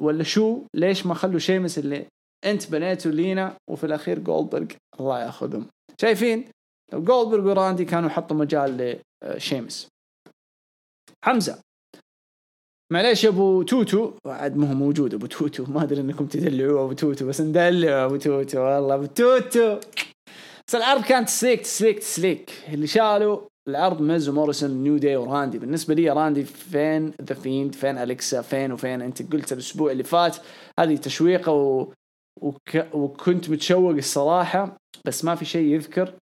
ولا 0.00 0.22
شو؟ 0.22 0.62
ليش 0.74 1.06
ما 1.06 1.14
خلوا 1.14 1.38
شيمس 1.38 1.78
اللي 1.78 2.06
أنت 2.44 2.70
بنيته 2.70 3.10
لينا؟ 3.10 3.56
وفي 3.70 3.84
الأخير 3.84 4.18
جولدبرغ 4.18 4.66
الله 5.00 5.20
يأخذهم. 5.20 5.66
شايفين؟ 6.00 6.44
لو 6.92 7.02
جولدبرغ 7.02 7.48
وراندي 7.48 7.84
كانوا 7.84 8.10
حطوا 8.10 8.36
مجال 8.36 9.00
لشيمس 9.24 9.88
حمزة. 11.24 11.58
معليش 12.92 13.24
يا 13.24 13.28
أبو 13.28 13.62
توتو. 13.62 14.12
عاد 14.26 14.56
ما 14.56 14.70
هو 14.70 14.74
موجود 14.74 15.14
أبو 15.14 15.26
توتو. 15.26 15.64
ما 15.64 15.82
أدري 15.82 16.00
إنكم 16.00 16.26
تدلعوه 16.26 16.84
أبو 16.84 16.92
توتو 16.92 17.26
بس 17.26 17.40
ندلع 17.40 18.04
أبو 18.04 18.16
توتو. 18.16 18.60
والله 18.60 18.94
أبو 18.94 19.06
توتو. 19.06 19.80
بس 20.68 20.74
العرض 20.74 21.04
كانت 21.04 21.28
تسليك 21.28 21.60
تسليك 21.60 21.98
تسليك. 21.98 22.50
اللي 22.68 22.86
شالوا 22.86 23.40
العرض 23.68 24.00
ميز 24.02 24.28
وموريسون 24.28 24.70
نيو 24.70 24.96
داي 24.96 25.16
وراندي. 25.16 25.58
بالنسبة 25.58 25.94
لي 25.94 26.10
راندي 26.10 26.44
فين 26.44 27.12
ذا 27.22 27.34
فيند 27.34 27.74
فين 27.74 27.98
أليكسا 27.98 28.42
فين 28.42 28.72
وفين. 28.72 29.02
أنت 29.02 29.32
قلت 29.32 29.52
الأسبوع 29.52 29.92
اللي 29.92 30.04
فات 30.04 30.36
هذه 30.80 30.96
تشويقة 30.96 31.52
و... 31.52 31.92
وك... 32.40 32.94
وكنت 32.94 33.50
متشوق 33.50 33.94
الصراحة. 33.94 34.76
بس 35.04 35.24
ما 35.24 35.34
في 35.34 35.44
شيء 35.44 35.66
يذكر 35.66 36.14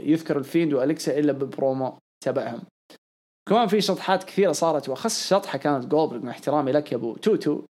يذكر 0.00 0.38
الفيند 0.38 0.72
وأليكسا 0.72 1.18
إلا 1.18 1.32
ببرومو. 1.32 1.98
تبعهم. 2.22 2.62
كمان 3.48 3.68
في 3.68 3.80
شطحات 3.80 4.24
كثيرة 4.24 4.52
صارت 4.52 4.88
وأخص 4.88 5.28
شطحة 5.28 5.58
كانت 5.58 5.86
جولدبرغ 5.86 6.22
مع 6.24 6.30
احترامي 6.30 6.72
لك 6.72 6.92
يا 6.92 6.96
أبو 6.96 7.16
توتو. 7.16 7.62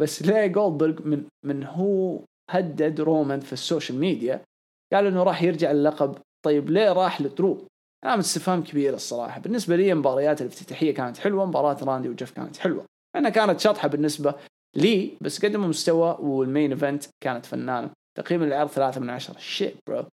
بس 0.00 0.22
ليه 0.22 0.46
جولدبرغ 0.46 1.02
من 1.08 1.24
من 1.44 1.64
هو 1.64 2.20
هدد 2.50 3.00
رومان 3.00 3.40
في 3.40 3.52
ال 3.52 3.59
social 3.59 3.98
media؟ 3.98 4.44
قال 4.92 5.06
إنه 5.06 5.22
راح 5.22 5.42
يرجع 5.42 5.70
اللقب. 5.70 6.18
طيب 6.44 6.70
ليه 6.70 6.92
راح 6.92 7.20
لدرو؟ 7.20 7.66
علامة 8.04 8.20
استفهام 8.20 8.64
كبيرة 8.64 8.94
الصراحة. 8.94 9.40
بالنسبة 9.40 9.76
لي 9.76 9.94
مباريات 9.94 10.40
الافتتاحية 10.40 10.94
كانت 10.94 11.18
حلوة 11.18 11.46
مباراة 11.46 11.84
راندي 11.84 12.08
وجيف 12.08 12.30
كانت 12.30 12.56
حلوة. 12.56 12.84
انها 13.16 13.30
كانت 13.30 13.60
شطحة 13.60 13.88
بالنسبة 13.88 14.34
لي 14.76 15.16
بس 15.20 15.44
قدموا 15.44 15.68
مستوى 15.68 16.16
وال 16.20 16.37
main 16.37 16.72
event 16.72 17.04
كانت 17.20 17.46
فنانة. 17.46 17.90
تقييم 18.18 18.42
العرض 18.42 18.68
ثلاثة 18.68 19.00
من 19.00 19.10
عشرة. 19.10 19.38
shit 19.38 19.76
bro 19.88 20.04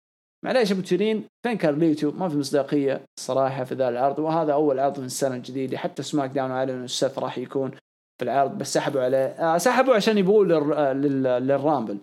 معليش 0.44 0.72
أبو 0.72 0.80
تيرين 0.80 1.24
فين 1.46 1.56
كارليتو؟ 1.58 2.10
ما 2.10 2.28
في 2.28 2.36
مصداقية 2.36 3.04
الصراحه 3.18 3.64
في 3.64 3.74
ذا 3.74 3.88
العرض 3.88 4.18
وهذا 4.18 4.52
أول 4.52 4.80
عرض 4.80 4.98
من 4.98 5.06
السنة 5.06 5.34
الجديده 5.34 5.78
حتى 5.78 6.02
سماك 6.02 6.30
داون 6.30 6.50
اعلنوا 6.50 6.76
انه 6.76 6.86
سيث 6.86 7.18
راح 7.18 7.38
يكون 7.38 7.70
في 8.18 8.24
العرض 8.24 8.58
بس 8.58 8.72
سحبوا 8.74 9.00
عليه. 9.00 9.26
آه 9.26 9.58
سحبوا 9.58 9.94
عشان 9.94 10.18
يبغوا 10.18 10.44
لل... 10.44 11.02
لل... 11.02 11.22
للرامبل. 11.22 11.98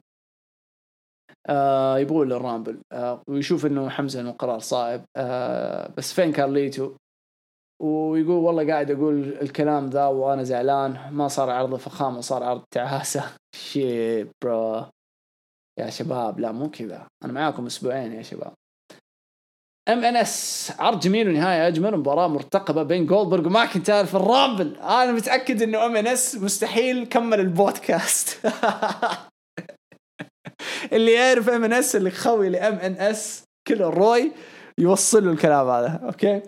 آه 1.49 1.99
يبغون 1.99 2.29
للرامبل. 2.29 2.81
آه 2.91 3.23
ويشوف 3.27 3.65
إنه 3.65 3.89
حمزة 3.89 4.21
إنه 4.21 4.31
قرار 4.31 4.59
صائب. 4.59 5.01
آه 5.15 5.93
بس 5.97 6.13
فين 6.13 6.31
كارليتو؟ 6.31 6.91
ويقول 7.81 8.37
والله 8.37 8.67
قاعد 8.67 8.91
أقول 8.91 9.33
الكلام 9.41 9.89
ذا 9.89 10.05
وأنا 10.05 10.43
زعلان. 10.43 11.11
ما 11.11 11.27
صار 11.27 11.49
عرض 11.49 11.75
فخامة 11.75 12.21
صار 12.21 12.43
عرض 12.43 12.63
تعاسة. 12.71 13.23
shit 13.55 14.23
bro 14.23 14.85
يا 15.79 15.89
شباب 15.89 16.39
لا 16.39 16.51
مو 16.51 16.69
كذا. 16.69 17.07
أنا 17.23 17.33
معاكم 17.33 17.65
أسبوعين 17.65 18.13
يا 18.13 18.21
شباب. 18.21 18.53
ام 19.89 20.03
ان 20.03 20.15
اس 20.15 20.71
عرض 20.79 20.99
جميل 20.99 21.29
ونهاية. 21.29 21.67
أجمل 21.67 21.97
مباراة 21.97 22.27
مرتقبة 22.27 22.83
بين 22.83 23.05
جولدبرغ 23.05 23.47
وماكنتاير 23.47 24.05
في 24.05 24.15
الرامبل. 24.15 24.75
أنا 24.75 25.11
متأكد 25.11 25.61
إنه 25.61 25.85
ام 25.85 25.95
ان 25.95 26.07
اس 26.07 26.35
مستحيل 26.35 27.05
كمل 27.05 27.39
البودكاست. 27.39 28.39
اللي 30.93 31.13
يعرف 31.13 31.49
ام 31.49 31.63
ان 31.63 31.73
اس 31.73 31.95
اللي 31.95 32.11
خوي 32.11 32.49
لام 32.49 32.73
ان 32.73 32.93
اس 32.93 33.43
كل 33.67 33.81
الروي 33.81 34.31
يوصل 34.77 35.25
له 35.25 35.31
الكلام 35.31 35.69
هذا. 35.69 35.99
okay؟ 36.03 36.41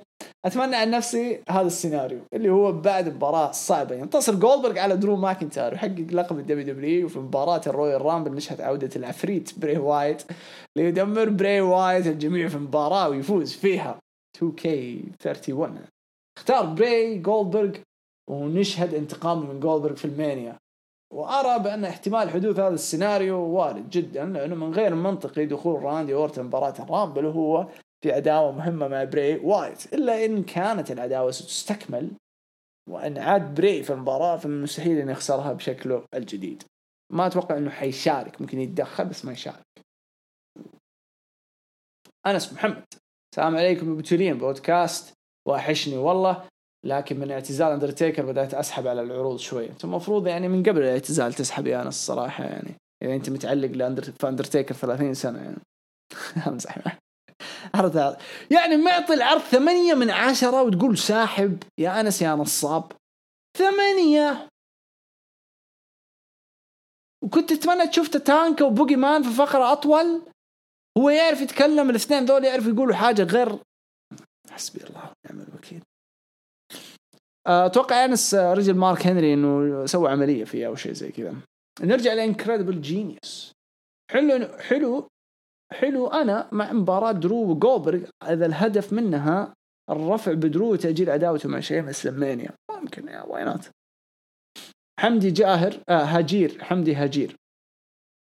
أتمنى 0.45 0.75
عن 0.75 0.91
نفسي 0.91 1.39
هذا 1.49 1.67
السيناريو 1.67 2.19
اللي 2.33 2.49
هو 2.49 2.71
بعد 2.71 3.09
مباراة 3.15 3.51
صعبة 3.51 3.95
ينتصر 3.95 4.35
جولدبرغ 4.35 4.79
على 4.79 4.97
درو 4.97 5.15
ماكنتاير 5.15 5.71
ويحقق 5.73 6.07
لقب 6.11 6.39
الدبليو 6.39 6.73
دبليو 6.73 7.05
وفي 7.05 7.19
مباراة 7.19 7.61
الرويال 7.67 8.01
رامبل 8.01 8.35
نشهد 8.35 8.61
عودة 8.61 8.89
العفريت 8.95 9.59
بري 9.59 9.77
وايت 9.77 10.23
ليدمر 10.75 11.29
بري 11.29 11.61
وايت 11.61 12.07
الجميع 12.07 12.47
في 12.47 12.57
مباراة 12.57 13.09
ويفوز 13.09 13.53
فيها 13.53 13.99
2K31 14.37 15.69
اختار 16.37 16.65
بري 16.65 17.17
جولدبرغ 17.17 17.71
ونشهد 18.29 18.93
انتقامه 18.93 19.53
من 19.53 19.59
جولدبرغ 19.59 19.95
في 19.95 20.05
المانيا. 20.05 20.57
وأرى 21.13 21.63
بأن 21.63 21.85
احتمال 21.85 22.29
حدوث 22.29 22.59
هذا 22.59 22.73
السيناريو 22.73 23.37
وارد 23.39 23.89
جدا 23.89 24.25
لأنه 24.25 24.55
من 24.55 24.73
غير 24.73 24.95
منطقي 24.95 25.45
دخول 25.45 25.83
راندي 25.83 26.13
أورتن 26.13 26.43
مباراة 26.43 26.73
الرامبل 26.79 27.25
وهو 27.25 27.67
في 28.03 28.11
عداوة 28.11 28.51
مهمة 28.51 28.87
مع 28.87 29.03
بري 29.03 29.35
وايت 29.35 29.93
إلا 29.93 30.25
إن 30.25 30.43
كانت 30.43 30.91
العداوة 30.91 31.31
ستستكمل 31.31 32.11
وإن 32.89 33.17
عاد 33.17 33.55
بري 33.55 33.83
في 33.83 33.93
المباراة 33.93 34.37
فمن 34.37 34.53
المستحيل 34.53 34.97
إنه 34.97 35.11
يخسرها 35.11 35.53
بشكله 35.53 36.05
الجديد. 36.13 36.63
ما 37.13 37.27
أتوقع 37.27 37.57
إنه 37.57 37.69
حيشارك 37.69 38.41
ممكن 38.41 38.59
يتدخل 38.59 39.05
بس 39.05 39.25
ما 39.25 39.31
يشارك. 39.31 39.65
أنس 42.27 42.53
محمد 42.53 42.83
السلام 43.33 43.57
عليكم 43.57 43.97
بتولين 43.97 44.37
بودكاست 44.37 45.13
واحشني 45.47 45.97
والله 45.97 46.47
لكن 46.85 47.19
من 47.19 47.31
اعتزال 47.31 47.71
اندرتيكر 47.71 48.25
بدأت 48.25 48.53
أسحب 48.53 48.87
على 48.87 49.01
العروض 49.01 49.39
شوي. 49.39 49.69
أنت 49.69 49.85
المفروض 49.85 50.27
يعني 50.27 50.47
من 50.47 50.63
قبل 50.63 50.81
الاعتزال 50.81 51.33
تسحب 51.33 51.67
يا 51.67 51.81
أنس 51.81 51.87
الصراحه 51.87 52.43
يعني 52.43 52.75
يعني 53.01 53.15
أنت 53.15 53.29
متعلق 53.29 53.71
لاندر 53.71 54.03
في 54.03 54.27
اندرتيكر 54.27 54.75
30 54.75 55.13
سنة 55.13 55.39
يعني. 55.39 55.61
أمزح. 56.47 57.00
عرض 57.75 57.97
هذا؟ 57.97 58.17
يعني 58.51 58.77
معطي 58.77 59.13
العرض 59.13 59.41
ثمانية 59.41 59.93
من 59.93 60.09
عشرة 60.09 60.61
وتقول 60.61 60.97
ساحب 60.97 61.63
يا 61.77 61.99
أنس 61.99 62.21
يا 62.21 62.35
نصاب. 62.35 62.91
ثمانية. 63.57 64.47
وكنت 67.23 67.53
تتمنى 67.53 67.87
تشوف 67.87 68.07
تاتانكا 68.07 68.65
وبوجي 68.65 68.95
مان 68.95 69.23
في 69.23 69.29
فقرة 69.29 69.71
أطول. 69.71 70.21
هو 70.97 71.09
يعرف 71.09 71.41
يتكلم 71.41 71.89
الاثنين 71.89 72.25
ذول 72.25 72.45
يعرف 72.45 72.67
يقولوا 72.67 72.95
حاجة 72.95 73.23
غير. 73.23 73.59
حسبي 74.51 74.83
الله 74.83 75.11
ونعم 75.25 75.47
الوكيل. 75.47 75.81
آه، 77.47 77.65
أتوقع 77.65 78.05
أنس 78.05 78.33
آه، 78.33 78.53
رجل 78.53 78.73
مارك 78.73 79.07
هنري 79.07 79.33
إنه 79.33 79.85
سوى 79.85 80.11
عملية 80.11 80.43
فيها 80.43 80.67
أو 80.67 80.75
شيء 80.75 80.91
زي 80.91 81.11
كذا. 81.11 81.35
نرجع 81.81 82.13
ل 82.13 82.19
Incredible 82.19 82.81
Genius. 82.81 83.51
حلو 84.11 84.57
حلو 84.57 85.07
حلو. 85.73 86.07
أنا 86.07 86.49
مع 86.51 86.73
مباراة 86.73 87.11
درو 87.11 87.51
وجولبرغ 87.51 88.01
إذا 88.23 88.45
الهدف 88.45 88.93
منها 88.93 89.53
الرفع 89.89 90.33
بدرو 90.33 90.71
وتأجيل 90.71 91.09
عداوته 91.09 91.49
مع 91.49 91.59
شيمس 91.59 92.05
لمانيا 92.05 92.49
ممكن 92.71 93.07
يا 93.07 93.21
why 93.21 93.43
not 93.43 93.69
حمدي 94.99 95.31
جاهر 95.31 95.77
آه 95.89 96.03
هاجير 96.03 96.63
حمدي 96.63 96.95
هاجير 96.95 97.35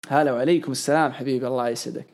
هلا 0.10 0.34
وعليكم 0.34 0.72
السلام 0.72 1.12
حبيبي 1.12 1.48
الله 1.48 1.70
يسعدك. 1.70 2.08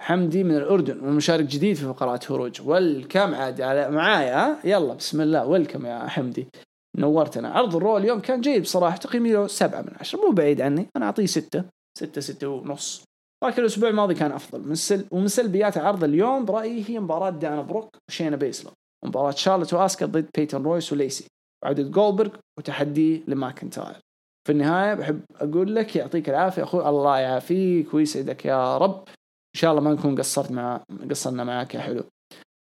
حمدي 0.00 0.44
من 0.44 0.56
الأردن 0.56 1.00
ومشارك 1.00 1.44
جديد 1.44 1.76
في 1.76 1.84
فقرات 1.84 2.32
هروج. 2.32 2.60
welcome 2.68 3.34
عاد 3.34 3.60
على 3.60 3.90
معايا 3.90 4.36
ها 4.36 4.60
يلا 4.64 4.94
بسم 4.94 5.20
الله. 5.20 5.46
welcome 5.46 5.86
يا 5.86 6.08
حمدي. 6.08 6.48
نورتنا. 6.96 7.48
عرض 7.48 7.76
الرو 7.76 7.96
اليوم 7.96 8.20
كان 8.20 8.40
جيد 8.40 8.62
بصراحة 8.62 8.96
تقييمي 8.96 9.32
له 9.32 9.46
سبعة 9.46 9.82
من 9.82 9.92
عشرة 10.00 10.20
مو 10.20 10.30
بعيد 10.30 10.60
عني. 10.60 10.88
أنا 10.96 11.06
أعطيه 11.06 11.26
ستة 11.26 11.64
ستة 11.98 12.20
ستة 12.20 12.48
ونص. 12.48 13.04
لكن 13.44 13.62
الأسبوع 13.62 13.88
الماضي 13.88 14.14
كان 14.14 14.32
أفضل. 14.32 14.68
من 14.68 14.74
سل... 14.74 15.06
ومن 15.10 15.28
سلبيات 15.28 15.78
عرض 15.78 16.04
اليوم 16.04 16.44
برأيي 16.44 16.84
هي 16.88 17.00
مباراة 17.00 17.30
دانا 17.30 17.62
بروك 17.62 17.96
وشينا 18.08 18.36
بيسلر 18.36 18.72
مباراة 19.04 19.30
شارلوت 19.30 19.74
واسكا 19.74 20.06
ضد 20.06 20.26
بيتون 20.36 20.62
رويس 20.62 20.92
ولايسي. 20.92 21.24
وعودة 21.64 21.82
جولبرغ 21.82 22.30
وتحدي 22.58 23.22
لماكنتاير. 23.28 23.96
في 24.46 24.52
النهاية 24.52 24.94
بحب 24.94 25.20
أقول 25.36 25.74
لك 25.74 25.96
يعطيك 25.96 26.28
العافية 26.28 26.62
أخوي. 26.62 26.88
الله 26.88 27.18
يعافيك 27.18 27.94
ويسعدك 27.94 28.44
يا 28.44 28.78
رب. 28.78 29.08
إن 29.54 29.60
شاء 29.60 29.70
الله 29.70 29.82
ما 29.82 29.92
نكون 29.92 30.18
قصرت 30.18 30.50
مع 30.50 30.80
قصرنا 31.10 31.44
معك 31.44 31.74
يا 31.74 31.80
حلو. 31.80 32.04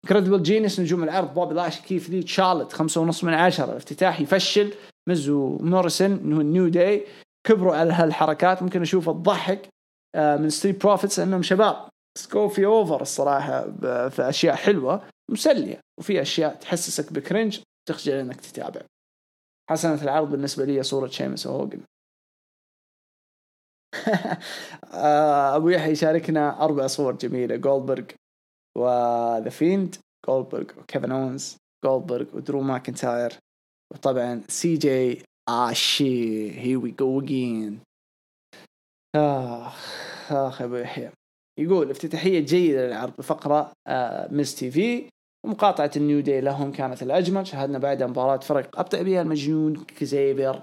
كريدبل 0.09 0.43
جينيس 0.43 0.81
نجوم 0.81 1.05
العرض. 1.05 1.35
بوبي 1.35 1.55
لاش 1.55 1.81
كيف 1.81 2.11
لي 2.11 2.27
شارلت 2.27 2.73
خمسة 2.73 3.01
ونص 3.01 3.25
من 3.25 3.35
عشرة. 3.35 3.65
الافتتاح 3.65 4.21
يفشل. 4.21 4.73
مزو 5.09 5.59
موريسون 5.59 6.13
انه 6.13 6.43
نيو 6.43 6.69
داي. 6.69 7.07
كبروا 7.47 7.77
على 7.77 7.93
هالحركات. 7.93 8.63
ممكن 8.63 8.83
أشوف 8.83 9.11
تضحك 9.11 9.69
من 10.17 10.51
ستريت 10.51 10.83
بروفيتس 10.83 11.19
أنهم 11.19 11.43
شباب. 11.43 11.89
سكوفي 12.19 12.67
اوفر 12.67 13.03
الصراحة 13.03 13.71
في 14.09 14.29
أشياء 14.29 14.55
حلوة 14.55 15.09
مسلية 15.31 15.81
وفي 15.99 16.23
أشياء 16.23 16.55
تحسسك 16.55 17.13
بكرنج 17.13 17.61
تخجل 17.89 18.13
إنك 18.13 18.41
تتابع. 18.41 18.81
حسنة 19.71 20.03
العرض 20.03 20.31
بالنسبة 20.31 20.65
لي 20.65 20.83
صورة 20.83 21.07
شيمس 21.07 21.47
وهوجن 21.47 21.81
آه، 24.93 25.57
أبو 25.57 25.69
يحيى 25.69 25.93
يشاركنا 25.93 26.65
أربع 26.65 26.87
صور 26.87 27.17
جميلة 27.17 27.57
جولدبرغ 27.57 28.05
وذا 28.77 29.51
فيند 29.51 29.97
جولدبرغ 30.27 30.67
وكيفن 30.79 31.13
اونز 31.13 31.57
جولدبرغ 31.85 32.37
ودرو 32.37 32.63
ماكنتاير 32.63 33.33
وطبعا 33.93 34.43
سي 34.49 34.77
جي 34.77 35.23
اشي 35.49 36.51
هي 36.61 36.77
وي 36.77 36.91
جو 36.91 37.21
اجين 37.21 37.81
آخ 39.17 40.33
آخ 40.33 40.61
يا 40.61 40.67
أبو 40.67 40.77
يحيى. 40.77 41.11
يقول 41.61 41.91
افتتاحية 41.91 42.41
جيدة 42.41 42.87
للعرض 42.87 43.13
بفقرة 43.19 43.73
آه 43.87 44.33
ميس 44.35 44.55
تي 44.55 44.71
في 44.71 45.09
ومقاطعة 45.47 45.91
النيو 45.97 46.21
دي 46.21 46.41
لهم 46.41 46.73
كانت 46.73 47.03
الأجمل. 47.03 47.47
شاهدنا 47.47 47.79
بعدها 47.79 48.07
مباراة 48.07 48.37
فرق 48.41 48.79
أبطأ 48.79 49.03
بها 49.03 49.23
المجنون 49.23 49.77
كزيبر 49.85 50.63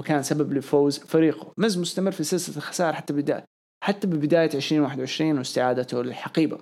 وكان 0.00 0.22
سبب 0.22 0.52
لفوز 0.52 0.98
فريقه. 0.98 1.52
مز 1.58 1.78
مستمر 1.78 2.10
في 2.10 2.24
سلسلة 2.24 2.56
الخسائر 2.56 2.92
حتى 2.92 3.12
بدايه 3.12 3.44
حتى 3.84 4.06
ببداية 4.06 4.50
2021 4.54 5.38
واستعادته 5.38 6.02
للحقيبه 6.02 6.58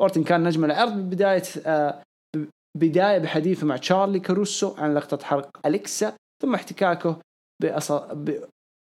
أورتن 0.00 0.24
كان 0.24 0.44
نجم 0.44 0.64
العرض 0.64 0.92
ببداية 0.92 1.42
آه 1.66 2.02
ب- 2.36 2.44
بداية 2.78 3.18
بحديثه 3.18 3.66
مع 3.66 3.76
تشارلي 3.76 4.20
كاروسو 4.20 4.74
عن 4.78 4.94
لقطة 4.94 5.24
حرق 5.24 5.66
أليكسا 5.66 6.16
ثم 6.42 6.54
احتكاكه. 6.54 7.18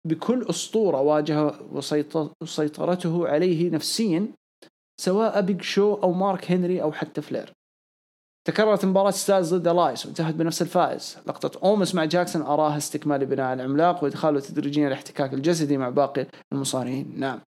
بكل 0.07 0.47
أسطورة 0.51 1.01
واجه 1.01 1.53
وسيط... 1.73 2.17
وسيطرته 2.43 3.29
عليه 3.29 3.71
نفسيا 3.71 4.29
سواء 5.01 5.41
بيج 5.41 5.63
شو 5.63 5.95
أو 5.95 6.13
مارك 6.13 6.51
هنري 6.51 6.83
أو 6.83 6.93
حتى 6.93 7.23
فلير. 7.23 7.53
تكررت 8.49 8.85
مباراة 8.85 9.11
ستايلز 9.11 9.55
ضد 9.55 9.69
الايس 9.69 10.07
وانتهت 10.07 10.35
بنفس 10.35 10.63
الفائز. 10.63 11.19
لقطة 11.27 11.61
أومس 11.65 11.95
مع 11.95 12.05
جاكسون 12.05 12.43
أراها 12.43 12.77
استكمال 12.77 13.27
بناء 13.27 13.55
العملاق 13.55 14.05
وإدخاله 14.05 14.41
تدريجيا 14.41 14.87
الاحتكاك 14.89 15.35
الجسدي 15.35 15.77
مع 15.77 15.89
باقي 15.89 16.27
المصارعين. 16.53 17.15
نعم. 17.17 17.41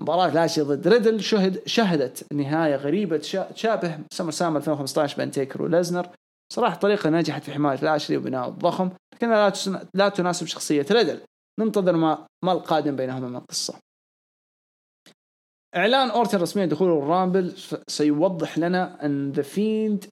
مباراة 0.00 0.34
لاشلي 0.34 0.60
ضد 0.60 0.88
ريدل 0.88 1.20
شهد 1.22 1.62
شهدت 1.66 2.32
نهاية 2.32 2.76
غريبة 2.76 3.18
تشا- 3.18 3.52
تشابه 3.52 3.98
سمر 4.12 4.30
سلام 4.30 4.56
2015 4.56 5.16
بين 5.16 5.30
تيكر 5.30 5.62
وليسنر. 5.62 6.08
صراحة 6.52 6.74
طريقة 6.76 7.10
نجحت 7.10 7.42
في 7.44 7.52
حماية 7.52 7.78
لاشلي 7.78 8.16
وبناء 8.16 8.48
الضخم 8.48 8.90
لكنها. 9.14 9.52
لا 9.94 10.08
تناسب 10.08 10.46
شخصية 10.46 10.86
ريدل. 10.90 11.20
ننتظر 11.62 11.96
ما, 11.96 12.26
ما 12.44 12.52
القادم 12.52 12.96
بينهما 12.96 13.28
من 13.28 13.36
القصة. 13.36 13.74
إعلان 15.76 16.10
اورتن 16.10 16.38
رسميا 16.38 16.66
دخوله 16.66 16.98
الرامبل 16.98 17.54
سيوضح 17.88 18.58
لنا 18.58 19.04
أن 19.04 19.32
ذا 19.32 19.42
فيند 19.42 20.04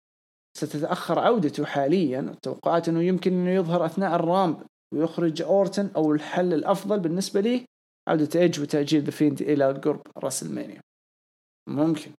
ستتأخر 0.59 1.19
عودته 1.19 1.65
حاليا 1.65 2.21
التوقعات 2.21 2.89
أنه 2.89 3.03
يمكن 3.03 3.33
أنه 3.33 3.51
يظهر 3.51 3.87
أثناء 3.87 4.15
الرامبل 4.15 4.65
ويخرج 4.95 5.43
اورتن 5.43 5.91
أو 5.97 6.13
الحل 6.13 6.55
الأفضل 6.55 7.01
بالنسبة 7.01 7.41
لي 7.41 7.65
عودة 8.09 8.41
ايج 8.41 8.61
وتأجيل 8.61 9.03
ذا 9.03 9.11
فيند 9.11 9.43
إلى 9.43 9.73
قرب 9.73 10.03
راسلمانيا. 10.19 10.81
ممكن. 11.69 12.11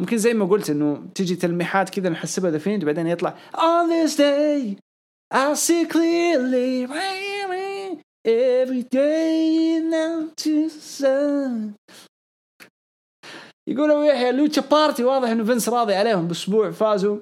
ممكن 0.00 0.18
زي 0.18 0.34
ما 0.34 0.44
قلت 0.44 0.70
أنه 0.70 1.08
تجي 1.14 1.36
تلميحات 1.36 1.90
كذا 1.90 2.08
نحسبها 2.08 2.50
ذا 2.50 2.58
فيند 2.58 2.84
بعدين 2.84 3.06
يطلع 3.06 3.38
on 3.54 3.88
this 3.88 4.16
day 4.16 4.76
I 5.34 5.54
see 5.54 5.84
clearly 5.86 6.86
every 8.26 8.82
day 8.82 9.80
now 9.80 10.28
to 10.42 10.68
sun. 10.68 11.74
يقول 13.68 13.90
ابو 13.90 14.02
يحيى 14.02 14.32
لوتشا 14.32 14.62
بارتي 14.62 15.04
واضح 15.04 15.28
إنه 15.28 15.44
فينس 15.44 15.68
راضي 15.68 15.94
عليهم 15.94 16.28
بأسبوع 16.28 16.70
فازوا 16.70 17.18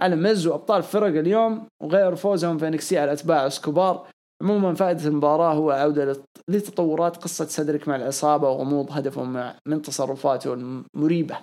على 0.00 0.16
مز 0.16 0.46
وابطال 0.46 0.82
فرق 0.82 1.06
اليوم 1.18 1.66
وغير 1.82 2.16
فوزهم 2.16 2.58
في 2.58 2.68
NXT 2.68 2.98
على 2.98 3.12
أتباع 3.12 3.46
إسكوبار. 3.46 4.08
عموما 4.42 4.74
فائدة 4.74 5.08
المباراة 5.08 5.54
هو 5.54 5.70
عودة 5.70 6.12
لت- 6.12 6.24
لتطورات 6.48 7.16
قصة 7.16 7.44
سدرك 7.44 7.88
مع 7.88 7.96
العصابة 7.96 8.50
وغموض 8.50 8.92
هدفهم 8.92 9.32
مع- 9.32 9.54
من 9.68 9.82
تصرفاته 9.82 10.54
المريبة. 10.54 11.38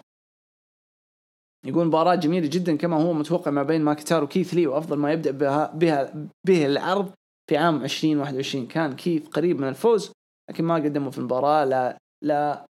يقول 1.65 1.85
مباراة 1.88 2.15
جميلة 2.15 2.47
جدا 2.47 2.77
كما 2.77 3.01
هو 3.01 3.13
متوقع 3.13 3.51
ما 3.51 3.63
بين 3.63 3.81
ماكنتاير 3.81 4.23
وكيث 4.23 4.53
لي 4.53 4.67
وأفضل 4.67 4.97
ما 4.97 5.11
يبدأ 5.13 5.31
بها 5.31 5.71
بها 5.75 6.13
به 6.47 6.65
العرض 6.65 7.11
في 7.49 7.57
عام 7.57 7.84
2021 7.84 8.68
كان 8.68 8.95
كيث 8.95 9.28
قريب 9.28 9.60
من 9.60 9.68
الفوز 9.68 10.11
لكن 10.49 10.64
ما 10.64 10.76
قدمه 10.76 11.10
في 11.10 11.18
المباراة 11.18 11.65
لا 11.65 11.98
لا 12.24 12.65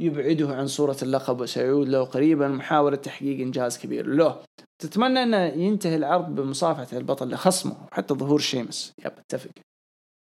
يبعده 0.00 0.56
عن 0.56 0.66
صورة 0.66 0.96
اللقب 1.02 1.40
وسيعود 1.40 1.88
له 1.88 2.04
قريبا 2.04 2.48
محاولة 2.48 2.96
تحقيق 2.96 3.40
إنجاز 3.40 3.78
كبير 3.78 4.06
له. 4.06 4.42
تتمنى 4.82 5.22
أنه 5.22 5.44
ينتهي 5.44 5.96
العرض 5.96 6.34
بمصافحة 6.34 6.98
البطل 6.98 7.30
لخصمه 7.30 7.76
وحتى 7.92 8.14
ظهور 8.14 8.38
شيمس. 8.38 8.92
yep 9.04 9.12
أتفق. 9.18 9.50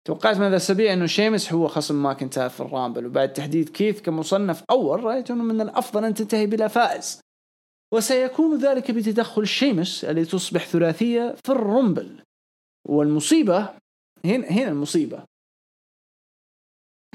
توقعت 0.06 0.36
من 0.36 0.46
الأسابيع 0.46 0.92
أنه 0.92 1.06
شيمس 1.06 1.52
هو 1.52 1.68
خصم 1.68 2.02
ماكنتاير 2.02 2.48
في 2.48 2.60
ال 2.60 2.67
Rumble 2.67 3.06
وبعد 3.06 3.32
تحديد 3.32 3.68
كيث 3.68 4.00
كمصنف 4.00 4.62
أول 4.70 5.04
رأيت 5.04 5.30
أنه 5.30 5.42
من 5.42 5.60
الأفضل 5.60 6.04
أن 6.04 6.14
تنتهي 6.14 6.46
بلا 6.46 6.68
فائز. 6.68 7.20
وسيكون 7.94 8.58
ذلك 8.58 8.90
بتدخل 8.90 9.46
شيمس 9.46 10.04
التي 10.04 10.24
تصبح 10.24 10.66
ثلاثية 10.66 11.34
في 11.44 11.52
ال 11.52 11.61
Rumble. 11.61 12.22
والمصيبة 12.88 13.81
هنا 14.24 14.46
هنا 14.46 14.68
المصيبة. 14.68 15.24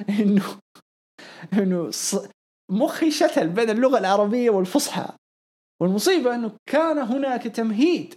إنه 0.10 0.60
إنه 1.54 1.92
مخي 2.72 3.12
شتل 3.12 3.50
بين 3.50 3.70
اللغة 3.70 3.98
العربية 3.98 4.50
والفصحى. 4.50 5.18
والمصيبة 5.82 6.36
إنه 6.36 6.52
كان 6.70 6.98
هناك 6.98 7.44
تمهيد 7.44 8.16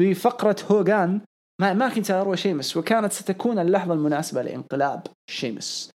بفقرة 0.00 0.56
هوغان. 0.70 1.20
مع 1.60 1.72
ماكنتاير 1.72 2.28
وشيمس 2.28 2.76
وكانت 2.76 3.12
ستكون 3.12 3.58
اللحظة 3.58 3.94
المناسبة 3.94 4.42
لانقلاب 4.42 5.06
شيمس. 5.30 5.90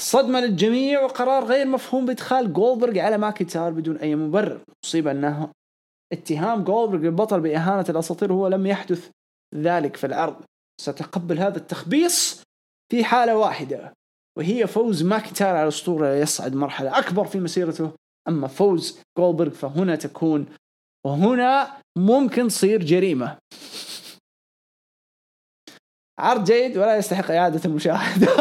صدمة 0.00 0.40
للجميع 0.40 1.02
وقرار 1.02 1.44
غير 1.44 1.66
مفهوم 1.66 2.06
بإدخال 2.06 2.52
جولدبرغ 2.52 2.98
على 2.98 3.18
ماكنتاير 3.18 3.70
بدون 3.70 3.96
أي 3.96 4.14
مبرر. 4.14 4.64
مصيبة 4.84 5.10
أنه 5.10 5.52
اتهام 6.12 6.64
جولدبرغ 6.64 7.08
البطل 7.08 7.40
بإهانة 7.40 7.84
الأساطير 7.88 8.32
هو 8.32 8.48
لم 8.48 8.66
يحدث 8.66 9.10
ذلك 9.54 9.96
في 9.96 10.06
العرض. 10.06 10.44
ستقبل 10.80 11.38
هذا 11.38 11.58
التخبيص 11.58 12.42
في 12.92 13.04
حالة 13.04 13.36
واحدة 13.36 13.92
وهي 14.38 14.66
فوز 14.66 15.02
ماكنتاير 15.02 15.54
على 15.54 15.62
الأسطورة 15.62 16.14
يصعد 16.14 16.54
مرحلة 16.54 16.98
أكبر 16.98 17.24
في 17.24 17.40
مسيرته. 17.40 17.92
أما 18.28 18.48
فوز 18.48 19.00
جولدبرغ 19.18 19.50
فهنا 19.50 19.96
تكون 19.96 20.46
وهنا 21.06 21.80
ممكن 21.98 22.48
تصير 22.48 22.84
جريمة. 22.84 23.38
عرض 26.18 26.44
جيد 26.44 26.76
ولا 26.76 26.96
يستحق 26.96 27.30
إعادة 27.30 27.60
المشاهدة. 27.64 28.28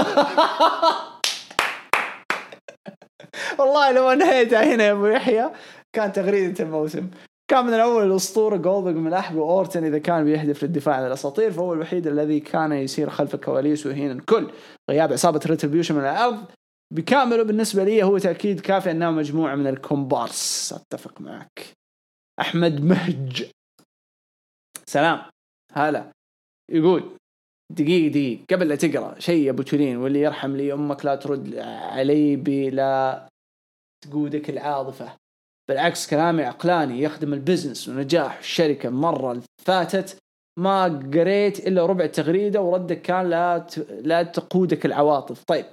والله 3.60 3.92
لو 3.92 4.10
انهيتها 4.10 4.76
هنا 4.76 4.84
يا 4.84 4.92
أبو 4.92 5.06
يحيى 5.06 5.52
كان 5.94 6.14
تغريدة 6.14 6.64
الموسم. 6.64 7.10
كان 7.50 7.66
من 7.66 7.74
الأول 7.74 8.12
الأسطورة 8.12 8.58
جولدبرغ 8.58 8.94
ملاحق 8.94 9.36
واورتن 9.36 9.84
إذا 9.84 9.98
كان 10.00 10.24
بيهدف 10.24 10.64
للدفاع 10.64 10.96
عن 10.96 11.08
الأساطير 11.08 11.52
فهو 11.52 11.74
الوحيد 11.74 12.08
الذي 12.08 12.40
كان 12.40 12.72
يسير 12.72 13.10
خلف 13.10 13.36
الكواليس 13.36 13.86
ويهين 13.86 14.12
الكل. 14.12 14.52
غياب 14.90 15.14
عصابة 15.14 15.40
Retribution 15.46 15.96
من 15.96 16.02
العرض. 16.02 16.46
بكامله 16.94 17.44
بالنسبة 17.44 17.84
لي 17.84 18.04
هو 18.04 18.18
تأكيد 18.18 18.60
كافي 18.60 18.92
انها 18.92 19.12
مجموعة 19.12 19.56
من 19.56 19.68
الكومبارس. 19.68 20.74
أتفق 20.74 21.22
معك. 21.22 21.74
أحمد 22.40 22.82
مهج. 22.82 23.52
سلام. 24.86 25.22
هلا. 25.74 26.12
يقول 26.72 27.04
دقيقة 27.72 28.12
دقيقة. 28.12 28.46
قبل 28.56 28.68
لا 28.68 28.76
تقرأ 28.76 29.20
شيء 29.20 29.50
أبو 29.50 29.64
تورين 29.64 29.98
واللي 29.98 30.22
يرحم 30.22 30.56
لي 30.56 30.74
أمك 30.74 31.06
لا 31.06 31.16
ترد 31.16 31.56
علي 31.96 32.36
بلا 32.36 33.28
تقودك 34.02 34.50
العاطفة. 34.50 35.19
بالعكس 35.70 36.10
كلامي 36.10 36.44
عقلاني 36.44 37.02
يخدم 37.02 37.34
ال 37.34 37.40
business 37.40 37.90
ونجاح 37.90 38.38
الشركة 38.38 38.90
مرة 38.90 39.32
اللي 39.32 39.44
فاتت. 39.66 40.18
ما 40.60 40.84
قريت 41.14 41.68
إلا 41.68 41.86
ربع 41.86 42.06
تغريدة 42.06 42.62
وردك 42.62 43.02
كان 43.02 43.30
لا 43.30 43.58
ت... 43.58 43.78
لا 43.90 44.24
تقودك 44.24 44.86
العواطف. 44.86 45.44
طيب. 45.44 45.66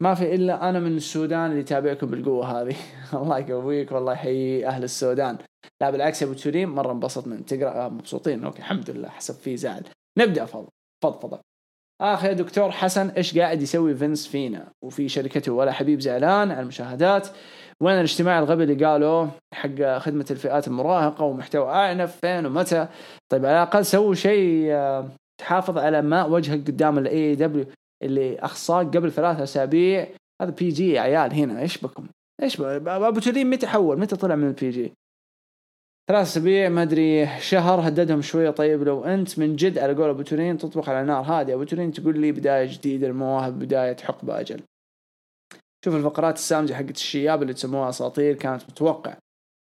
ما 0.00 0.14
في 0.14 0.34
إلا 0.34 0.68
أنا 0.68 0.80
من 0.80 0.96
السودان 0.96 1.50
اللي 1.50 1.60
يتابعكم 1.60 2.06
بالقوة 2.06 2.60
هذه. 2.60 2.76
الله 3.22 3.38
يقويك 3.38 3.92
والله 3.92 4.12
يحيي 4.12 4.66
أهل 4.66 4.84
السودان. 4.84 5.38
لا 5.80 5.90
بالعكس 5.90 6.22
يا 6.22 6.26
أبو 6.26 6.34
تورين 6.34 6.68
مرة 6.68 6.92
انبسط 6.92 7.26
من 7.26 7.44
تقرأ 7.44 7.86
آه، 7.86 7.88
مبسوطين. 7.88 8.44
okay 8.44 8.58
الحمد 8.58 8.90
لله 8.90 9.08
حسب 9.08 9.34
في 9.34 9.56
زعل. 9.56 9.82
نبدأ 10.18 10.44
فضل 10.44 10.68
فضفضه 11.04 11.40
اخ 12.00 12.24
يا 12.24 12.32
دكتور 12.32 12.70
حسن 12.70 13.08
إيش 13.08 13.38
قاعد 13.38 13.62
يسوي 13.62 13.94
فينس 13.94 14.26
فينا؟ 14.26 14.72
وفي 14.82 15.08
شركته 15.08 15.52
ولا 15.52 15.72
حبيب 15.72 16.00
زعلان 16.00 16.50
على 16.50 16.60
المشاهدات. 16.60 17.28
وين 17.82 17.96
الاجتماع 17.96 18.38
الغبي 18.38 18.62
اللي 18.64 18.84
قالوا 18.86 19.26
حق 19.54 19.98
خدمة 19.98 20.26
الفئات 20.30 20.68
المراهقة 20.68 21.24
ومحتوى 21.24 21.70
أعنف 21.70 22.16
فين 22.16 22.46
ومتى 22.46 22.88
طيب 23.28 23.46
على 23.46 23.62
الأقل 23.62 23.84
سووا 23.84 24.14
شيء 24.14 24.72
آه، 24.72 25.08
تحافظ 25.40 25.78
على 25.78 26.02
ماء 26.02 26.30
وجهك 26.30 26.66
قدام 26.66 26.98
ال 26.98 27.34
AEW 27.34 27.66
اللي 28.02 28.38
أخصاك 28.38 28.96
قبل 28.96 29.12
ثلاثة 29.12 29.42
أسابيع 29.42 30.08
هذا 30.42 30.50
PG 30.50 30.92
يا 30.92 31.00
عيال 31.00 31.32
هنا 31.32 31.60
إيش 31.60 31.78
بكم؟ 31.78 32.06
إيش 32.42 32.60
أبو 32.60 33.20
تورين 33.20 33.50
متى 33.50 33.66
حول؟ 33.66 33.98
متى 33.98 34.16
طلع 34.16 34.34
من 34.34 34.48
ال 34.48 34.70
PG؟ 34.70 34.92
ثلاث 36.08 36.26
أسابيع 36.26 36.68
ما 36.68 36.82
أدري 36.82 37.26
شهر 37.40 37.88
هددهم 37.88 38.22
شوية 38.22 38.50
طيب 38.50 38.82
لو 38.82 39.04
أنت 39.04 39.38
من 39.38 39.56
جد 39.56 39.78
على 39.78 39.94
قول 39.94 40.10
أبو 40.10 40.22
تورين 40.22 40.58
تطبخ 40.58 40.88
على 40.88 41.06
نار 41.06 41.22
هادية 41.22 41.54
أبو 41.54 41.64
تورين 41.64 41.92
تقول 41.92 42.18
لي 42.18 42.32
بداية 42.32 42.66
جديدة 42.72 43.06
المواهب 43.06 43.58
بداية 43.58 43.96
حقبة 43.96 44.40
أجل 44.40 44.60
شوف 45.84 45.94
الفقرات 45.94 46.36
السامجة 46.36 46.74
حقت 46.74 46.96
الشياب 46.96 47.42
اللي 47.42 47.54
تسموها 47.54 47.88
أساطير 47.88 48.34
كانت 48.34 48.62
متوقع. 48.62 49.16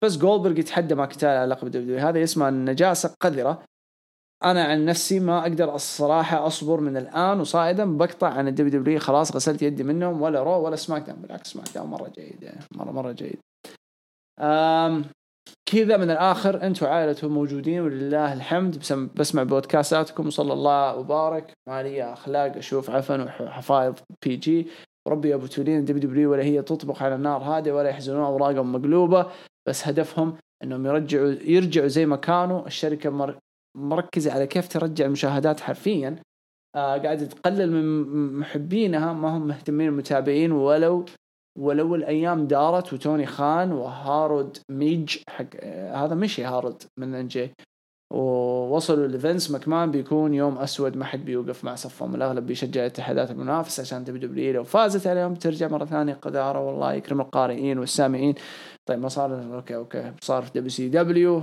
بس 0.05 0.17
جولدبرغ 0.17 0.59
يتحدى 0.59 0.95
ماكنتاير 0.95 1.41
على 1.41 1.51
لقب 1.51 1.69
WWE 1.69 1.99
هذا 1.99 2.23
اسمها 2.23 2.49
النجاسة 2.49 3.15
قذرة. 3.23 3.63
أنا 4.45 4.65
عن 4.65 4.85
نفسي 4.85 5.21
ما 5.21 5.43
أقدر 5.43 5.75
الصراحة 5.75 6.47
أصبر 6.47 6.81
من 6.81 6.97
الآن 6.97 7.41
وصاعدا 7.41 7.97
بقطع 7.97 8.29
عن 8.29 8.49
ال 8.49 8.81
WWE 8.81 8.99
خلاص 8.99 9.37
غسلت 9.37 9.63
يدي 9.63 9.83
منهم 9.83 10.23
ولا 10.23 10.43
Raw 10.43 10.65
ولا 10.65 10.77
SmackDown. 10.77 11.23
بالعكس 11.23 11.53
SmackDown 11.53 11.87
مرة 11.87 12.09
جيد 12.09 12.51
مرة 12.75 12.91
مرة 12.91 13.13
جيد. 13.13 13.39
أم 14.41 15.05
كذا 15.67 15.97
من 15.97 16.11
الآخر 16.11 16.63
أنتم 16.63 16.87
عائلته 16.87 17.29
موجودين 17.29 17.81
ولله 17.81 18.33
الحمد. 18.33 18.79
بسم 18.79 19.09
بسمع 19.17 19.43
بودكاستاتكم 19.43 20.27
وصلى 20.27 20.53
الله 20.53 20.97
وبارك. 20.97 21.53
ما 21.69 21.83
لي 21.83 22.13
أخلاق 22.13 22.57
أشوف 22.57 22.91
عفن 22.91 23.21
وحفايض 23.21 23.99
PG 24.25 24.69
يا 25.09 25.35
أبو 25.35 25.47
تولين 25.47 25.85
WWE 25.85 26.33
ولا 26.33 26.43
هي 26.43 26.63
تطبخ 26.63 27.03
على 27.03 27.15
النار 27.15 27.43
هاديه 27.43 27.73
ولا 27.73 27.89
يحزنون 27.89 28.25
أوراقهم 28.25 28.73
مقلوبة 28.73 29.27
بس 29.69 29.89
هدفهم 29.89 30.37
إنهم 30.63 30.87
يرجعوا 30.87 31.31
يرجعوا 31.45 31.87
زي 31.87 32.07
ما 32.07 32.17
كانوا 32.17 32.67
الشركة 32.67 33.11
مر 33.11 33.39
مركزة 33.77 34.33
على 34.33 34.47
كيف 34.47 34.69
ترجع 34.69 35.07
المشاهدات 35.07 35.61
حرفيا. 35.61 36.17
آه 36.77 36.99
قاعدة 36.99 37.27
تقلل 37.27 37.73
من 37.73 38.39
محبينها 38.39 39.13
ما 39.13 39.37
هم 39.37 39.47
مهتمين 39.47 39.89
المتابعين 39.89 40.53
ولو 40.53 41.05
ولو 41.59 41.95
الأيام 41.95 42.47
دارت 42.47 42.93
وتوني 42.93 43.27
خان 43.27 43.73
وهارود 43.73 44.59
ميج 44.71 45.19
حق 45.29 45.47
آه 45.61 45.95
هذا 46.05 46.15
مشي 46.15 46.45
هارود 46.45 46.83
من 46.99 47.15
NJ 47.15 47.53
ووصلوا 48.13 49.09
لفينس 49.09 49.51
ماكمان 49.51 49.91
بيكون 49.91 50.35
يوم 50.35 50.59
أسود 50.59 50.97
ما 50.97 51.05
حد 51.05 51.25
بيوقف 51.25 51.65
مع 51.65 51.75
صفهم. 51.75 52.15
الأغلب 52.15 52.47
بيشجع 52.47 52.81
الاتحادات 52.81 53.31
المنافسه 53.31 53.81
عشان 53.81 54.05
WWE 54.05 54.53
لو 54.53 54.65
فازت 54.65 55.07
عليهم 55.07 55.35
ترجع 55.35 55.69
مرة 55.69 55.85
ثانية. 55.85 56.15
قذارة 56.15 56.67
والله 56.67 56.93
يكرم 56.93 57.21
القارئين 57.21 57.79
والسامعين. 57.79 58.35
طيب 58.89 58.99
ما 58.99 59.09
صار 59.09 59.55
okay 59.55 59.77
okay. 59.77 60.15
صار 60.21 60.43
في 60.43 60.51
WCW 60.51 61.43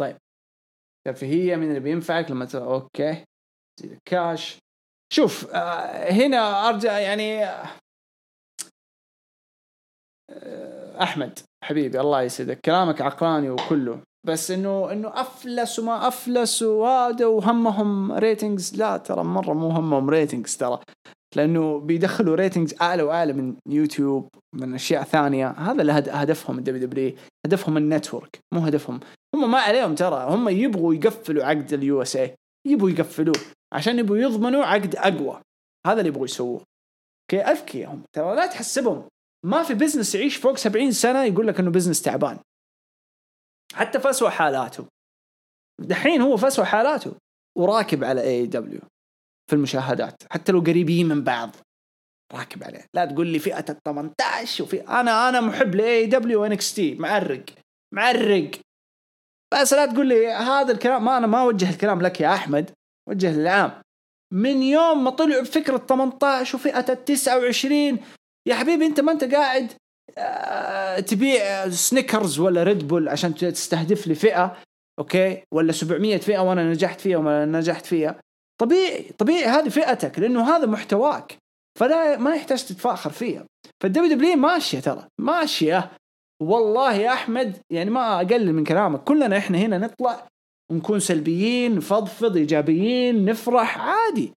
طيب 0.00 0.16
ترفيهيه 1.06 1.56
من 1.56 1.68
اللي 1.68 1.80
بينفعك 1.80 2.30
لما 2.30 2.44
ترى 2.44 2.64
okay. 2.64 3.24
زي 3.80 3.92
الكاش. 3.92 4.58
شوف 5.12 5.50
آه 5.54 6.10
هنا 6.10 6.68
أرجع 6.68 6.98
يعني 6.98 7.44
آه 7.44 7.66
أحمد 11.02 11.38
حبيبي 11.64 12.00
الله 12.00 12.22
يسعدك. 12.22 12.60
كلامك 12.60 13.00
عقلاني 13.00 13.50
وكله. 13.50 14.02
بس 14.26 14.50
إنه 14.50 14.92
إنه 14.92 15.20
افلس 15.20 15.78
وما 15.78 16.08
افلس 16.08 16.62
وهذا 16.62 17.26
وهمهم 17.26 18.12
ratings 18.12 18.76
لا 18.76 18.96
ترى 18.96 19.24
مرة 19.24 19.52
مو 19.52 19.68
همهم 19.68 20.10
ratings 20.10 20.56
ترى 20.56 20.80
لأنه 21.36 21.78
بيدخلوا 21.78 22.36
ratings 22.36 22.74
أعلى 22.82 23.02
وأعلى 23.02 23.32
من 23.32 23.54
يوتيوب 23.68 24.28
من 24.54 24.74
أشياء 24.74 25.02
ثانية. 25.02 25.48
هذا 25.50 25.80
اللي 25.80 25.92
هد- 25.92 26.08
هدفهم 26.08 26.58
ال 26.58 26.86
WWE 26.86 27.12
هدفهم 27.46 27.76
ال 27.76 27.84
network 27.84 28.38
مو 28.54 28.60
هدفهم. 28.60 29.00
هم 29.34 29.50
ما 29.50 29.58
عليهم 29.58 29.94
ترى 29.94 30.26
هم 30.34 30.48
يبغوا 30.48 30.94
يقفلوا 30.94 31.44
عقد 31.44 31.72
ال 31.72 32.02
USA 32.02 32.34
يبغوا 32.66 32.90
يقفلوه 32.90 33.34
عشان 33.74 33.98
يبغوا 33.98 34.18
يضمنوا 34.18 34.64
عقد 34.64 34.96
أقوى. 34.96 35.40
هذا 35.86 35.98
اللي 35.98 36.08
يبغوا 36.08 36.24
يسووه. 36.24 36.60
okay 37.32 37.42
أذكياء 37.44 37.90
هم. 37.92 38.02
ترى 38.16 38.36
لا 38.36 38.46
تحسبهم. 38.46 39.02
ما 39.46 39.62
في 39.62 39.74
business 39.74 40.14
يعيش 40.14 40.36
فوق 40.36 40.56
70 40.56 40.92
سنة 40.92 41.24
يقول 41.24 41.46
لك 41.46 41.60
إنه 41.60 41.70
business 41.70 42.02
تعبان. 42.02 42.38
حتى 43.74 44.00
في 44.00 44.10
اسوء 44.10 44.28
حالاته. 44.28 44.86
دحين 45.80 46.20
هو 46.20 46.36
في 46.36 46.46
اسوء 46.46 46.64
حالاته 46.64 47.14
وراكب 47.58 48.04
على 48.04 48.22
AEW 48.22 48.80
في 49.50 49.56
المشاهدات. 49.56 50.22
حتى 50.30 50.52
لو 50.52 50.60
قريبين 50.60 51.08
من 51.08 51.24
بعض 51.24 51.50
راكب 52.34 52.64
عليه. 52.64 52.86
لا 52.94 53.04
تقول 53.04 53.26
لي 53.26 53.38
فئة 53.38 53.64
ال 53.70 53.78
18 53.86 54.64
وفي 54.64 54.80
أنا 54.80 55.28
أنا 55.28 55.40
محب 55.40 55.74
ل 55.74 56.06
AEW 56.06 56.44
NXT 56.44 56.94
معرق 56.94 57.44
معرق. 57.94 58.50
بس 59.54 59.72
لا 59.72 59.86
تقول 59.86 60.06
لي 60.06 60.28
هذا 60.28 60.72
الكلام 60.72 61.04
ما 61.04 61.18
أنا 61.18 61.26
ما 61.26 61.40
أوجه 61.42 61.70
الكلام 61.70 62.02
لك 62.02 62.20
يا 62.20 62.34
أحمد 62.34 62.70
وجه 63.08 63.36
للعام. 63.36 63.82
من 64.32 64.62
يوم 64.62 65.04
ما 65.04 65.10
طلعوا 65.10 65.42
بفكرة 65.42 65.76
18 65.76 66.56
وفئة 66.56 66.92
ال 66.92 67.04
29 67.04 67.98
يا 68.48 68.54
حبيبي 68.54 68.86
أنت 68.86 69.00
ما 69.00 69.12
أنت 69.12 69.24
قاعد 69.24 69.72
تبيع 71.06 71.68
Snickers 71.68 72.38
ولا 72.38 72.62
Red 72.62 72.88
Bull 72.88 73.08
عشان 73.08 73.34
تستهدف 73.34 74.06
لي 74.06 74.14
فئة 74.14 74.56
Okay؟ 74.98 75.42
ولا 75.54 75.72
700 75.72 76.16
فئة 76.16 76.38
وأنا 76.38 76.70
نجحت 76.70 77.00
فيها 77.00 77.18
ولا 77.18 77.44
نجحت 77.44 77.86
فيها. 77.86 78.20
طبيعي 78.60 79.02
طبيعي 79.18 79.44
هذه 79.44 79.68
فئتك 79.68 80.18
لأنه 80.18 80.56
هذا 80.56 80.66
محتواك. 80.66 81.38
فلا 81.78 82.16
ما 82.16 82.34
يحتاج 82.34 82.64
تتفاخر 82.64 83.10
فيها. 83.10 83.46
فال 83.82 84.14
WW 84.14 84.36
ماشية 84.36 84.80
ترى 84.80 85.06
ماشية. 85.20 85.90
والله 86.42 86.94
يا 86.94 87.12
أحمد 87.12 87.56
يعني 87.70 87.90
ما 87.90 88.16
أقلل 88.16 88.52
من 88.52 88.64
كلامك. 88.64 89.04
كلنا 89.04 89.38
إحنا 89.38 89.58
هنا 89.58 89.78
نطلع 89.78 90.26
ونكون 90.72 91.00
سلبيين 91.00 91.76
نفضفض 91.76 92.36
إيجابيين 92.36 93.24
نفرح 93.24 93.78
عادي. 93.78 94.32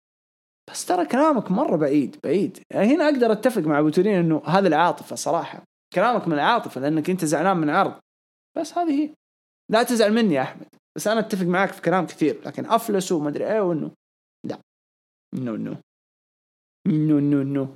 بس 0.70 0.86
ترى 0.86 1.06
كلامك 1.06 1.50
مرة 1.50 1.76
بعيد 1.76 2.16
بعيد. 2.24 2.62
يعني 2.72 2.94
هنا 2.94 3.04
أقدر 3.04 3.32
أتفق 3.32 3.62
مع 3.62 3.78
أبو 3.78 3.88
تورين 3.88 4.14
إنه 4.14 4.42
هذه 4.46 4.66
العاطفة 4.66 5.16
صراحة. 5.16 5.64
كلامك 5.94 6.28
من 6.28 6.34
العاطفة 6.34 6.80
لأنك 6.80 7.10
أنت 7.10 7.24
زعلان 7.24 7.56
من 7.56 7.70
عرض. 7.70 8.00
بس 8.58 8.78
هذه 8.78 9.02
هي. 9.02 9.14
لا 9.70 9.82
تزعل 9.82 10.12
مني 10.12 10.34
يا 10.34 10.42
أحمد. 10.42 10.68
بس 10.96 11.06
أنا 11.06 11.20
أتفق 11.20 11.46
معك 11.46 11.72
في 11.72 11.82
كلام 11.82 12.06
كثير 12.06 12.40
لكن 12.46 12.66
افلس 12.66 13.12
وما 13.12 13.28
أدري 13.28 13.52
إيه 13.52 13.60
وإنه 13.60 13.90
لا. 14.46 14.60
no 15.34 15.56
no 15.56 15.76
no 16.86 17.18
no 17.18 17.42
no 17.42 17.74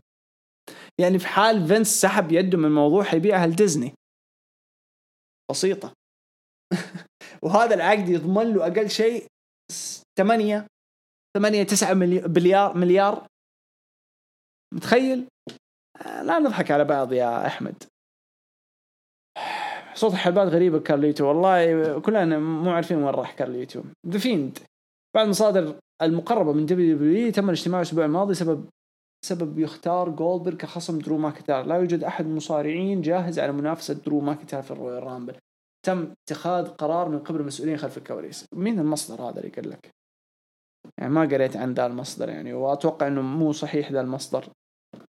يعني 1.00 1.18
في 1.18 1.26
حال 1.26 1.66
فينس 1.66 2.00
سحب 2.00 2.32
يده 2.32 2.58
من 2.58 2.64
الموضوع 2.64 3.02
حيبيعها 3.02 3.46
لديزني. 3.46 3.94
بسيطة. 5.50 5.92
وهذا 7.42 7.74
العقد 7.74 8.08
يضمن 8.08 8.54
له 8.54 8.66
أقل 8.66 8.90
شيء 8.90 9.26
8 10.18 10.66
8 11.36 11.62
9 11.62 11.94
مليار 11.94 12.76
مليار. 12.76 13.26
متخيل؟ 14.74 15.28
آه، 16.06 16.22
لا 16.22 16.38
نضحك 16.38 16.70
على 16.70 16.84
بعض 16.84 17.12
يا 17.12 17.46
أحمد. 17.46 17.84
صوت 19.94 20.12
حلبات 20.12 20.48
غريبة 20.48 20.80
كارليتو. 20.80 21.26
والله 21.26 22.00
كلنا 22.00 22.38
مو 22.38 22.70
عارفين 22.70 22.96
وين 22.96 23.06
راح 23.06 23.32
كارليتو. 23.32 23.82
The 24.06 24.18
Fiend 24.18 24.58
بعد 25.16 25.28
مصادر 25.28 25.78
المقربة 26.02 26.52
من 26.52 26.66
WW 26.66 27.32
تم 27.32 27.44
الاجتماع 27.44 27.80
الأسبوع 27.80 28.04
الماضي 28.04 28.34
سبب 28.34 28.68
سبب 29.24 29.58
يختار 29.58 30.08
جولدبرغ 30.10 30.56
كخصم 30.56 30.98
درو 30.98 31.18
ماكنتاير 31.18 31.64
لا 31.66 31.76
يوجد 31.76 32.04
أحد 32.04 32.24
المصارعين 32.24 33.00
جاهز 33.00 33.38
على 33.38 33.52
منافسة 33.52 33.94
درو 33.94 34.20
ماكنتاير 34.20 34.62
في 34.62 34.70
ال 34.70 35.02
Royal 35.02 35.16
Rumble. 35.16 35.34
تم 35.86 36.14
اتخاذ 36.28 36.68
قرار 36.68 37.08
من 37.08 37.18
قبل 37.18 37.40
المسؤولين 37.40 37.76
خلف 37.76 37.98
الكواليس. 37.98 38.46
مين 38.54 38.78
المصدر 38.78 39.22
هذا 39.22 39.40
اللي 39.40 39.50
قال 39.50 39.70
لك؟ 39.70 40.01
يعني 40.98 41.12
ما 41.12 41.20
قريت 41.20 41.56
عن 41.56 41.74
ذا 41.74 41.86
المصدر 41.86 42.28
يعني 42.28 42.52
وأتوقع 42.52 43.06
إنه 43.06 43.22
مو 43.22 43.52
صحيح 43.52 43.92
ذا 43.92 44.00
المصدر 44.00 44.48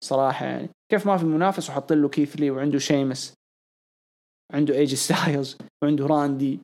صراحة 0.03 0.45
يعني. 0.45 0.69
كيف 0.91 1.07
ما 1.07 1.17
في 1.17 1.25
منافس 1.25 1.69
وحاطين 1.69 2.01
له 2.01 2.09
كيف 2.09 2.35
لي 2.35 2.51
وعنده 2.51 2.79
شيمس 2.79 3.33
عنده 4.53 4.75
AJ 4.75 4.95
Styles 4.95 5.57
وعنده 5.83 6.05
راندي 6.05 6.59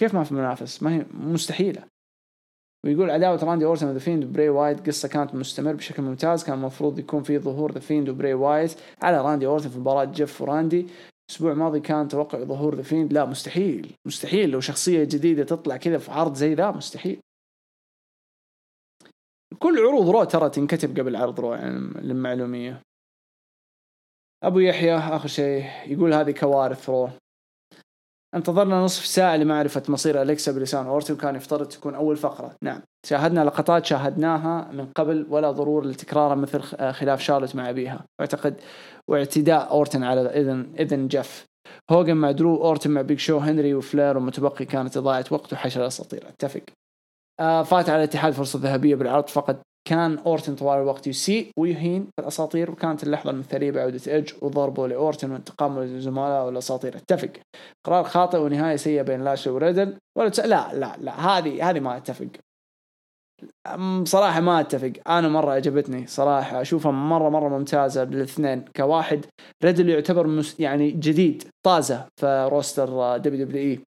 كيف 0.00 0.14
ما 0.14 0.24
في 0.24 0.34
منافس؟ 0.34 0.82
ما 0.82 0.94
هي 0.94 1.06
مستحيلة. 1.14 1.84
ويقول 2.86 3.10
عداوة 3.10 3.44
راندي 3.44 3.64
اورتن 3.64 3.88
و 3.88 3.90
The 3.90 3.98
Fiend 3.98 4.24
وبري 4.24 4.48
وايت 4.48 4.86
قصة 4.86 5.08
كانت 5.08 5.34
مستمر 5.34 5.72
بشكل 5.72 6.02
ممتاز. 6.02 6.44
كان 6.44 6.54
المفروض 6.54 6.98
يكون 6.98 7.22
في 7.22 7.38
ظهور 7.38 7.72
The 7.72 7.80
Fiend 7.80 8.08
وبري 8.08 8.34
وايت 8.34 8.74
على 9.02 9.20
راندي 9.20 9.46
اورتن 9.46 9.68
في 9.68 9.78
مباراة 9.78 10.04
جيف 10.04 10.40
وراندي 10.42 10.86
الأسبوع 11.30 11.52
الماضي 11.52 11.80
كان 11.80 12.08
توقع 12.08 12.38
ظهور 12.38 12.74
The 12.74 12.82
Fiend 12.82 13.12
لا 13.12 13.24
مستحيل. 13.24 13.92
مستحيل. 14.06 14.50
لو 14.50 14.60
شخصية 14.60 15.04
جديدة 15.04 15.44
تطلع 15.44 15.76
كذا 15.76 15.98
في 15.98 16.10
عرض 16.10 16.34
زي 16.34 16.54
ذا 16.54 16.70
مستحيل. 16.70 17.20
كل 19.62 19.78
عروض 19.78 20.08
Raw 20.08 20.24
ترى 20.24 20.50
تنكتب 20.50 21.00
قبل 21.00 21.16
عرض 21.16 21.40
Raw 21.40 21.54
يعني 21.54 21.78
للمعلومية. 21.78 22.80
أبو 24.42 24.58
يحيى 24.58 24.96
آخر 24.96 25.28
شيء 25.28 25.64
يقول 25.86 26.14
هذه 26.14 26.30
كوارث 26.30 26.90
Raw. 26.90 27.08
انتظرنا 28.34 28.80
نصف 28.80 29.06
ساعة 29.06 29.36
لمعرفة 29.36 29.82
مصير 29.88 30.22
أليكسا 30.22 30.52
بلسان 30.52 30.86
أورتن 30.86 31.16
كان 31.16 31.36
يفترض 31.36 31.68
تكون 31.68 31.94
أول 31.94 32.16
فقرة. 32.16 32.54
نعم. 32.62 32.80
شاهدنا 33.06 33.44
لقطات 33.44 33.84
شاهدناها 33.86 34.72
من 34.72 34.86
قبل 34.86 35.26
ولا 35.30 35.50
ضرورة 35.50 35.86
لتكرارها 35.86 36.34
مثل 36.34 36.60
خلاف 36.92 37.20
شارلوت 37.20 37.56
مع 37.56 37.70
أبيها. 37.70 38.04
واعتقد 38.18 38.60
واعتداء 39.08 39.70
أورتن 39.70 40.02
على 40.02 40.20
أذن 40.20 40.74
أذن 40.78 41.08
جيف 41.08 41.46
هوجن 41.90 42.16
مع 42.16 42.30
درو 42.30 42.56
أورتن 42.64 42.90
مع 42.90 43.02
Big 43.02 43.18
Show 43.18 43.38
هنري 43.38 43.74
وفلير 43.74 44.16
والمتبقي 44.16 44.64
كانت 44.64 44.96
إضاعة 44.96 45.24
وقت 45.30 45.52
وحشر 45.52 45.80
الأساطير 45.80 46.28
أتفق. 46.28 46.60
آه 46.60 46.79
فات 47.40 47.88
على 47.88 47.96
الاتحاد 47.96 48.32
فرصة 48.32 48.58
ذهبية 48.58 48.94
بالعرض 48.94 49.28
فقد 49.28 49.58
كان 49.88 50.18
أورتن 50.18 50.54
طوال 50.54 50.78
الوقت 50.78 51.06
يسيء 51.06 51.50
ويهين 51.58 52.06
الأساطير 52.18 52.70
وكانت 52.70 53.02
اللحظة 53.02 53.30
المثالية 53.30 53.70
بعودة 53.70 54.00
إيدج 54.12 54.32
وضربه 54.42 54.88
لأورتن 54.88 55.32
وانتقامه 55.32 55.84
لزملائه 55.84 56.44
والأساطير 56.44 56.96
اتفق 56.96 57.30
قرار 57.86 58.04
خاطئ 58.04 58.38
ونهاية 58.38 58.76
سيئة 58.76 59.02
بين 59.02 59.24
لاشلي 59.24 59.54
وريدل. 59.54 59.96
ولا 60.18 60.28
تس... 60.28 60.40
لا 60.40 60.74
لا 60.74 60.96
لا 60.98 61.38
هذه 61.38 61.70
هذه 61.70 61.80
ما 61.80 61.96
أتفق. 61.96 62.28
صراحة 64.04 64.40
ما 64.40 64.60
أتفق. 64.60 64.92
أنا 65.08 65.28
مرة 65.28 65.52
عجبتني 65.52 66.06
صراحة. 66.06 66.60
أشوفها 66.60 66.92
مرة 66.92 67.28
مرة 67.28 67.48
ممتازة 67.48 68.04
بالاثنين 68.04 68.64
كواحد. 68.76 69.26
ريدل 69.64 69.88
يعتبر 69.88 70.26
مس... 70.26 70.60
يعني 70.60 70.90
جديد 70.90 71.44
طازة 71.66 72.06
في 72.20 72.48
roster 72.52 73.16
WWE. 73.16 73.80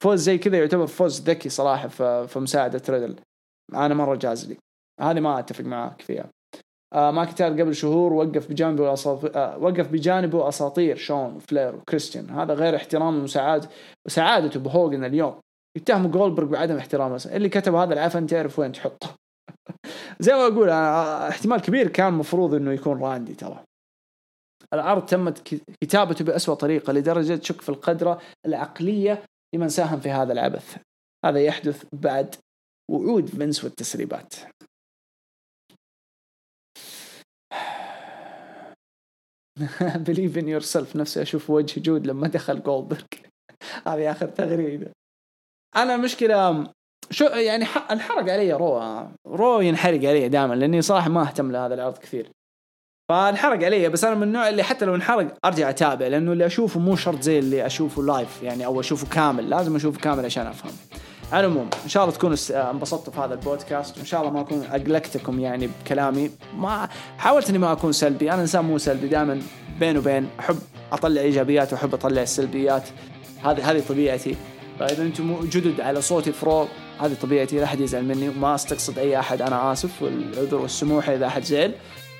فوز 0.00 0.20
زي 0.20 0.38
كذا 0.38 0.58
يعتبر 0.58 0.86
فوز 0.86 1.20
ذكي 1.20 1.48
صراحة 1.48 1.88
في, 1.88 2.38
مساعدة 2.38 2.82
ريدل. 2.88 3.16
أنا 3.74 3.94
مرة 3.94 4.14
جاز 4.14 4.48
لي. 4.48 4.56
هذه 5.00 5.20
ما 5.20 5.38
أتفق 5.38 5.64
معاك 5.64 6.02
فيها. 6.02 6.30
آه 6.94 7.10
ماكنتاير 7.10 7.52
قبل 7.52 7.74
شهور 7.74 8.12
وقف 8.12 8.50
بجانبه 8.50 8.88
آه 8.88 9.58
وقف 9.58 9.88
بجانبه 9.88 10.48
أساطير 10.48 10.96
شون 10.96 11.34
وفلير 11.34 11.74
وكريستيان. 11.74 12.30
هذا 12.30 12.54
غير 12.54 12.76
احترام 12.76 13.24
وسعادة 13.24 13.68
وسعادته 14.06 14.60
بهوجن 14.60 15.04
اليوم. 15.04 15.40
يتهم 15.76 16.10
جولدبرغ 16.10 16.46
بعدم 16.46 16.76
احترامه. 16.76 17.30
اللي 17.32 17.48
كتب 17.48 17.74
هذا 17.74 17.94
العفن 17.94 18.26
تعرف 18.26 18.58
وين 18.58 18.72
تحطه. 18.72 19.08
زي 20.20 20.32
ما 20.32 20.46
أقول 20.46 20.68
آه 20.68 21.28
احتمال 21.28 21.60
كبير 21.60 21.88
كان 21.88 22.12
مفروض 22.12 22.54
إنه 22.54 22.72
يكون 22.72 23.02
راندي 23.02 23.34
ترى. 23.34 23.64
العرض 24.74 25.06
تمت 25.06 25.60
كتابته 25.80 26.24
بأسوأ 26.24 26.54
طريقة 26.54 26.92
لدرجة 26.92 27.36
تشك 27.36 27.60
في 27.60 27.68
القدرة 27.68 28.20
العقلية 28.46 29.22
لمن 29.54 29.68
ساهم 29.68 30.00
في 30.00 30.10
هذا 30.10 30.32
العبث. 30.32 30.76
هذا 31.24 31.40
يحدث 31.40 31.84
بعد 31.92 32.34
وعود 32.90 33.26
فينس 33.26 33.64
والتسريبات. 33.64 34.34
in 40.38 40.48
yourself 40.48 40.96
نفسي 40.96 41.22
أشوف 41.22 41.50
وجه 41.50 41.80
جود 41.80 42.06
لما 42.06 42.28
دخل 42.28 42.62
جولدبرغ 42.62 43.02
هذه 43.86 44.10
آخر 44.10 44.28
تغريدة. 44.28 44.92
أنا 45.76 45.96
مشكلة 45.96 46.66
شو 47.10 47.24
يعني 47.24 47.64
انحرق 47.64 48.32
علي 48.32 48.52
Raw 48.52 48.80
Raw 49.26 49.60
ينحرق 49.60 49.98
علي 49.98 50.28
دائما 50.28 50.54
لأني 50.54 50.82
صراحة 50.82 51.08
ما 51.08 51.22
أهتم 51.22 51.52
لهذا 51.52 51.74
العرض 51.74 51.98
كثير. 51.98 52.30
فانحرق 53.08 53.64
علي 53.64 53.88
بس 53.88 54.04
أنا 54.04 54.14
من 54.14 54.22
النوع 54.22 54.48
اللي 54.48 54.62
حتى 54.62 54.84
لو 54.84 54.94
انحرق 54.94 55.26
أرجع 55.44 55.70
أتابع 55.70 56.06
لأنه 56.06 56.32
اللي 56.32 56.46
أشوفه 56.46 56.80
مو 56.80 56.96
شرط 56.96 57.22
زي 57.22 57.38
اللي 57.38 57.66
أشوفه 57.66 58.02
live 58.02 58.42
يعني 58.42 58.66
أو 58.66 58.80
أشوفه 58.80 59.06
كامل 59.06 59.50
لازم 59.50 59.76
أشوفه 59.76 60.00
كامل 60.00 60.24
عشان 60.24 60.46
أفهم. 60.46 60.72
على 61.32 61.46
العموم 61.46 61.70
إن 61.84 61.88
شاء 61.88 62.02
الله 62.02 62.14
تكونوا 62.14 62.36
انبسطتوا 62.50 63.12
في 63.12 63.20
هذا 63.20 63.34
البودكاست 63.34 63.96
وان 63.96 64.06
شاء 64.06 64.20
الله 64.20 64.32
ما 64.32 64.40
أكون 64.40 64.62
أقلقتكم 64.70 65.40
يعني 65.40 65.68
بكلامي. 65.84 66.30
ما 66.56 66.88
حاولت 67.18 67.48
إني 67.48 67.58
ما 67.58 67.72
أكون 67.72 67.92
سلبي 67.92 68.32
أنا 68.32 68.42
إنسان 68.42 68.64
مو 68.64 68.78
سلبي 68.78 69.08
دائما 69.08 69.40
بين 69.80 69.96
وبين 69.98 70.28
أحب 70.40 70.58
أطلع 70.92 71.20
إيجابيات 71.20 71.72
وأحب 71.72 71.94
أطلع 71.94 72.22
السلبيات 72.22 72.88
هذه 73.44 73.70
هذه 73.70 73.82
طبيعتي. 73.88 74.36
فإذا 74.78 75.02
أنتم 75.02 75.40
جدد 75.40 75.80
على 75.80 76.00
صوتي 76.00 76.32
ف 76.32 76.41
Raw 76.41 76.68
هذه 77.00 77.16
طبيعتي 77.22 77.56
لا 77.56 77.64
أحد 77.64 77.80
يزعل 77.80 78.04
مني 78.04 78.28
وما 78.28 78.54
أستقصد 78.54 78.98
أي 78.98 79.18
أحد 79.18 79.42
أنا 79.42 79.72
آسف 79.72 80.02
والعذر 80.02 80.56
والسموح 80.56 81.08
إذا 81.08 81.26
أحد 81.26 81.42
زعل. 81.42 81.72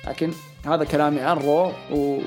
لكن 0.07 0.31
هذا 0.65 0.83
كلامي 0.83 1.19
عن 1.19 1.37
Raw 1.37 1.71
و 1.91 2.19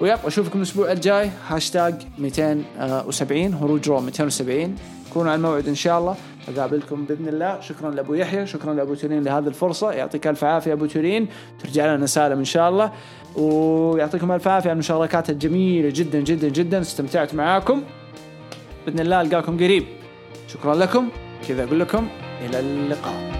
ويب. 0.00 0.18
أشوفكم 0.24 0.58
الأسبوع 0.58 0.92
الجاي. 0.92 1.30
هاشتاج 1.48 1.94
270 2.18 3.54
هروج 3.54 3.88
Raw 3.88 4.00
270 4.00 4.76
كونوا 5.14 5.30
على 5.30 5.38
الموعد 5.38 5.68
إن 5.68 5.74
شاء 5.74 5.98
الله. 5.98 6.16
أقابلكم 6.48 7.04
بإذن 7.04 7.28
الله. 7.28 7.60
شكرا 7.60 7.90
لأبو 7.90 8.14
يحيى 8.14 8.46
شكرا 8.46 8.74
لأبو 8.74 8.94
تورين 8.94 9.22
لهذه 9.22 9.46
الفرصة. 9.46 9.92
يعطيك 9.92 10.26
ألف 10.26 10.44
عافية 10.44 10.72
أبو 10.72 10.86
تورين. 10.86 11.28
ترجع 11.62 11.94
لنا 11.94 12.06
سالم 12.06 12.38
إن 12.38 12.44
شاء 12.44 12.68
الله. 12.68 12.92
ويعطيكم 13.36 14.32
ألف 14.32 14.48
عافية 14.48 14.70
على 14.70 14.74
المشاركات 14.74 15.30
الجميلة 15.30 15.90
جدا 15.90 16.20
جدا 16.20 16.48
جدا. 16.48 16.80
استمتعت 16.80 17.34
معاكم. 17.34 17.82
بإذن 18.86 19.00
الله 19.00 19.20
ألقاكم 19.20 19.56
قريب. 19.56 19.84
شكرا 20.48 20.74
لكم. 20.74 21.08
كذا 21.48 21.64
أقول 21.64 21.80
لكم 21.80 22.08
إلى 22.46 22.60
اللقاء. 22.60 23.39